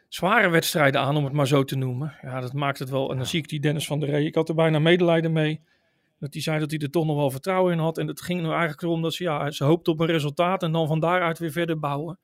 zware 0.08 0.48
wedstrijden 0.48 1.00
aan, 1.00 1.16
om 1.16 1.24
het 1.24 1.32
maar 1.32 1.46
zo 1.46 1.64
te 1.64 1.76
noemen. 1.76 2.14
Ja, 2.22 2.40
dat 2.40 2.52
maakt 2.52 2.78
het 2.78 2.90
wel. 2.90 3.10
En 3.10 3.16
dan 3.16 3.26
zie 3.26 3.38
ik 3.38 3.48
die 3.48 3.60
Dennis 3.60 3.86
van 3.86 4.00
der 4.00 4.08
Rey, 4.08 4.24
ik 4.24 4.34
had 4.34 4.48
er 4.48 4.54
bijna 4.54 4.78
medelijden 4.78 5.32
mee. 5.32 5.60
Dat 6.18 6.32
hij 6.32 6.42
zei 6.42 6.58
dat 6.58 6.70
hij 6.70 6.78
er 6.80 6.90
toch 6.90 7.04
nog 7.06 7.16
wel 7.16 7.30
vertrouwen 7.30 7.72
in 7.72 7.78
had. 7.78 7.98
En 7.98 8.06
het 8.06 8.20
ging 8.20 8.40
nu 8.40 8.48
eigenlijk 8.48 8.82
erom 8.82 9.02
dat 9.02 9.14
ze, 9.14 9.22
ja, 9.22 9.50
ze 9.50 9.64
hoopt 9.64 9.88
op 9.88 10.00
een 10.00 10.06
resultaat 10.06 10.62
en 10.62 10.72
dan 10.72 10.86
van 10.86 11.00
daaruit 11.00 11.38
weer 11.38 11.52
verder 11.52 11.78
bouwen. 11.78 12.18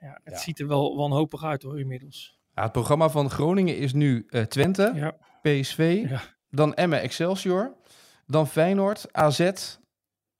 Ja, 0.00 0.20
het 0.24 0.34
Ja. 0.34 0.40
ziet 0.40 0.60
er 0.60 0.66
wel 0.66 0.96
wanhopig 0.96 1.44
uit 1.44 1.62
hoor, 1.62 1.80
inmiddels. 1.80 2.38
Ja, 2.56 2.62
het 2.62 2.72
programma 2.72 3.08
van 3.08 3.30
Groningen 3.30 3.76
is 3.76 3.92
nu 3.92 4.26
eh, 4.28 4.42
Twente, 4.42 4.92
Ja. 4.94 5.16
PSV, 5.42 6.04
Ja. 6.08 6.22
dan 6.50 6.74
Emmen 6.74 7.00
Excelsior, 7.00 7.74
dan 8.26 8.48
Feyenoord, 8.48 9.06
AZ, 9.12 9.50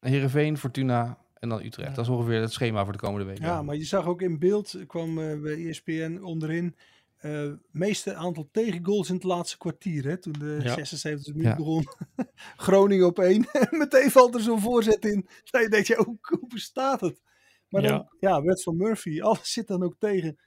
Heerenveen, 0.01 0.59
Fortuna 0.59 1.19
en 1.39 1.49
dan 1.49 1.63
Utrecht. 1.63 1.95
Dat 1.95 2.05
is 2.05 2.11
ongeveer 2.11 2.41
het 2.41 2.53
schema 2.53 2.83
voor 2.85 2.93
de 2.93 2.99
komende 2.99 3.27
week. 3.27 3.39
Ja, 3.39 3.63
maar 3.63 3.77
je 3.77 3.85
zag 3.85 4.07
ook 4.07 4.23
in 4.23 4.39
beeld, 4.39 4.75
kwam 4.87 5.19
eh, 5.19 5.41
bij 5.41 5.67
ESPN 5.69 6.19
onderin, 6.23 6.77
eh 7.17 7.51
meeste 7.71 8.15
aantal 8.15 8.49
tegengoals 8.53 9.09
in 9.09 9.15
het 9.15 9.25
laatste 9.25 9.59
kwartier. 9.59 10.05
Hè, 10.05 10.17
toen 10.17 10.33
de 10.39 10.59
Ja. 10.63 10.75
76 10.75 11.35
minuut 11.35 11.49
Ja. 11.51 11.57
begon. 11.57 11.87
Groningen 12.67 13.07
op 13.07 13.19
één. 13.19 13.47
Meteen 13.71 14.11
valt 14.11 14.35
er 14.35 14.41
zo'n 14.41 14.61
voorzet 14.61 15.05
in. 15.05 15.27
Dan 15.51 15.69
denk 15.71 15.87
je, 15.87 16.17
hoe 16.23 16.47
bestaat 16.49 17.01
het? 17.01 17.21
Maar 17.69 17.83
dan, 17.83 17.91
Ja. 17.93 18.09
ja, 18.31 18.43
wet 18.43 18.63
van 18.63 18.77
Murphy, 18.77 19.21
alles 19.21 19.53
zit 19.53 19.67
dan 19.67 19.83
ook 19.83 19.97
tegen. 19.99 20.39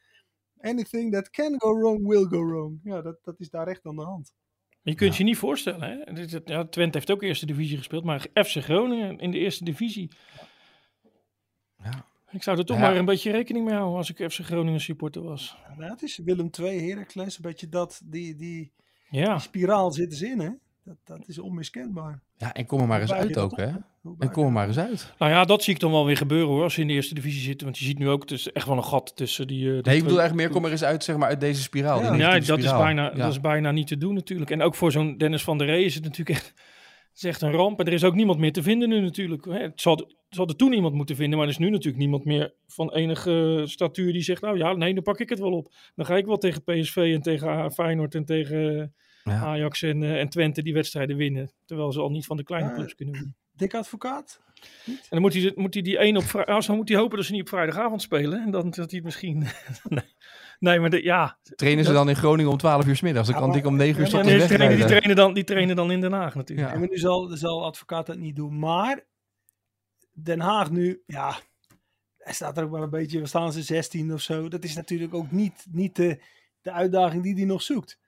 Anything 0.62 1.12
that 1.14 1.30
can 1.30 1.56
go 1.58 1.80
wrong, 1.80 2.08
will 2.08 2.26
go 2.26 2.46
wrong. 2.46 2.80
Ja, 2.84 3.02
dat, 3.02 3.18
dat 3.24 3.40
is 3.40 3.50
daar 3.50 3.68
echt 3.68 3.86
aan 3.86 3.96
de 3.96 4.04
hand. 4.04 4.34
Je 4.82 4.96
kunt 4.96 5.16
je 5.16 5.24
niet 5.24 5.38
voorstellen. 5.38 5.82
Hè? 5.82 6.22
Ja, 6.46 6.66
Twente 6.66 6.98
heeft 6.98 7.12
ook 7.12 7.24
eerste 7.24 7.46
divisie 7.46 7.78
gespeeld, 7.78 8.04
maar 8.04 8.28
FC 8.34 8.56
Groningen 8.58 9.18
in 9.20 9.32
de 9.32 9.38
eerste 9.38 9.64
divisie. 9.64 10.12
Ja. 11.84 12.06
Ik 12.32 12.44
zou 12.44 12.58
er 12.58 12.66
toch 12.66 12.78
Ja. 12.78 12.82
maar 12.82 12.96
een 12.98 13.06
beetje 13.06 13.32
rekening 13.32 13.66
mee 13.66 13.74
houden 13.76 13.98
als 13.98 14.10
ik 14.10 14.32
FC 14.32 14.40
Groningen 14.40 14.80
supporter 14.82 15.22
was. 15.22 15.58
Nou, 15.78 15.92
het 15.92 16.02
is 16.02 16.18
Willem 16.18 16.50
II, 16.60 16.90
Heracles, 16.90 17.36
een 17.36 17.42
beetje 17.42 17.70
dat, 17.70 18.02
die, 18.06 18.36
die, 18.36 18.72
Ja, 19.10 19.32
die 19.34 19.42
spiraal 19.42 19.92
zitten 19.92 20.18
ze 20.18 20.28
in, 20.28 20.40
hè? 20.40 20.50
Dat, 20.90 20.98
dat 21.20 21.28
is 21.28 21.40
onmiskenbaar. 21.40 22.22
Ja, 22.38 22.54
en 22.54 22.66
kom 22.66 22.80
er 22.80 22.88
maar 22.88 23.02
eens 23.02 23.12
uit 23.14 23.38
ook, 23.38 23.58
hè? 23.58 23.68
En 24.20 24.32
kom 24.32 24.46
er 24.46 24.52
maar 24.52 24.68
eens 24.68 24.78
uit. 24.80 25.14
nou 25.20 25.32
ja, 25.32 25.46
dat 25.46 25.64
zie 25.64 25.74
ik 25.74 25.80
dan 25.80 25.92
wel 25.92 26.06
weer 26.06 26.18
gebeuren 26.18 26.48
hoor, 26.48 26.64
als 26.64 26.74
ze 26.74 26.82
in 26.82 26.88
de 26.88 26.94
eerste 26.94 27.14
divisie 27.14 27.42
zitten. 27.42 27.66
Want 27.66 27.78
je 27.80 27.86
ziet 27.86 27.98
nu 28.00 28.10
ook, 28.10 28.22
het 28.22 28.32
is 28.32 28.52
echt 28.52 28.68
wel 28.68 28.78
een 28.78 28.84
gat 28.84 29.16
tussen 29.16 29.48
die... 29.48 29.58
eh, 29.58 29.64
die 29.64 29.72
Nee, 29.72 29.78
ik 29.78 29.84
twee- 29.84 30.02
bedoel 30.02 30.20
eigenlijk 30.20 30.48
meer, 30.48 30.56
kom 30.58 30.66
er 30.66 30.72
eens 30.72 30.84
uit, 30.84 31.04
zeg 31.04 31.18
maar, 31.18 31.28
uit 31.30 31.40
deze 31.40 31.62
spiraal. 31.62 32.02
Ja. 32.18 32.40
dat 32.40 32.58
is, 32.60 32.72
bijna, 32.72 33.04
Ja. 33.04 33.10
dat 33.16 33.32
is 33.32 33.40
bijna 33.42 33.72
niet 33.72 33.88
te 33.88 33.98
doen 33.98 34.14
natuurlijk. 34.14 34.52
En 34.52 34.62
ook 34.62 34.76
voor 34.76 34.92
zo'n 34.92 35.18
Dennis 35.18 35.44
van 35.44 35.58
der 35.58 35.68
Rey 35.68 35.84
is 35.84 35.96
het 35.96 36.04
natuurlijk 36.04 36.30
echt, 36.30 36.48
het 36.48 37.18
is 37.18 37.24
echt 37.24 37.42
een 37.42 37.52
ramp. 37.52 37.80
En 37.80 37.86
er 37.86 37.94
is 37.94 38.04
ook 38.04 38.16
niemand 38.16 38.40
meer 38.40 38.52
te 38.54 38.64
vinden 38.64 38.90
nu 38.90 39.00
natuurlijk. 39.02 39.46
Hè, 39.46 39.60
Het 39.60 39.82
zal, 39.82 39.96
het 39.96 40.16
zal 40.30 40.48
er 40.48 40.56
toen 40.56 40.74
iemand 40.74 40.94
moeten 40.94 41.16
vinden, 41.16 41.38
maar 41.38 41.48
er 41.48 41.54
is 41.54 41.60
nu 41.60 41.70
natuurlijk 41.70 41.98
niemand 41.98 42.26
meer 42.26 42.54
van 42.68 42.94
enige 42.94 43.62
statuur 43.66 44.14
die 44.14 44.22
zegt, 44.22 44.42
nou 44.42 44.58
ja, 44.58 44.74
nee, 44.74 44.94
dan 44.94 45.04
pak 45.04 45.20
ik 45.20 45.30
het 45.30 45.40
wel 45.40 45.52
op. 45.52 45.74
Dan 45.96 46.06
ga 46.06 46.16
ik 46.18 46.26
wel 46.26 46.38
tegen 46.38 46.64
PSV 46.64 47.12
en 47.16 47.22
tegen 47.22 47.72
Feyenoord 47.72 48.16
en 48.16 48.26
tegen 48.26 48.94
Ja. 49.30 49.42
Ajax 49.44 49.82
en, 49.82 50.04
eh, 50.04 50.20
en 50.20 50.30
Twente 50.30 50.62
die 50.64 50.74
wedstrijden 50.74 51.16
winnen. 51.18 51.52
Terwijl 51.66 51.92
ze 51.92 52.00
al 52.00 52.10
niet 52.10 52.26
van 52.26 52.38
de 52.38 52.44
kleine 52.44 52.70
Ja. 52.70 52.76
clubs 52.76 52.96
kunnen 52.96 53.14
winnen. 53.14 53.36
Dik 53.52 53.74
advocaat? 53.74 54.40
En 54.86 54.98
dan 55.10 55.22
moet 55.22 55.34
hij, 55.34 55.52
moet 55.56 55.74
hij 55.74 55.84
die 55.84 55.98
één 55.98 56.18
op 56.18 56.24
vrijdag, 56.24 56.66
dan 56.66 56.76
moet 56.76 56.90
hij 56.90 56.98
hopen 56.98 57.18
dat 57.18 57.26
ze 57.26 57.32
niet 57.32 57.42
op 57.42 57.48
vrijdagavond 57.50 58.02
spelen. 58.02 58.42
En 58.44 58.52
dan 58.52 58.64
dat 58.64 58.76
hij 58.76 58.86
het 58.90 59.04
misschien, 59.04 59.48
nee. 60.60 60.80
maar 60.80 60.90
de, 60.90 61.04
ja, 61.04 61.40
Trainen 61.56 61.86
ze 61.86 61.92
dan 61.94 62.10
in 62.10 62.16
Groningen 62.16 62.52
om 62.52 62.58
12 62.58 62.86
uur 62.88 62.96
's 62.96 63.02
middags? 63.02 63.26
Dan 63.28 63.36
Ja, 63.36 63.42
kan 63.42 63.50
maar- 63.50 63.60
ik 63.60 63.66
om 63.66 63.76
9 63.76 64.02
uur 64.02 64.08
Ja, 64.10 64.22
nee, 64.22 64.38
die, 64.38 64.48
trainen, 64.48 64.78
die, 64.78 64.86
trainen 64.86 65.16
dan, 65.16 65.34
die 65.34 65.44
trainen 65.44 65.76
dan 65.76 65.92
in 65.92 66.02
Den 66.02 66.12
Haag 66.12 66.36
natuurlijk. 66.36 66.68
Ja. 66.68 66.74
Ja, 66.74 66.80
maar 66.80 66.90
nu 66.90 66.98
zal, 66.98 67.28
zal 67.38 67.66
advocaat 67.66 68.06
dat 68.06 68.18
niet 68.18 68.36
doen. 68.36 68.60
Maar 68.60 69.06
Den 70.14 70.40
Haag 70.40 70.72
nu, 70.72 71.04
ja, 71.06 71.36
hij 72.18 72.34
staat 72.34 72.58
er 72.58 72.64
ook 72.64 72.72
wel 72.72 72.84
een 72.84 72.90
beetje, 72.90 73.20
we 73.20 73.26
staan 73.26 73.54
ze 73.54 73.62
16 73.62 74.14
of 74.14 74.22
zo. 74.22 74.48
Dat 74.48 74.64
is 74.64 74.76
natuurlijk 74.76 75.14
ook 75.14 75.32
niet, 75.32 75.66
niet 75.72 75.96
de, 75.96 76.22
de 76.62 76.72
uitdaging 76.72 77.24
die 77.24 77.36
hij 77.36 77.46
nog 77.46 77.62
zoekt. 77.62 78.00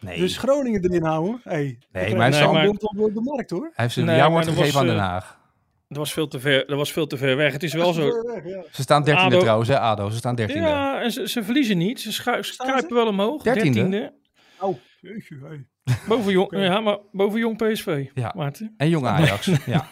Nee, 0.00 0.18
Dus 0.18 0.36
Groningen 0.38 0.84
erin 0.84 1.02
houden, 1.02 1.40
hey, 1.44 1.78
Nee, 1.92 2.14
maar 2.16 2.32
hij 2.32 2.66
bond 2.66 2.82
op 2.82 3.14
de 3.14 3.20
markt 3.20 3.50
hoor. 3.50 3.60
hij 3.62 3.70
heeft 3.74 3.92
zijn 3.94 4.06
Nee, 4.06 4.14
gegeven 4.20 4.54
was, 4.64 4.76
aan 4.76 4.86
Den 4.86 4.94
eh, 4.96 5.00
Haag. 5.00 5.38
Dat 5.88 5.98
was 5.98 6.12
veel 6.12 6.28
te 6.28 6.40
ver, 6.40 6.66
dat 6.66 6.76
was 6.76 6.92
veel 6.92 7.06
te 7.06 7.16
ver 7.16 7.36
weg. 7.36 7.52
Het 7.52 7.62
is 7.62 7.72
wel 7.72 7.92
zo. 7.92 8.22
Weg, 8.22 8.44
ja. 8.46 8.64
Ze 8.72 8.82
staan 8.82 9.04
13e 9.08 9.12
ADO 9.14 9.38
trouwens, 9.40 9.68
hè, 9.68 9.78
ADO. 9.78 10.10
Ze 10.10 10.16
staan 10.16 10.36
13e. 10.40 10.52
Ja, 10.52 11.02
en 11.02 11.10
ze, 11.10 11.28
ze 11.28 11.42
verliezen 11.44 11.78
niet. 11.78 12.00
Ze, 12.00 12.12
schu- 12.12 12.42
ze 12.42 12.56
kruipen 12.56 12.94
wel 12.94 13.06
omhoog. 13.06 13.42
Dertiende? 13.42 13.72
Dertiende. 13.72 14.14
Oh, 14.60 14.76
jeetje, 15.00 15.38
hey. 15.42 15.66
Boven 16.08 16.32
jong, 16.32 16.50
ja, 16.50 16.80
maar 16.80 16.98
boven 17.12 17.38
jong 17.38 17.56
PSV. 17.56 18.06
Ja. 18.14 18.32
Maarten. 18.36 18.74
En 18.76 18.88
jong 18.88 19.06
Ajax. 19.06 19.46
ja. 19.66 19.88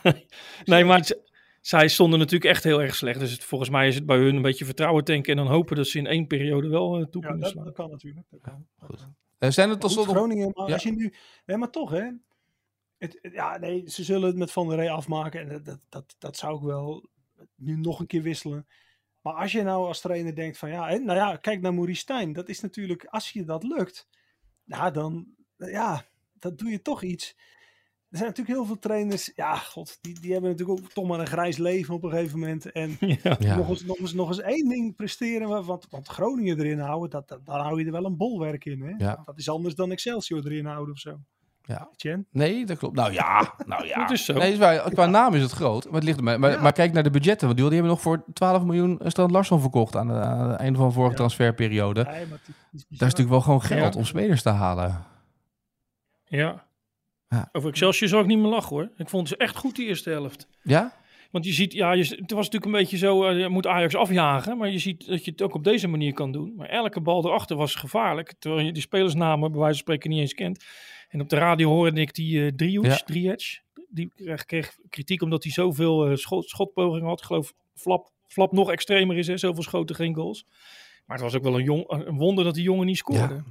Nee, 0.64 0.84
maar 0.84 0.98
het- 0.98 1.26
zij 1.61 1.88
stonden 1.88 2.18
natuurlijk 2.18 2.50
echt 2.50 2.64
heel 2.64 2.82
erg 2.82 2.94
slecht. 2.94 3.20
Dus 3.20 3.32
het, 3.32 3.44
volgens 3.44 3.70
mij 3.70 3.88
is 3.88 3.94
het 3.94 4.06
bij 4.06 4.16
hun 4.16 4.36
een 4.36 4.42
beetje 4.42 4.64
vertrouwen 4.64 5.04
tanken. 5.04 5.30
En 5.30 5.36
dan 5.44 5.46
hopen 5.54 5.76
dat 5.76 5.86
ze 5.86 5.98
in 5.98 6.06
één 6.06 6.26
periode 6.26 6.68
wel 6.68 6.98
eh, 6.98 7.04
toe 7.04 7.22
Ja, 7.22 7.28
kunnen 7.28 7.40
dat, 7.44 7.50
slaan. 7.52 7.64
dat 7.64 7.74
kan 7.74 7.90
natuurlijk. 7.90 8.26
Dat 8.30 8.40
kan. 8.40 8.66
Eh, 8.80 8.88
zijn 9.39 9.68
er 9.70 9.78
tot 9.78 9.82
Goed, 9.82 9.93
slot 9.93 10.07
nog... 10.07 10.16
Groningen, 10.16 10.51
maar 10.55 10.66
Ja. 10.66 10.72
als 10.72 10.82
je 10.82 10.93
nu... 10.93 11.14
Nee, 11.47 11.57
maar 11.57 11.70
toch 11.70 11.91
hè. 11.91 12.11
Het, 12.99 13.18
het- 13.22 13.32
ja, 13.32 13.59
nee, 13.59 13.91
ze 13.91 14.05
zullen 14.05 14.26
het 14.28 14.36
met 14.36 14.53
Van 14.53 14.68
der 14.68 14.76
Rey 14.76 14.91
afmaken. 14.91 15.41
En 15.41 15.49
dat, 15.49 15.64
dat, 15.64 15.80
dat, 15.89 16.14
dat 16.18 16.36
zou 16.36 16.57
ik 16.57 16.62
wel 16.62 17.09
nu 17.55 17.76
nog 17.76 18.01
een 18.01 18.07
keer 18.07 18.22
wisselen. 18.22 18.66
Maar 19.20 19.34
als 19.34 19.53
je 19.53 19.62
nou 19.62 19.86
als 19.86 20.01
trainer 20.01 20.34
denkt 20.34 20.59
van 20.59 20.70
ja, 20.70 20.89
hè, 20.89 20.99
nou 20.99 21.18
ja, 21.18 21.36
kijk 21.36 21.61
naar 21.61 21.74
Maurice 21.74 22.01
Stijn. 22.01 22.32
Dat 22.32 22.49
is 22.49 22.61
natuurlijk, 22.61 23.05
als 23.05 23.30
je 23.30 23.45
dat 23.45 23.62
lukt, 23.62 24.09
ja, 24.64 24.91
dan, 24.91 25.26
ja, 25.57 26.05
dan 26.32 26.57
doe 26.57 26.70
je 26.70 26.82
toch 26.82 27.03
iets. 27.03 27.36
Er 28.11 28.16
zijn 28.16 28.28
natuurlijk 28.28 28.56
heel 28.59 28.66
veel 28.66 28.78
trainers, 28.78 29.32
ja, 29.34 29.54
god, 29.56 29.98
die, 30.00 30.20
die 30.20 30.32
hebben 30.32 30.50
natuurlijk 30.50 30.78
ook 30.80 30.90
toch 30.92 31.06
maar 31.06 31.20
een 31.20 31.26
grijs 31.26 31.56
leven 31.56 31.94
op 31.94 32.02
een 32.04 32.11
gegeven 32.11 32.38
moment. 32.38 32.72
En 32.72 32.96
Ja. 33.22 33.36
Ja. 33.38 33.56
nog, 33.56 33.68
eens, 33.68 33.84
nog, 33.84 33.98
eens, 33.98 34.12
nog 34.14 34.28
eens 34.28 34.40
één 34.40 34.68
ding 34.68 34.96
presteren, 34.96 35.48
wa- 35.48 35.62
want, 35.62 35.86
want 35.90 36.09
Groningen 36.09 36.59
erin 36.59 36.78
houden, 36.78 37.11
dat, 37.11 37.28
dat, 37.28 37.46
daar 37.46 37.61
hou 37.61 37.78
je 37.78 37.86
er 37.86 37.92
wel 37.92 38.04
een 38.04 38.16
bolwerk 38.16 38.64
in. 38.64 38.80
Hè? 38.82 39.04
Ja. 39.04 39.22
Dat 39.24 39.38
is 39.38 39.48
anders 39.48 39.74
dan 39.74 39.90
Excelsior 39.90 40.46
erin 40.46 40.66
houden 40.66 40.94
of 40.94 41.00
zo. 41.00 41.18
Ja. 41.62 41.88
Tjen? 41.96 42.26
Nee, 42.30 42.66
dat 42.66 42.78
klopt. 42.78 42.96
Nou 42.96 43.12
ja, 43.12 43.54
nou 43.66 43.86
ja. 43.86 43.98
Dat 44.02 44.11
is 44.11 44.24
zo. 44.24 44.32
Nee, 44.38 44.52
is 44.52 44.59
waar. 44.59 44.90
qua 44.90 45.06
naam 45.06 45.34
is 45.34 45.42
het 45.42 45.50
groot. 45.52 45.84
Maar, 45.84 45.94
het 45.94 46.04
ligt 46.04 46.20
maar, 46.20 46.40
maar, 46.40 46.50
Ja. 46.50 46.61
maar 46.61 46.72
kijk 46.72 46.92
naar 46.92 47.02
de 47.02 47.11
budgetten. 47.11 47.46
Want 47.46 47.59
die, 47.59 47.66
die 47.68 47.76
hebben 47.78 47.94
nog 47.94 48.02
voor 48.02 48.24
12 48.32 48.64
miljoen 48.64 49.00
Strand 49.04 49.30
Larsson 49.30 49.61
verkocht 49.61 49.96
aan, 49.96 50.06
de, 50.06 50.12
aan 50.14 50.50
het 50.50 50.61
einde 50.61 50.78
van 50.78 50.86
de 50.88 50.92
vorige 50.94 51.11
Ja. 51.12 51.16
transferperiode. 51.18 52.02
Nee, 52.04 52.26
maar 52.26 52.38
het 52.38 52.48
is 52.48 52.54
Daar 52.72 52.84
is 52.90 52.98
natuurlijk 52.98 53.28
wel 53.30 53.40
gewoon 53.40 53.62
geld 53.62 53.92
Ja. 53.94 53.98
om 54.00 54.04
spelers 54.06 54.42
te 54.42 54.48
halen. 54.48 55.04
Ja. 56.24 56.66
Ja. 57.29 57.49
Over 57.53 57.68
Excelsior 57.70 58.09
zou 58.09 58.22
ik 58.22 58.29
niet 58.29 58.39
meer 58.39 58.49
lachen 58.51 58.76
hoor. 58.76 58.91
Ik 58.97 59.09
vond 59.09 59.29
ze 59.29 59.37
echt 59.37 59.57
goed 59.57 59.76
die 59.76 59.87
eerste 59.87 60.11
helft. 60.11 60.49
Ja? 60.62 60.97
Want 61.31 61.45
je 61.45 61.53
ziet, 61.53 61.72
ja, 61.72 61.93
je, 61.93 62.03
het 62.03 62.31
was 62.31 62.45
natuurlijk 62.45 62.64
een 62.64 62.72
beetje 62.81 62.97
zo, 62.97 63.24
eh, 63.24 63.39
je 63.39 63.49
moet 63.49 63.66
Ajax 63.66 63.95
afjagen. 63.95 64.57
Maar 64.59 64.70
je 64.70 64.79
ziet 64.79 65.07
dat 65.07 65.24
je 65.24 65.31
het 65.31 65.43
ook 65.43 65.55
op 65.55 65.64
deze 65.64 65.89
manier 65.89 66.12
kan 66.12 66.33
doen. 66.33 66.53
Maar 66.57 66.68
elke 66.68 67.01
bal 67.01 67.26
erachter 67.26 67.57
was 67.57 67.74
gevaarlijk. 67.74 68.35
Terwijl 68.39 68.66
je 68.66 68.72
die 68.72 68.83
spelersnamen 68.83 69.51
bij 69.51 69.61
wijze 69.61 69.74
van 69.74 69.83
spreken 69.83 70.11
niet 70.11 70.20
eens 70.20 70.35
kent. 70.35 70.64
En 71.09 71.20
op 71.20 71.29
de 71.29 71.37
radio 71.37 71.68
hoorde 71.68 72.01
ik 72.01 72.14
die 72.14 72.45
eh 72.45 72.53
Driehoek, 72.57 72.87
Ja. 72.87 72.97
Drietsch. 72.97 73.59
Die 73.91 74.12
kreeg, 74.16 74.45
kreeg 74.45 74.76
kritiek 74.89 75.22
omdat 75.22 75.43
hij 75.43 75.53
zoveel 75.53 76.07
eh, 76.07 76.16
schot, 76.16 76.49
schotpogingen 76.49 77.09
had. 77.09 77.18
Ik 77.20 77.26
geloof 77.26 77.53
Flap, 77.74 78.11
Flap 78.26 78.53
nog 78.53 78.70
extremer 78.70 79.16
is, 79.16 79.26
hè? 79.26 79.37
zoveel 79.37 79.62
schoten, 79.62 79.97
geen 79.97 80.14
goals. 80.14 80.45
Maar 81.07 81.16
het 81.16 81.24
was 81.24 81.35
ook 81.35 81.43
wel 81.43 81.59
een, 81.59 81.64
jong, 81.64 81.85
een 81.89 82.16
wonder 82.16 82.45
dat 82.45 82.55
die 82.55 82.62
jongen 82.62 82.87
niet 82.87 82.97
scoorde. 82.97 83.35
Ja. 83.35 83.45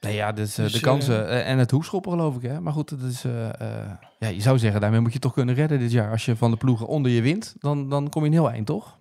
Nee, 0.00 0.14
ja, 0.14 0.32
dus, 0.32 0.58
eh, 0.58 0.64
Dus, 0.64 0.72
de 0.72 0.80
kansen 0.80 1.28
eh, 1.28 1.50
en 1.50 1.58
het 1.58 1.70
hoekschoppen 1.70 2.12
geloof 2.12 2.36
ik. 2.36 2.42
Hè? 2.42 2.60
Maar 2.60 2.72
goed, 2.72 2.88
dat 2.88 3.10
is, 3.10 3.24
eh, 3.24 3.48
eh, 3.60 3.90
ja, 4.18 4.28
je 4.28 4.40
zou 4.40 4.58
zeggen, 4.58 4.80
daarmee 4.80 5.00
moet 5.00 5.12
je 5.12 5.18
toch 5.18 5.32
kunnen 5.32 5.54
redden 5.54 5.78
dit 5.78 5.92
jaar. 5.92 6.10
Als 6.10 6.24
je 6.24 6.36
van 6.36 6.50
de 6.50 6.56
ploegen 6.56 6.86
onder 6.86 7.10
je 7.12 7.22
wint, 7.22 7.54
dan, 7.58 7.88
dan 7.88 8.08
kom 8.08 8.22
je 8.22 8.28
een 8.28 8.34
heel 8.34 8.50
eind, 8.50 8.66
toch? 8.66 8.98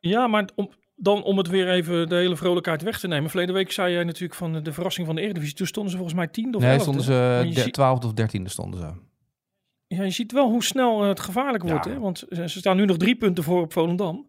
Ja, 0.00 0.26
maar 0.26 0.48
om, 0.54 0.70
dan 0.96 1.22
om 1.22 1.38
het 1.38 1.48
weer 1.48 1.68
even 1.70 2.08
de 2.08 2.14
hele 2.14 2.36
vrolijkheid 2.36 2.82
weg 2.82 3.00
te 3.00 3.08
nemen. 3.08 3.30
Verleden 3.30 3.54
week 3.54 3.72
zei 3.72 3.92
jij 3.92 4.04
natuurlijk 4.04 4.34
van 4.34 4.62
de 4.62 4.72
verrassing 4.72 5.06
van 5.06 5.16
de 5.16 5.22
Eredivisie. 5.22 5.54
Toen 5.56 5.66
stonden 5.66 5.90
ze 5.92 5.96
volgens 5.98 6.18
mij 6.18 6.28
tiende 6.28 6.56
of 6.56 6.62
nee, 6.62 6.72
elfde. 6.72 6.84
stonden 6.84 7.04
ze 7.04 7.46
je 7.48 7.54
de- 7.54 7.60
ziet- 7.60 7.72
12 7.72 8.04
of 8.04 8.12
13e 8.12 8.42
stonden 8.44 8.80
ze. 8.80 8.92
Ja, 9.86 10.02
je 10.02 10.10
ziet 10.10 10.32
wel 10.32 10.48
hoe 10.50 10.64
snel 10.64 11.02
eh, 11.02 11.08
het 11.08 11.20
gevaarlijk 11.20 11.64
wordt. 11.64 11.84
Ja. 11.84 11.90
Hè? 11.90 11.98
Want 11.98 12.24
ze 12.28 12.48
staan 12.48 12.76
nu 12.76 12.84
nog 12.84 12.96
drie 12.96 13.16
punten 13.16 13.44
voor 13.44 13.60
op 13.62 13.72
Volendam. 13.72 14.26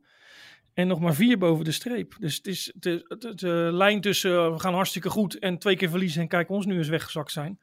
En 0.76 0.88
nog 0.88 0.99
maar 0.99 1.13
vier 1.13 1.38
boven 1.38 1.65
de 1.65 1.71
streep. 1.71 2.15
Dus 2.19 2.36
het 2.36 2.47
is 2.47 2.73
de, 2.76 3.15
de, 3.19 3.36
de 3.36 3.69
lijn 3.71 4.01
tussen 4.01 4.32
eh, 4.32 4.51
we 4.51 4.59
gaan 4.59 4.73
hartstikke 4.73 5.09
goed 5.09 5.39
en 5.39 5.57
twee 5.57 5.76
keer 5.76 5.89
verliezen 5.89 6.21
en 6.21 6.28
kijk 6.28 6.49
ons 6.49 6.65
nu 6.65 6.78
eens 6.78 6.88
weggezakt 6.88 7.32
zijn. 7.32 7.59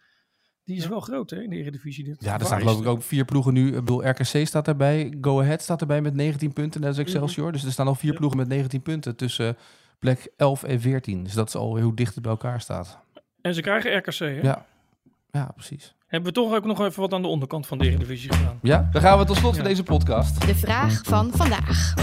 Die 0.65 0.77
is 0.77 0.87
wel 0.87 1.01
groot 1.01 1.31
hè, 1.31 1.43
in 1.43 1.51
de 1.51 1.57
Eredivisie. 1.57 2.05
Dit. 2.05 2.25
Ja, 2.25 2.39
er 2.39 2.47
staan 2.47 2.61
geloof 2.61 2.81
ik 2.81 2.87
ook 2.87 3.03
vier 3.03 3.25
ploegen 3.25 3.53
nu. 3.53 3.67
Ik 3.67 3.75
bedoel, 3.75 4.09
RKC 4.09 4.47
staat 4.47 4.69
erbij. 4.69 5.17
Go 5.21 5.41
Ahead 5.41 5.63
staat 5.63 5.81
erbij 5.81 6.01
met 6.01 6.15
19 6.15 6.53
punten. 6.53 6.81
Net 6.81 6.89
als 6.89 6.99
Excelsior. 6.99 7.53
Dus 7.53 7.65
er 7.65 7.73
staan 7.73 7.87
al 7.87 7.95
vier 7.95 8.15
ploegen 8.15 8.39
met 8.39 8.49
19 8.49 8.83
punten 8.83 9.17
tussen 9.17 9.57
plek 9.99 10.33
11 10.37 10.63
en 10.63 10.81
14. 10.81 11.25
Dus 11.25 11.33
dat 11.33 11.49
is 11.49 11.55
al 11.55 11.81
hoe 11.81 11.95
dicht 11.95 12.15
het 12.15 12.23
bij 12.23 12.33
elkaar 12.33 12.61
staat. 12.61 12.99
En 13.41 13.55
ze 13.55 13.61
krijgen 13.61 13.97
RKC 13.97 14.19
hè? 14.19 14.41
Ja, 14.41 14.67
ja 15.31 15.53
precies. 15.55 15.95
Hebben 16.07 16.33
we 16.33 16.41
toch 16.41 16.55
ook 16.55 16.65
nog 16.65 16.81
even 16.81 17.01
wat 17.01 17.13
aan 17.13 17.23
de 17.23 17.29
onderkant 17.29 17.67
van 17.67 17.79
de 17.79 17.85
Eredivisie 17.85 18.33
gedaan. 18.33 18.59
Ja, 18.63 18.89
dan 18.93 19.03
gaan 19.03 19.19
we 19.19 19.25
tot 19.25 19.37
slot 19.37 19.57
van 19.57 19.65
deze 19.65 19.83
podcast. 19.83 20.47
De 20.47 20.55
vraag 20.55 21.03
van 21.05 21.31
vandaag. 21.33 21.95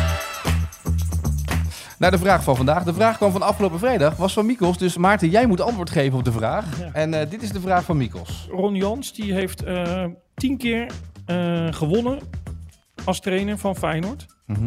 Naar 2.00 2.12
de 2.12 2.18
vraag 2.18 2.43
van 2.43 2.56
vandaag. 2.56 2.84
De 2.84 2.93
vraag 2.93 3.18
kwam 3.18 3.32
van 3.32 3.41
afgelopen 3.41 3.80
vrijdag, 3.80 4.16
was 4.16 4.34
van 4.34 4.45
Mikos. 4.45 4.78
Dus 4.78 4.97
Maarten, 4.97 5.30
jij 5.30 5.45
moet 5.45 5.62
antwoord 5.62 5.89
geven 5.89 6.18
op 6.18 6.24
de 6.24 6.32
vraag. 6.32 6.80
Ja. 6.80 6.89
En 6.93 7.14
eh, 7.14 7.30
dit 7.30 7.41
is 7.41 7.52
de 7.52 7.60
vraag 7.60 7.84
van 7.84 7.97
Mikos. 7.97 8.47
Ron 8.52 8.76
Jans 8.76 9.14
die 9.14 9.34
heeft 9.34 9.64
eh, 9.64 10.06
tien 10.34 10.58
keer 10.58 10.91
eh, 11.26 11.68
gewonnen 11.74 12.20
als 13.04 13.20
trainer 13.20 13.58
van 13.58 13.76
Feyenoord. 13.76 14.26
Mhm. 14.45 14.64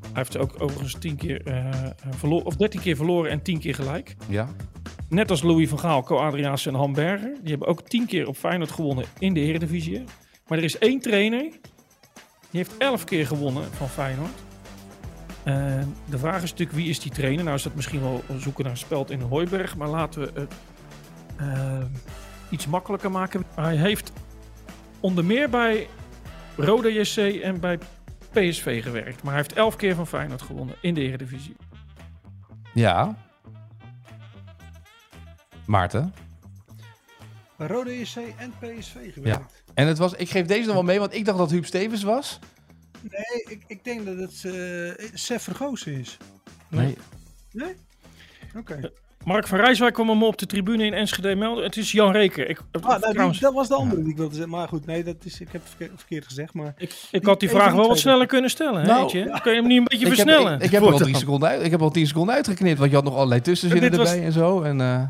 Hij 0.00 0.24
heeft 0.24 0.38
ook 0.38 0.54
overigens 0.58 0.96
tien 0.98 1.16
keer 1.16 1.42
verloren, 2.10 2.46
of 2.46 2.56
dertien 2.56 2.80
keer 2.80 2.96
verloren 2.96 3.30
en 3.30 3.42
tien 3.42 3.58
keer 3.58 3.74
gelijk. 3.74 4.16
Ja. 4.28 4.48
Net 5.08 5.30
als 5.30 5.42
Louis 5.42 5.68
van 5.68 5.78
Gaal, 5.78 6.02
Co 6.02 6.16
Adriaanse 6.16 6.68
en 6.68 6.74
Han 6.74 6.92
Berger. 6.92 7.34
Die 7.40 7.50
hebben 7.50 7.68
ook 7.68 7.88
tien 7.88 8.06
keer 8.06 8.28
op 8.28 8.36
Feyenoord 8.36 8.70
gewonnen 8.70 9.04
in 9.18 9.34
de 9.34 9.40
Eredivisie. 9.40 10.04
Maar 10.46 10.58
er 10.58 10.64
is 10.64 10.78
één 10.78 11.00
trainer, 11.00 11.40
die 11.40 11.50
heeft 12.50 12.76
elf 12.78 13.04
keer 13.04 13.26
gewonnen 13.26 13.64
van 13.72 13.88
Feyenoord. 13.88 14.45
Eh, 15.46 15.78
de 16.08 16.18
vraag 16.18 16.42
is 16.42 16.50
natuurlijk, 16.50 16.78
wie 16.78 16.88
is 16.88 17.00
die 17.00 17.12
trainer? 17.12 17.44
Nou 17.44 17.56
is 17.56 17.62
dat 17.62 17.74
misschien 17.74 18.00
wel 18.00 18.24
zoeken 18.38 18.64
naar 18.64 18.72
een 18.72 18.78
speld 18.78 19.10
in 19.10 19.20
Hooiberg. 19.20 19.76
Maar 19.76 19.88
laten 19.88 20.20
we 20.20 20.40
het 20.40 20.54
eh, 21.36 21.84
iets 22.50 22.66
makkelijker 22.66 23.10
maken. 23.10 23.44
Hij 23.54 23.76
heeft 23.76 24.12
onder 25.00 25.24
meer 25.24 25.50
bij 25.50 25.88
Roda 26.56 26.88
JC 26.88 27.16
en 27.42 27.60
bij 27.60 27.78
PSV 28.30 28.82
gewerkt. 28.82 29.22
Maar 29.22 29.32
hij 29.32 29.42
heeft 29.42 29.52
elf 29.52 29.76
keer 29.76 29.94
van 29.94 30.06
Feyenoord 30.06 30.42
gewonnen 30.42 30.76
in 30.80 30.94
de 30.94 31.00
Eredivisie. 31.00 31.56
Ja. 32.74 33.16
Maarten. 35.66 36.14
Bij 37.56 37.66
Rode 37.66 37.98
JC 37.98 38.16
en 38.36 38.52
PSV 38.58 39.12
gewerkt. 39.12 39.64
En 39.74 39.86
het 39.86 39.98
was, 39.98 40.12
ik 40.12 40.30
geef 40.30 40.46
deze 40.46 40.66
nog 40.66 40.74
wel 40.74 40.84
mee, 40.84 40.98
want 40.98 41.14
ik 41.14 41.24
dacht 41.24 41.38
dat 41.38 41.50
Huub 41.50 41.66
Stevens 41.66 42.02
was. 42.02 42.38
Nee, 43.10 43.44
ik, 43.56 43.62
ik 43.66 43.84
denk 43.84 44.06
dat 44.06 44.16
het 44.16 44.42
uh, 44.46 44.90
Sef 45.14 45.42
Vergozen 45.42 45.92
is. 46.00 46.16
Nee. 46.68 46.96
Nee? 47.52 47.74
Oké. 48.56 48.90
Mark 49.24 49.46
van 49.46 49.58
Rijswijk 49.58 49.94
kwam 49.94 50.08
hem 50.08 50.22
op 50.22 50.38
de 50.38 50.46
tribune 50.46 50.84
in 50.84 50.92
Enschede 50.94 51.34
melden. 51.34 51.64
Het 51.64 51.76
is 51.76 51.92
Jan 51.92 52.12
Reker. 52.12 52.48
Ik, 52.48 52.60
Ah, 52.80 53.00
nou, 53.00 53.30
die- 53.30 53.40
dat 53.40 53.54
was 53.54 53.68
de 53.68 53.74
andere 53.74 54.02
die 54.02 54.10
ik 54.10 54.16
wilde 54.16 54.34
zeggen. 54.34 54.50
Maar 54.52 54.68
goed, 54.68 54.86
nee, 54.86 55.04
dat 55.04 55.16
is, 55.24 55.40
ik 55.40 55.48
heb 55.52 55.60
het 55.60 55.70
verkeerd, 55.70 55.92
verkeerd 55.96 56.24
gezegd. 56.26 56.54
Maar 56.54 56.74
ik, 56.76 56.94
ik 57.10 57.24
had 57.24 57.40
die 57.40 57.48
vraag 57.48 57.72
wel 57.72 57.88
wat 57.88 57.98
sneller 57.98 58.26
kunnen 58.26 58.50
stellen. 58.50 58.80
hè, 58.80 58.86
Nou, 58.86 59.02
weet 59.02 59.10
je? 59.12 59.38
Kun 59.42 59.52
je 59.52 59.58
hem 59.58 59.66
niet 59.68 59.78
een 59.78 59.84
beetje 59.84 60.06
Ik 60.06 60.16
heb, 60.16 60.16
versnellen? 60.26 60.54
ik, 60.58 60.62
ik 60.64 60.70
heb 60.70 60.82
al 60.82 60.98
drie 60.98 61.16
seconden 61.16 61.48
uit, 61.48 61.62
ik 61.62 61.70
heb 61.70 61.82
al 61.82 61.90
tien 61.90 62.06
seconden 62.06 62.34
uitgeknipt, 62.34 62.78
want 62.78 62.90
je 62.90 62.96
had 62.96 63.04
nog 63.04 63.14
allerlei 63.14 63.40
tussenzinnen 63.40 63.96
was- 63.96 64.10
erbij 64.10 64.24
en 64.26 64.32
zo. 64.32 64.62
En, 64.62 64.80
eh, 64.80 65.02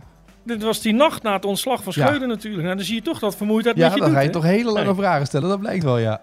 Dit 0.47 0.63
was 0.63 0.81
die 0.81 0.93
nacht 0.93 1.23
na 1.23 1.33
het 1.33 1.45
ontslag 1.45 1.83
van 1.83 1.93
Ja. 1.97 2.05
Schreuder 2.07 2.29
natuurlijk. 2.29 2.63
Nou, 2.63 2.77
dan 2.77 2.85
zie 2.85 2.95
je 2.95 3.03
toch 3.03 3.19
dat 3.19 3.37
vermoeidheid 3.37 3.77
ja, 3.77 3.85
met 3.85 3.95
je 3.95 4.01
dan 4.01 4.09
doet, 4.09 4.19
ga 4.19 4.25
je 4.25 4.31
toch 4.31 4.43
hele 4.43 4.71
lange 4.73 4.85
Nee. 4.87 4.95
vragen 4.95 5.27
stellen, 5.27 5.49
dat 5.49 5.61
blijkt 5.61 5.85
wel, 5.85 5.99
ja. 5.99 6.21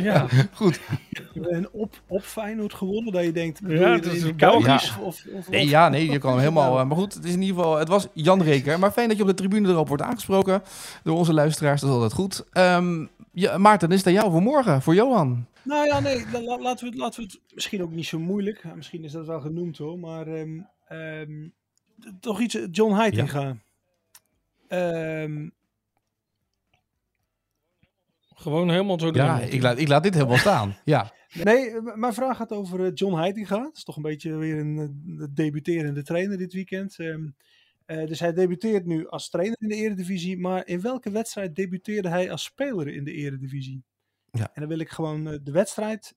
Ja. 0.00 0.26
Goed. 0.52 0.80
en 1.50 1.68
op, 1.72 2.00
op 2.06 2.22
Feyenoord 2.22 2.74
gewonnen, 2.74 3.12
dat 3.12 3.24
je 3.24 3.32
denkt... 3.32 3.58
Ja, 3.58 3.66
bedoel 3.66 3.94
je 3.94 4.00
dat 4.00 4.12
is 4.12 4.36
Belgisch. 4.36 4.96
Of, 5.00 5.24
of, 5.32 5.48
Nee, 5.50 5.68
ja, 5.68 5.88
nee, 5.88 6.10
je 6.10 6.18
kan 6.18 6.30
hem 6.30 6.38
helemaal... 6.40 6.78
eh, 6.78 6.84
maar 6.86 6.96
goed, 6.96 7.14
het 7.14 7.24
is 7.24 7.32
in 7.34 7.42
ieder 7.42 7.56
geval... 7.56 7.76
Het 7.78 7.88
was 7.88 8.06
Jan 8.12 8.42
Reker. 8.42 8.78
Maar 8.78 8.90
fijn 8.92 9.08
dat 9.08 9.16
je 9.16 9.22
op 9.22 9.28
de 9.28 9.34
tribune 9.34 9.68
erop 9.68 9.88
wordt 9.88 10.02
aangesproken 10.02 10.62
door 11.04 11.16
onze 11.16 11.32
luisteraars. 11.34 11.80
Dat 11.80 11.88
is 11.90 11.94
altijd 11.96 12.12
goed. 12.12 12.44
Ehm, 12.52 13.06
ja, 13.32 13.58
Maarten, 13.58 13.90
is 13.90 13.96
het 13.98 14.06
aan 14.06 14.12
jou 14.12 14.30
voor 14.30 14.42
morgen, 14.42 14.82
voor 14.82 14.94
Johan. 14.94 15.46
Nou 15.62 15.86
ja, 15.86 16.00
nee, 16.00 16.24
la- 16.32 16.40
la- 16.42 16.58
laten, 16.58 16.84
we, 16.84 16.90
het- 16.90 17.00
laten 17.00 17.20
we 17.22 17.26
het 17.26 17.40
misschien 17.54 17.82
ook 17.82 17.90
niet 17.92 18.06
zo 18.06 18.18
moeilijk. 18.18 18.60
Ja, 18.64 18.74
Misschien 18.74 19.04
is 19.04 19.12
dat 19.12 19.26
wel 19.26 19.40
genoemd 19.40 19.78
hoor, 19.78 19.98
maar 19.98 20.26
ehm, 20.26 20.58
ehm, 20.88 21.30
toch 22.20 22.40
iets, 22.40 22.54
eh, 22.54 22.66
John 22.70 22.94
Heitinga. 22.94 23.56
Ehm, 24.68 25.48
Gewoon 28.40 28.70
helemaal 28.70 29.00
zo 29.00 29.10
Ja, 29.12 29.40
ik 29.40 29.62
laat, 29.62 29.78
ik 29.78 29.88
laat 29.88 30.02
dit 30.02 30.14
helemaal 30.14 30.36
staan. 30.48 30.76
Ja. 30.84 31.12
nee, 31.42 31.80
mijn 31.94 32.14
vraag 32.14 32.36
gaat 32.36 32.52
over 32.52 32.84
eh, 32.84 32.90
John 32.94 33.14
Heitinga. 33.16 33.58
Dat 33.62 33.76
is 33.76 33.84
toch 33.84 33.96
een 33.96 34.02
beetje 34.02 34.36
weer 34.36 34.58
een 34.58 34.78
eh, 35.18 35.26
debuterende 35.30 36.02
trainer 36.02 36.38
dit 36.38 36.52
weekend. 36.52 36.98
Ehm, 36.98 37.28
eh, 37.84 38.06
dus 38.06 38.20
hij 38.20 38.32
debuteert 38.32 38.86
nu 38.86 39.08
als 39.08 39.30
trainer 39.30 39.56
in 39.60 39.68
de 39.68 39.74
Eredivisie. 39.74 40.38
Maar 40.38 40.66
in 40.66 40.80
welke 40.80 41.10
wedstrijd 41.10 41.56
debuteerde 41.56 42.08
hij 42.08 42.30
als 42.30 42.42
speler 42.42 42.88
in 42.88 43.04
de 43.04 43.12
Eredivisie? 43.12 43.84
Ja. 44.30 44.50
En 44.54 44.60
dan 44.60 44.68
wil 44.68 44.78
ik 44.78 44.88
gewoon 44.90 45.24
de 45.24 45.52
wedstrijd. 45.52 46.14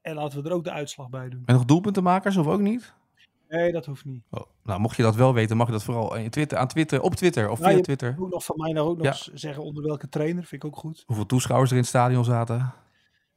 En 0.00 0.14
laten 0.14 0.42
we 0.42 0.48
er 0.48 0.54
ook 0.54 0.64
de 0.64 0.72
uitslag 0.72 1.10
bij 1.10 1.28
doen. 1.28 1.42
En 1.46 1.54
nog 1.54 1.64
doelpuntenmakers 1.64 2.36
of 2.36 2.46
ook 2.46 2.60
niet? 2.60 2.94
Nee, 3.50 3.72
dat 3.72 3.86
hoeft 3.86 4.04
niet. 4.04 4.22
Oh, 4.30 4.40
nou, 4.64 4.80
mocht 4.80 4.96
je 4.96 5.02
dat 5.02 5.14
wel 5.14 5.34
weten, 5.34 5.56
mag 5.56 5.66
je 5.66 5.72
dat 5.72 5.82
vooral 5.84 6.14
in 6.16 6.30
Twitter, 6.30 6.58
aan 6.58 6.68
Twitter, 6.68 7.00
op 7.02 7.14
Twitter 7.14 7.50
of 7.50 7.58
via 7.58 7.68
je- 7.68 7.80
Twitter. 7.80 8.16
Ook 8.20 8.30
nog 8.30 8.44
van 8.44 8.56
mij 8.58 8.72
nou 8.72 8.88
ook 8.88 8.96
nog 9.02 9.06
Ja. 9.24 9.32
zeggen 9.34 9.62
onder 9.62 9.82
welke 9.84 10.08
trainer. 10.08 10.44
Vind 10.44 10.62
ik 10.64 10.70
ook 10.70 10.76
goed. 10.76 11.02
Hoeveel 11.06 11.26
toeschouwers 11.26 11.70
er 11.70 11.76
in 11.76 11.82
het 11.82 11.90
stadion 11.90 12.24
zaten? 12.24 12.72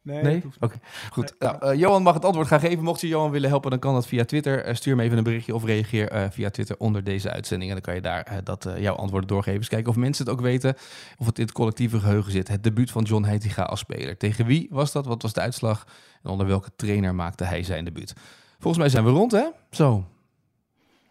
Nee, 0.02 0.24
Nee? 0.24 0.44
Oké, 0.60 0.80
goed. 1.12 1.36
Nee, 1.40 1.50
Nou, 1.52 1.66
eh, 1.72 1.80
Johan 1.80 2.04
mag 2.04 2.14
het 2.14 2.26
antwoord 2.26 2.48
gaan 2.48 2.60
geven. 2.60 2.84
Mocht 2.84 3.02
je 3.02 3.08
Johan 3.08 3.32
willen 3.32 3.50
helpen, 3.50 3.70
dan 3.70 3.80
kan 3.80 3.94
dat 3.94 4.08
via 4.08 4.26
Twitter. 4.26 4.64
Eh, 4.64 4.76
stuur 4.76 4.96
me 4.96 5.04
even 5.04 5.18
een 5.18 5.24
berichtje 5.24 5.56
of 5.56 5.64
reageer 5.66 6.10
eh, 6.10 6.26
via 6.30 6.50
Twitter 6.50 6.76
onder 6.78 7.04
deze 7.04 7.32
uitzending. 7.32 7.70
En 7.72 7.76
dan 7.76 7.86
kan 7.86 7.96
je 7.96 8.02
daar 8.02 8.42
dat, 8.44 8.68
jouw 8.78 8.96
antwoorden 8.96 9.28
doorgeven. 9.30 9.68
Kijken 9.68 9.90
of 9.90 9.96
mensen 9.96 10.26
het 10.26 10.34
ook 10.34 10.42
weten. 10.42 10.76
Of 11.18 11.26
het 11.26 11.38
in 11.38 11.44
het 11.44 11.54
collectieve 11.54 12.00
geheugen 12.00 12.32
zit. 12.32 12.48
Het 12.48 12.64
debuut 12.64 12.92
van 12.92 13.04
John 13.04 13.24
Heitinga 13.24 13.64
als 13.64 13.80
speler. 13.80 14.18
Tegen 14.18 14.46
wie 14.46 14.68
was 14.72 14.92
dat? 14.92 15.06
Wat 15.06 15.22
was 15.22 15.34
de 15.34 15.42
uitslag? 15.42 15.88
En 16.24 16.30
onder 16.30 16.48
welke 16.48 16.70
trainer 16.76 17.16
maakte 17.16 17.44
hij 17.44 17.64
zijn 17.64 17.86
debuut? 17.86 18.14
Volgens 18.64 18.78
mij 18.84 18.90
zijn 18.90 19.04
we 19.04 19.10
rond, 19.20 19.32
hè? 19.32 19.46
Zo. 19.72 20.06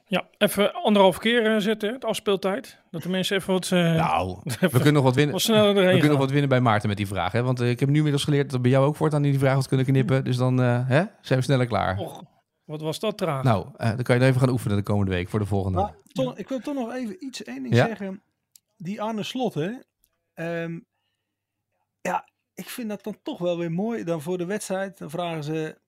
Ja, 0.06 0.28
even 0.38 0.74
anderhalf 0.74 1.18
keer 1.18 1.54
eh, 1.54 1.60
zetten, 1.60 1.88
hè, 1.88 1.94
het 1.94 2.04
afspeeltijd. 2.04 2.78
Dat 2.90 3.02
de 3.02 3.08
mensen 3.08 3.36
even 3.36 3.52
wat, 3.52 3.70
eh, 3.72 3.94
Nou, 3.94 4.38
we 4.60 4.68
kunnen 4.70 4.92
nog 4.92 5.02
wat 5.02 5.14
winnen. 5.14 5.32
wat 5.32 5.42
sneller 5.42 5.74
We 5.74 5.90
kunnen 5.90 6.08
nog 6.08 6.18
wat 6.18 6.30
winnen 6.30 6.48
bij 6.48 6.60
Maarten 6.60 6.88
met 6.88 6.96
die 6.96 7.06
vraag. 7.06 7.32
Hè? 7.32 7.42
Want 7.42 7.60
eh, 7.60 7.70
ik 7.70 7.80
heb 7.80 7.88
nu 7.88 7.96
inmiddels 7.96 8.24
geleerd 8.24 8.44
dat 8.44 8.52
we 8.52 8.60
bij 8.60 8.70
jou 8.70 8.86
ook 8.86 8.96
voortaan 8.96 9.22
die 9.22 9.38
vraag 9.38 9.54
wat 9.54 9.68
kunnen 9.68 9.86
knippen. 9.86 10.24
Dus 10.24 10.36
dan 10.36 10.60
eh, 10.60 10.88
hè? 10.88 11.04
zijn 11.20 11.38
we 11.38 11.44
sneller 11.44 11.66
klaar. 11.66 11.98
Och, 11.98 12.22
wat 12.64 12.80
was 12.80 12.98
dat 12.98 13.18
traag. 13.18 13.42
Nou, 13.42 13.66
eh, 13.76 13.88
dan 13.88 14.02
kan 14.02 14.18
je 14.18 14.24
even 14.24 14.40
gaan 14.40 14.48
oefenen 14.50 14.76
de 14.76 14.82
komende 14.82 15.12
week 15.12 15.28
voor 15.28 15.38
de 15.38 15.46
volgende. 15.46 15.78
Maar 15.78 15.94
toch, 16.12 16.36
ik 16.36 16.48
wil 16.48 16.58
toch 16.60 16.74
nog 16.74 16.92
even 16.92 17.24
iets, 17.24 17.42
één 17.42 17.62
ding 17.62 17.74
Ja? 17.74 17.86
zeggen. 17.86 18.22
Die 18.76 19.02
Arne 19.02 19.22
Slot, 19.22 19.54
hè. 19.54 19.70
Ehm, 20.34 20.78
ja, 22.00 22.28
ik 22.54 22.68
vind 22.68 22.88
dat 22.88 23.04
dan 23.04 23.16
toch 23.22 23.38
wel 23.38 23.58
weer 23.58 23.72
mooi. 23.72 24.04
Dan 24.04 24.20
voor 24.22 24.38
de 24.38 24.44
wedstrijd, 24.44 24.98
dan 24.98 25.10
vragen 25.10 25.44
ze... 25.44 25.80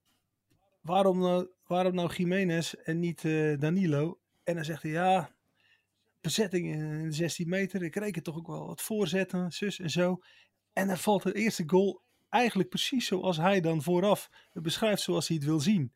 Waarom 0.81 1.19
nou, 1.19 1.47
waarom 1.67 1.95
nou 1.95 2.15
Jiménez 2.15 2.73
en 2.73 2.99
niet 3.01 3.25
eh, 3.25 3.59
Danilo? 3.59 4.19
En 4.45 4.55
dan 4.55 4.65
zegt 4.65 4.83
hij, 4.83 4.91
ja... 4.91 5.33
Bezetting 6.21 6.73
in 6.73 7.03
de 7.03 7.13
16 7.13 7.49
meter. 7.49 7.83
Ik 7.83 7.97
reken 7.97 8.23
toch 8.23 8.37
ook 8.37 8.47
wel 8.47 8.67
wat 8.67 8.83
voorzetten, 8.83 9.53
zus 9.53 9.79
en 9.79 9.91
zo. 9.91 10.19
En 10.73 10.87
dan 10.87 10.99
valt 10.99 11.23
de 11.23 11.33
eerste 11.33 11.65
goal 11.67 12.03
eigenlijk 12.35 12.69
precies 12.69 13.07
zoals 13.07 13.37
hij 13.37 13.61
dan 13.61 13.83
vooraf 13.83 14.31
het 14.53 14.63
beschrijft 14.63 15.03
zoals 15.03 15.29
hij 15.29 15.37
het 15.37 15.47
wil 15.47 15.61
zien. 15.61 15.93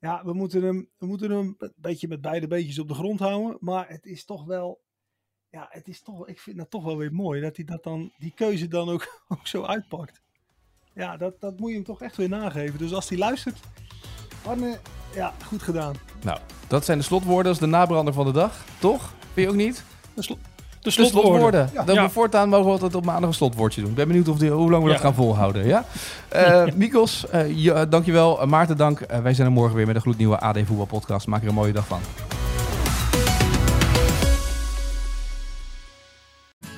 Ja, 0.00 0.24
we 0.24 0.32
moeten 0.32 0.62
hem, 0.62 0.90
we 0.98 1.06
moeten 1.06 1.30
hem 1.30 1.54
een 1.58 1.72
beetje 1.76 2.08
met 2.08 2.20
beide 2.20 2.46
beetjes 2.46 2.78
op 2.78 2.88
de 2.88 2.94
grond 2.94 3.18
houden. 3.18 3.56
Maar 3.60 3.88
het 3.88 4.06
is 4.06 4.24
toch 4.24 4.44
wel. 4.44 4.80
Ja, 5.50 5.66
het 5.70 5.88
is 5.88 6.02
toch, 6.02 6.28
ik 6.28 6.40
vind 6.40 6.56
dat 6.56 6.70
toch 6.70 6.84
wel 6.84 6.96
weer 6.96 7.12
mooi. 7.12 7.40
Dat 7.40 7.56
hij 7.56 7.64
dat 7.64 7.82
dan, 7.82 8.12
die 8.18 8.32
keuze 8.34 8.68
dan 8.68 8.88
ook, 8.88 9.22
ook 9.28 9.46
zo 9.46 9.62
uitpakt. 9.62 10.22
Ja, 10.94 11.16
dat, 11.16 11.40
dat 11.40 11.58
moet 11.58 11.68
je 11.68 11.74
hem 11.74 11.84
toch 11.84 12.02
echt 12.02 12.16
weer 12.16 12.28
nageven. 12.28 12.78
Dus 12.78 12.92
als 12.92 13.08
hij 13.08 13.18
luistert. 13.18 13.60
Arne, 14.42 14.78
ja, 15.14 15.32
goed 15.46 15.62
gedaan. 15.62 15.94
Nou, 16.22 16.38
dat 16.66 16.84
zijn 16.84 16.98
de 16.98 17.04
slotwoorden. 17.04 17.52
Is 17.52 17.58
de 17.58 17.66
nabrander 17.66 18.14
van 18.14 18.26
de 18.26 18.32
dag, 18.32 18.52
toch? 18.78 19.12
Vind 19.34 19.46
je 19.46 19.48
ook 19.48 19.58
niet? 19.60 19.82
De, 20.14 20.22
slo- 20.22 20.34
de 20.34 20.40
De 20.80 20.90
slotwoorden. 20.90 21.30
slotwoorden. 21.30 21.70
Ja. 21.74 21.82
Dat 21.84 21.94
Ja. 21.94 22.02
we 22.02 22.10
voortaan 22.10 22.48
mogen 22.48 22.64
we 22.66 22.70
altijd 22.72 22.94
op 22.94 23.04
maandag 23.04 23.28
een 23.28 23.34
slotwoordje 23.34 23.80
doen. 23.80 23.90
Ik 23.90 23.96
ben 23.96 24.06
benieuwd 24.06 24.28
of 24.28 24.38
die, 24.38 24.50
hoe 24.50 24.70
lang 24.70 24.84
we 24.84 24.90
dat 24.90 25.00
gaan 25.00 25.14
volhouden. 25.14 25.66
Ja? 25.66 25.84
Eh 26.28 26.64
Mikos, 26.74 27.28
eh, 27.28 27.56
ja, 27.56 27.86
dankjewel. 27.86 28.40
Uh, 28.42 28.46
Maarten, 28.46 28.76
dank. 28.76 29.00
Eh, 29.00 29.18
wij 29.20 29.34
zijn 29.34 29.46
er 29.46 29.52
morgen 29.52 29.76
weer 29.76 29.86
met 29.86 29.94
een 29.94 30.00
gloednieuwe 30.02 30.40
AD 30.40 30.58
Voetbal 30.64 30.86
podcast. 30.86 31.26
Maak 31.26 31.42
er 31.42 31.48
een 31.48 31.54
mooie 31.54 31.72
dag 31.72 31.86
van. 31.86 32.00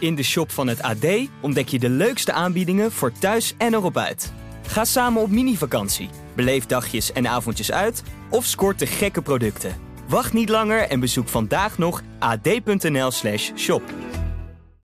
In 0.01 0.15
de 0.15 0.23
shop 0.23 0.51
van 0.51 0.67
het 0.69 0.83
AD 0.83 1.07
ontdek 1.41 1.69
je 1.69 1.79
de 1.79 1.89
leukste 1.89 2.33
aanbiedingen 2.33 2.93
voor 2.93 3.13
thuis 3.13 3.55
en 3.59 3.75
erop 3.75 3.97
uit. 3.97 4.33
Ga 4.67 4.85
samen 4.85 5.23
op 5.23 5.31
mini-vakantie, 5.31 6.09
beleef 6.45 6.67
dagjes 6.67 7.13
en 7.13 7.29
avondjes 7.29 7.73
uit 7.73 8.03
of 8.31 8.45
scoort 8.45 8.79
de 8.79 8.87
gekke 8.87 9.23
producten. 9.23 9.75
Wacht 10.09 10.33
niet 10.33 10.49
langer 10.49 10.89
en 10.89 11.01
bezoek 11.01 11.29
vandaag 11.29 11.79
nog 11.79 12.03
ad.nl/shop. 12.19 13.83